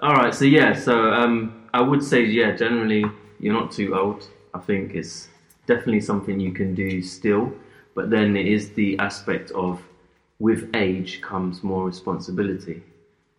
All 0.00 0.14
right, 0.14 0.34
so 0.34 0.44
yeah, 0.44 0.74
so 0.74 1.12
um, 1.12 1.68
I 1.74 1.80
would 1.80 2.02
say 2.02 2.24
yeah, 2.24 2.52
generally 2.56 3.04
you're 3.40 3.54
not 3.54 3.72
too 3.72 3.96
old. 3.96 4.28
I 4.54 4.58
think 4.60 4.94
it's 4.94 5.28
definitely 5.66 6.00
something 6.00 6.40
you 6.40 6.52
can 6.52 6.74
do 6.74 7.02
still, 7.02 7.52
but 7.94 8.10
then 8.10 8.36
it 8.36 8.46
is 8.46 8.72
the 8.72 8.98
aspect 8.98 9.50
of 9.52 9.82
with 10.38 10.74
age 10.74 11.20
comes 11.20 11.62
more 11.62 11.84
responsibility. 11.84 12.82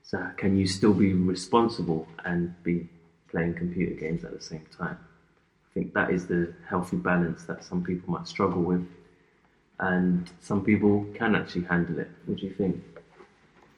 So 0.04 0.30
can 0.38 0.58
you 0.58 0.68
still 0.68 0.94
be 0.94 1.14
responsible 1.14 2.08
and 2.26 2.62
be 2.64 2.90
playing 3.30 3.54
computer 3.54 3.94
games 3.94 4.24
at 4.24 4.34
the 4.34 4.42
same 4.42 4.66
time? 4.78 4.98
I 5.00 5.74
think 5.74 5.94
that 5.94 6.10
is 6.10 6.28
the 6.28 6.54
healthy 6.68 6.98
balance 6.98 7.44
that 7.44 7.64
some 7.64 7.84
people 7.84 8.12
might 8.12 8.28
struggle 8.28 8.64
with, 8.64 8.86
and 9.80 10.30
some 10.42 10.64
people 10.64 11.06
can 11.14 11.36
actually 11.36 11.66
handle 11.66 12.00
it. 12.00 12.10
What 12.26 12.40
do 12.40 12.48
you 12.48 12.54
think? 12.54 12.84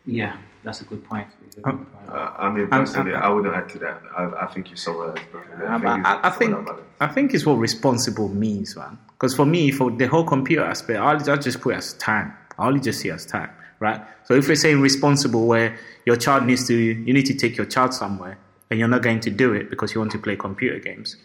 Yeah, 0.06 0.38
that's 0.64 0.82
a 0.82 0.86
good 0.86 1.04
point. 1.04 1.28
A 1.28 1.62
good 1.62 1.66
um, 1.66 1.86
point. 1.86 2.10
Uh, 2.10 2.32
I 2.38 2.50
mean, 2.50 2.64
um, 2.64 2.70
personally, 2.70 3.14
um, 3.14 3.24
I 3.24 3.30
wouldn't 3.30 3.56
add 3.56 3.70
to 3.70 3.80
that. 3.80 4.02
I, 4.18 4.46
I 4.46 4.48
think 4.48 4.70
you 4.70 4.76
saw 4.78 5.10
it. 5.12 5.20
perfectly. 5.32 5.66
I, 5.66 5.76
it's- 5.78 6.06
I, 6.06 6.20
I 6.28 6.30
think 6.30 6.56
I 7.00 7.08
think 7.08 7.34
it's 7.34 7.46
what 7.46 7.54
responsible 7.56 8.30
means, 8.30 8.76
man. 8.76 8.98
Because 9.12 9.36
for 9.36 9.46
me, 9.46 9.72
for 9.72 9.92
the 9.92 10.08
whole 10.08 10.24
computer 10.24 10.64
aspect, 10.64 11.00
I'll, 11.00 11.30
I'll 11.30 11.38
just 11.38 11.62
put 11.62 11.74
it 11.76 11.78
as 11.78 11.94
time. 11.94 12.34
I 12.58 12.68
only 12.68 12.80
just 12.80 13.00
see 13.00 13.10
it 13.10 13.14
as 13.14 13.26
time, 13.26 13.50
right? 13.80 14.02
So 14.26 14.34
if 14.36 14.48
we're 14.48 14.56
saying 14.56 14.82
responsible, 14.82 15.48
where 15.48 15.78
your 16.06 16.16
child 16.16 16.46
needs 16.46 16.68
to, 16.68 16.76
you 16.76 17.14
need 17.14 17.26
to 17.28 17.34
take 17.34 17.58
your 17.58 17.66
child 17.66 17.94
somewhere, 17.94 18.38
and 18.70 18.80
you're 18.80 18.88
not 18.88 19.02
going 19.02 19.20
to 19.22 19.30
do 19.30 19.54
it 19.54 19.70
because 19.70 19.94
you 19.94 20.00
want 20.02 20.12
to 20.14 20.20
play 20.20 20.36
computer 20.36 20.80
games. 20.80 21.18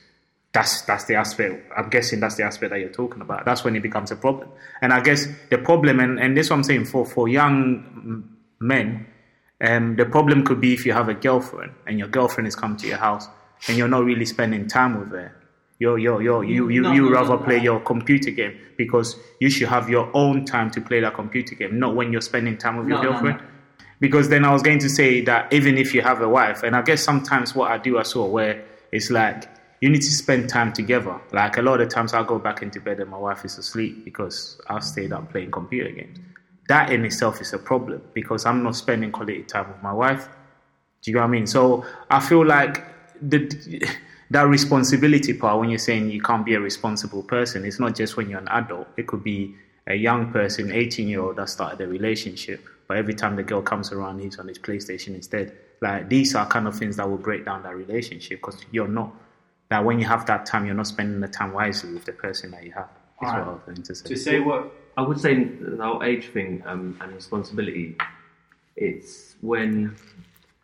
That's 0.53 0.81
that's 0.83 1.05
the 1.05 1.17
aspect. 1.17 1.71
I'm 1.77 1.91
guessing 1.91 2.21
that's 2.21 2.37
the 2.37 2.45
aspect 2.45 2.71
that 2.71 2.81
you're 2.81 2.89
talking 2.89 3.21
about. 3.21 3.45
That's 3.45 3.63
when 3.65 3.77
it 3.77 3.81
becomes 3.83 4.11
a 4.11 4.17
problem. 4.17 4.49
And 4.81 4.93
I 4.93 5.01
guess 5.01 5.27
the 5.51 5.59
problem, 5.59 6.01
and, 6.01 6.19
and 6.19 6.35
this 6.37 6.47
is 6.47 6.51
what 6.51 6.57
I'm 6.57 6.65
saying 6.65 6.87
for 6.87 7.05
for 7.05 7.29
young 7.29 8.25
men, 8.61 9.07
um, 9.61 9.97
the 9.97 10.05
problem 10.05 10.45
could 10.45 10.61
be 10.61 10.75
if 10.75 10.85
you 10.85 10.93
have 10.93 11.09
a 11.09 11.15
girlfriend 11.15 11.73
and 11.87 11.99
your 11.99 12.09
girlfriend 12.09 12.47
has 12.47 12.55
come 12.55 12.77
to 12.77 12.87
your 12.87 12.99
house 12.99 13.29
and 13.69 13.77
you're 13.79 13.89
not 13.89 14.05
really 14.05 14.27
spending 14.27 14.67
time 14.67 14.99
with 15.01 15.11
her. 15.11 15.35
You're, 15.79 15.99
you're, 15.99 16.23
you're, 16.23 16.45
you 16.45 16.69
you 16.71 16.83
No, 16.83 16.93
you 16.93 17.03
no, 17.05 17.11
rather 17.11 17.37
no, 17.37 17.39
play 17.39 17.59
your 17.59 17.81
computer 17.81 18.31
game 18.31 18.59
because 18.79 19.17
you 19.41 19.51
should 19.51 19.69
have 19.69 19.91
your 19.91 20.11
own 20.15 20.45
time 20.45 20.71
to 20.71 20.81
play 20.81 21.01
that 21.01 21.15
computer 21.15 21.55
game, 21.55 21.79
not 21.79 21.95
when 21.95 22.13
you're 22.13 22.23
spending 22.23 22.57
time 22.57 22.79
with 22.79 22.89
your 22.89 23.01
girlfriend. 23.03 23.41
Because 24.01 24.29
then 24.29 24.45
I 24.45 24.53
was 24.53 24.63
going 24.63 24.79
to 24.81 24.89
say 24.89 25.23
that 25.23 25.53
even 25.53 25.79
if 25.79 25.95
you 25.95 26.03
have 26.03 26.21
a 26.21 26.29
wife, 26.29 26.63
and 26.63 26.77
I 26.77 26.83
guess 26.83 27.03
sometimes 27.03 27.55
what 27.55 27.71
I 27.71 27.79
do 27.79 27.99
as 27.99 28.15
well, 28.15 28.31
where 28.31 28.63
it's 28.93 29.11
like 29.11 29.49
you 29.81 29.91
need 29.91 30.03
to 30.03 30.11
spend 30.11 30.49
time 30.49 30.73
together. 30.73 31.21
Like 31.33 31.57
a 31.59 31.63
lot 31.63 31.81
of 31.81 31.89
times 31.89 32.15
I'll 32.15 32.25
go 32.25 32.39
back 32.39 32.63
into 32.63 32.81
bed 32.81 33.01
and 33.01 33.11
my 33.11 33.19
wife 33.19 33.45
is 33.45 33.59
asleep 33.59 34.05
because 34.05 34.61
I've 34.69 34.85
stayed 34.85 35.13
up 35.13 35.31
playing 35.31 35.51
computer 35.51 35.91
games. 35.91 36.19
That 36.69 36.91
in 36.91 37.05
itself 37.05 37.41
is 37.41 37.53
a 37.53 37.59
problem 37.59 38.03
because 38.13 38.45
I'm 38.45 38.63
not 38.63 38.77
spending 38.77 39.13
quality 39.13 39.43
time 39.43 39.69
with 39.69 39.83
my 39.83 39.93
wife. 39.93 40.29
Do 41.03 41.11
you 41.11 41.15
know 41.15 41.21
what 41.21 41.29
I 41.29 41.31
mean? 41.31 41.47
So 41.47 41.85
I 42.11 42.21
feel 42.21 42.45
like 42.45 42.85
the 43.21 43.89
that 44.31 44.49
responsibility 44.49 45.33
part 45.35 45.61
when 45.61 45.69
you're 45.71 45.79
saying 45.79 46.11
you 46.11 46.21
can't 46.21 46.45
be 46.45 46.55
a 46.55 46.61
responsible 46.61 47.23
person, 47.23 47.65
it's 47.65 47.79
not 47.79 47.95
just 47.95 48.17
when 48.17 48.29
you're 48.29 48.41
an 48.41 48.49
adult. 48.49 48.89
It 48.97 49.07
could 49.07 49.23
be 49.23 49.55
a 49.87 49.95
young 49.95 50.33
person, 50.33 50.73
18 50.73 51.09
year 51.09 51.21
old 51.21 51.37
that 51.37 51.49
started 51.49 51.81
a 51.81 51.87
relationship, 51.87 52.65
but 52.89 52.97
every 52.97 53.15
time 53.15 53.37
the 53.37 53.45
girl 53.45 53.63
comes 53.63 53.93
around, 53.93 54.19
he's 54.19 54.39
on 54.39 54.49
his 54.49 54.59
PlayStation 54.59 55.15
instead. 55.15 55.57
Like 55.81 56.09
these 56.09 56.35
are 56.35 56.47
kind 56.47 56.67
of 56.67 56.77
things 56.77 56.97
that 56.97 57.09
will 57.09 57.19
break 57.19 57.45
down 57.45 57.63
that 57.63 57.77
relationship 57.77 58.41
because 58.41 58.57
you're 58.73 58.89
not 58.89 59.15
that 59.69 59.85
when 59.85 59.99
you 59.99 60.07
have 60.07 60.27
that 60.27 60.47
time, 60.47 60.65
you're 60.65 60.75
not 60.75 60.87
spending 60.87 61.21
the 61.21 61.29
time 61.29 61.53
wisely 61.53 61.93
with 61.93 62.05
the 62.05 62.13
person 62.13 62.51
that 62.53 62.65
you 62.65 62.73
have. 62.73 62.89
Is 63.23 63.29
what 63.29 63.35
I 63.35 63.49
was 63.49 63.61
going 63.65 63.83
to 63.83 63.95
say. 63.95 64.09
To 64.09 64.17
say 64.17 64.41
what 64.41 64.73
I 64.97 65.03
would 65.03 65.21
say 65.21 65.45
the 65.45 65.77
whole 65.83 66.03
age 66.03 66.29
thing 66.29 66.63
um, 66.67 66.97
and 67.01 67.13
responsibility. 67.13 67.97
It's 68.77 69.37
when 69.41 69.97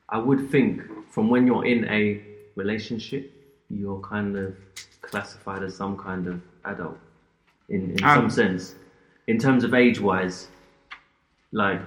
I 0.09 0.19
would 0.19 0.51
think 0.51 0.83
from 1.11 1.29
when 1.29 1.47
you're 1.47 1.65
in 1.65 1.85
a 1.89 2.23
relationship, 2.57 3.31
you're 3.71 4.01
kind 4.01 4.37
of 4.37 4.57
classified 5.01 5.63
as 5.63 5.77
some 5.77 5.97
kind 5.97 6.27
of 6.27 6.41
adult 6.65 6.99
in, 7.69 7.91
in 7.93 8.05
Um, 8.05 8.17
some 8.17 8.31
sense. 8.31 8.75
In 9.27 9.39
terms 9.39 9.65
of 9.65 9.75
age 9.75 10.01
wise, 10.01 10.49
like 11.53 11.81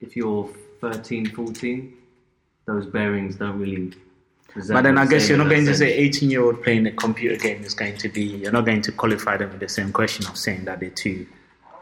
if 0.00 0.16
you're 0.16 0.48
13, 0.80 1.26
14, 1.26 1.92
those 2.66 2.86
bearings 2.86 3.36
don't 3.36 3.58
really. 3.58 3.92
present 4.48 4.76
But 4.76 4.82
then 4.82 4.98
I 4.98 5.06
guess 5.06 5.28
you're 5.28 5.38
not 5.38 5.48
going 5.48 5.66
to 5.66 5.74
sense. 5.74 5.78
say 5.78 5.92
18 5.92 6.30
year 6.30 6.42
old 6.42 6.62
playing 6.62 6.86
a 6.86 6.92
computer 6.92 7.36
game 7.36 7.62
is 7.62 7.74
going 7.74 7.96
to 7.98 8.08
be, 8.08 8.22
you're 8.22 8.52
not 8.52 8.64
going 8.64 8.82
to 8.82 8.92
qualify 8.92 9.36
them 9.36 9.50
with 9.50 9.60
the 9.60 9.68
same 9.68 9.92
question 9.92 10.26
of 10.26 10.36
saying 10.36 10.64
that 10.66 10.80
they're 10.80 10.90
too 10.90 11.26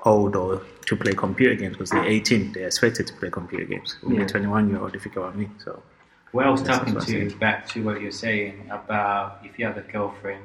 old 0.06 0.36
or 0.36 0.62
to 0.86 0.96
play 0.96 1.12
computer 1.12 1.54
games 1.54 1.72
because 1.76 1.90
they're 1.90 2.04
18, 2.04 2.52
they're 2.52 2.66
expected 2.66 3.06
to 3.08 3.14
play 3.14 3.30
computer 3.30 3.64
games. 3.64 3.96
Only 4.04 4.18
Yeah. 4.18 4.22
a 4.24 4.26
21 4.28 4.70
year 4.70 4.78
old, 4.80 4.94
if 4.94 5.04
you 5.04 5.10
get 5.10 5.20
what 5.20 5.32
I 5.32 5.36
mean. 5.36 5.50
So, 5.64 5.82
Well, 6.32 6.46
I 6.46 6.50
was 6.50 6.62
talking 6.62 6.94
that's 6.94 7.06
what 7.06 7.14
I 7.16 7.20
to 7.22 7.30
said. 7.30 7.40
back 7.40 7.66
to 7.68 7.82
what 7.84 8.00
you're 8.00 8.10
saying 8.26 8.68
about 8.70 9.40
if 9.44 9.58
you 9.58 9.66
have 9.66 9.76
a 9.76 9.82
girlfriend 9.92 10.44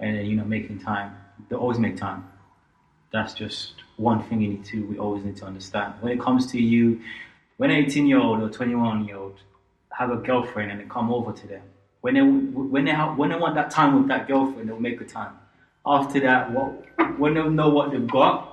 and 0.00 0.16
then, 0.16 0.26
you 0.26 0.36
know 0.36 0.44
making 0.44 0.78
time, 0.80 1.12
they 1.48 1.56
always 1.56 1.78
make 1.78 1.96
time. 1.96 2.24
That's 3.12 3.34
just 3.34 3.74
one 3.96 4.22
thing 4.24 4.40
you 4.40 4.48
need 4.48 4.64
to 4.66 4.84
we 4.86 4.98
always 4.98 5.24
need 5.24 5.36
to 5.36 5.46
understand. 5.46 5.94
When 6.00 6.12
it 6.12 6.20
comes 6.20 6.46
to 6.52 6.58
you, 6.60 7.00
when 7.58 7.70
an 7.70 7.76
18 7.76 8.06
year 8.06 8.18
old 8.18 8.40
or 8.42 8.48
21 8.48 9.04
year 9.06 9.16
old 9.16 9.36
have 9.98 10.10
a 10.10 10.16
girlfriend 10.16 10.70
and 10.70 10.80
they 10.80 10.84
come 10.84 11.12
over 11.12 11.32
to 11.32 11.46
them, 11.46 11.62
when 12.00 12.14
they 12.14 12.22
when 12.22 12.84
they 12.86 12.92
have, 12.92 13.18
when 13.18 13.28
they 13.30 13.36
want 13.36 13.54
that 13.56 13.70
time 13.70 13.96
with 13.98 14.08
that 14.08 14.26
girlfriend, 14.26 14.68
they'll 14.68 14.80
make 14.80 14.98
the 14.98 15.04
time. 15.04 15.32
After 15.84 16.18
that, 16.20 16.50
what 16.52 16.68
when 17.18 17.34
they 17.34 17.42
know 17.48 17.68
what 17.68 17.90
they've 17.90 18.06
got, 18.06 18.49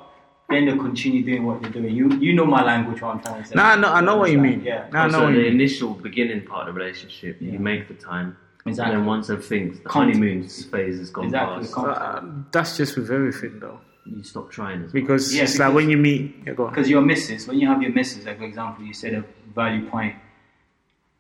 then 0.50 0.66
they'll 0.66 0.78
continue 0.78 1.24
doing 1.24 1.46
what 1.46 1.62
they're 1.62 1.72
doing. 1.72 1.94
You 1.96 2.10
you 2.26 2.34
know 2.34 2.46
my 2.46 2.64
language, 2.64 3.02
what 3.02 3.16
I'm 3.16 3.22
trying 3.22 3.44
to 3.44 3.48
say. 3.50 3.56
No, 3.56 3.64
I 3.64 3.76
know- 3.76 3.94
I 3.94 4.02
know 4.02 4.16
what 4.18 4.32
you 4.32 4.40
mean. 4.40 4.62
Yeah. 4.62 4.88
No, 4.94 5.00
I 5.00 5.08
know 5.10 5.32
the 5.32 5.46
initial 5.46 5.90
beginning 5.94 6.46
part 6.46 6.68
of 6.68 6.74
the 6.76 6.80
relationship, 6.82 7.38
Yeah. 7.42 7.54
you 7.54 7.60
make 7.60 7.88
the 7.88 7.94
time. 7.96 8.38
Exactly. 8.66 8.94
And 8.96 9.02
then 9.02 9.08
once 9.08 9.30
everything's, 9.30 9.80
the 9.80 9.90
Content. 9.90 10.16
honeymoon 10.18 10.44
phase 10.44 10.98
has 11.00 11.10
gone 11.10 11.26
Exactly, 11.26 11.68
past, 11.68 11.78
uh, 11.78 12.22
that's 12.52 12.76
just 12.78 12.98
with 12.98 13.10
everything 13.12 13.60
though. 13.60 13.80
you 14.06 14.24
stop 14.24 14.50
trying 14.52 14.80
as 14.84 14.94
well. 14.94 15.02
Because 15.02 15.36
Yeah, 15.36 15.44
it's 15.44 15.58
like 15.60 15.74
when 15.74 15.90
you 15.90 15.98
meet, 15.98 16.36
yeah, 16.46 16.54
go. 16.54 16.68
Because 16.68 16.90
your 16.90 17.02
missus, 17.02 17.46
when 17.48 17.60
you 17.60 17.68
have 17.68 17.82
your 17.82 17.92
missus, 17.92 18.26
like 18.26 18.38
for 18.40 18.46
example, 18.46 18.86
you 18.86 18.94
said 18.94 19.14
a 19.14 19.24
value 19.54 19.86
point. 19.90 20.16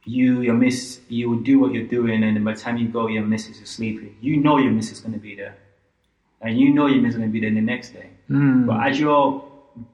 You, 0.05 0.39
your 0.41 0.53
miss, 0.53 1.01
you 1.09 1.29
will 1.29 1.39
do 1.39 1.59
what 1.59 1.73
you're 1.73 1.87
doing, 1.87 2.23
and 2.23 2.35
then 2.37 2.43
by 2.45 2.53
the 2.53 2.59
time 2.61 2.77
you 2.77 2.87
go, 2.87 3.07
your 3.07 3.23
missus 3.25 3.59
is 3.59 3.69
sleeping. 3.69 4.15
You 4.21 4.37
know 4.37 4.57
your 4.57 4.71
missus 4.71 4.93
is 4.93 4.99
going 5.01 5.13
to 5.13 5.19
be 5.19 5.35
there, 5.35 5.57
and 6.41 6.59
you 6.59 6.73
know 6.73 6.87
you're 6.87 7.05
is 7.05 7.15
going 7.15 7.27
to 7.27 7.31
be 7.31 7.39
there 7.39 7.51
the 7.51 7.61
next 7.61 7.91
day. 7.91 8.09
Hmm. 8.27 8.65
But 8.65 8.87
as 8.87 8.99
your 8.99 9.43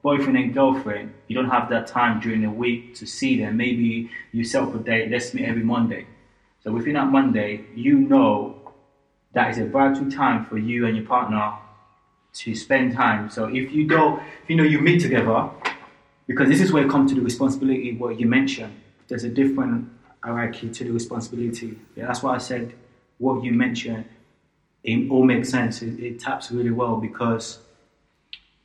boyfriend 0.02 0.36
and 0.36 0.54
girlfriend, 0.54 1.14
you 1.28 1.36
don't 1.36 1.50
have 1.50 1.68
that 1.70 1.86
time 1.86 2.20
during 2.20 2.42
the 2.42 2.50
week 2.50 2.94
to 2.96 3.06
see 3.06 3.38
them. 3.38 3.56
Maybe 3.56 4.10
you 4.32 4.44
set 4.44 4.62
up 4.62 4.74
a 4.74 4.78
date. 4.78 5.10
Let's 5.10 5.34
meet 5.34 5.46
every 5.46 5.62
Monday. 5.62 6.06
So 6.62 6.72
within 6.72 6.94
that 6.94 7.08
Monday, 7.08 7.64
you 7.74 7.98
know 7.98 8.72
that 9.32 9.50
is 9.50 9.58
a 9.58 9.66
vital 9.66 10.10
time 10.10 10.46
for 10.46 10.56
you 10.58 10.86
and 10.86 10.96
your 10.96 11.06
partner 11.06 11.54
to 12.34 12.54
spend 12.54 12.94
time. 12.94 13.30
So 13.30 13.46
if 13.46 13.72
you 13.72 13.86
don't, 13.86 14.20
if 14.42 14.50
you 14.50 14.56
know 14.56 14.64
you 14.64 14.80
meet 14.80 15.00
together, 15.00 15.50
because 16.26 16.48
this 16.48 16.60
is 16.60 16.72
where 16.72 16.84
it 16.84 16.90
comes 16.90 17.10
to 17.10 17.16
the 17.16 17.22
responsibility 17.22 17.94
what 17.96 18.18
you 18.18 18.26
mentioned. 18.26 18.80
There's 19.08 19.24
a 19.24 19.28
different 19.28 19.90
hierarchy 20.22 20.70
to 20.70 20.84
the 20.84 20.90
responsibility. 20.90 21.78
Yeah, 21.94 22.06
that's 22.06 22.22
why 22.22 22.34
I 22.34 22.38
said 22.38 22.74
what 23.18 23.44
you 23.44 23.52
mentioned. 23.52 24.06
It 24.84 25.10
all 25.10 25.24
makes 25.24 25.48
sense. 25.48 25.82
It, 25.82 25.98
it 25.98 26.20
taps 26.20 26.52
really 26.52 26.70
well 26.70 26.96
because 26.96 27.58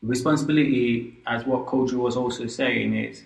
responsibility, 0.02 1.18
as 1.26 1.46
what 1.46 1.66
Kojo 1.66 1.94
was 1.94 2.16
also 2.18 2.46
saying, 2.48 2.96
is 2.96 3.24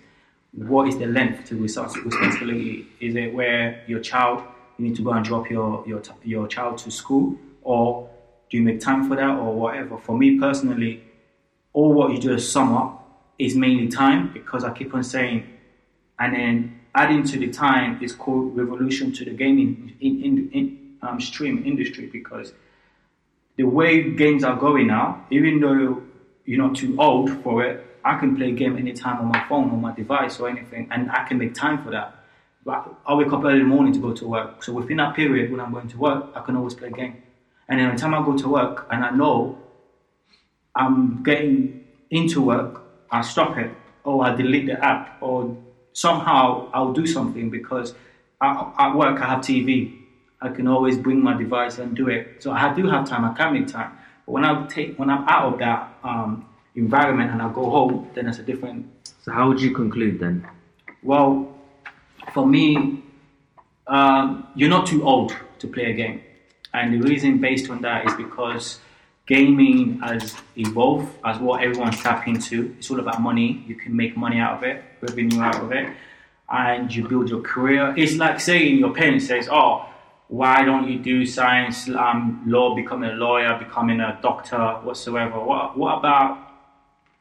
what 0.52 0.88
is 0.88 0.96
the 0.96 1.06
length 1.06 1.46
to 1.46 1.56
respons- 1.56 2.02
responsibility? 2.04 2.86
Is 3.00 3.16
it 3.16 3.34
where 3.34 3.82
your 3.88 4.00
child 4.00 4.44
you 4.78 4.86
need 4.86 4.96
to 4.96 5.02
go 5.02 5.10
and 5.12 5.24
drop 5.24 5.50
your 5.50 5.84
your 5.86 6.02
your 6.22 6.46
child 6.48 6.78
to 6.78 6.90
school, 6.90 7.36
or 7.62 8.08
do 8.50 8.56
you 8.56 8.62
make 8.62 8.80
time 8.80 9.08
for 9.08 9.16
that, 9.16 9.38
or 9.38 9.54
whatever? 9.54 9.98
For 9.98 10.16
me 10.16 10.38
personally, 10.38 11.02
all 11.72 11.92
what 11.92 12.12
you 12.12 12.18
just 12.18 12.52
sum 12.52 12.72
up 12.74 13.00
is 13.38 13.56
mainly 13.56 13.88
time 13.88 14.32
because 14.32 14.62
I 14.64 14.72
keep 14.72 14.94
on 14.94 15.02
saying, 15.02 15.48
and 16.20 16.34
then 16.34 16.80
adding 16.94 17.24
to 17.24 17.38
the 17.38 17.50
time 17.50 18.02
is 18.02 18.14
called 18.14 18.56
revolution 18.56 19.12
to 19.12 19.24
the 19.24 19.32
gaming 19.32 19.96
in, 20.00 20.22
in, 20.22 20.50
in 20.52 20.96
um, 21.02 21.20
stream 21.20 21.64
industry 21.66 22.06
because 22.06 22.52
the 23.56 23.64
way 23.64 24.10
games 24.10 24.44
are 24.44 24.56
going 24.56 24.86
now, 24.88 25.24
even 25.30 25.60
though 25.60 26.02
you're 26.44 26.58
not 26.58 26.76
too 26.76 26.96
old 26.98 27.30
for 27.42 27.64
it, 27.64 27.86
I 28.04 28.18
can 28.18 28.36
play 28.36 28.50
a 28.50 28.52
game 28.52 28.76
anytime 28.76 29.18
on 29.18 29.28
my 29.28 29.44
phone, 29.48 29.70
on 29.70 29.80
my 29.80 29.94
device, 29.94 30.38
or 30.38 30.48
anything, 30.48 30.88
and 30.90 31.10
I 31.10 31.24
can 31.26 31.38
make 31.38 31.54
time 31.54 31.82
for 31.82 31.90
that. 31.90 32.14
But 32.64 32.94
I 33.06 33.14
wake 33.14 33.32
up 33.32 33.44
early 33.44 33.60
in 33.60 33.68
the 33.68 33.74
morning 33.74 33.92
to 33.94 34.00
go 34.00 34.12
to 34.12 34.26
work. 34.26 34.62
So 34.62 34.72
within 34.72 34.96
that 34.98 35.14
period 35.14 35.50
when 35.50 35.60
I'm 35.60 35.72
going 35.72 35.88
to 35.88 35.98
work, 35.98 36.32
I 36.34 36.40
can 36.40 36.56
always 36.56 36.74
play 36.74 36.88
a 36.88 36.90
game. 36.90 37.22
And 37.68 37.80
then 37.80 37.90
by 37.90 37.96
time 37.96 38.14
I 38.14 38.24
go 38.24 38.36
to 38.36 38.48
work 38.48 38.86
and 38.90 39.04
I 39.04 39.10
know 39.10 39.58
I'm 40.74 41.22
getting 41.22 41.84
into 42.10 42.42
work, 42.42 42.82
I 43.10 43.22
stop 43.22 43.56
it 43.58 43.70
or 44.02 44.24
I 44.24 44.34
delete 44.34 44.66
the 44.66 44.82
app 44.84 45.18
or 45.22 45.56
somehow 45.92 46.70
I'll 46.72 46.92
do 46.92 47.06
something 47.06 47.50
because 47.50 47.94
at 48.40 48.94
work 48.94 49.20
I 49.20 49.28
have 49.28 49.40
TV. 49.40 50.03
I 50.44 50.50
can 50.50 50.68
always 50.68 50.98
bring 50.98 51.22
my 51.22 51.34
device 51.34 51.78
and 51.78 51.96
do 51.96 52.08
it. 52.08 52.42
So 52.42 52.52
I 52.52 52.74
do 52.74 52.86
have 52.86 53.08
time. 53.08 53.24
I 53.24 53.32
can 53.32 53.54
make 53.54 53.66
time. 53.66 53.92
But 54.26 54.32
when 54.32 54.44
I 54.44 54.66
take 54.66 54.98
when 54.98 55.08
I'm 55.08 55.26
out 55.26 55.54
of 55.54 55.58
that 55.60 55.88
um, 56.04 56.46
environment 56.74 57.30
and 57.30 57.40
I 57.40 57.50
go 57.50 57.70
home, 57.70 58.10
then 58.14 58.28
it's 58.28 58.38
a 58.38 58.42
different. 58.42 58.86
So 59.22 59.32
how 59.32 59.48
would 59.48 59.60
you 59.60 59.70
conclude 59.70 60.20
then? 60.20 60.46
Well, 61.02 61.50
for 62.34 62.46
me, 62.46 63.02
um, 63.86 64.46
you're 64.54 64.68
not 64.68 64.86
too 64.86 65.02
old 65.02 65.34
to 65.60 65.66
play 65.66 65.86
a 65.90 65.94
game, 65.94 66.20
and 66.74 66.92
the 66.92 67.00
reason 67.00 67.38
based 67.40 67.70
on 67.70 67.80
that 67.80 68.06
is 68.06 68.14
because 68.14 68.80
gaming 69.26 69.98
has 70.00 70.34
evolved 70.58 71.08
as 71.24 71.38
what 71.38 71.62
everyone's 71.62 71.98
tapping 72.02 72.34
into. 72.34 72.74
It's 72.78 72.90
all 72.90 73.00
about 73.00 73.22
money. 73.22 73.64
You 73.66 73.76
can 73.76 73.96
make 73.96 74.14
money 74.14 74.38
out 74.40 74.58
of 74.58 74.62
it, 74.62 74.84
revenue 75.00 75.40
out 75.40 75.62
of 75.62 75.72
it, 75.72 75.88
and 76.50 76.94
you 76.94 77.08
build 77.08 77.30
your 77.30 77.40
career. 77.40 77.94
It's 77.96 78.16
like 78.16 78.40
saying 78.40 78.76
your 78.76 78.92
parents 78.92 79.26
says, 79.26 79.48
"Oh, 79.50 79.88
why 80.34 80.64
don't 80.64 80.90
you 80.90 80.98
do 80.98 81.24
science, 81.24 81.88
um, 81.90 82.42
law, 82.44 82.74
becoming 82.74 83.08
a 83.10 83.12
lawyer, 83.14 83.56
becoming 83.56 84.00
a 84.00 84.18
doctor, 84.20 84.64
whatsoever? 84.82 85.38
What, 85.38 85.78
what 85.78 85.98
about 86.00 86.30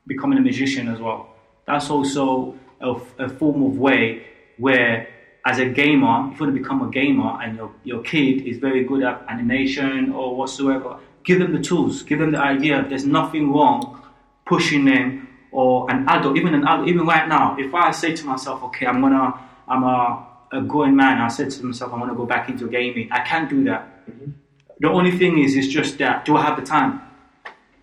becoming 0.08 0.40
a 0.40 0.42
musician 0.42 0.88
as 0.88 1.00
well? 1.00 1.30
That's 1.68 1.92
also 1.92 2.58
a, 2.82 2.94
a 3.20 3.30
form 3.30 3.62
of 3.62 3.78
way 3.78 4.26
where, 4.58 5.08
as 5.46 5.60
a 5.60 5.66
gamer, 5.66 6.32
if 6.32 6.40
you 6.40 6.46
want 6.46 6.56
to 6.56 6.60
become 6.62 6.82
a 6.82 6.90
gamer 6.90 7.40
and 7.44 7.56
your, 7.56 7.72
your 7.84 8.02
kid 8.02 8.48
is 8.48 8.58
very 8.58 8.84
good 8.84 9.04
at 9.04 9.24
animation 9.30 10.12
or 10.12 10.36
whatsoever, 10.36 10.98
give 11.24 11.38
them 11.38 11.54
the 11.54 11.62
tools, 11.62 12.02
give 12.02 12.18
them 12.18 12.32
the 12.32 12.40
idea. 12.40 12.84
There's 12.90 13.06
nothing 13.06 13.54
wrong 13.54 14.02
pushing 14.44 14.86
them 14.86 15.28
or 15.52 15.90
an 15.92 16.10
adult, 16.10 16.36
even 16.36 16.56
an 16.56 16.64
adult, 16.64 16.88
even 16.88 17.06
right 17.06 17.28
now. 17.28 17.56
If 17.60 17.76
I 17.76 17.92
say 17.92 18.16
to 18.16 18.26
myself, 18.26 18.64
okay, 18.64 18.88
I'm 18.88 19.02
gonna, 19.02 19.40
I'm 19.68 19.84
a 19.84 20.33
a 20.54 20.62
growing 20.62 20.96
man, 20.96 21.20
I 21.20 21.28
said 21.28 21.50
to 21.52 21.66
myself, 21.66 21.92
I 21.94 21.98
want 21.98 22.12
to 22.12 22.16
go 22.16 22.26
back 22.26 22.48
into 22.48 22.68
gaming. 22.68 23.12
I 23.12 23.22
can't 23.22 23.50
do 23.50 23.64
that. 23.66 24.08
Mm-hmm. 24.10 24.32
The 24.80 24.90
only 24.90 25.18
thing 25.18 25.40
is, 25.40 25.56
it's 25.56 25.68
just 25.68 25.98
that 25.98 26.26
do 26.26 26.38
I 26.38 26.44
have 26.44 26.60
the 26.60 26.66
time? 26.66 27.02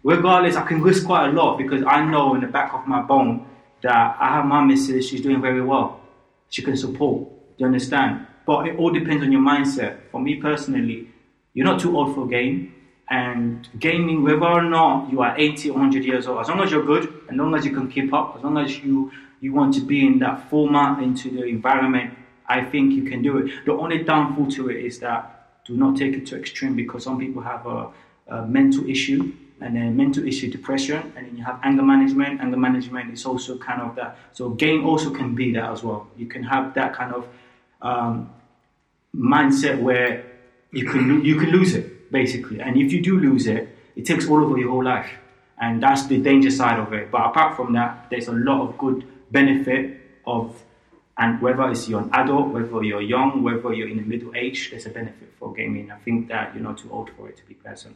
Regardless, 0.02 0.56
I 0.56 0.64
can 0.66 0.80
risk 0.80 1.04
quite 1.04 1.28
a 1.28 1.32
lot 1.32 1.58
because 1.58 1.82
I 1.84 2.04
know 2.04 2.34
in 2.34 2.40
the 2.40 2.46
back 2.46 2.72
of 2.72 2.86
my 2.86 3.02
bone 3.02 3.46
that 3.82 4.16
I 4.18 4.28
have 4.36 4.46
my 4.46 4.62
missus, 4.62 5.08
she's 5.08 5.20
doing 5.20 5.40
very 5.40 5.62
well. 5.62 6.00
She 6.48 6.62
can 6.62 6.76
support. 6.76 7.28
Do 7.28 7.54
you 7.58 7.66
understand? 7.66 8.26
But 8.46 8.68
it 8.68 8.78
all 8.78 8.90
depends 8.90 9.22
on 9.22 9.32
your 9.32 9.42
mindset. 9.42 9.98
For 10.10 10.20
me 10.20 10.36
personally, 10.36 11.08
you're 11.54 11.66
not 11.66 11.80
too 11.80 11.96
old 11.96 12.14
for 12.14 12.26
game. 12.26 12.74
And 13.10 13.68
gaming, 13.78 14.22
whether 14.22 14.44
or 14.44 14.62
not 14.62 15.10
you 15.10 15.20
are 15.20 15.36
80 15.36 15.70
or 15.70 15.72
100 15.72 16.04
years 16.04 16.28
old, 16.28 16.40
as 16.40 16.48
long 16.48 16.60
as 16.60 16.70
you're 16.70 16.84
good, 16.84 17.12
as 17.28 17.36
long 17.36 17.54
as 17.54 17.64
you 17.64 17.72
can 17.72 17.90
keep 17.90 18.14
up, 18.14 18.36
as 18.36 18.44
long 18.44 18.56
as 18.56 18.78
you, 18.78 19.10
you 19.40 19.52
want 19.52 19.74
to 19.74 19.80
be 19.80 20.06
in 20.06 20.20
that 20.20 20.48
format, 20.48 21.02
into 21.02 21.28
the 21.30 21.44
environment 21.44 22.14
I 22.50 22.64
think 22.64 22.94
you 22.94 23.04
can 23.04 23.22
do 23.22 23.38
it. 23.38 23.64
The 23.64 23.72
only 23.72 24.02
downfall 24.02 24.50
to 24.56 24.70
it 24.70 24.84
is 24.84 24.98
that 24.98 25.20
do 25.64 25.76
not 25.76 25.96
take 25.96 26.14
it 26.14 26.26
to 26.26 26.36
extreme 26.36 26.74
because 26.74 27.04
some 27.04 27.16
people 27.16 27.42
have 27.42 27.64
a, 27.64 27.90
a 28.26 28.44
mental 28.44 28.84
issue 28.90 29.32
and 29.60 29.76
then 29.76 29.96
mental 29.96 30.26
issue 30.26 30.50
depression 30.50 31.12
and 31.16 31.26
then 31.26 31.36
you 31.36 31.44
have 31.44 31.60
anger 31.62 31.84
management. 31.84 32.40
Anger 32.40 32.56
management 32.56 33.12
is 33.12 33.24
also 33.24 33.56
kind 33.56 33.80
of 33.80 33.94
that. 33.94 34.18
So 34.32 34.50
game 34.50 34.84
also 34.84 35.10
can 35.10 35.36
be 35.36 35.52
that 35.52 35.70
as 35.70 35.84
well. 35.84 36.08
You 36.16 36.26
can 36.26 36.42
have 36.42 36.74
that 36.74 36.92
kind 36.92 37.14
of 37.14 37.28
um, 37.82 38.30
mindset 39.14 39.80
where 39.80 40.24
you 40.72 40.86
can 40.86 41.24
you 41.24 41.36
can 41.38 41.50
lose 41.50 41.76
it 41.76 42.10
basically. 42.10 42.60
And 42.60 42.76
if 42.76 42.92
you 42.92 43.00
do 43.00 43.16
lose 43.20 43.46
it 43.46 43.68
it 43.94 44.04
takes 44.06 44.28
all 44.28 44.42
over 44.44 44.58
your 44.58 44.70
whole 44.70 44.84
life. 44.84 45.10
And 45.60 45.80
that's 45.80 46.06
the 46.06 46.18
danger 46.18 46.50
side 46.50 46.80
of 46.80 46.92
it. 46.92 47.12
But 47.12 47.26
apart 47.26 47.54
from 47.54 47.74
that 47.74 48.08
there's 48.10 48.26
a 48.26 48.32
lot 48.32 48.60
of 48.66 48.76
good 48.76 49.06
benefit 49.30 50.00
of 50.26 50.60
and 51.20 51.40
whether 51.42 51.70
it's 51.70 51.86
you're 51.86 52.00
an 52.00 52.08
adult, 52.14 52.48
whether 52.48 52.82
you're 52.82 53.02
young, 53.02 53.42
whether 53.42 53.74
you're 53.74 53.88
in 53.88 53.98
the 53.98 54.02
middle 54.02 54.34
age, 54.34 54.70
there's 54.70 54.86
a 54.86 54.88
benefit 54.88 55.30
for 55.38 55.52
gaming. 55.52 55.90
I 55.90 55.98
think 55.98 56.28
that 56.28 56.54
you're 56.54 56.64
not 56.64 56.78
too 56.78 56.90
old 56.90 57.10
for 57.14 57.28
it 57.28 57.36
to 57.36 57.44
be 57.44 57.52
present. 57.52 57.94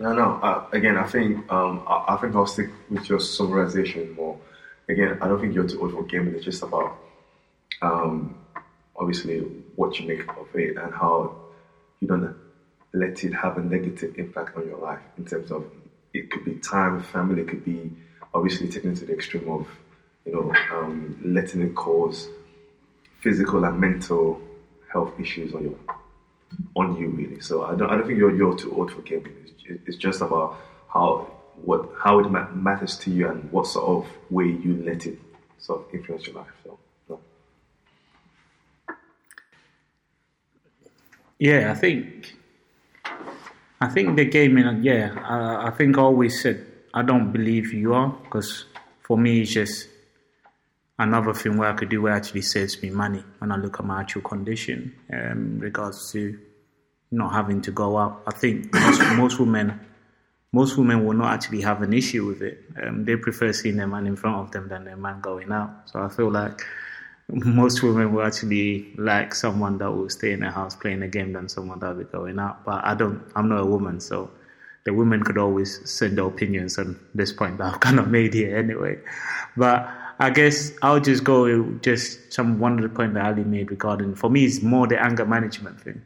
No, 0.00 0.12
no. 0.12 0.40
Uh, 0.42 0.66
again, 0.72 0.96
I 0.96 1.06
think 1.06 1.50
um, 1.52 1.84
I, 1.86 2.06
I, 2.08 2.16
think 2.16 2.34
I'll 2.34 2.44
stick 2.44 2.70
with 2.90 3.08
your 3.08 3.20
summarization 3.20 4.16
more. 4.16 4.36
Again, 4.88 5.16
I 5.22 5.28
don't 5.28 5.40
think 5.40 5.54
you're 5.54 5.68
too 5.68 5.80
old 5.80 5.92
for 5.92 6.02
gaming. 6.02 6.34
It's 6.34 6.44
just 6.44 6.64
about 6.64 6.98
um, 7.80 8.34
obviously 8.96 9.38
what 9.76 9.96
you 10.00 10.08
make 10.08 10.28
of 10.28 10.48
it 10.54 10.76
and 10.76 10.92
how 10.92 11.36
you 12.00 12.08
don't 12.08 12.34
let 12.92 13.22
it 13.22 13.32
have 13.32 13.58
a 13.58 13.62
negative 13.62 14.18
impact 14.18 14.56
on 14.56 14.66
your 14.66 14.78
life 14.78 15.02
in 15.18 15.24
terms 15.24 15.52
of 15.52 15.64
it 16.12 16.32
could 16.32 16.44
be 16.44 16.54
time, 16.56 17.00
family, 17.00 17.42
it 17.42 17.48
could 17.48 17.64
be 17.64 17.92
obviously 18.34 18.68
taken 18.68 18.94
to 18.96 19.04
the 19.04 19.12
extreme 19.12 19.48
of 19.48 19.68
you 20.24 20.32
know, 20.32 20.52
um, 20.72 21.20
letting 21.24 21.62
it 21.62 21.74
cause 21.74 22.28
physical 23.20 23.64
and 23.64 23.80
mental 23.80 24.40
health 24.92 25.18
issues 25.18 25.54
on 25.54 25.62
your 25.64 25.74
on 26.76 26.96
you 26.96 27.08
really. 27.08 27.40
So 27.40 27.64
I 27.64 27.74
don't 27.74 27.90
I 27.90 27.96
don't 27.96 28.06
think 28.06 28.18
you're 28.18 28.34
you're 28.34 28.56
too 28.56 28.74
old 28.74 28.92
for 28.92 29.02
gaming. 29.02 29.34
It's, 29.44 29.82
it's 29.86 29.96
just 29.96 30.20
about 30.20 30.58
how 30.92 31.30
what 31.62 31.90
how 31.98 32.18
it 32.20 32.28
matters 32.54 32.96
to 32.98 33.10
you 33.10 33.28
and 33.28 33.50
what 33.50 33.66
sort 33.66 33.86
of 34.04 34.12
way 34.30 34.46
you 34.46 34.82
let 34.84 35.06
it 35.06 35.18
sort 35.58 35.86
of 35.86 35.94
influence 35.94 36.26
your 36.26 36.36
life. 36.36 36.52
So. 36.62 36.78
Yeah, 41.38 41.72
I 41.72 41.74
think 41.74 42.36
I 43.80 43.88
think 43.88 44.16
the 44.16 44.24
gaming. 44.24 44.82
Yeah, 44.82 45.14
I 45.64 45.70
think 45.70 45.98
I 45.98 46.02
always 46.02 46.40
said 46.40 46.64
I 46.94 47.02
don't 47.02 47.32
believe 47.32 47.72
you 47.72 47.92
are 47.94 48.08
because 48.08 48.66
for 49.00 49.18
me 49.18 49.42
it's 49.42 49.52
just 49.52 49.88
another 50.98 51.34
thing 51.34 51.56
where 51.56 51.70
I 51.70 51.74
could 51.74 51.88
do 51.88 52.02
where 52.02 52.12
actually 52.12 52.42
saves 52.42 52.80
me 52.82 52.90
money 52.90 53.24
when 53.38 53.52
I 53.52 53.56
look 53.56 53.80
at 53.80 53.86
my 53.86 54.00
actual 54.00 54.22
condition 54.22 54.94
um, 55.12 55.58
regards 55.58 56.12
to 56.12 56.38
not 57.10 57.32
having 57.32 57.60
to 57.62 57.70
go 57.70 57.96
out. 57.98 58.22
I 58.26 58.32
think 58.32 58.72
most, 58.72 59.00
most 59.16 59.40
women 59.40 59.80
most 60.54 60.78
women 60.78 61.04
will 61.04 61.16
not 61.16 61.34
actually 61.34 61.62
have 61.62 61.82
an 61.82 61.92
issue 61.92 62.24
with 62.24 62.40
it. 62.40 62.62
Um, 62.80 63.04
they 63.04 63.16
prefer 63.16 63.52
seeing 63.52 63.76
their 63.76 63.88
man 63.88 64.06
in 64.06 64.14
front 64.14 64.36
of 64.36 64.52
them 64.52 64.68
than 64.68 64.84
their 64.84 64.96
man 64.96 65.20
going 65.20 65.50
out. 65.50 65.70
So 65.86 66.00
I 66.00 66.08
feel 66.08 66.30
like 66.30 66.62
most 67.28 67.82
women 67.82 68.12
will 68.12 68.22
actually 68.22 68.94
like 68.96 69.34
someone 69.34 69.78
that 69.78 69.90
will 69.90 70.08
stay 70.08 70.30
in 70.30 70.40
the 70.40 70.50
house 70.52 70.76
playing 70.76 71.02
a 71.02 71.08
game 71.08 71.32
than 71.32 71.48
someone 71.48 71.80
that 71.80 71.88
will 71.88 72.04
be 72.04 72.10
going 72.10 72.38
out. 72.38 72.64
But 72.64 72.84
I 72.84 72.94
don't. 72.94 73.20
I'm 73.34 73.48
not 73.48 73.62
a 73.62 73.66
woman, 73.66 73.98
so 73.98 74.30
the 74.84 74.94
women 74.94 75.24
could 75.24 75.38
always 75.38 75.90
send 75.90 76.18
their 76.18 76.26
opinions 76.26 76.78
on 76.78 77.00
this 77.14 77.32
point 77.32 77.58
that 77.58 77.74
I've 77.74 77.80
kind 77.80 77.98
of 77.98 78.08
made 78.08 78.32
here 78.32 78.56
anyway. 78.56 79.00
But 79.56 79.88
I 80.18 80.30
guess 80.30 80.72
I'll 80.82 81.00
just 81.00 81.24
go 81.24 81.72
just 81.80 82.32
some 82.32 82.58
one 82.58 82.74
of 82.74 82.82
the 82.82 82.88
point 82.88 83.14
that 83.14 83.24
Ali 83.24 83.44
made 83.44 83.70
regarding 83.70 84.14
for 84.14 84.30
me 84.30 84.44
it's 84.44 84.62
more 84.62 84.86
the 84.86 85.02
anger 85.02 85.26
management 85.26 85.80
thing 85.80 86.02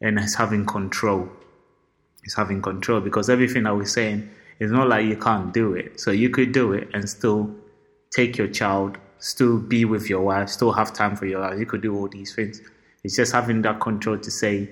and 0.00 0.18
it's 0.18 0.34
having 0.34 0.64
control. 0.64 1.28
It's 2.24 2.34
having 2.34 2.62
control 2.62 3.00
because 3.00 3.30
everything 3.30 3.66
I 3.66 3.72
was 3.72 3.92
saying 3.92 4.28
is 4.58 4.70
not 4.70 4.88
like 4.88 5.04
you 5.06 5.16
can't 5.16 5.52
do 5.52 5.74
it. 5.74 6.00
So 6.00 6.10
you 6.10 6.30
could 6.30 6.52
do 6.52 6.72
it 6.72 6.88
and 6.94 7.08
still 7.08 7.54
take 8.10 8.36
your 8.36 8.48
child, 8.48 8.98
still 9.18 9.58
be 9.58 9.84
with 9.84 10.08
your 10.08 10.22
wife, 10.22 10.48
still 10.48 10.72
have 10.72 10.92
time 10.92 11.14
for 11.14 11.26
your 11.26 11.40
wife. 11.40 11.58
You 11.58 11.66
could 11.66 11.82
do 11.82 11.94
all 11.94 12.08
these 12.08 12.34
things. 12.34 12.60
It's 13.04 13.16
just 13.16 13.32
having 13.32 13.62
that 13.62 13.80
control 13.80 14.18
to 14.18 14.30
say, 14.30 14.68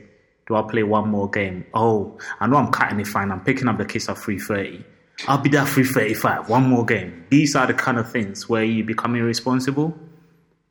do 0.47 0.57
I 0.57 0.63
play 0.63 0.83
one 0.83 1.09
more 1.09 1.31
game? 1.31 1.65
Oh, 1.75 2.19
I 2.41 2.47
know 2.47 2.57
I'm 2.57 2.73
cutting 2.73 2.99
it 3.01 3.07
fine. 3.07 3.31
I'm 3.31 3.45
picking 3.45 3.69
up 3.69 3.79
the 3.79 3.85
kids 3.85 4.09
at 4.09 4.17
3.30 4.17 4.85
I'll 5.29 5.39
be 5.39 5.49
there 5.49 5.65
335, 5.65 6.49
one 6.49 6.65
more 6.65 6.85
game. 6.85 7.25
These 7.31 7.55
are 7.57 7.67
the 7.67 7.75
kind 7.75 7.99
of 7.99 8.11
things 8.11 8.49
where 8.49 8.65
you 8.65 8.85
become 8.85 9.15
irresponsible. 9.15 9.97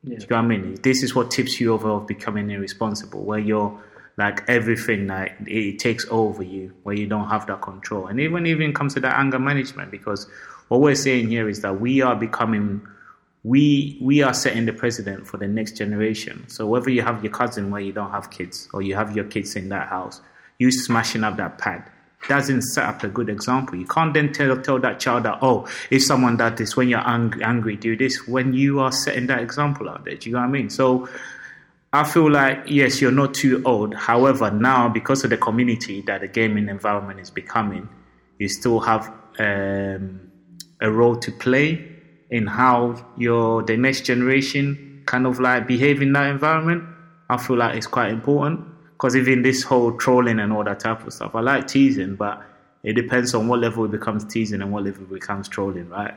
Yeah. 0.04 0.18
Do 0.18 0.22
you 0.22 0.28
know 0.30 0.36
what 0.36 0.44
I 0.44 0.48
mean? 0.48 0.78
This 0.84 1.02
is 1.02 1.16
what 1.16 1.32
tips 1.32 1.60
you 1.60 1.74
over 1.74 1.90
of 1.90 2.08
becoming 2.08 2.52
irresponsible, 2.52 3.24
where 3.24 3.40
you're 3.40 3.82
like 4.18 4.48
everything 4.48 5.08
like 5.08 5.34
it 5.48 5.80
takes 5.80 6.06
over 6.12 6.44
you, 6.44 6.74
where 6.84 6.96
you 6.96 7.08
don't 7.08 7.30
have 7.30 7.48
that 7.48 7.62
control. 7.62 8.08
And 8.08 8.20
even 8.20 8.46
even 8.46 8.74
comes 8.74 8.94
to 8.96 9.00
that 9.00 9.18
anger 9.18 9.40
management, 9.40 9.92
because 9.92 10.28
what 10.68 10.82
we're 10.82 10.96
saying 10.96 11.30
here 11.30 11.48
is 11.50 11.62
that 11.62 11.80
we 11.80 12.02
are 12.02 12.16
becoming 12.16 12.86
we 13.44 13.98
we 14.02 14.22
are 14.22 14.34
setting 14.34 14.66
the 14.66 14.74
precedent 14.74 15.26
for 15.26 15.38
the 15.38 15.48
next 15.48 15.78
generation. 15.78 16.48
So 16.48 16.68
whether 16.68 16.90
you 16.90 17.02
have 17.02 17.24
your 17.24 17.34
cousin 17.34 17.72
where 17.72 17.82
you 17.82 17.94
don't 17.94 18.12
have 18.12 18.30
kids, 18.30 18.70
or 18.74 18.82
you 18.82 18.96
have 18.96 19.16
your 19.16 19.26
kids 19.26 19.56
in 19.56 19.70
that 19.70 19.88
house, 19.88 20.22
you 20.60 20.70
smashing 20.72 21.24
up 21.24 21.38
that 21.38 21.58
pad 21.58 21.90
doesn't 22.28 22.62
set 22.62 22.86
up 22.86 23.04
a 23.04 23.08
good 23.08 23.30
example. 23.30 23.76
You 23.78 23.86
can't 23.86 24.14
then 24.14 24.32
tell, 24.32 24.56
tell 24.62 24.80
that 24.80 25.00
child 25.00 25.24
that, 25.24 25.40
oh, 25.42 25.68
if 25.90 26.04
someone 26.04 26.38
does 26.38 26.58
this, 26.58 26.76
when 26.76 26.90
you're 26.90 27.08
angry, 27.08 27.44
angry, 27.44 27.76
do 27.76 27.96
this, 27.96 28.28
when 28.28 28.54
you 28.54 28.80
are 28.80 28.92
setting 28.92 29.28
that 29.28 29.42
example 29.42 29.90
out 29.90 30.06
there. 30.06 30.16
Do 30.16 30.30
you 30.30 30.34
know 30.34 30.42
what 30.42 30.48
I 30.48 30.52
mean? 30.52 30.70
So 30.70 31.10
I 31.92 32.04
feel 32.04 32.32
like, 32.32 32.64
yes, 32.68 33.02
you're 33.02 33.12
not 33.12 33.34
too 33.34 33.62
old. 33.66 33.94
However, 33.94 34.52
now, 34.52 34.90
because 34.90 35.24
of 35.24 35.30
the 35.30 35.38
community 35.38 36.02
that 36.02 36.22
the 36.22 36.28
gaming 36.28 36.70
environment 36.70 37.20
is 37.20 37.30
becoming, 37.30 37.88
you 38.40 38.48
still 38.48 38.80
have 38.80 39.12
um, 39.40 40.32
a 40.82 40.90
role 40.90 41.18
to 41.18 41.32
play 41.32 41.90
in 42.30 42.48
how 42.48 42.96
your 43.16 43.62
the 43.62 43.78
next 43.78 44.02
generation 44.02 45.04
kind 45.06 45.28
of 45.28 45.40
like 45.40 45.68
behave 45.68 46.02
in 46.02 46.14
that 46.14 46.28
environment. 46.30 46.84
I 47.30 47.38
feel 47.38 47.58
like 47.58 47.76
it's 47.76 47.88
quite 47.88 48.12
important 48.12 48.73
because 49.04 49.18
even 49.18 49.42
this 49.42 49.64
whole 49.64 49.92
trolling 49.98 50.40
and 50.40 50.54
all 50.54 50.64
that 50.64 50.80
type 50.80 51.06
of 51.06 51.12
stuff, 51.12 51.36
I 51.36 51.42
like 51.42 51.68
teasing, 51.68 52.16
but 52.16 52.42
it 52.84 52.94
depends 52.94 53.34
on 53.34 53.50
what 53.50 53.60
level 53.60 53.84
it 53.84 53.92
becomes 53.92 54.24
teasing 54.24 54.62
and 54.62 54.72
what 54.72 54.86
level 54.86 55.04
it 55.04 55.10
becomes 55.10 55.50
trolling, 55.50 55.90
right? 55.90 56.14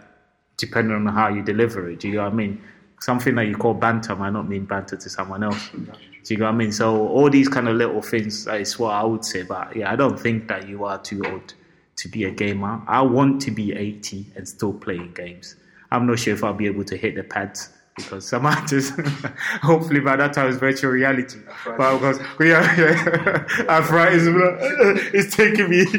Depending 0.56 0.94
on 0.94 1.04
how 1.06 1.26
you 1.26 1.42
deliver 1.42 1.90
it. 1.90 1.98
Do 1.98 2.06
you 2.06 2.14
know 2.14 2.22
what 2.22 2.32
I 2.32 2.36
mean? 2.36 2.62
Something 3.00 3.34
that 3.34 3.46
you 3.46 3.56
call 3.56 3.74
banter 3.74 4.14
might 4.14 4.34
not 4.34 4.48
mean 4.48 4.66
banter 4.66 4.96
to 4.96 5.10
someone 5.10 5.42
else. 5.42 5.68
Do 5.70 5.80
you 6.28 6.36
know 6.36 6.44
what 6.44 6.52
I 6.52 6.56
mean? 6.56 6.70
So 6.70 7.08
all 7.08 7.28
these 7.28 7.48
kind 7.48 7.66
of 7.66 7.74
little 7.74 8.02
things 8.02 8.46
is 8.46 8.78
what 8.78 8.94
I 8.94 9.02
would 9.02 9.24
say. 9.24 9.42
But 9.42 9.74
yeah, 9.74 9.90
I 9.90 9.96
don't 9.96 10.16
think 10.16 10.46
that 10.46 10.68
you 10.68 10.84
are 10.84 11.02
too 11.02 11.24
old 11.26 11.54
to 11.96 12.08
be 12.08 12.22
a 12.22 12.30
gamer. 12.30 12.80
I 12.86 13.02
want 13.02 13.42
to 13.42 13.50
be 13.50 13.72
80 13.72 14.26
and 14.36 14.48
still 14.48 14.72
playing 14.72 15.12
games. 15.14 15.56
I'm 15.90 16.06
not 16.06 16.20
sure 16.20 16.34
if 16.34 16.44
I'll 16.44 16.54
be 16.54 16.66
able 16.66 16.84
to 16.84 16.96
hit 16.96 17.16
the 17.16 17.24
pads 17.24 17.70
because 17.96 18.28
some 18.28 18.44
artists, 18.44 18.92
hopefully 19.62 20.00
by 20.00 20.16
that 20.16 20.34
time, 20.34 20.48
it's 20.48 20.58
virtual 20.58 20.90
reality. 20.90 21.38
But 21.64 21.94
because 21.94 22.18
yeah, 22.38 22.78
yeah, 22.78 23.64
arthritis, 23.68 24.24
it's 25.14 25.34
taking 25.34 25.70
me, 25.70 25.78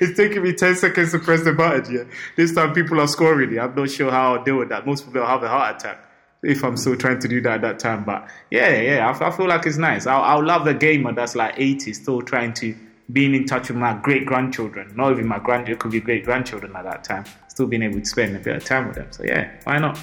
it's 0.00 0.16
taking 0.16 0.42
me 0.42 0.52
ten 0.52 0.76
seconds 0.76 1.12
to 1.12 1.18
press 1.18 1.42
the 1.42 1.52
button. 1.52 1.94
Yeah, 1.94 2.04
this 2.36 2.54
time 2.54 2.72
people 2.72 3.00
are 3.00 3.08
scoring. 3.08 3.58
I'm 3.58 3.74
not 3.74 3.90
sure 3.90 4.10
how 4.10 4.34
I'll 4.34 4.44
deal 4.44 4.58
with 4.58 4.68
that. 4.68 4.86
Most 4.86 5.04
people 5.04 5.26
have 5.26 5.42
a 5.42 5.48
heart 5.48 5.76
attack 5.76 6.06
if 6.42 6.64
I'm 6.64 6.76
still 6.76 6.96
trying 6.96 7.18
to 7.20 7.28
do 7.28 7.40
that 7.42 7.56
at 7.56 7.60
that 7.62 7.78
time. 7.80 8.04
But 8.04 8.28
yeah, 8.50 8.80
yeah, 8.80 9.08
I, 9.08 9.28
I 9.28 9.30
feel 9.30 9.48
like 9.48 9.66
it's 9.66 9.76
nice. 9.76 10.06
I'll, 10.06 10.22
I'll 10.22 10.44
love 10.44 10.66
a 10.66 10.74
gamer 10.74 11.12
that's 11.12 11.34
like 11.34 11.54
80, 11.56 11.92
still 11.92 12.22
trying 12.22 12.54
to 12.54 12.74
being 13.12 13.34
in 13.34 13.44
touch 13.44 13.68
with 13.68 13.76
my 13.76 13.94
great 13.94 14.24
grandchildren, 14.24 14.92
not 14.94 15.12
even 15.12 15.26
my 15.26 15.38
grandchildren, 15.38 15.78
could 15.78 15.90
be 15.90 16.00
great 16.00 16.24
grandchildren 16.24 16.74
at 16.76 16.84
that 16.84 17.02
time, 17.02 17.24
still 17.48 17.66
being 17.66 17.82
able 17.82 17.98
to 17.98 18.06
spend 18.06 18.36
a 18.36 18.38
bit 18.38 18.56
of 18.56 18.64
time 18.64 18.86
with 18.86 18.96
them. 18.96 19.08
So 19.10 19.24
yeah, 19.24 19.50
why 19.64 19.78
not? 19.78 19.98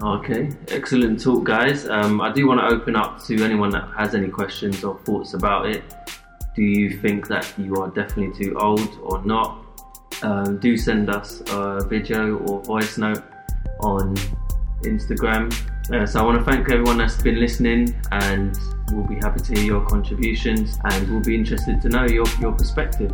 Okay, 0.00 0.50
excellent 0.68 1.20
talk, 1.20 1.42
guys. 1.42 1.88
Um, 1.88 2.20
I 2.20 2.30
do 2.30 2.46
want 2.46 2.60
to 2.60 2.66
open 2.66 2.94
up 2.94 3.20
to 3.24 3.42
anyone 3.42 3.70
that 3.70 3.88
has 3.96 4.14
any 4.14 4.28
questions 4.28 4.84
or 4.84 4.96
thoughts 5.00 5.34
about 5.34 5.66
it. 5.68 5.82
Do 6.54 6.62
you 6.62 6.98
think 6.98 7.26
that 7.26 7.52
you 7.58 7.74
are 7.76 7.88
definitely 7.88 8.32
too 8.32 8.56
old 8.60 8.96
or 9.02 9.24
not? 9.24 9.64
Um, 10.22 10.58
do 10.58 10.76
send 10.76 11.10
us 11.10 11.42
a 11.50 11.84
video 11.84 12.38
or 12.38 12.62
voice 12.62 12.96
note 12.96 13.24
on 13.80 14.14
Instagram. 14.82 15.52
Uh, 15.92 16.06
so 16.06 16.20
I 16.20 16.22
want 16.22 16.38
to 16.38 16.44
thank 16.44 16.70
everyone 16.70 16.98
that's 16.98 17.20
been 17.20 17.40
listening, 17.40 18.00
and 18.12 18.56
we'll 18.92 19.06
be 19.06 19.16
happy 19.16 19.40
to 19.40 19.54
hear 19.54 19.64
your 19.64 19.86
contributions, 19.86 20.78
and 20.84 21.10
we'll 21.10 21.24
be 21.24 21.34
interested 21.34 21.82
to 21.82 21.88
know 21.88 22.06
your, 22.06 22.26
your 22.40 22.52
perspective. 22.52 23.12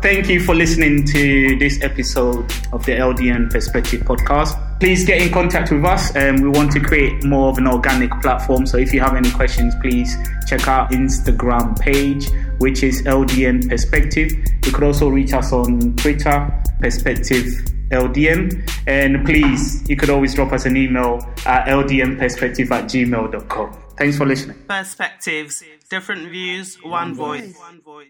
Thank 0.00 0.28
you 0.28 0.38
for 0.38 0.54
listening 0.54 1.04
to 1.06 1.58
this 1.58 1.82
episode 1.82 2.44
of 2.72 2.86
the 2.86 2.92
LDN 2.92 3.50
Perspective 3.50 4.02
podcast. 4.02 4.56
Please 4.78 5.04
get 5.04 5.20
in 5.20 5.32
contact 5.32 5.72
with 5.72 5.84
us. 5.84 6.14
and 6.14 6.40
we 6.40 6.48
want 6.48 6.70
to 6.72 6.80
create 6.80 7.24
more 7.24 7.50
of 7.50 7.58
an 7.58 7.66
organic 7.66 8.10
platform. 8.20 8.64
So 8.64 8.78
if 8.78 8.94
you 8.94 9.00
have 9.00 9.16
any 9.16 9.30
questions, 9.32 9.74
please 9.82 10.16
check 10.46 10.68
our 10.68 10.88
Instagram 10.90 11.76
page, 11.80 12.28
which 12.58 12.84
is 12.84 13.02
LDN 13.02 13.68
Perspective. 13.68 14.30
You 14.64 14.72
could 14.72 14.84
also 14.84 15.08
reach 15.08 15.32
us 15.32 15.52
on 15.52 15.96
Twitter, 15.96 16.48
Perspective 16.80 17.46
LDN. 17.90 18.70
And 18.86 19.26
please, 19.26 19.82
you 19.88 19.96
could 19.96 20.10
always 20.10 20.32
drop 20.32 20.52
us 20.52 20.64
an 20.64 20.76
email 20.76 21.18
at 21.44 21.66
ldnperspective 21.66 22.70
at 22.70 22.84
gmail.com. 22.84 23.76
Thanks 23.96 24.16
for 24.16 24.26
listening. 24.26 24.56
Perspectives, 24.68 25.64
different 25.90 26.30
views, 26.30 26.76
voice, 26.76 26.84
one 26.90 27.14
voice, 27.14 27.58
one 27.58 27.80
voice. 27.80 28.06